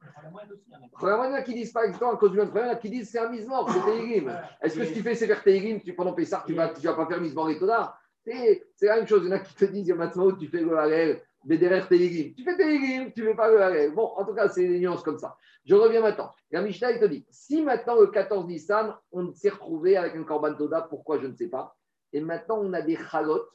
Il 1.02 1.08
y 1.08 1.12
en 1.12 1.34
a 1.34 1.42
qui 1.42 1.54
disent 1.54 1.72
pas 1.72 1.86
exactement 1.86 2.14
à 2.14 2.18
cause 2.18 2.32
du 2.32 2.38
même 2.38 2.50
problème, 2.50 2.68
il 2.68 2.72
y 2.72 2.74
en 2.74 2.78
a 2.78 2.80
qui 2.80 2.90
disent 2.90 3.10
c'est 3.10 3.20
un 3.20 3.30
mismor, 3.30 3.70
c'est 3.72 3.82
Teirim. 3.82 4.34
Est-ce 4.62 4.78
que 4.78 4.86
si 4.86 4.94
tu 4.94 5.02
fais 5.02 5.16
Sefer 5.16 5.42
Teirim, 5.44 5.82
tu, 5.82 5.94
pendant 5.94 6.14
Pessar, 6.14 6.44
tu 6.46 6.54
ne 6.54 6.58
vas, 6.58 6.70
tu 6.70 6.86
vas 6.88 6.94
pas 6.94 7.06
faire 7.06 7.22
mismor 7.22 7.50
et 7.50 7.60
Toda 7.60 7.98
C'est 8.24 8.64
c'est 8.76 8.88
la 8.88 8.98
même 8.98 9.08
chose. 9.08 9.22
Il 9.24 9.30
y 9.30 9.34
en 9.34 9.36
a 9.36 9.40
qui 9.40 9.54
te 9.54 9.66
disent, 9.66 9.88
il 9.88 9.90
y 9.90 9.92
a 9.92 9.96
maintenant 9.96 10.32
tu 10.32 10.48
fais 10.48 10.62
le 10.62 10.78
Harel, 10.78 11.22
Bederer 11.46 11.88
Teirim. 11.88 12.34
Tu 12.34 12.43
fais 12.43 12.58
Teirim, 12.58 13.12
tu 13.14 13.22
ne 13.22 13.28
fais 13.30 13.36
pas 13.36 13.50
le 13.50 13.62
Harel. 13.62 13.93
Bon, 13.93 14.08
en 14.18 14.26
tout 14.26 14.34
cas, 14.34 14.50
c'est 14.50 14.68
des 14.68 14.80
nuances 14.80 15.04
comme 15.04 15.20
ça. 15.20 15.38
Je 15.64 15.76
reviens 15.76 16.02
maintenant. 16.02 16.32
La 16.52 16.62
Mishnah, 16.62 16.91
il 16.91 17.00
te 17.00 17.06
dit, 17.06 17.26
si 17.30 17.62
maintenant 17.62 18.00
le 18.00 18.08
14 18.08 18.48
Nissan, 18.48 18.96
on 19.12 19.34
s'est 19.34 19.50
retrouvé 19.50 19.96
avec 19.96 20.16
un 20.16 20.24
Korban 20.24 20.56
Toda, 20.56 20.82
pourquoi 20.82 21.20
je 21.20 21.28
ne 21.28 21.36
sais 21.36 21.48
pas? 21.48 21.76
Et 22.14 22.22
maintenant, 22.22 22.60
on 22.62 22.74
a 22.74 22.82
des 22.82 22.96
chalotes 22.96 23.50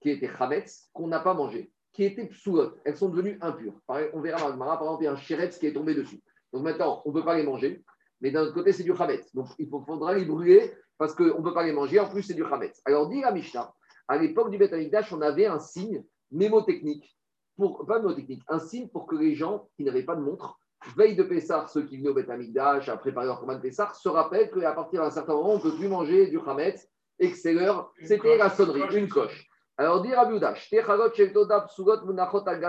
qui 0.00 0.10
étaient 0.10 0.28
chametz, 0.28 0.88
qu'on 0.92 1.08
n'a 1.08 1.20
pas 1.20 1.34
mangé, 1.34 1.72
qui 1.92 2.04
étaient 2.04 2.26
psoulot. 2.26 2.74
Elles 2.84 2.96
sont 2.96 3.08
devenues 3.08 3.38
impures. 3.40 3.74
On 3.88 4.20
verra 4.20 4.40
dans 4.40 4.48
le 4.48 4.52
Gemara, 4.52 4.78
par 4.78 4.88
exemple, 4.88 5.02
il 5.02 5.06
y 5.06 5.08
a 5.08 5.12
un 5.12 5.16
chéretz 5.16 5.58
qui 5.58 5.66
est 5.66 5.72
tombé 5.72 5.94
dessus. 5.94 6.22
Donc 6.52 6.62
maintenant, 6.62 7.02
on 7.04 7.10
ne 7.10 7.14
peut 7.14 7.24
pas 7.24 7.36
les 7.36 7.42
manger, 7.42 7.84
mais 8.20 8.30
d'un 8.30 8.42
autre 8.42 8.54
côté, 8.54 8.72
c'est 8.72 8.84
du 8.84 8.94
chametz. 8.94 9.34
Donc 9.34 9.48
il 9.58 9.68
faudra 9.68 10.14
les 10.14 10.24
brûler 10.24 10.72
parce 10.98 11.14
qu'on 11.14 11.24
ne 11.24 11.42
peut 11.42 11.54
pas 11.54 11.64
les 11.64 11.72
manger. 11.72 12.00
En 12.00 12.08
plus, 12.08 12.22
c'est 12.22 12.34
du 12.34 12.44
chametz. 12.44 12.80
Alors, 12.84 13.08
dit 13.08 13.20
la 13.20 13.32
Mishnah, 13.32 13.72
à 14.08 14.18
l'époque 14.18 14.50
du 14.50 14.58
Beth 14.58 14.72
on 15.12 15.20
avait 15.20 15.46
un 15.46 15.58
signe 15.58 16.04
mémotechnique, 16.30 17.15
pour, 17.56 17.86
pas 17.86 17.98
mémotechnique, 17.98 18.42
un 18.48 18.58
signe 18.58 18.88
pour 18.88 19.06
que 19.06 19.16
les 19.16 19.34
gens 19.34 19.68
qui 19.76 19.84
n'avaient 19.84 20.02
pas 20.02 20.16
de 20.16 20.22
montre, 20.22 20.58
veille 20.96 21.16
de 21.16 21.22
Pessah, 21.22 21.66
ceux 21.68 21.82
qui 21.82 21.96
venaient 21.96 22.10
au 22.10 22.14
Beth 22.14 22.30
Amikdash 22.30 22.88
à 22.88 22.96
préparer 22.96 23.26
leur 23.26 23.40
commande 23.40 23.56
de 23.56 23.62
Pessah, 23.62 23.92
se 23.94 24.08
rappellent 24.08 24.50
qu'à 24.50 24.72
partir 24.72 25.02
d'un 25.02 25.10
certain 25.10 25.34
moment, 25.34 25.52
on 25.52 25.56
ne 25.56 25.62
peut 25.62 25.74
plus 25.74 25.88
manger 25.88 26.28
du 26.28 26.38
chametz 26.44 26.88
et 27.18 27.30
que 27.30 27.36
c'est 27.36 27.54
l'heure, 27.54 27.92
c'était 28.02 28.36
la 28.36 28.50
sonnerie, 28.50 28.80
une 28.80 28.86
coche, 28.86 28.94
une 28.94 29.04
une 29.04 29.08
coche. 29.08 29.48
Alors, 29.78 30.02
gabe 30.02 30.32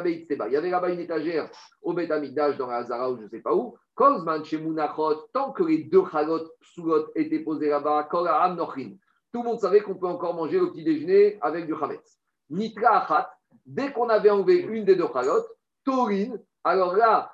itzeba. 0.07 0.47
Il 0.47 0.53
y 0.53 0.57
avait 0.57 0.69
là-bas 0.69 0.89
une 0.89 0.99
étagère 0.99 1.49
au 1.81 1.93
Beth 1.93 2.11
Amikdash 2.11 2.57
dans 2.57 2.67
la 2.67 2.77
Hazara 2.77 3.11
ou 3.11 3.17
je 3.17 3.23
ne 3.23 3.29
sais 3.29 3.39
pas 3.39 3.55
où. 3.55 3.77
Tant 3.95 5.53
que 5.53 5.63
les 5.63 5.85
deux 5.85 6.03
chalot 6.11 6.51
psugot 6.59 7.07
étaient 7.15 7.39
posés 7.39 7.69
là-bas. 7.69 8.09
Tout 8.11 8.23
le 8.23 9.43
monde 9.43 9.59
savait 9.59 9.81
qu'on 9.81 9.95
peut 9.95 10.07
encore 10.07 10.33
manger 10.33 10.59
le 10.59 10.69
petit 10.69 10.83
déjeuner 10.83 11.37
avec 11.41 11.65
du 11.65 11.75
chametz. 11.77 12.19
Nitra 12.49 13.03
achat, 13.03 13.36
dès 13.67 13.91
qu'on 13.91 14.09
avait 14.09 14.31
enlevé 14.31 14.55
une 14.55 14.85
des 14.85 14.95
deux 14.95 15.07
chalot, 15.13 15.43
Torin, 15.83 16.37
alors 16.63 16.95
là. 16.95 17.31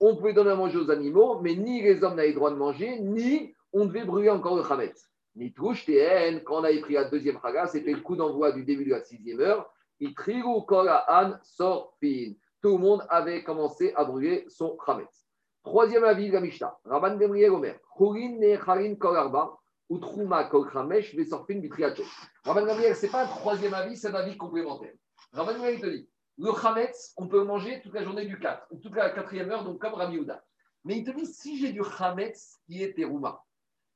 On 0.00 0.16
pouvait 0.16 0.32
donner 0.32 0.50
à 0.50 0.54
manger 0.54 0.78
aux 0.78 0.90
animaux, 0.90 1.40
mais 1.40 1.54
ni 1.54 1.82
les 1.82 2.02
hommes 2.02 2.14
n'avaient 2.14 2.32
droit 2.32 2.50
de 2.50 2.56
manger, 2.56 2.98
ni 3.00 3.54
on 3.72 3.84
devait 3.86 4.04
brûler 4.04 4.30
encore 4.30 4.56
le 4.56 4.64
chametz. 4.64 5.08
Ni 5.34 5.52
trouche 5.52 5.84
TN, 5.86 6.42
quand 6.42 6.60
on 6.60 6.64
avait 6.64 6.80
pris 6.80 6.94
la 6.94 7.04
deuxième 7.04 7.38
chaga, 7.40 7.66
c'était 7.66 7.92
le 7.92 8.00
coup 8.00 8.16
d'envoi 8.16 8.52
du 8.52 8.64
début 8.64 8.84
de 8.84 8.90
la 8.90 9.02
sixième 9.02 9.40
heure. 9.40 9.70
Itriru 10.00 10.64
Kora 10.66 11.04
An 11.08 11.34
Sorpin. 11.42 12.32
Tout 12.60 12.76
le 12.76 12.78
monde 12.78 13.06
avait 13.08 13.42
commencé 13.42 13.92
à 13.96 14.04
brûler 14.04 14.44
son 14.48 14.76
chametz. 14.84 15.26
Troisième 15.64 16.04
avis 16.04 16.28
de 16.28 16.34
la 16.34 16.40
Mishnah. 16.40 16.76
Rabban 16.84 17.16
Gamriel 17.16 17.50
Omer. 17.50 17.78
Kol 17.96 19.16
Arba. 19.16 19.58
Utruma 19.90 20.44
Kol 20.44 20.70
Chamesh 20.72 21.14
Vesorpin 21.14 21.58
Bitriacho. 21.58 22.02
Rabban 22.44 22.66
Gamriel, 22.66 22.96
ce 22.96 23.06
n'est 23.06 23.12
pas 23.12 23.24
un 23.24 23.28
troisième 23.28 23.74
avis, 23.74 23.96
c'est 23.96 24.08
un 24.08 24.14
avis 24.14 24.36
complémentaire. 24.36 24.92
Rabban 25.32 25.52
Gamriel 25.52 25.80
te 25.80 25.86
dit 25.86 26.08
le 26.38 26.50
chametz, 26.60 27.12
on 27.16 27.28
peut 27.28 27.44
manger 27.44 27.80
toute 27.82 27.94
la 27.94 28.02
journée 28.02 28.24
du 28.24 28.38
4, 28.38 28.66
ou 28.70 28.78
toute 28.78 28.96
la 28.96 29.10
quatrième 29.10 29.50
heure, 29.50 29.64
donc 29.64 29.80
comme 29.80 29.94
Rabbi 29.94 30.14
Yehuda. 30.14 30.42
Mais 30.84 30.98
il 30.98 31.04
te 31.04 31.10
dit, 31.10 31.26
si 31.26 31.58
j'ai 31.58 31.72
du 31.72 31.82
chametz 31.84 32.58
qui 32.66 32.82
est 32.82 32.94
terouma, 32.96 33.42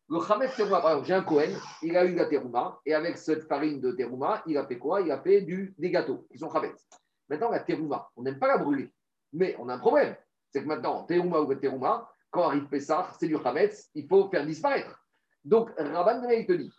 le 0.09 0.21
chametz 0.21 0.55
terouma, 0.55 0.81
par 0.81 0.91
exemple, 0.91 1.09
j'ai 1.09 1.15
un 1.15 1.23
Cohen, 1.23 1.51
il 1.83 1.97
a 1.97 2.05
eu 2.05 2.15
la 2.15 2.27
terouma, 2.27 2.79
et 2.85 2.95
avec 2.95 3.19
cette 3.19 3.49
farine 3.49 3.81
de 3.81 3.91
terouma, 3.93 4.43
il 4.47 4.57
a 4.59 4.67
fait 4.67 4.79
quoi? 4.79 5.01
Il 5.01 5.11
a 5.11 5.21
fait 5.21 5.41
des 5.43 5.91
gâteaux 5.91 6.27
qui 6.31 6.39
sont 6.39 6.51
chametz. 6.51 6.87
Maintenant, 7.29 7.51
la 7.51 7.61
terouma, 7.61 8.09
on 8.17 8.23
n'aime 8.23 8.39
pas 8.39 8.49
la 8.49 8.59
brûler, 8.59 8.93
mais 9.33 9.57
on 9.59 9.69
a 9.69 9.75
un 9.75 9.79
problème. 9.79 10.15
C'est 10.51 10.63
que 10.63 10.69
maintenant, 10.69 11.05
terouma 11.05 11.41
ou 11.41 11.53
terouma, 11.55 12.09
quand 12.31 12.45
arrive 12.45 12.69
Pessah, 12.69 13.11
c'est 13.19 13.27
du 13.27 13.39
chametz, 13.43 13.91
il 13.95 14.07
faut 14.07 14.29
faire 14.29 14.47
disparaître. 14.47 15.05
Donc, 15.47 15.71
Rabban 15.79 16.21
Gamriel, 16.21 16.41
il 16.41 16.47
te 16.47 16.53
dit, 16.53 16.73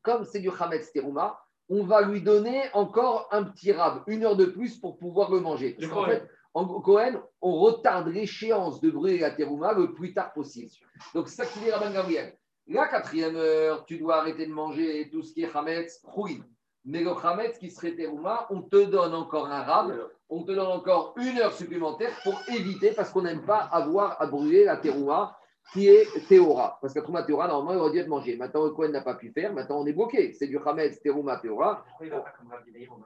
comme 0.00 0.24
c'est 0.24 0.40
du 0.40 0.50
chametz 0.50 0.90
terouma, 0.90 1.38
on 1.68 1.84
va 1.84 2.00
lui 2.00 2.22
donner 2.22 2.62
encore 2.72 3.28
un 3.30 3.44
petit 3.44 3.72
rab, 3.72 4.02
une 4.06 4.24
heure 4.24 4.36
de 4.36 4.46
plus 4.46 4.78
pour 4.78 4.96
pouvoir 4.96 5.30
le 5.30 5.40
manger. 5.40 5.76
Parce 5.78 5.92
qu'en 5.92 6.06
fait, 6.06 6.26
en 6.54 6.66
Cohen, 6.80 7.22
on 7.42 7.58
retarde 7.58 8.08
l'échéance 8.08 8.80
de 8.80 8.90
brûler 8.90 9.18
la 9.18 9.30
terouma 9.32 9.74
le 9.74 9.92
plus 9.92 10.14
tard 10.14 10.32
possible. 10.32 10.70
Donc, 11.14 11.28
c'est 11.28 11.44
ça 11.44 11.46
qui 11.46 11.58
dit 11.58 11.70
Rabban 11.70 11.92
Gabriel. 11.92 12.34
La 12.66 12.88
quatrième 12.88 13.36
heure, 13.36 13.84
tu 13.84 13.98
dois 13.98 14.16
arrêter 14.16 14.46
de 14.46 14.52
manger 14.52 15.10
tout 15.10 15.22
ce 15.22 15.34
qui 15.34 15.42
est 15.42 15.52
chametz, 15.52 16.00
rouille. 16.04 16.42
Mais 16.86 17.02
le 17.02 17.12
chametz 17.20 17.58
qui 17.58 17.70
serait 17.70 17.96
terouma, 17.96 18.46
on 18.48 18.62
te 18.62 18.82
donne 18.82 19.14
encore 19.14 19.46
un 19.46 19.62
rab, 19.62 19.94
on 20.30 20.42
te 20.42 20.52
donne 20.52 20.68
encore 20.68 21.14
une 21.18 21.38
heure 21.38 21.52
supplémentaire 21.52 22.12
pour 22.22 22.40
éviter, 22.48 22.92
parce 22.92 23.10
qu'on 23.10 23.22
n'aime 23.22 23.44
pas 23.44 23.58
avoir 23.58 24.20
à 24.22 24.26
brûler 24.26 24.64
la 24.64 24.78
terouma 24.78 25.36
qui 25.72 25.88
est 25.88 26.06
théora. 26.28 26.78
Parce 26.80 26.92
que 26.92 26.98
la 26.98 27.04
terouma 27.04 27.22
théora, 27.22 27.48
normalement, 27.48 27.72
il 27.72 27.82
aurait 27.82 27.92
dû 27.92 27.98
être 27.98 28.08
mangé. 28.08 28.36
Maintenant, 28.36 28.64
le 28.64 28.70
Cohen 28.70 28.88
n'a 28.88 29.00
pas 29.00 29.14
pu 29.14 29.30
faire, 29.30 29.52
maintenant 29.52 29.80
on 29.80 29.86
est 29.86 29.92
bloqué. 29.92 30.32
C'est 30.32 30.46
du 30.46 30.58
chametz, 30.62 31.00
terouma, 31.00 31.38
théora. 31.38 31.84
Il 32.00 32.10
va 32.10 32.18
maximum 32.18 33.00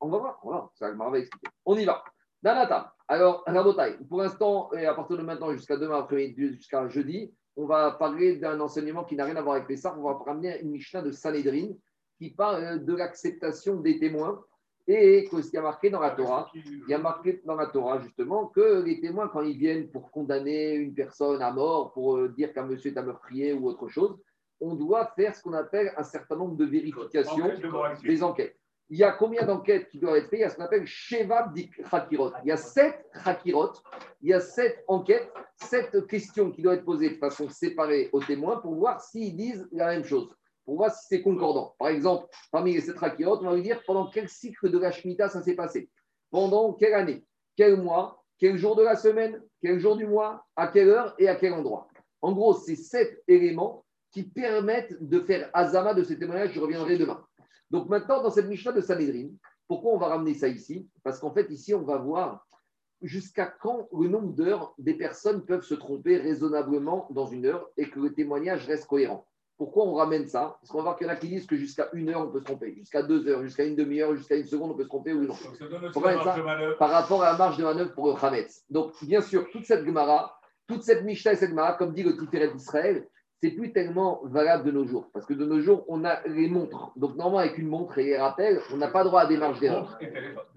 On 0.00 0.08
va 0.08 0.18
voir, 0.18 0.40
voilà, 0.42 0.68
ça 0.74 0.92
va 0.92 1.18
expliquer. 1.18 1.48
On 1.64 1.76
y 1.76 1.84
va. 1.84 2.02
Danata. 2.42 2.92
Alors, 3.08 3.44
Rabotai, 3.46 3.98
pour 4.08 4.18
l'instant, 4.18 4.72
et 4.72 4.84
à 4.86 4.94
partir 4.94 5.16
de 5.16 5.22
maintenant 5.22 5.52
jusqu'à 5.52 5.76
demain 5.76 5.98
après-midi, 5.98 6.54
jusqu'à 6.54 6.88
jeudi, 6.88 7.32
on 7.56 7.66
va 7.66 7.92
parler 7.92 8.36
d'un 8.36 8.58
enseignement 8.60 9.04
qui 9.04 9.14
n'a 9.14 9.24
rien 9.24 9.36
à 9.36 9.42
voir 9.42 9.56
avec 9.56 9.68
les 9.68 9.76
Pessah. 9.76 9.94
On 9.96 10.02
va 10.02 10.14
ramener 10.24 10.60
une 10.60 10.70
Mishnah 10.70 11.02
de 11.02 11.12
Sanhedrin 11.12 11.68
qui 12.18 12.30
parle 12.30 12.84
de 12.84 12.96
l'acceptation 12.96 13.76
des 13.76 13.98
témoins 13.98 14.42
et 14.86 15.24
que 15.30 15.40
ce 15.42 15.50
qui 15.50 15.56
a 15.56 15.62
marqué 15.62 15.90
dans 15.90 16.00
la 16.00 16.10
Torah. 16.10 16.50
Il 16.54 16.84
y 16.88 16.94
a 16.94 16.98
marqué 16.98 17.40
dans 17.44 17.54
la 17.54 17.66
Torah 17.66 18.00
justement 18.00 18.46
que 18.46 18.82
les 18.82 19.00
témoins, 19.00 19.28
quand 19.28 19.42
ils 19.42 19.56
viennent 19.56 19.88
pour 19.90 20.10
condamner 20.10 20.74
une 20.74 20.94
personne 20.94 21.40
à 21.40 21.52
mort, 21.52 21.92
pour 21.92 22.16
euh, 22.16 22.28
dire 22.28 22.52
qu'un 22.52 22.66
monsieur 22.66 22.90
est 22.92 22.98
un 22.98 23.02
meurtrier 23.02 23.52
ou 23.52 23.68
autre 23.68 23.88
chose, 23.88 24.18
on 24.60 24.74
doit 24.74 25.12
faire 25.16 25.34
ce 25.34 25.42
qu'on 25.42 25.52
appelle 25.54 25.92
un 25.96 26.02
certain 26.02 26.36
nombre 26.36 26.56
de 26.56 26.64
vérifications 26.64 27.44
Enquête 27.44 27.60
de 27.60 27.68
moralité. 27.68 28.06
des 28.08 28.22
enquêtes. 28.22 28.56
Il 28.90 28.98
y 28.98 29.04
a 29.04 29.12
combien 29.12 29.46
d'enquêtes 29.46 29.88
qui 29.88 29.98
doivent 29.98 30.16
être 30.16 30.28
faites? 30.28 30.40
Il 30.40 30.42
y 30.42 30.44
a 30.44 30.50
ce 30.50 30.56
qu'on 30.56 30.64
appelle 30.64 30.86
Sheva 30.86 31.50
Hakirot. 31.90 32.32
Il 32.44 32.48
y 32.48 32.52
a 32.52 32.56
sept 32.58 33.06
Hakirot, 33.24 33.72
il 34.20 34.28
y 34.30 34.34
a 34.34 34.40
sept 34.40 34.84
enquêtes, 34.86 35.32
sept 35.56 36.06
questions 36.06 36.50
qui 36.50 36.60
doivent 36.60 36.76
être 36.78 36.84
posées 36.84 37.10
de 37.10 37.14
façon 37.16 37.48
séparée 37.48 38.10
aux 38.12 38.20
témoins 38.20 38.58
pour 38.58 38.74
voir 38.74 39.00
s'ils 39.00 39.34
disent 39.34 39.66
la 39.72 39.86
même 39.86 40.04
chose, 40.04 40.28
pour 40.64 40.76
voir 40.76 40.94
si 40.94 41.06
c'est 41.08 41.22
concordant. 41.22 41.74
Par 41.78 41.88
exemple, 41.88 42.26
parmi 42.50 42.74
les 42.74 42.80
sept 42.80 42.96
Hakirot, 43.00 43.38
on 43.40 43.50
va 43.50 43.54
lui 43.54 43.62
dire 43.62 43.82
pendant 43.86 44.08
quel 44.08 44.28
cycle 44.28 44.70
de 44.70 44.78
la 44.78 44.90
Shemitah 44.90 45.28
ça 45.28 45.42
s'est 45.42 45.54
passé? 45.54 45.90
Pendant 46.30 46.72
quelle 46.72 46.94
année? 46.94 47.24
Quel 47.56 47.76
mois? 47.76 48.22
Quel 48.38 48.56
jour 48.56 48.76
de 48.76 48.82
la 48.82 48.96
semaine? 48.96 49.42
Quel 49.60 49.78
jour 49.78 49.96
du 49.96 50.06
mois? 50.06 50.44
À 50.56 50.68
quelle 50.68 50.88
heure 50.88 51.14
et 51.18 51.28
à 51.28 51.36
quel 51.36 51.52
endroit? 51.52 51.88
En 52.20 52.32
gros, 52.32 52.54
c'est 52.54 52.76
sept 52.76 53.22
éléments 53.28 53.84
qui 54.10 54.22
permettent 54.22 54.96
de 55.00 55.20
faire 55.20 55.50
azama 55.52 55.94
de 55.94 56.02
ces 56.04 56.18
témoignages. 56.18 56.52
Je 56.52 56.60
reviendrai 56.60 56.96
demain. 56.96 57.24
Donc 57.70 57.88
maintenant, 57.88 58.22
dans 58.22 58.30
cette 58.30 58.48
Mishnah 58.48 58.72
de 58.72 58.80
Sanhedrin, 58.80 59.30
pourquoi 59.66 59.92
on 59.92 59.98
va 59.98 60.08
ramener 60.08 60.34
ça 60.34 60.48
ici? 60.48 60.88
Parce 61.02 61.18
qu'en 61.18 61.32
fait, 61.32 61.50
ici, 61.50 61.74
on 61.74 61.82
va 61.82 61.96
voir 61.96 62.46
jusqu'à 63.00 63.46
quand 63.46 63.88
le 63.92 64.08
nombre 64.08 64.34
d'heures 64.34 64.74
des 64.78 64.94
personnes 64.94 65.44
peuvent 65.44 65.64
se 65.64 65.74
tromper 65.74 66.18
raisonnablement 66.18 67.08
dans 67.10 67.26
une 67.26 67.46
heure 67.46 67.68
et 67.76 67.90
que 67.90 67.98
le 67.98 68.14
témoignage 68.14 68.66
reste 68.66 68.86
cohérent. 68.86 69.26
Pourquoi 69.62 69.84
on 69.84 69.94
ramène 69.94 70.26
ça? 70.26 70.56
Parce 70.60 70.72
qu'on 70.72 70.78
va 70.78 70.82
voir 70.82 70.96
qu'il 70.96 71.06
y 71.06 71.10
en 71.10 71.12
a 71.12 71.16
qui 71.16 71.28
disent 71.28 71.46
que 71.46 71.54
jusqu'à 71.54 71.88
une 71.92 72.08
heure, 72.08 72.26
on 72.26 72.32
peut 72.32 72.40
se 72.40 72.44
tromper. 72.46 72.74
Jusqu'à 72.74 73.04
deux 73.04 73.28
heures, 73.28 73.44
jusqu'à 73.44 73.64
une 73.64 73.76
demi-heure, 73.76 74.12
jusqu'à 74.16 74.34
une 74.34 74.44
seconde, 74.44 74.72
on 74.72 74.74
peut 74.74 74.82
se 74.82 74.88
tromper 74.88 75.12
ou 75.12 75.22
non. 75.22 75.34
Ça. 75.34 75.54
Par 76.80 76.90
rapport 76.90 77.22
à 77.22 77.30
la 77.30 77.38
marge 77.38 77.58
de 77.58 77.62
manœuvre 77.62 77.94
pour 77.94 78.08
le 78.08 78.14
Hametz. 78.20 78.64
Donc, 78.70 78.92
bien 79.02 79.20
sûr, 79.20 79.48
toute 79.52 79.64
cette 79.64 79.86
Gemara, 79.86 80.36
toute 80.66 80.82
cette 80.82 81.04
Mishnah 81.04 81.34
et 81.34 81.36
cette 81.36 81.50
Gemara, 81.50 81.74
comme 81.74 81.94
dit 81.94 82.02
le 82.02 82.16
Tiferet 82.16 82.52
d'Israël, 82.52 83.06
c'est 83.40 83.52
plus 83.52 83.72
tellement 83.72 84.20
valable 84.24 84.64
de 84.64 84.72
nos 84.72 84.84
jours. 84.84 85.08
Parce 85.12 85.26
que 85.26 85.34
de 85.34 85.44
nos 85.44 85.60
jours, 85.60 85.84
on 85.86 86.04
a 86.04 86.26
les 86.26 86.48
montres. 86.48 86.90
Donc, 86.96 87.14
normalement, 87.14 87.38
avec 87.38 87.56
une 87.56 87.68
montre 87.68 87.98
et 87.98 88.04
les 88.04 88.18
rappels, 88.18 88.60
on 88.72 88.78
n'a 88.78 88.88
pas 88.88 89.04
droit 89.04 89.20
à 89.20 89.26
des 89.26 89.36
marges 89.36 89.60
d'erreur. 89.60 89.96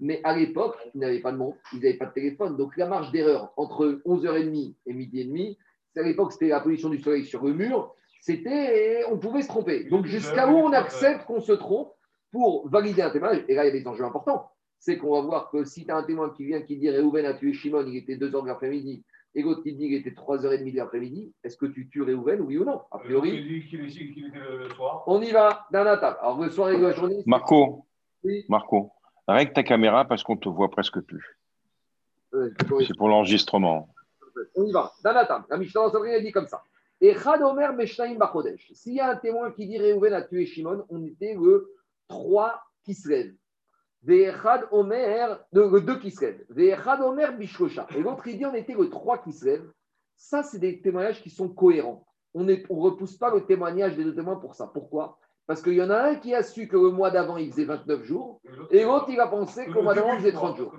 Mais 0.00 0.20
à 0.24 0.36
l'époque, 0.36 0.78
ils 0.96 1.00
n'avaient 1.00 1.20
pas 1.20 1.30
de 1.30 1.36
montre, 1.36 1.58
ils 1.72 1.78
n'avaient 1.78 1.96
pas 1.96 2.06
de 2.06 2.12
téléphone. 2.12 2.56
Donc 2.56 2.76
la 2.76 2.88
marge 2.88 3.12
d'erreur 3.12 3.52
entre 3.56 4.00
11h30 4.04 4.74
et 4.84 4.92
midi 4.92 5.20
et 5.20 5.24
demi, 5.26 5.56
c'est 5.94 6.00
à 6.00 6.02
l'époque, 6.02 6.32
c'était 6.32 6.48
la 6.48 6.58
position 6.58 6.88
du 6.88 6.98
soleil 6.98 7.24
sur 7.24 7.44
le 7.44 7.52
mur, 7.52 7.94
c'était, 8.20 9.04
on 9.10 9.18
pouvait 9.18 9.42
se 9.42 9.48
tromper. 9.48 9.84
Donc 9.84 10.06
jusqu'à 10.06 10.48
où 10.50 10.56
on 10.56 10.72
accepte 10.72 11.26
qu'on 11.26 11.40
se 11.40 11.52
trompe 11.52 11.92
pour 12.32 12.68
valider 12.68 13.02
un 13.02 13.10
témoignage, 13.10 13.44
et 13.48 13.54
là, 13.54 13.64
il 13.64 13.74
y 13.74 13.76
a 13.76 13.80
des 13.80 13.86
enjeux 13.86 14.04
importants. 14.04 14.50
C'est 14.78 14.98
qu'on 14.98 15.12
va 15.12 15.20
voir 15.22 15.50
que 15.50 15.64
si 15.64 15.84
tu 15.84 15.90
as 15.90 15.96
un 15.96 16.02
témoin 16.02 16.30
qui 16.30 16.44
vient 16.44 16.60
qui 16.62 16.76
dit 16.76 16.90
Réhouven 16.90 17.24
a 17.24 17.34
tué 17.34 17.52
Shimon, 17.54 17.86
il 17.86 17.96
était 17.96 18.16
2h 18.16 18.42
de 18.42 18.46
l'après-midi, 18.46 19.04
et 19.34 19.42
l'autre 19.42 19.62
qui 19.62 19.72
dit 19.74 19.86
qu'il 19.88 19.94
était 19.94 20.10
3h30 20.10 20.70
de 20.72 20.76
l'après-midi, 20.76 21.32
est-ce 21.44 21.56
que 21.56 21.66
tu 21.66 21.88
tues 21.88 22.02
Réhouven, 22.02 22.40
oui 22.42 22.58
ou 22.58 22.64
non? 22.64 22.82
A 22.90 22.98
priori, 22.98 23.30
Il 23.36 23.62
dit 23.62 23.68
qu'il 23.68 24.26
était 24.26 24.38
le 24.38 24.68
soir. 24.70 25.02
on 25.06 25.20
y 25.22 25.30
va 25.30 25.66
dans 25.72 25.84
la 25.84 25.96
table. 25.96 26.18
Alors 26.20 26.40
le 26.42 26.50
soir 26.50 26.70
et 26.70 26.78
la 26.78 26.92
journée, 26.92 27.22
Marco, 27.26 27.86
Oui. 28.24 28.44
Marco, 28.48 28.90
règle 29.26 29.52
ta 29.52 29.62
caméra 29.62 30.04
parce 30.04 30.22
qu'on 30.22 30.36
te 30.36 30.48
voit 30.48 30.70
presque 30.70 31.00
plus. 31.00 31.38
Euh, 32.34 32.50
C'est 32.86 32.96
pour 32.96 33.08
l'enregistrement. 33.08 33.88
On 34.56 34.64
y 34.64 34.72
va. 34.72 34.92
Dans 35.02 35.12
la 35.12 35.24
table. 35.24 35.44
La 35.48 35.56
Sanhedrin, 35.56 36.04
elle 36.10 36.22
dit 36.22 36.32
comme 36.32 36.46
ça. 36.46 36.62
Et 37.00 37.14
Chad 37.14 37.42
Omer 37.42 37.72
Meshnaim 37.74 38.16
Bachodesh. 38.16 38.72
S'il 38.72 38.94
y 38.94 39.00
a 39.00 39.10
un 39.10 39.16
témoin 39.16 39.50
qui 39.52 39.66
dit 39.66 39.78
Réhouven 39.78 40.14
a 40.14 40.22
tué 40.22 40.46
Shimon, 40.46 40.84
on 40.88 41.04
était 41.04 41.34
le 41.34 41.70
3 42.08 42.60
qui 42.84 42.94
se 42.94 43.08
lève. 43.08 43.34
Le 44.02 44.30
le 45.52 45.80
2 45.80 45.98
qui 45.98 46.10
se 46.10 46.24
lève. 46.24 47.36
Bishkosha. 47.38 47.86
Et 47.94 48.00
l'autre, 48.00 48.26
il 48.28 48.38
dit 48.38 48.46
on 48.46 48.54
était 48.54 48.74
le 48.74 48.88
3 48.88 49.18
qui 49.18 49.32
se 49.32 49.44
lève. 49.44 49.70
Ça, 50.16 50.42
c'est 50.42 50.58
des 50.58 50.80
témoignages 50.80 51.22
qui 51.22 51.28
sont 51.30 51.48
cohérents. 51.48 52.06
On 52.32 52.44
ne 52.44 52.54
repousse 52.68 53.16
pas 53.16 53.34
le 53.34 53.44
témoignage 53.44 53.96
des 53.96 54.04
deux 54.04 54.14
témoins 54.14 54.36
pour 54.36 54.54
ça. 54.54 54.66
Pourquoi? 54.66 55.18
Parce 55.46 55.62
qu'il 55.62 55.74
y 55.74 55.82
en 55.82 55.90
a 55.90 55.98
un 55.98 56.14
qui 56.16 56.34
a 56.34 56.42
su 56.42 56.66
que 56.66 56.76
le 56.76 56.90
mois 56.90 57.10
d'avant, 57.10 57.36
il 57.36 57.50
faisait 57.52 57.64
29 57.64 58.02
jours, 58.02 58.40
et 58.70 58.82
l'autre, 58.82 59.06
il 59.08 59.20
a 59.20 59.28
pensé 59.28 59.66
qu'au 59.66 59.78
au 59.78 59.82
mois 59.82 59.94
d'avant, 59.94 60.12
il 60.14 60.18
faisait 60.18 60.32
du 60.32 60.36
mois, 60.38 60.46
30 60.48 60.56
jours. 60.58 60.74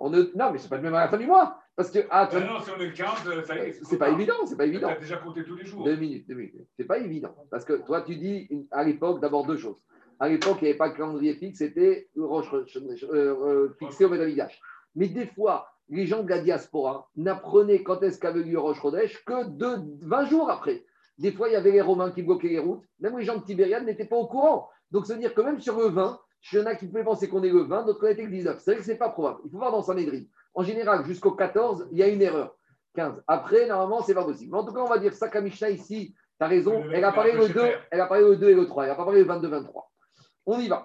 On 0.00 0.10
ne- 0.10 0.30
Non, 0.36 0.52
mais 0.52 0.58
c'est 0.58 0.68
pas 0.68 0.76
le 0.76 0.82
même 0.82 0.94
à 0.94 1.00
la 1.00 1.08
fin 1.08 1.16
du 1.16 1.26
mois. 1.26 1.58
Parce 1.74 1.90
que, 1.90 2.00
ah, 2.10 2.28
tu 2.30 2.36
Ah 2.36 2.40
non, 2.40 2.60
si 2.60 2.70
on 2.70 2.78
est 2.78 2.86
le 2.88 2.92
15, 2.92 3.44
ça 3.46 3.56
y 3.56 3.58
est. 3.60 3.78
c'est 3.82 3.96
pas 3.96 4.10
évident, 4.10 4.34
c'est 4.44 4.56
pas 4.58 4.66
évident. 4.66 4.88
Tu 4.88 4.94
as 4.94 5.00
déjà 5.00 5.16
compté 5.16 5.42
tous 5.44 5.56
les 5.56 5.64
jours. 5.64 5.84
Deux 5.84 5.96
minutes, 5.96 6.28
deux 6.28 6.34
minutes. 6.34 6.54
C'est 6.78 6.84
pas 6.84 6.98
évident. 6.98 7.34
Parce 7.50 7.64
que 7.64 7.72
toi, 7.72 8.02
tu 8.02 8.16
dis 8.16 8.48
à 8.70 8.84
l'époque 8.84 9.20
d'abord 9.20 9.46
deux 9.46 9.56
choses. 9.56 9.78
À 10.20 10.28
l'époque, 10.28 10.58
il 10.60 10.64
n'y 10.64 10.68
avait 10.70 10.78
pas 10.78 10.90
de 10.90 10.94
calendrier 10.96 11.34
fixe, 11.34 11.58
c'était 11.58 12.08
euh, 12.18 12.42
euh, 13.12 13.74
fixé 13.78 14.04
au 14.04 14.10
Médavidash. 14.10 14.60
Mais 14.94 15.08
des 15.08 15.26
fois, 15.26 15.68
les 15.88 16.06
gens 16.06 16.22
de 16.22 16.28
la 16.28 16.40
diaspora 16.40 17.08
n'apprenaient 17.16 17.82
quand 17.82 18.02
est-ce 18.02 18.20
qu'avait 18.20 18.42
lieu 18.42 18.58
Roche 18.58 18.80
que 19.24 19.48
de 19.48 20.06
20 20.06 20.26
jours 20.26 20.50
après. 20.50 20.84
Des 21.22 21.30
fois, 21.30 21.48
il 21.48 21.52
y 21.52 21.56
avait 21.56 21.70
les 21.70 21.80
Romains 21.80 22.10
qui 22.10 22.20
bloquaient 22.20 22.48
les 22.48 22.58
routes. 22.58 22.82
Même 22.98 23.16
les 23.16 23.24
gens 23.24 23.36
de 23.36 23.44
Tibériade 23.44 23.84
n'étaient 23.84 24.06
pas 24.06 24.16
au 24.16 24.26
courant. 24.26 24.68
Donc, 24.90 25.06
veut 25.06 25.16
dire 25.18 25.32
que 25.32 25.40
même 25.40 25.60
sur 25.60 25.78
le 25.78 25.86
20, 25.86 26.18
il 26.52 26.58
y 26.58 26.62
en 26.62 26.66
a 26.66 26.74
qui 26.74 26.88
pouvaient 26.88 27.04
penser 27.04 27.28
qu'on 27.28 27.44
est 27.44 27.48
le 27.48 27.62
20, 27.62 27.84
d'autres 27.84 28.00
qu'on 28.00 28.08
était 28.08 28.24
le 28.24 28.30
19. 28.30 28.58
C'est 28.58 28.72
vrai 28.72 28.80
que 28.80 28.84
ce 28.84 28.90
n'est 28.90 28.98
pas 28.98 29.10
probable. 29.10 29.38
Il 29.44 29.52
faut 29.52 29.58
voir 29.58 29.70
dans 29.70 29.82
Sanhedrin. 29.82 30.24
En 30.52 30.64
général, 30.64 31.04
jusqu'au 31.04 31.30
14, 31.30 31.90
il 31.92 31.98
y 31.98 32.02
a 32.02 32.08
une 32.08 32.20
erreur. 32.20 32.56
15. 32.96 33.22
Après, 33.28 33.68
normalement, 33.68 34.02
c'est 34.02 34.14
pas 34.14 34.24
possible. 34.24 34.50
Mais 34.50 34.58
en 34.58 34.64
tout 34.64 34.72
cas, 34.72 34.80
on 34.80 34.88
va 34.88 34.98
dire 34.98 35.14
ça, 35.14 35.30
Mishnah 35.40 35.70
ici, 35.70 36.12
tu 36.12 36.44
as 36.44 36.48
raison, 36.48 36.82
Le 36.82 36.92
elle 36.92 37.04
apparaît 37.04 37.36
le 37.36 37.42
c'est 37.42 37.52
2, 37.52 37.60
clair. 37.60 37.86
elle 37.92 38.00
apparaît 38.00 38.22
le 38.22 38.36
2 38.36 38.50
et 38.50 38.54
le 38.54 38.66
3, 38.66 38.82
elle 38.82 38.90
n'a 38.90 38.96
pas 38.96 39.04
parlé 39.04 39.22
le 39.22 39.30
22-23. 39.30 39.70
On 40.46 40.58
y 40.58 40.66
va. 40.66 40.82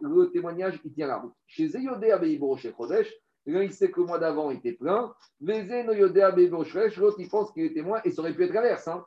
Le 0.00 0.24
témoignage, 0.32 0.80
il 0.84 0.92
tient 0.92 1.06
la 1.06 1.18
route. 1.18 1.34
Chez 1.46 1.68
Zeyode 1.68 2.02
Abeiboro, 2.02 2.56
chez 2.56 2.74
Chodesh, 2.76 3.08
l'un, 3.46 3.62
il 3.62 3.72
sait 3.72 3.90
que 3.90 4.00
le 4.00 4.06
mois 4.06 4.18
d'avant 4.18 4.50
était 4.50 4.72
plein. 4.72 5.14
Vézé, 5.40 5.82
l'autre, 5.82 7.16
il 7.18 7.28
pense 7.28 7.52
qu'il 7.52 7.64
est 7.64 7.74
témoin, 7.74 8.00
et 8.04 8.10
ça 8.10 8.22
aurait 8.22 8.34
pu 8.34 8.44
être 8.44 8.52
l'inverse. 8.52 8.86
Hein. 8.88 9.04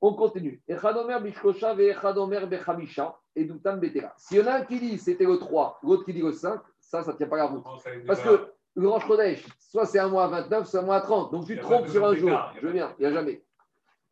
On 0.00 0.14
continue. 0.14 0.62
Et 0.68 0.76
Chadomer, 0.76 1.18
Bishkosha, 1.20 1.74
Bechamisha, 1.74 3.16
et 3.36 3.44
Betera. 3.44 4.12
S'il 4.16 4.38
y 4.38 4.42
en 4.42 4.46
a 4.46 4.54
un 4.56 4.64
qui 4.64 4.78
dit 4.78 4.98
c'était 4.98 5.24
le 5.24 5.38
3, 5.38 5.80
l'autre 5.82 6.04
qui 6.04 6.12
dit 6.12 6.20
le 6.20 6.32
5, 6.32 6.60
ça, 6.80 7.02
ça 7.02 7.12
ne 7.12 7.16
tient 7.16 7.26
pas 7.26 7.36
la 7.38 7.46
route. 7.46 7.64
Parce 8.06 8.20
que 8.20 8.52
le 8.76 8.88
Rosh 8.88 9.06
Chodesh, 9.06 9.46
soit 9.58 9.86
c'est 9.86 9.98
un 9.98 10.08
mois 10.08 10.24
à 10.24 10.28
29, 10.28 10.68
soit 10.68 10.80
un 10.80 10.82
mois 10.82 10.96
à 10.96 11.00
30. 11.00 11.32
Donc 11.32 11.46
tu 11.46 11.56
te 11.56 11.62
trompes 11.62 11.88
sur 11.88 12.04
un 12.04 12.14
jour 12.14 12.30
Je 12.56 12.60
pas 12.66 12.72
viens, 12.72 12.94
il 12.98 13.02
n'y 13.02 13.06
a 13.06 13.12
jamais. 13.12 13.44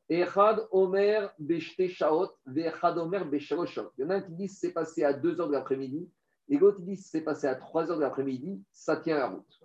Echad 0.09 0.66
Omer 0.70 1.32
Beshte 1.39 1.89
Shaot, 1.89 2.30
Omer. 2.98 3.26
Il 3.98 4.02
y 4.02 4.05
en 4.05 4.10
a 4.10 4.14
un 4.14 4.20
qui 4.20 4.32
dit 4.32 4.48
c'est 4.48 4.72
passé 4.72 5.05
à 5.05 5.12
2 5.12 5.40
heures 5.40 5.48
de 5.48 5.52
l'après-midi, 5.52 6.09
et 6.53 6.59
l'autre 6.59 6.77
qui 6.77 6.85
dit 6.85 6.97
c'est 6.97 7.23
passé 7.23 7.47
à 7.47 7.55
3 7.55 7.91
heures 7.91 7.97
de 7.97 8.03
l'après-midi, 8.03 8.62
ça 8.73 8.97
tient 8.97 9.16
la 9.16 9.29
route. 9.29 9.61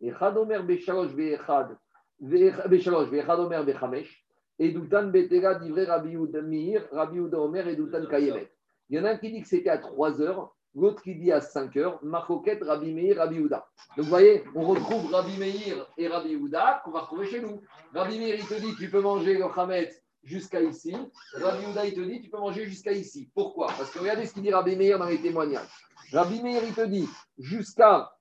Echad 0.00 0.36
Omer 0.36 0.62
Beshalosh 0.64 1.12
Ve'echad, 1.12 1.76
Ve'ech- 2.22 2.68
Beshalosh 2.68 3.08
Ve'echad 3.08 3.40
Omer 3.40 3.64
Bechamesh, 3.64 4.24
et 4.60 4.70
Doutan 4.70 5.08
Betera 5.08 5.56
d'Ivre 5.56 5.82
Rabbi 5.84 6.16
Meir, 6.42 6.86
Rabbi 6.92 7.18
Omer 7.20 7.68
et 7.68 7.76
Doutan 7.76 8.06
Kayemet. 8.06 8.50
Il 8.88 8.96
y 8.96 9.00
en 9.00 9.04
a 9.04 9.10
un 9.10 9.16
qui 9.18 9.30
dit 9.32 9.42
que 9.42 9.48
c'était 9.48 9.70
à 9.70 9.78
3 9.78 10.20
heures, 10.20 10.54
l'autre 10.74 11.02
qui 11.02 11.14
dit 11.16 11.32
à 11.32 11.40
5 11.40 11.76
heures, 11.76 11.98
Marcoquette, 12.04 12.62
Rabbi 12.62 12.92
Meir, 12.94 13.16
Rabbi 13.18 13.36
Yehuda. 13.36 13.66
Donc 13.96 14.04
vous 14.04 14.10
voyez, 14.10 14.44
on 14.54 14.62
retrouve 14.62 15.12
Rabbi 15.12 15.36
Meir 15.38 15.86
et 15.96 16.06
Rabbi 16.08 16.30
Yehuda 16.30 16.82
qu'on 16.84 16.92
va 16.92 17.00
retrouver 17.00 17.26
chez 17.26 17.40
nous. 17.40 17.60
Rabbi 17.94 18.18
Meir, 18.18 18.36
il 18.36 18.46
te 18.46 18.54
dit 18.54 18.74
tu 18.76 18.88
peux 18.90 19.00
manger 19.00 19.34
le 19.38 19.44
Hametz 19.44 20.00
jusqu'à 20.28 20.60
ici. 20.60 20.94
Rabbi 21.34 21.64
Yehuda, 21.64 21.86
il 21.86 21.94
te 21.94 22.00
dit 22.00 22.20
tu 22.20 22.30
peux 22.30 22.38
manger 22.38 22.64
jusqu'à 22.66 22.92
ici. 22.92 23.30
Pourquoi? 23.34 23.66
Parce 23.76 23.90
que 23.90 23.98
regardez 23.98 24.26
ce 24.26 24.34
qu'il 24.34 24.42
dit 24.42 24.52
Rabbi 24.52 24.76
Meir 24.76 24.98
dans 24.98 25.06
les 25.06 25.18
témoignages. 25.20 25.68
Rabbi 26.12 26.42
Meir, 26.42 26.62
il 26.64 26.74
te 26.74 26.86
dit 26.86 27.08
jusqu'à 27.38 28.12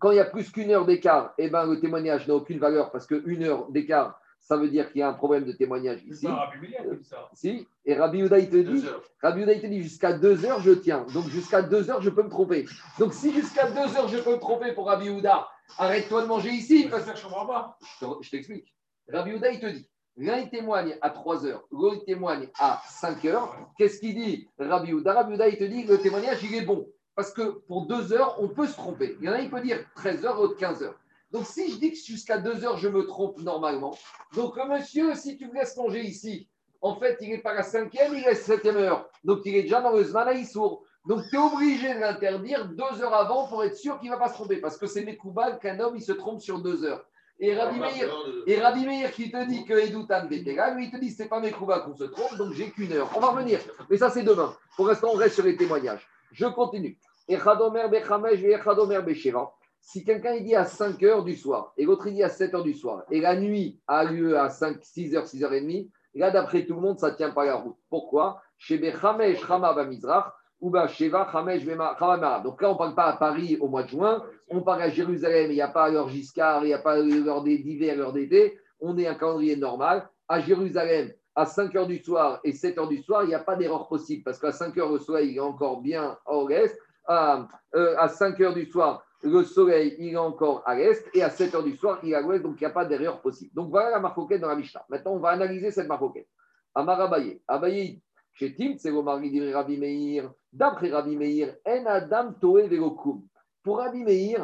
quand 0.00 0.10
il 0.10 0.16
y 0.16 0.20
a 0.20 0.24
plus 0.24 0.50
qu'une 0.50 0.70
heure 0.72 0.84
d'écart, 0.84 1.32
eh 1.38 1.48
ben, 1.48 1.64
le 1.66 1.78
témoignage 1.80 2.26
n'a 2.26 2.34
aucune 2.34 2.58
valeur 2.58 2.90
parce 2.90 3.06
qu'une 3.06 3.44
heure 3.44 3.70
d'écart, 3.70 4.20
ça 4.40 4.56
veut 4.56 4.68
dire 4.68 4.90
qu'il 4.90 5.00
y 5.00 5.02
a 5.02 5.08
un 5.08 5.12
problème 5.12 5.44
de 5.44 5.52
témoignage 5.52 6.02
ici. 6.04 6.26
pas 6.26 6.34
Rabbi 6.46 6.68
Meir 6.68 6.82
qui 6.90 6.96
dit 6.98 7.04
ça. 7.04 7.28
Si, 7.34 7.68
et 7.84 7.94
Rabbi 7.94 8.18
Yehuda, 8.18 8.38
il 8.38 8.50
te 8.50 8.56
dit, 8.56 8.84
Rabbi 9.22 9.40
Yehuda, 9.40 9.52
il 9.52 9.60
te 9.62 9.66
dit 9.66 9.82
jusqu'à 9.82 10.12
deux 10.12 10.44
heures, 10.44 10.60
je 10.60 10.72
tiens. 10.72 11.06
Donc 11.14 11.28
jusqu'à 11.28 11.62
deux 11.62 11.88
heures, 11.90 12.02
je 12.02 12.10
peux 12.10 12.22
me 12.22 12.28
tromper. 12.30 12.64
Donc 12.98 13.12
si 13.14 13.32
jusqu'à 13.32 13.70
deux 13.70 13.96
heures, 13.96 14.08
je 14.08 14.18
peux 14.18 14.32
me 14.32 14.38
tromper 14.40 14.72
pour 14.72 14.86
Rabbi 14.86 15.06
Yehuda, 15.06 15.48
arrête-toi 15.78 16.22
de 16.22 16.26
manger 16.26 16.50
ici. 16.50 16.88
Parce... 16.90 17.04
ça 17.04 17.12
que 17.12 17.18
je 17.18 17.24
comprends 17.24 17.46
pas. 17.46 17.78
Je 18.00 18.06
te- 18.06 18.22
je 18.22 18.30
t'explique. 18.30 18.74
Rabbi 19.12 19.30
Yehuda, 19.30 19.50
il 19.52 19.60
te 19.60 19.66
dit, 19.66 19.88
l'un 20.16 20.38
il 20.38 20.48
témoigne 20.50 20.96
à 21.00 21.10
3 21.10 21.46
heures, 21.46 21.66
l'autre 21.70 21.98
il 22.00 22.04
témoigne 22.04 22.48
à 22.58 22.82
5 22.88 23.24
heures. 23.26 23.56
Qu'est-ce 23.76 24.00
qu'il 24.00 24.14
dit 24.14 24.48
Rabbi 24.58 24.88
Yehuda? 24.88 25.12
Rabbi 25.12 25.30
Yehuda, 25.32 25.48
il 25.48 25.58
te 25.58 25.64
dit, 25.64 25.84
le 25.84 25.98
témoignage, 25.98 26.42
il 26.42 26.54
est 26.54 26.64
bon. 26.64 26.86
Parce 27.14 27.32
que 27.32 27.42
pour 27.66 27.86
deux 27.86 28.12
heures, 28.12 28.36
on 28.40 28.48
peut 28.48 28.66
se 28.66 28.74
tromper. 28.74 29.16
Il 29.20 29.26
y 29.26 29.28
en 29.28 29.32
a, 29.32 29.40
il 29.40 29.50
peut 29.50 29.60
dire 29.60 29.84
13 29.96 30.26
heures, 30.26 30.36
l'autre 30.36 30.56
15 30.56 30.82
heures. 30.82 30.98
Donc 31.30 31.46
si 31.46 31.72
je 31.72 31.78
dis 31.78 31.90
que 31.90 31.98
jusqu'à 31.98 32.38
deux 32.38 32.64
heures, 32.64 32.76
je 32.76 32.88
me 32.88 33.06
trompe 33.06 33.38
normalement. 33.38 33.96
Donc 34.34 34.56
le 34.56 34.68
monsieur, 34.68 35.14
si 35.14 35.36
tu 35.36 35.48
me 35.48 35.54
laisses 35.54 35.76
manger 35.76 36.02
ici, 36.02 36.48
en 36.82 36.94
fait, 36.96 37.16
il 37.20 37.30
n'est 37.30 37.38
pas 37.38 37.50
à 37.50 37.54
la 37.54 37.62
cinquième, 37.62 38.14
il 38.14 38.20
est 38.20 38.26
à 38.26 38.30
la 38.30 38.36
septième 38.36 38.76
heure. 38.76 39.08
Donc 39.24 39.40
il 39.44 39.56
est 39.56 39.62
déjà 39.62 39.80
dans 39.80 39.92
le 39.92 40.04
Zman 40.04 40.28
Aïssour. 40.28 40.84
Donc 41.06 41.22
tu 41.30 41.36
es 41.36 41.38
obligé 41.38 41.94
de 41.94 42.00
l'interdire 42.00 42.66
deux 42.68 43.02
heures 43.02 43.14
avant 43.14 43.48
pour 43.48 43.64
être 43.64 43.76
sûr 43.76 43.98
qu'il 43.98 44.10
ne 44.10 44.14
va 44.14 44.20
pas 44.20 44.28
se 44.28 44.34
tromper. 44.34 44.58
Parce 44.58 44.76
que 44.76 44.86
c'est 44.86 45.04
Mekoubal 45.04 45.58
qu'un 45.58 45.80
homme, 45.80 45.96
il 45.96 46.02
se 46.02 46.12
trompe 46.12 46.40
sur 46.40 46.60
deux 46.60 46.84
heures. 46.84 47.04
Et 47.38 47.54
Rabbi 47.54 47.78
Meir, 47.78 48.16
et 48.46 48.58
Rabbi 48.58 48.86
Meir 48.86 49.12
qui 49.12 49.30
te 49.30 49.44
dit 49.46 49.64
que 49.64 49.74
Edoutan 49.74 50.26
Betera, 50.26 50.70
lui, 50.70 50.86
il 50.86 50.90
te 50.90 50.96
dit 50.96 51.10
c'est 51.10 51.28
pas 51.28 51.38
Mekouba 51.38 51.80
qu'on 51.80 51.94
se 51.94 52.04
trompe, 52.04 52.34
donc 52.36 52.54
j'ai 52.54 52.70
qu'une 52.70 52.92
heure. 52.92 53.10
On 53.14 53.20
va 53.20 53.28
revenir. 53.28 53.60
Mais 53.90 53.98
ça, 53.98 54.08
c'est 54.08 54.22
demain. 54.22 54.54
Pour 54.76 54.86
l'instant, 54.86 55.10
on 55.12 55.16
reste 55.16 55.34
sur 55.34 55.44
les 55.44 55.56
témoignages. 55.56 56.08
Je 56.32 56.46
continue. 56.46 56.98
Echadomer 57.28 57.88
Bechamesh 57.90 58.42
et 58.42 58.52
Echadomer 58.52 59.02
Besheva. 59.02 59.52
Si 59.80 60.02
quelqu'un 60.04 60.34
il 60.34 60.44
dit 60.44 60.54
à 60.54 60.64
5 60.64 61.00
heures 61.02 61.24
du 61.24 61.36
soir 61.36 61.72
et 61.76 61.84
l'autre 61.84 62.06
il 62.08 62.14
dit 62.14 62.22
à 62.22 62.28
7 62.28 62.54
heures 62.54 62.64
du 62.64 62.74
soir 62.74 63.04
et 63.10 63.20
la 63.20 63.36
nuit 63.36 63.80
a 63.86 64.04
lieu 64.04 64.38
à 64.38 64.48
5, 64.48 64.78
6 64.82 65.14
heures, 65.14 65.26
6 65.26 65.44
heures 65.44 65.52
et 65.52 65.60
demie, 65.60 65.90
là 66.14 66.30
d'après 66.30 66.64
tout 66.64 66.74
le 66.74 66.80
monde, 66.80 66.98
ça 66.98 67.10
ne 67.10 67.16
tient 67.16 67.30
pas 67.30 67.44
la 67.44 67.56
route. 67.56 67.76
Pourquoi? 67.88 68.42
Chez 68.58 68.78
Bechamesh 68.78 69.46
Chama 69.46 69.74
Bamizrach 69.74 70.32
Mara. 70.70 72.40
Donc 72.40 72.62
là, 72.62 72.70
on 72.70 72.72
ne 72.72 72.78
parle 72.78 72.94
pas 72.94 73.06
à 73.06 73.16
Paris 73.16 73.56
au 73.60 73.68
mois 73.68 73.82
de 73.82 73.88
juin, 73.88 74.22
on 74.48 74.62
parle 74.62 74.82
à 74.82 74.90
Jérusalem, 74.90 75.50
il 75.50 75.54
n'y 75.54 75.60
a 75.60 75.68
pas 75.68 75.90
l'heure 75.90 76.08
Giscard, 76.08 76.64
il 76.64 76.68
n'y 76.68 76.74
a 76.74 76.78
pas 76.78 76.98
l'heure 76.98 77.42
d'hiver, 77.42 77.96
l'heure 77.96 78.12
d'été, 78.12 78.58
on 78.80 78.96
est 78.98 79.06
un 79.06 79.14
calendrier 79.14 79.56
normal. 79.56 80.08
À 80.28 80.40
Jérusalem, 80.40 81.12
à 81.36 81.44
5 81.44 81.74
heures 81.76 81.86
du 81.86 81.98
soir 81.98 82.40
et 82.44 82.52
7 82.52 82.78
heures 82.78 82.88
du 82.88 83.02
soir, 83.02 83.22
il 83.24 83.28
n'y 83.28 83.34
a 83.34 83.40
pas 83.40 83.56
d'erreur 83.56 83.88
possible 83.88 84.24
parce 84.24 84.38
qu'à 84.38 84.52
5 84.52 84.76
heures, 84.78 84.90
le 84.90 84.98
soleil 84.98 85.32
il 85.32 85.36
est 85.36 85.40
encore 85.40 85.80
bien 85.80 86.18
au 86.26 86.48
l'est. 86.48 86.76
À, 87.08 87.46
euh, 87.76 87.94
à 87.98 88.08
5 88.08 88.40
heures 88.40 88.54
du 88.54 88.66
soir, 88.66 89.04
le 89.22 89.44
soleil 89.44 89.94
il 89.98 90.14
est 90.14 90.16
encore 90.16 90.62
à 90.66 90.74
l'est 90.74 91.04
et 91.14 91.22
à 91.22 91.30
7 91.30 91.54
heures 91.54 91.62
du 91.62 91.76
soir, 91.76 92.00
il 92.02 92.12
est 92.12 92.14
à 92.14 92.20
l'ouest, 92.20 92.42
donc 92.42 92.56
il 92.56 92.64
n'y 92.64 92.66
a 92.66 92.70
pas 92.70 92.84
d'erreur 92.84 93.20
possible. 93.20 93.52
Donc 93.54 93.70
voilà 93.70 93.90
la 93.90 94.00
marcoquette 94.00 94.40
dans 94.40 94.48
la 94.48 94.56
Mishnah. 94.56 94.84
Maintenant, 94.88 95.12
on 95.12 95.18
va 95.18 95.28
analyser 95.28 95.70
cette 95.70 95.86
marcoquette. 95.86 96.26
Amar 96.74 97.00
Abaye. 97.00 97.40
Abaye, 97.46 98.02
c'est 98.38 98.90
Rabbi 98.90 99.78
Meir. 99.78 100.32
D'après 100.52 100.90
Rabbi 100.90 101.16
Meir, 101.16 101.56
En 101.66 101.86
Adam 101.86 102.32
Toe 102.34 102.68
Velokum. 102.68 103.26
Pour 103.62 103.78
Rabbi 103.78 104.34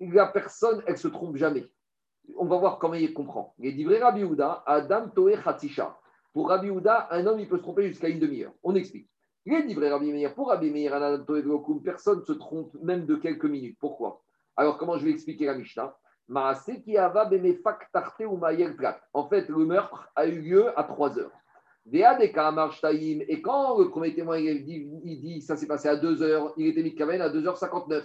la 0.00 0.26
personne, 0.28 0.82
elle 0.86 0.94
ne 0.94 0.98
se 0.98 1.08
trompe 1.08 1.36
jamais. 1.36 1.66
On 2.36 2.46
va 2.46 2.56
voir 2.56 2.78
comment 2.78 2.94
il 2.94 3.12
comprend. 3.12 3.54
Il 3.58 3.74
dit 3.76 3.86
Rabbi 3.98 4.24
Adam 4.66 5.08
Toe 5.08 5.36
Khatisha. 5.42 5.98
Pour 6.32 6.48
Rabbi 6.48 6.70
Houda, 6.70 7.08
un 7.10 7.26
homme, 7.26 7.40
il 7.40 7.48
peut 7.48 7.58
se 7.58 7.62
tromper 7.62 7.88
jusqu'à 7.88 8.08
une 8.08 8.18
demi-heure. 8.18 8.52
On 8.62 8.74
explique. 8.74 9.08
Livrés 9.44 9.90
Rabbi 9.90 10.26
pour 10.34 10.48
Rabbi 10.48 10.70
Meir, 10.70 10.92
personne 11.84 12.20
ne 12.20 12.24
se 12.24 12.32
trompe 12.32 12.74
même 12.80 13.06
de 13.06 13.16
quelques 13.16 13.44
minutes. 13.44 13.76
Pourquoi? 13.80 14.22
Alors, 14.56 14.78
comment 14.78 14.96
je 14.98 15.04
vais 15.04 15.10
expliquer 15.10 15.46
la 15.46 15.54
Mishnah? 15.54 15.96
En 16.34 16.54
fait, 16.54 16.84
le 19.48 19.66
meurtre 19.66 20.08
a 20.14 20.26
eu 20.26 20.40
lieu 20.40 20.78
à 20.78 20.84
3 20.84 21.18
heures. 21.18 21.32
Et 21.90 23.42
quand 23.42 23.78
le 23.78 23.88
premier 23.90 24.14
témoin 24.14 24.38
il 24.38 24.64
dit, 24.64 24.88
il 25.04 25.20
dit 25.20 25.40
ça 25.42 25.56
s'est 25.56 25.66
passé 25.66 25.88
à 25.88 25.96
2 25.96 26.22
heures, 26.22 26.52
il 26.56 26.68
était 26.68 26.82
mis 26.82 26.94
à 27.20 27.28
2h59. 27.28 28.04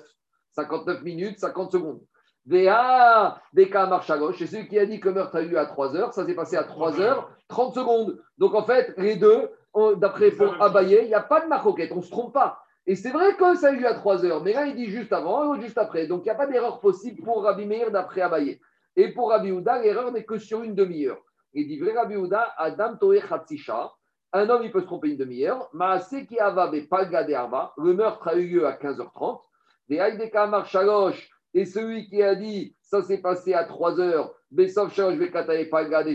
59 0.54 1.04
minutes, 1.04 1.40
50 1.40 1.72
secondes. 1.72 2.02
VA, 2.48 3.40
marche 3.54 4.10
Et 4.42 4.48
celui 4.48 4.68
qui 4.68 4.80
a 4.80 4.86
dit 4.86 5.00
que 5.00 5.10
meurtre 5.10 5.36
a 5.36 5.42
eu 5.42 5.50
lieu 5.50 5.60
à 5.60 5.66
3 5.66 5.96
heures, 5.96 6.14
ça 6.14 6.26
s'est 6.26 6.34
passé 6.34 6.56
à 6.56 6.64
3 6.64 7.00
heures, 7.00 7.30
30 7.50 7.76
secondes. 7.76 8.20
Donc 8.38 8.56
en 8.56 8.64
fait, 8.64 8.94
les 8.98 9.18
deux, 9.18 9.50
d'après 9.98 10.32
pour 10.32 10.56
il 10.82 11.08
n'y 11.08 11.14
a 11.14 11.22
pas 11.22 11.42
de 11.42 11.48
maroquette, 11.48 11.92
on 11.92 11.98
ne 11.98 12.02
se 12.02 12.10
trompe 12.10 12.34
pas. 12.34 12.64
Et 12.88 12.96
c'est 12.96 13.12
vrai 13.12 13.36
que 13.36 13.56
ça 13.56 13.68
a 13.68 13.72
eu 13.72 13.80
lieu 13.80 13.88
à 13.88 13.96
3 13.96 14.26
heures, 14.26 14.42
mais 14.42 14.54
là 14.54 14.66
il 14.66 14.76
dit 14.76 14.90
juste 14.90 15.12
avant 15.12 15.50
ou 15.50 15.62
juste 15.62 15.78
après. 15.78 16.08
Donc 16.08 16.22
il 16.22 16.24
n'y 16.24 16.32
a 16.32 16.36
pas 16.36 16.48
d'erreur 16.48 16.80
possible 16.80 17.22
pour 17.22 17.44
Rabbi 17.44 17.66
Meir 17.66 17.92
d'après 17.92 18.22
abayer. 18.22 18.62
Et 18.96 19.14
pour 19.14 19.30
Rabbi 19.30 19.52
Houda, 19.52 19.82
l'erreur 19.82 20.12
n'est 20.12 20.24
que 20.24 20.40
sur 20.40 20.64
une 20.64 20.74
demi-heure. 20.74 21.22
Il 21.60 21.68
dit 21.68 21.80
vrai 21.80 21.94
Rabbi 21.94 22.16
Houda, 22.16 22.54
Adam 22.56 22.98
Toé 22.98 23.20
Khatsisha. 23.20 23.92
Un 24.32 24.48
homme, 24.48 24.62
il 24.64 24.72
peut 24.72 24.82
se 24.82 24.86
tromper 24.86 25.10
une 25.10 25.18
demi-heure. 25.18 25.68
Maase 25.74 26.24
qui 26.28 26.38
avabe 26.38 26.88
palga 26.88 27.26
arba. 27.36 27.74
Le 27.80 27.96
meurtre 27.96 28.28
a 28.28 28.36
eu 28.36 28.48
lieu 28.48 28.68
à 28.68 28.74
15h30. 28.74 29.42
Des 29.90 30.00
Aïdeka 30.00 30.46
Marchalosh 30.46 31.28
et 31.56 31.66
celui 31.66 32.08
qui 32.08 32.22
a 32.22 32.36
dit 32.36 32.76
ça 32.82 33.02
s'est 33.02 33.22
passé 33.22 33.56
à 33.56 33.64
3 33.64 34.00
heures, 34.00 34.32
Besov 34.52 34.94
Shalosh 34.94 35.18
Bekatae 35.18 35.66
Palga 35.66 36.04
de 36.04 36.14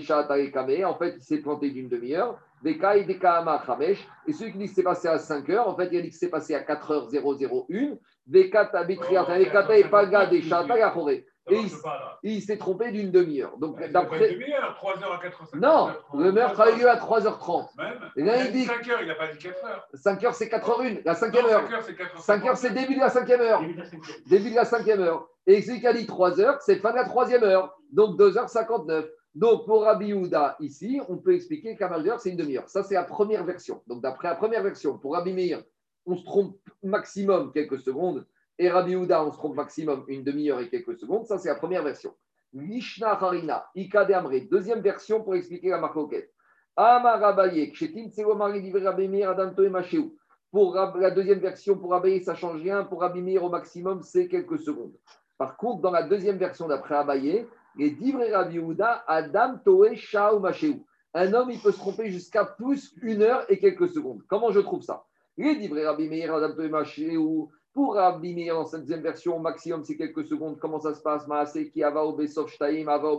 Kame, 0.51 0.85
en 0.85 0.95
fait 0.97 1.17
il 1.17 1.23
s'est 1.23 1.39
planté 1.39 1.71
d'une 1.71 1.89
demi-heure. 1.89 2.39
Des 2.63 2.79
Kai 2.79 3.05
des 3.05 3.19
Khamesh, 3.19 4.07
et 4.29 4.33
celui 4.33 4.53
qui 4.53 4.59
dit 4.59 4.67
que 4.69 4.75
c'est 4.75 4.85
passé 4.85 5.09
à 5.09 5.19
5 5.19 5.51
heures, 5.51 5.69
en 5.69 5.75
fait 5.75 5.89
il 5.91 5.99
a 5.99 6.03
dit 6.03 6.11
que 6.11 6.15
c'est 6.15 6.31
passé 6.31 6.55
à 6.55 6.61
4h001. 6.61 7.99
Des 8.27 8.49
Kata 8.49 8.85
Bekatae 8.85 9.91
Palga 9.91 10.27
de 10.27 10.41
Chata 10.41 10.95
et 11.51 11.57
il, 11.57 11.71
il 12.23 12.41
s'est 12.43 12.57
trompé 12.57 12.93
d'une 12.93 13.11
demi-heure. 13.11 13.57
Donc, 13.59 13.79
Bah, 13.79 13.89
d'après. 13.89 14.33
Une 14.33 14.39
demi-heure, 14.39 14.75
3 14.77 15.03
heures 15.03 15.13
à 15.13 15.19
4 15.19 15.43
heures. 15.43 15.49
Non, 15.55 15.91
le 16.23 16.31
meurtre 16.31 16.61
a 16.61 16.71
eu 16.71 16.77
lieu 16.79 16.89
à 16.89 16.97
3h30. 16.97 17.69
Même. 17.77 17.99
Et 18.17 18.23
là, 18.23 18.37
il 18.39 18.45
Même 18.45 18.53
dit- 18.53 18.65
5 18.65 18.89
heures, 18.89 19.03
il 19.03 19.09
n'a 19.09 19.15
pas 19.17 19.27
dit 19.29 19.39
4 19.39 19.65
heures. 19.65 19.89
5 19.95 20.25
heures, 20.25 20.35
c'est 20.35 20.49
4h01, 20.49 21.03
la 21.05 21.13
Non, 21.13 21.19
cinquième 21.19 21.47
heure. 21.47 21.63
5 21.63 21.73
heures, 21.73 21.83
c'est 21.85 21.95
4 21.97 22.15
heures. 22.15 22.23
5 22.23 22.47
heures, 22.47 22.57
c'est 22.57 22.69
le 22.69 22.75
début 22.77 22.95
de 22.95 23.01
la 23.01 23.11
cinquième 23.11 23.41
heure. 23.41 23.61
Début 24.27 24.51
de 24.51 24.55
la 24.57 24.65
cinquième 24.65 25.01
heure. 25.01 25.29
Et 25.47 25.61
celui 25.63 25.81
qui 25.81 25.87
a 25.89 25.93
dit 25.93 26.07
3 26.07 26.41
heures, 26.41 26.61
c'est 26.63 26.77
fin 26.77 26.91
de 26.93 26.97
la 26.97 27.05
troisième 27.05 27.43
heure. 27.43 27.77
Donc 27.91 28.17
2h59. 28.17 29.07
Donc 29.35 29.65
pour 29.67 29.83
Rabbi 29.85 30.13
Houda, 30.13 30.57
ici, 30.61 31.01
on 31.09 31.17
peut 31.17 31.35
expliquer 31.35 31.75
qu'à 31.77 31.91
heure, 31.91 32.21
c'est 32.21 32.31
une 32.31 32.37
demi-heure. 32.37 32.69
Ça, 32.69 32.83
c'est 32.83 32.95
la 32.95 33.03
première 33.05 33.43
version. 33.45 33.83
Donc 33.87 34.03
d'après 34.03 34.29
la 34.29 34.35
première 34.37 34.63
version, 34.63 34.99
pour 34.99 35.15
Rabbi 35.15 35.33
Meir, 35.33 35.63
on 36.07 36.17
se 36.17 36.25
trompe 36.25 36.57
maximum 36.83 37.51
quelques 37.53 37.79
secondes. 37.81 38.27
Et 38.59 38.71
Rabbi 38.71 38.95
Houda, 38.97 39.25
on 39.25 39.33
se 39.33 39.39
trompe 39.39 39.57
maximum 39.57 40.05
une 40.09 40.23
demi-heure 40.25 40.61
et 40.61 40.69
quelques 40.69 40.99
secondes. 40.99 41.27
Ça, 41.27 41.39
c'est 41.39 41.49
la 41.49 41.55
première 41.55 41.83
version. 41.83 42.15
Lishna 42.53 43.13
Harina, 43.13 43.67
Ika 43.75 44.05
de 44.05 44.13
Amre. 44.13 44.49
Deuxième 44.51 44.81
version 44.81 45.23
pour 45.23 45.35
expliquer 45.35 45.71
la 45.71 45.79
Machéou. 49.71 50.17
Pour 50.51 50.75
la 50.75 51.11
deuxième 51.11 51.39
version, 51.39 51.79
pour 51.79 51.95
Abaye, 51.95 52.23
ça 52.23 52.35
change 52.35 52.61
rien. 52.61 52.85
Pour 52.85 53.01
Rabbi 53.01 53.23
Meir, 53.23 53.43
au 53.43 53.49
maximum, 53.49 54.03
c'est 54.03 54.29
quelques 54.29 54.59
secondes. 54.59 54.93
Par 55.39 55.57
contre, 55.57 55.81
dans 55.81 55.91
la 55.91 56.03
deuxième 56.03 56.37
version 56.37 56.69
d'après 56.69 56.95
Abaye, 56.95 57.47
les 57.79 57.91
Divrei 57.91 58.35
Rabbi 58.35 58.59
Houda, 58.59 59.03
Adam 59.07 59.57
Toé 59.65 59.97
Shao 59.97 60.39
Machéou. 60.39 60.85
Un 61.15 61.33
homme, 61.33 61.51
il 61.51 61.59
peut 61.59 61.73
se 61.73 61.79
tromper 61.79 62.11
jusqu'à 62.11 62.45
plus 62.45 62.95
une 63.01 63.23
heure 63.23 63.45
et 63.49 63.59
quelques 63.59 63.89
secondes. 63.89 64.23
Comment 64.29 64.51
je 64.51 64.61
trouve 64.61 64.83
ça? 64.83 65.05
Les 65.39 65.57
Divrei 65.57 65.87
Rabbi 65.87 66.09
Meir 66.09 66.35
Adam 66.35 66.55
Toé 66.55 66.69
Machéou. 66.69 67.51
Pour 67.73 67.95
Rabbi 67.95 68.35
Meir, 68.35 68.55
dans 68.55 68.67
cette 68.67 68.85
version, 68.85 69.37
au 69.37 69.41
maximum, 69.41 69.83
c'est 69.85 69.97
quelques 69.97 70.27
secondes. 70.27 70.59
Comment 70.59 70.81
ça 70.81 70.95
se 70.95 71.01
passe? 71.01 71.27
Maaseh 71.27 71.71
qui 71.71 71.83
ava 71.83 72.05
au 72.05 72.19
Shtaim, 72.47 72.87
ava. 72.89 73.17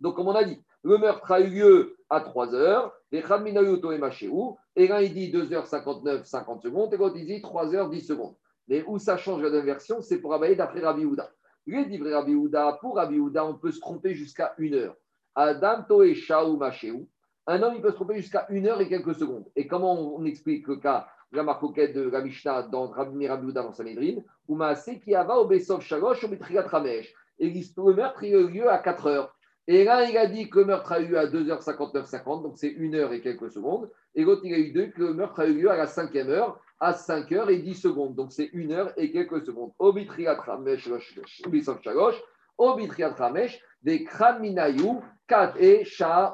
Donc, 0.00 0.16
comme 0.16 0.28
on 0.28 0.34
a 0.34 0.44
dit, 0.44 0.62
le 0.82 0.98
meurtre 0.98 1.32
a 1.32 1.40
eu 1.40 1.48
lieu 1.48 1.96
à 2.10 2.20
3 2.20 2.54
heures. 2.54 2.92
Et 3.10 3.22
Khaminayoto 3.22 3.90
et 3.92 3.98
Machéou. 3.98 4.58
Et 4.76 4.86
là, 4.86 5.02
il 5.02 5.14
dit 5.14 5.32
2h59, 5.32 6.24
50 6.24 6.62
secondes. 6.62 6.92
Et 6.92 6.96
l'autre, 6.98 7.16
il 7.16 7.26
dit 7.26 7.40
3h10 7.40 8.06
secondes. 8.06 8.34
Mais 8.68 8.84
où 8.86 8.98
ça 8.98 9.16
change 9.16 9.42
la 9.42 9.60
version, 9.62 10.02
c'est 10.02 10.20
pour 10.20 10.34
Abaye 10.34 10.54
d'après 10.54 10.80
Rabbi 10.80 11.04
Houda. 11.04 11.30
Les 11.66 11.84
livrés 11.84 12.14
Rabbi 12.14 12.34
Houda, 12.34 12.78
pour 12.80 12.96
Rabbi 12.96 13.18
Houda, 13.18 13.44
on 13.46 13.54
peut 13.54 13.72
se 13.72 13.80
tromper 13.80 14.14
jusqu'à 14.14 14.54
une 14.58 14.74
heure. 14.74 14.96
Adam 15.34 15.84
Toé 15.88 16.14
Shaou 16.14 16.56
Machéou. 16.56 17.08
Un 17.46 17.62
homme, 17.62 17.74
il 17.76 17.80
peut 17.80 17.90
se 17.90 17.94
tromper 17.94 18.16
jusqu'à 18.16 18.46
une 18.50 18.66
heure 18.66 18.80
et 18.80 18.88
quelques 18.88 19.14
secondes. 19.14 19.46
Et 19.56 19.66
comment 19.66 20.16
on, 20.16 20.24
explique 20.26 20.68
le 20.68 20.76
cas? 20.76 21.08
La 21.32 21.42
marcoquette 21.42 21.94
de 21.94 22.08
la 22.08 22.22
Mishnah 22.22 22.62
dans 22.62 22.88
Rabbi 22.88 23.28
Houda 23.28 23.62
dans 23.62 23.72
Sanhedrin 23.72 24.22
Ou 24.48 24.56
Maasé 24.56 25.00
qui 25.00 25.14
ava 25.14 25.38
au 25.38 25.46
Besov 25.46 25.80
Shalosh 25.80 26.24
au 26.24 26.28
Betrigat 26.28 26.66
Ramesh. 26.66 27.12
Et 27.38 27.50
le 27.50 27.94
meurtre, 27.94 28.24
a 28.24 28.26
eu 28.26 28.48
lieu 28.48 28.68
à 28.68 28.78
4 28.78 29.06
heures. 29.06 29.34
Et 29.66 29.84
là, 29.84 30.08
il 30.08 30.16
a 30.16 30.26
dit 30.26 30.48
que 30.48 30.60
le 30.60 30.64
meurtre 30.64 30.92
a 30.92 31.00
eu 31.00 31.08
lieu 31.08 31.18
à 31.18 31.26
2h59-50, 31.26 32.42
donc 32.42 32.56
c'est 32.56 32.68
une 32.68 32.94
heure 32.94 33.12
et 33.12 33.20
quelques 33.20 33.50
secondes. 33.50 33.90
Et 34.14 34.24
l'autre, 34.24 34.40
il 34.44 34.54
a 34.54 34.58
eu 34.58 34.72
deux, 34.72 34.86
que 34.86 35.02
le 35.02 35.12
meurtre 35.12 35.40
a 35.40 35.46
eu 35.46 35.52
lieu 35.52 35.70
à 35.70 35.76
la 35.76 35.86
cinquième 35.86 36.30
heure, 36.30 36.58
à 36.80 36.94
5 36.94 37.30
heures 37.32 37.50
et 37.50 37.58
10 37.58 37.74
secondes. 37.74 38.14
Donc 38.14 38.32
c'est 38.32 38.48
une 38.54 38.72
heure 38.72 38.92
et 38.96 39.12
quelques 39.12 39.44
secondes. 39.44 39.72
Obitriat 39.78 40.40
Ramesh, 40.40 40.88
Ubisof 41.46 41.82
Shalosh, 41.82 42.20
Obitriat 42.56 43.10
Ramesh, 43.10 43.60
des 43.82 44.04
Kraminayou, 44.04 45.02
et 45.60 45.84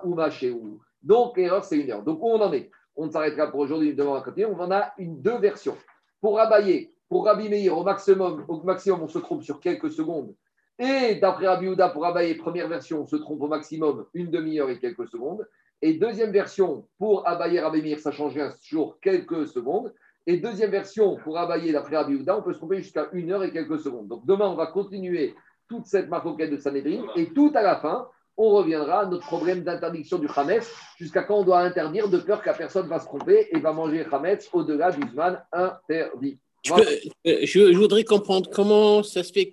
ou 0.05 0.15
Machéou. 0.15 0.81
Donc 1.03 1.37
l'erreur, 1.37 1.65
c'est 1.65 1.77
une 1.77 1.91
heure. 1.91 2.03
Donc 2.03 2.23
où 2.23 2.29
on 2.29 2.41
en 2.41 2.53
est? 2.53 2.71
On 2.97 3.11
s'arrêtera 3.11 3.51
pour 3.51 3.61
aujourd'hui, 3.61 3.95
devant 3.95 4.15
à 4.15 4.23
côté. 4.23 4.45
On 4.45 4.59
en 4.59 4.71
a 4.71 4.93
une, 4.99 5.21
deux 5.21 5.39
versions. 5.39 5.77
Pour 6.21 6.39
Abaye, 6.39 6.91
pour 7.09 7.27
Rabbi 7.27 7.49
Meir, 7.49 7.77
au 7.77 7.85
maximum, 7.85 8.45
au 8.49 8.63
maximum, 8.63 9.03
on 9.03 9.09
se 9.09 9.19
trompe 9.19 9.43
sur 9.43 9.61
quelques 9.61 9.91
secondes. 9.91 10.35
Et 10.79 11.17
d'après 11.17 11.47
Rabbi 11.47 11.69
pour 11.93 12.07
Abaye, 12.07 12.35
première 12.35 12.69
version, 12.69 13.03
on 13.03 13.07
se 13.07 13.17
trompe 13.17 13.43
au 13.43 13.49
maximum 13.49 14.07
une 14.15 14.31
demi-heure 14.31 14.71
et 14.71 14.79
quelques 14.79 15.09
secondes. 15.09 15.47
Et 15.83 15.95
deuxième 15.95 16.31
version, 16.31 16.89
pour 16.99 17.29
Abaye 17.29 17.61
Rabbi 17.61 17.83
Meir, 17.83 17.99
ça 17.99 18.11
change 18.11 18.35
rien, 18.35 18.51
sur 18.61 18.99
quelques 19.01 19.47
secondes. 19.49 19.93
Et 20.27 20.39
deuxième 20.39 20.71
version, 20.71 21.17
pour 21.23 21.39
Abaye, 21.39 21.73
d'après 21.73 21.97
Rabbi 21.97 22.25
on 22.29 22.43
peut 22.43 22.53
se 22.53 22.59
tromper 22.59 22.79
jusqu'à 22.79 23.09
une 23.13 23.31
heure 23.31 23.45
et 23.45 23.53
quelques 23.53 23.81
secondes. 23.81 24.09
Donc 24.09 24.25
demain, 24.25 24.49
on 24.49 24.55
va 24.55 24.69
continuer 24.69 25.35
toute 25.69 25.87
cette 25.87 26.09
marcoquette 26.09 26.51
de 26.51 26.57
Sanhedrin. 26.57 27.05
Et 27.17 27.33
tout 27.33 27.53
à 27.55 27.63
la 27.63 27.77
fin, 27.77 28.09
on 28.37 28.51
reviendra 28.51 29.01
à 29.01 29.07
notre 29.07 29.27
problème 29.27 29.63
d'interdiction 29.63 30.19
du 30.19 30.29
Hametz, 30.35 30.71
jusqu'à 30.99 31.23
quand 31.23 31.41
on 31.41 31.45
doit 31.45 31.61
interdire 31.61 32.09
de 32.09 32.19
peur 32.19 32.43
que 32.43 32.49
la 32.49 32.55
personne 32.55 32.89
va 32.89 32.99
se 32.99 33.07
tromper 33.07 33.49
et 33.53 33.59
va 33.59 33.73
manger 33.73 34.05
Hametz 34.11 34.49
au-delà 34.53 34.91
du 34.91 35.01
Zman 35.13 35.43
interdit. 35.53 36.39
Je, 36.65 37.77
voudrais 37.77 38.05
comprendre 38.05 38.49
comment 38.51 39.03
ça 39.03 39.23
se 39.23 39.33
fait 39.33 39.43